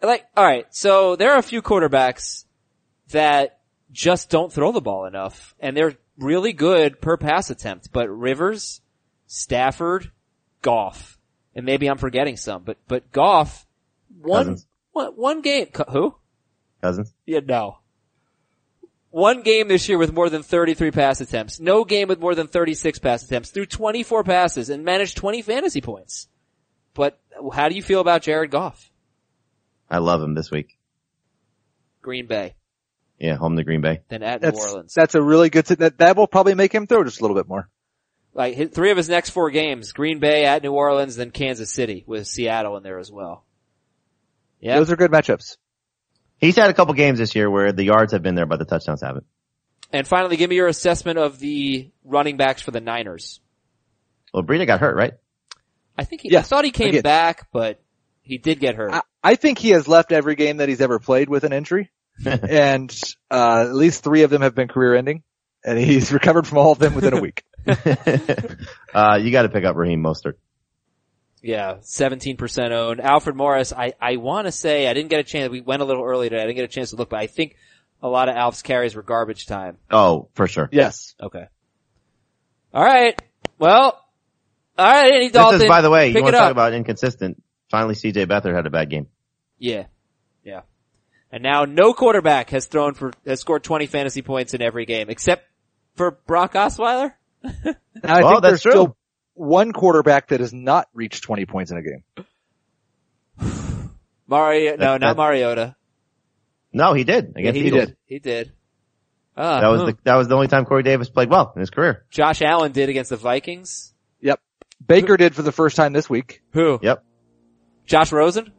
Like, 0.03 0.25
alright, 0.37 0.67
so 0.75 1.17
there 1.17 1.33
are 1.33 1.39
a 1.39 1.43
few 1.43 1.61
quarterbacks 1.61 2.47
that 3.11 3.59
just 3.93 4.31
don't 4.31 4.51
throw 4.51 4.73
the 4.73 4.81
ball 4.81 5.05
enough, 5.05 5.55
and 5.61 5.77
they're 5.77 5.99
really 6.17 6.55
good 6.55 7.03
per 7.03 7.19
pass 7.19 7.51
attempt, 7.51 7.93
but 7.93 8.09
Rivers, 8.09 8.81
Stafford, 9.27 10.11
Goff, 10.63 11.19
and 11.55 11.67
maybe 11.67 11.87
I'm 11.87 11.99
forgetting 11.99 12.39
some, 12.39 12.63
but, 12.63 12.79
but 12.89 13.13
Goff, 13.13 13.67
one, 14.23 14.47
Cousins. 14.47 14.67
one, 14.93 15.13
one 15.17 15.41
game, 15.43 15.69
who? 15.91 16.15
Cousins. 16.81 17.13
Yeah, 17.27 17.41
no. 17.45 17.77
One 19.11 19.43
game 19.43 19.67
this 19.69 19.89
year 19.89 19.99
with 19.99 20.13
more 20.13 20.31
than 20.31 20.43
33 20.43 20.93
pass 20.93 21.21
attempts. 21.21 21.59
No 21.59 21.85
game 21.85 22.07
with 22.09 22.21
more 22.21 22.35
than 22.35 22.47
36 22.47 22.99
pass 23.01 23.25
attempts. 23.25 23.51
Threw 23.51 23.67
24 23.67 24.23
passes 24.25 24.71
and 24.71 24.85
managed 24.85 25.17
20 25.17 25.43
fantasy 25.43 25.81
points. 25.81 26.29
But 26.95 27.21
how 27.53 27.69
do 27.69 27.75
you 27.75 27.83
feel 27.83 28.01
about 28.01 28.23
Jared 28.23 28.51
Goff? 28.51 28.91
I 29.91 29.99
love 29.99 30.23
him 30.23 30.35
this 30.35 30.51
week. 30.51 30.79
Green 32.03 32.27
Bay, 32.29 32.55
Yeah, 33.19 33.35
home 33.37 33.57
to 33.57 33.65
Green 33.65 33.81
Bay. 33.81 34.01
then 34.09 34.23
at 34.23 34.41
New 34.43 34.51
Orleans. 34.51 34.95
that's 34.95 35.15
a 35.15 35.21
really 35.23 35.51
good, 35.51 35.67
that, 35.67 35.99
that 35.99 36.17
will 36.17 36.27
probably 36.29 36.55
make 36.55 36.73
him 36.73 36.87
throw 36.87 37.05
just 37.05 37.21
a 37.21 37.23
little 37.23 37.37
bit 37.37 37.49
more. 37.49 37.69
Like 38.33 38.55
his, 38.55 38.71
three 38.71 38.91
of 38.93 38.97
his 38.97 39.09
next 39.09 39.31
four 39.31 39.51
games, 39.51 39.93
Green 39.93 40.19
Bay 40.21 40.45
at 40.47 40.63
New 40.63 40.73
Orleans, 40.73 41.17
then 41.17 41.31
Kansas 41.33 41.71
City 41.71 42.05
with 42.07 42.27
Seattle 42.29 42.77
in 42.77 42.83
there 42.85 42.99
as 42.99 43.11
well. 43.11 43.45
Yeah. 44.61 44.77
Those 44.79 44.91
are 44.91 44.97
good 44.97 45.11
matchups. 45.11 45.57
He's 46.41 46.57
had 46.57 46.71
a 46.71 46.75
couple 46.75 46.95
games 46.95 47.19
this 47.19 47.35
year 47.35 47.51
where 47.51 47.73
the 47.73 47.85
yards 47.85 48.13
have 48.13 48.23
been 48.23 48.35
there, 48.35 48.47
but 48.47 48.59
the 48.59 48.65
touchdowns 48.65 49.03
haven't. 49.03 49.27
And 49.93 50.07
finally, 50.07 50.37
give 50.37 50.49
me 50.49 50.57
your 50.57 50.69
assessment 50.69 51.19
of 51.19 51.39
the 51.39 51.91
running 52.05 52.37
backs 52.37 52.63
for 52.63 52.71
the 52.71 52.81
Niners. 52.81 53.41
Well, 54.33 54.43
Breida 54.43 54.67
got 54.67 54.81
hurt, 54.81 54.97
right? 54.97 55.15
I 55.99 56.05
think 56.05 56.23
he, 56.23 56.37
I 56.37 56.43
thought 56.43 56.65
he 56.65 56.71
came 56.71 56.91
again. 56.91 57.03
back, 57.03 57.49
but 57.53 57.83
he 58.23 58.39
did 58.39 58.61
get 58.61 58.75
hurt. 58.75 58.93
I, 58.93 59.03
I 59.23 59.35
think 59.35 59.59
he 59.59 59.71
has 59.71 59.87
left 59.89 60.13
every 60.13 60.35
game 60.35 60.59
that 60.59 60.69
he's 60.69 60.81
ever 60.81 60.99
played 60.99 61.29
with 61.29 61.45
an 61.45 61.53
injury. 61.53 61.91
and, 62.25 62.91
uh, 63.31 63.67
at 63.67 63.75
least 63.75 64.05
three 64.05 64.23
of 64.23 64.31
them 64.31 64.43
have 64.43 64.55
been 64.55 64.69
career 64.69 64.95
ending. 64.95 65.23
And 65.65 65.79
he's 65.79 66.13
recovered 66.13 66.47
from 66.47 66.59
all 66.59 66.73
of 66.73 66.79
them 66.79 66.95
within 66.95 67.13
a 67.13 67.21
week. 67.21 67.45
uh, 68.95 69.19
you 69.21 69.31
got 69.31 69.43
to 69.43 69.49
pick 69.51 69.65
up 69.65 69.77
Raheem 69.77 70.03
Mostert. 70.03 70.35
Yeah, 71.43 71.77
17% 71.83 72.71
owned. 72.73 73.01
Alfred 73.01 73.35
Morris, 73.37 73.73
I, 73.73 73.95
I 74.01 74.17
want 74.17 74.47
to 74.47 74.53
say, 74.53 74.87
I 74.89 74.93
didn't 74.95 75.09
get 75.11 75.21
a 75.21 75.25
chance, 75.25 75.51
we 75.51 75.61
went 75.63 75.81
a 75.81 75.85
little 75.87 76.05
early 76.05 76.29
today, 76.29 76.43
I 76.43 76.47
didn't 76.47 76.57
get 76.57 76.65
a 76.65 76.69
chance 76.69 76.91
to 76.91 76.97
look, 76.97 77.09
but 77.11 77.19
I 77.21 77.27
think 77.29 77.57
a 78.03 78.09
lot 78.09 78.29
of 78.29 78.37
Alf's 78.37 78.61
carries 78.63 78.95
were 78.95 79.03
garbage 79.03 79.47
time. 79.47 79.79
Oh, 79.91 80.29
for 80.35 80.47
sure. 80.47 80.69
Yes. 80.73 81.15
Okay. 81.21 81.47
Alright, 82.75 83.21
Well, 83.59 83.99
all 84.79 84.87
right, 84.93 85.13
Andy 85.13 85.31
Dalton. 85.31 85.59
This 85.59 85.65
is, 85.65 85.69
by 85.69 85.81
the 85.83 85.91
way, 85.91 86.09
you 86.11 86.23
want 86.23 86.35
to 86.35 86.39
talk 86.41 86.53
about 86.53 86.73
inconsistent. 86.73 87.43
Finally, 87.71 87.95
CJ 87.97 88.27
Beathard 88.27 88.55
had 88.55 88.67
a 88.67 88.71
bad 88.71 88.89
game. 88.91 89.09
Yeah. 89.59 89.87
Yeah. 90.45 90.63
And 91.33 91.43
now 91.43 91.65
no 91.65 91.93
quarterback 91.93 92.51
has 92.51 92.67
thrown 92.67 92.95
for, 92.95 93.13
has 93.27 93.41
scored 93.41 93.63
20 93.65 93.87
fantasy 93.87 94.23
points 94.23 94.55
in 94.55 94.63
every 94.63 94.87
game, 94.87 95.11
except 95.11 95.45
for 95.97 96.13
Brock 96.27 96.55
Osweiler. 96.55 97.13
And 97.43 97.77
I 98.05 98.23
Well, 98.23 98.31
think 98.41 98.43
that's 98.43 98.63
true. 98.63 98.73
still 98.73 98.97
one 99.41 99.73
quarterback 99.73 100.29
that 100.29 100.41
has 100.41 100.53
not 100.53 100.87
reached 100.93 101.23
20 101.25 101.47
points 101.47 101.71
in 101.71 101.79
a 101.79 101.83
game. 101.83 102.05
Mario, 104.27 104.73
no, 104.73 104.77
That- 104.79 105.01
not 105.01 105.17
Mariota. 105.17 105.77
No, 106.73 106.93
he 106.93 107.03
did 107.05 107.33
Yeah, 107.35 107.41
against 107.41 107.61
he 107.61 107.67
Eagles. 107.67 107.87
did. 107.87 107.97
He 108.07 108.19
did. 108.21 108.53
Ah, 109.37 109.61
That 109.61 109.69
was 109.69 109.81
hmm. 109.81 109.87
the 109.89 109.97
that 110.05 110.15
was 110.17 110.29
the 110.29 110.35
only 110.35 110.47
time 110.49 110.65
Corey 110.67 110.83
Davis 110.85 111.09
played 111.09 111.31
well 111.31 111.53
in 111.57 111.61
his 111.61 111.71
career. 111.71 112.05
Josh 112.11 112.43
Allen 112.43 112.71
did 112.73 112.89
against 112.89 113.11
the 113.11 113.17
Vikings. 113.17 113.93
Yep. 114.21 114.39
Baker 114.87 115.17
did 115.17 115.35
for 115.35 115.43
the 115.43 115.53
first 115.53 115.75
time 115.77 115.93
this 115.93 116.09
week. 116.09 116.43
Who? 116.53 116.79
Yep. 116.83 117.03
Josh 117.87 118.13
Rosen? 118.13 118.53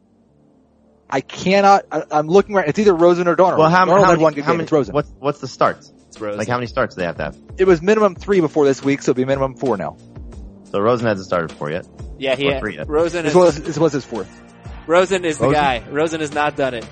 I 1.08 1.20
cannot, 1.20 1.84
I, 1.92 2.04
I'm 2.10 2.26
looking 2.26 2.54
right, 2.54 2.66
it's 2.68 2.78
either 2.78 2.94
Rosen 2.94 3.28
or 3.28 3.36
Darnold. 3.36 3.58
Well, 3.58 3.68
how, 3.70 3.84
Darnold 3.84 3.88
how 3.90 4.00
had 4.00 4.08
many? 4.12 4.22
one 4.22 4.32
how 4.34 4.36
game. 4.40 4.46
many? 4.56 4.62
It's 4.64 4.72
Rosen. 4.72 4.94
What's 4.94 5.10
what's 5.18 5.40
the 5.40 5.48
starts? 5.48 5.92
It's 6.08 6.20
Rosen. 6.20 6.38
Like 6.38 6.48
how 6.48 6.56
many 6.56 6.66
starts 6.66 6.94
do 6.94 7.00
they 7.00 7.06
have 7.06 7.16
to 7.16 7.22
have? 7.24 7.38
It 7.58 7.66
was 7.66 7.80
minimum 7.80 8.14
three 8.14 8.40
before 8.40 8.64
this 8.66 8.82
week, 8.82 9.00
so 9.02 9.12
it'll 9.12 9.18
be 9.20 9.24
minimum 9.24 9.54
four 9.56 9.76
now. 9.78 9.96
So 10.72 10.80
Rosen 10.80 11.06
hasn't 11.06 11.26
started 11.26 11.48
before 11.48 11.70
yet. 11.70 11.86
yeah, 12.18 12.34
he 12.34 12.48
or 12.48 12.52
had, 12.54 12.60
three 12.60 12.76
yet. 12.76 12.88
Rosen 12.88 13.24
This 13.24 13.32
is, 13.32 13.36
was, 13.36 13.62
this 13.62 13.78
was 13.78 13.92
his 13.92 14.04
fourth. 14.04 14.42
Rosen 14.86 15.24
is 15.24 15.38
the 15.38 15.44
Rosen? 15.44 15.60
guy. 15.60 15.84
Rosen 15.90 16.20
has 16.20 16.32
not 16.32 16.56
done 16.56 16.74
it. 16.74 16.86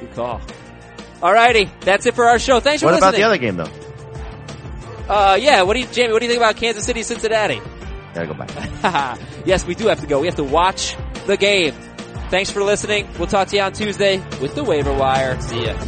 Good 0.00 0.14
call. 0.14 0.40
Alrighty, 1.20 1.68
that's 1.80 2.06
it 2.06 2.14
for 2.14 2.26
our 2.26 2.38
show. 2.38 2.60
Thanks 2.60 2.82
for 2.82 2.86
listening. 2.86 3.02
What 3.02 3.08
about 3.08 3.16
the 3.16 3.24
other 3.24 3.38
game 3.38 3.56
though? 3.56 3.70
Uh, 5.12 5.36
yeah, 5.40 5.62
what 5.62 5.74
do 5.74 5.80
you, 5.80 5.86
Jamey, 5.86 6.12
what 6.12 6.20
do 6.20 6.26
you 6.26 6.30
think 6.30 6.40
about 6.40 6.56
Kansas 6.56 6.84
City, 6.84 7.02
Cincinnati? 7.02 7.60
Gotta 8.14 8.26
go 8.28 8.34
back. 8.34 9.18
yes, 9.44 9.66
we 9.66 9.74
do 9.74 9.88
have 9.88 10.00
to 10.00 10.06
go. 10.06 10.20
We 10.20 10.26
have 10.26 10.36
to 10.36 10.44
watch 10.44 10.96
the 11.26 11.36
game. 11.36 11.74
Thanks 12.30 12.50
for 12.50 12.62
listening. 12.62 13.08
We'll 13.18 13.26
talk 13.26 13.48
to 13.48 13.56
you 13.56 13.62
on 13.62 13.72
Tuesday 13.72 14.18
with 14.40 14.54
the 14.54 14.64
waiver 14.64 14.92
wire. 14.92 15.40
See 15.40 15.64
ya. 15.66 15.78